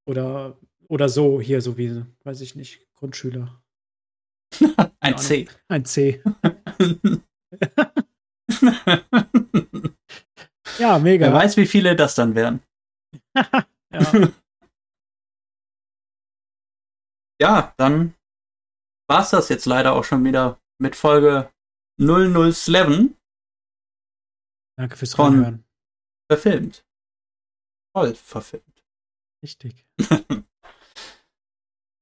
Oder, 0.06 0.58
oder 0.88 1.08
so, 1.08 1.40
hier, 1.40 1.62
so 1.62 1.78
wie, 1.78 2.04
weiß 2.24 2.40
ich 2.40 2.54
nicht, 2.56 2.86
Grundschüler. 2.94 3.62
ein 5.00 5.18
C. 5.18 5.48
Ein 5.68 5.84
C. 5.84 6.22
ja, 10.78 10.98
mega. 10.98 11.26
Wer 11.26 11.32
weiß, 11.32 11.56
wie 11.56 11.66
viele 11.66 11.96
das 11.96 12.14
dann 12.14 12.34
wären. 12.34 12.60
ja. 13.34 14.28
ja, 17.40 17.74
dann 17.78 18.14
war 19.08 19.22
es 19.22 19.30
das 19.30 19.48
jetzt 19.48 19.66
leider 19.66 19.94
auch 19.94 20.04
schon 20.04 20.24
wieder 20.24 20.61
mit 20.82 20.96
Folge 20.96 21.50
007. 21.98 23.16
Danke 24.76 24.96
fürs 24.96 25.18
Reinhören. 25.18 25.64
Verfilmt. 26.30 26.84
Toll 27.94 28.14
verfilmt. 28.14 28.84
Richtig. 29.42 29.86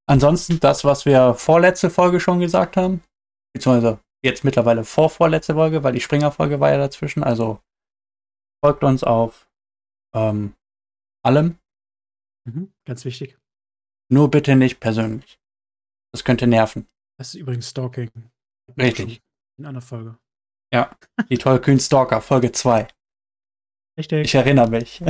Ansonsten 0.08 0.60
das, 0.60 0.84
was 0.84 1.04
wir 1.04 1.34
vorletzte 1.34 1.90
Folge 1.90 2.20
schon 2.20 2.40
gesagt 2.40 2.76
haben, 2.76 3.02
beziehungsweise 3.52 4.00
jetzt 4.24 4.44
mittlerweile 4.44 4.84
vorvorletzte 4.84 5.54
Folge, 5.54 5.84
weil 5.84 5.92
die 5.92 6.00
Springer-Folge 6.00 6.58
war 6.58 6.70
ja 6.70 6.78
dazwischen. 6.78 7.22
Also 7.22 7.60
folgt 8.64 8.82
uns 8.82 9.04
auf 9.04 9.48
ähm, 10.14 10.54
allem. 11.22 11.58
Mhm, 12.48 12.72
ganz 12.86 13.04
wichtig. 13.04 13.38
Nur 14.10 14.30
bitte 14.30 14.56
nicht 14.56 14.80
persönlich. 14.80 15.38
Das 16.12 16.24
könnte 16.24 16.46
nerven. 16.46 16.88
Das 17.18 17.34
ist 17.34 17.40
übrigens 17.40 17.68
Stalking. 17.68 18.10
Richtig. 18.82 19.22
In 19.58 19.66
einer 19.66 19.80
Folge. 19.80 20.18
Ja, 20.72 20.96
die 21.28 21.38
tollkühnen 21.38 21.80
Stalker, 21.80 22.20
Folge 22.20 22.52
2. 22.52 22.88
Richtig. 23.98 24.24
Ich 24.24 24.34
erinnere 24.34 24.70
mich. 24.70 25.00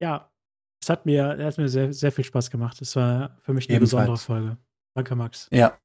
ja, 0.00 0.30
es 0.82 0.88
hat 0.88 1.04
mir, 1.06 1.32
es 1.38 1.44
hat 1.44 1.58
mir 1.58 1.68
sehr, 1.68 1.92
sehr 1.92 2.12
viel 2.12 2.24
Spaß 2.24 2.50
gemacht. 2.50 2.80
Es 2.80 2.94
war 2.96 3.36
für 3.42 3.52
mich 3.52 3.68
eine 3.68 3.76
Ebenfalls. 3.76 4.02
besondere 4.02 4.18
Folge. 4.18 4.58
Danke, 4.96 5.16
Max. 5.16 5.48
Ja. 5.50 5.78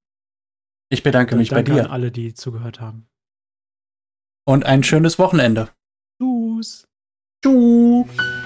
Ich 0.91 1.03
bedanke 1.03 1.35
mich 1.35 1.49
danke 1.49 1.63
bei 1.63 1.63
dir. 1.63 1.75
Danke 1.77 1.89
an 1.89 1.93
alle, 1.93 2.11
die 2.11 2.33
zugehört 2.33 2.79
haben. 2.79 3.09
Und 4.47 4.65
ein 4.65 4.83
schönes 4.83 5.19
Wochenende. 5.19 5.69
Tschüss. 6.21 6.87
Tschüss. 7.43 8.38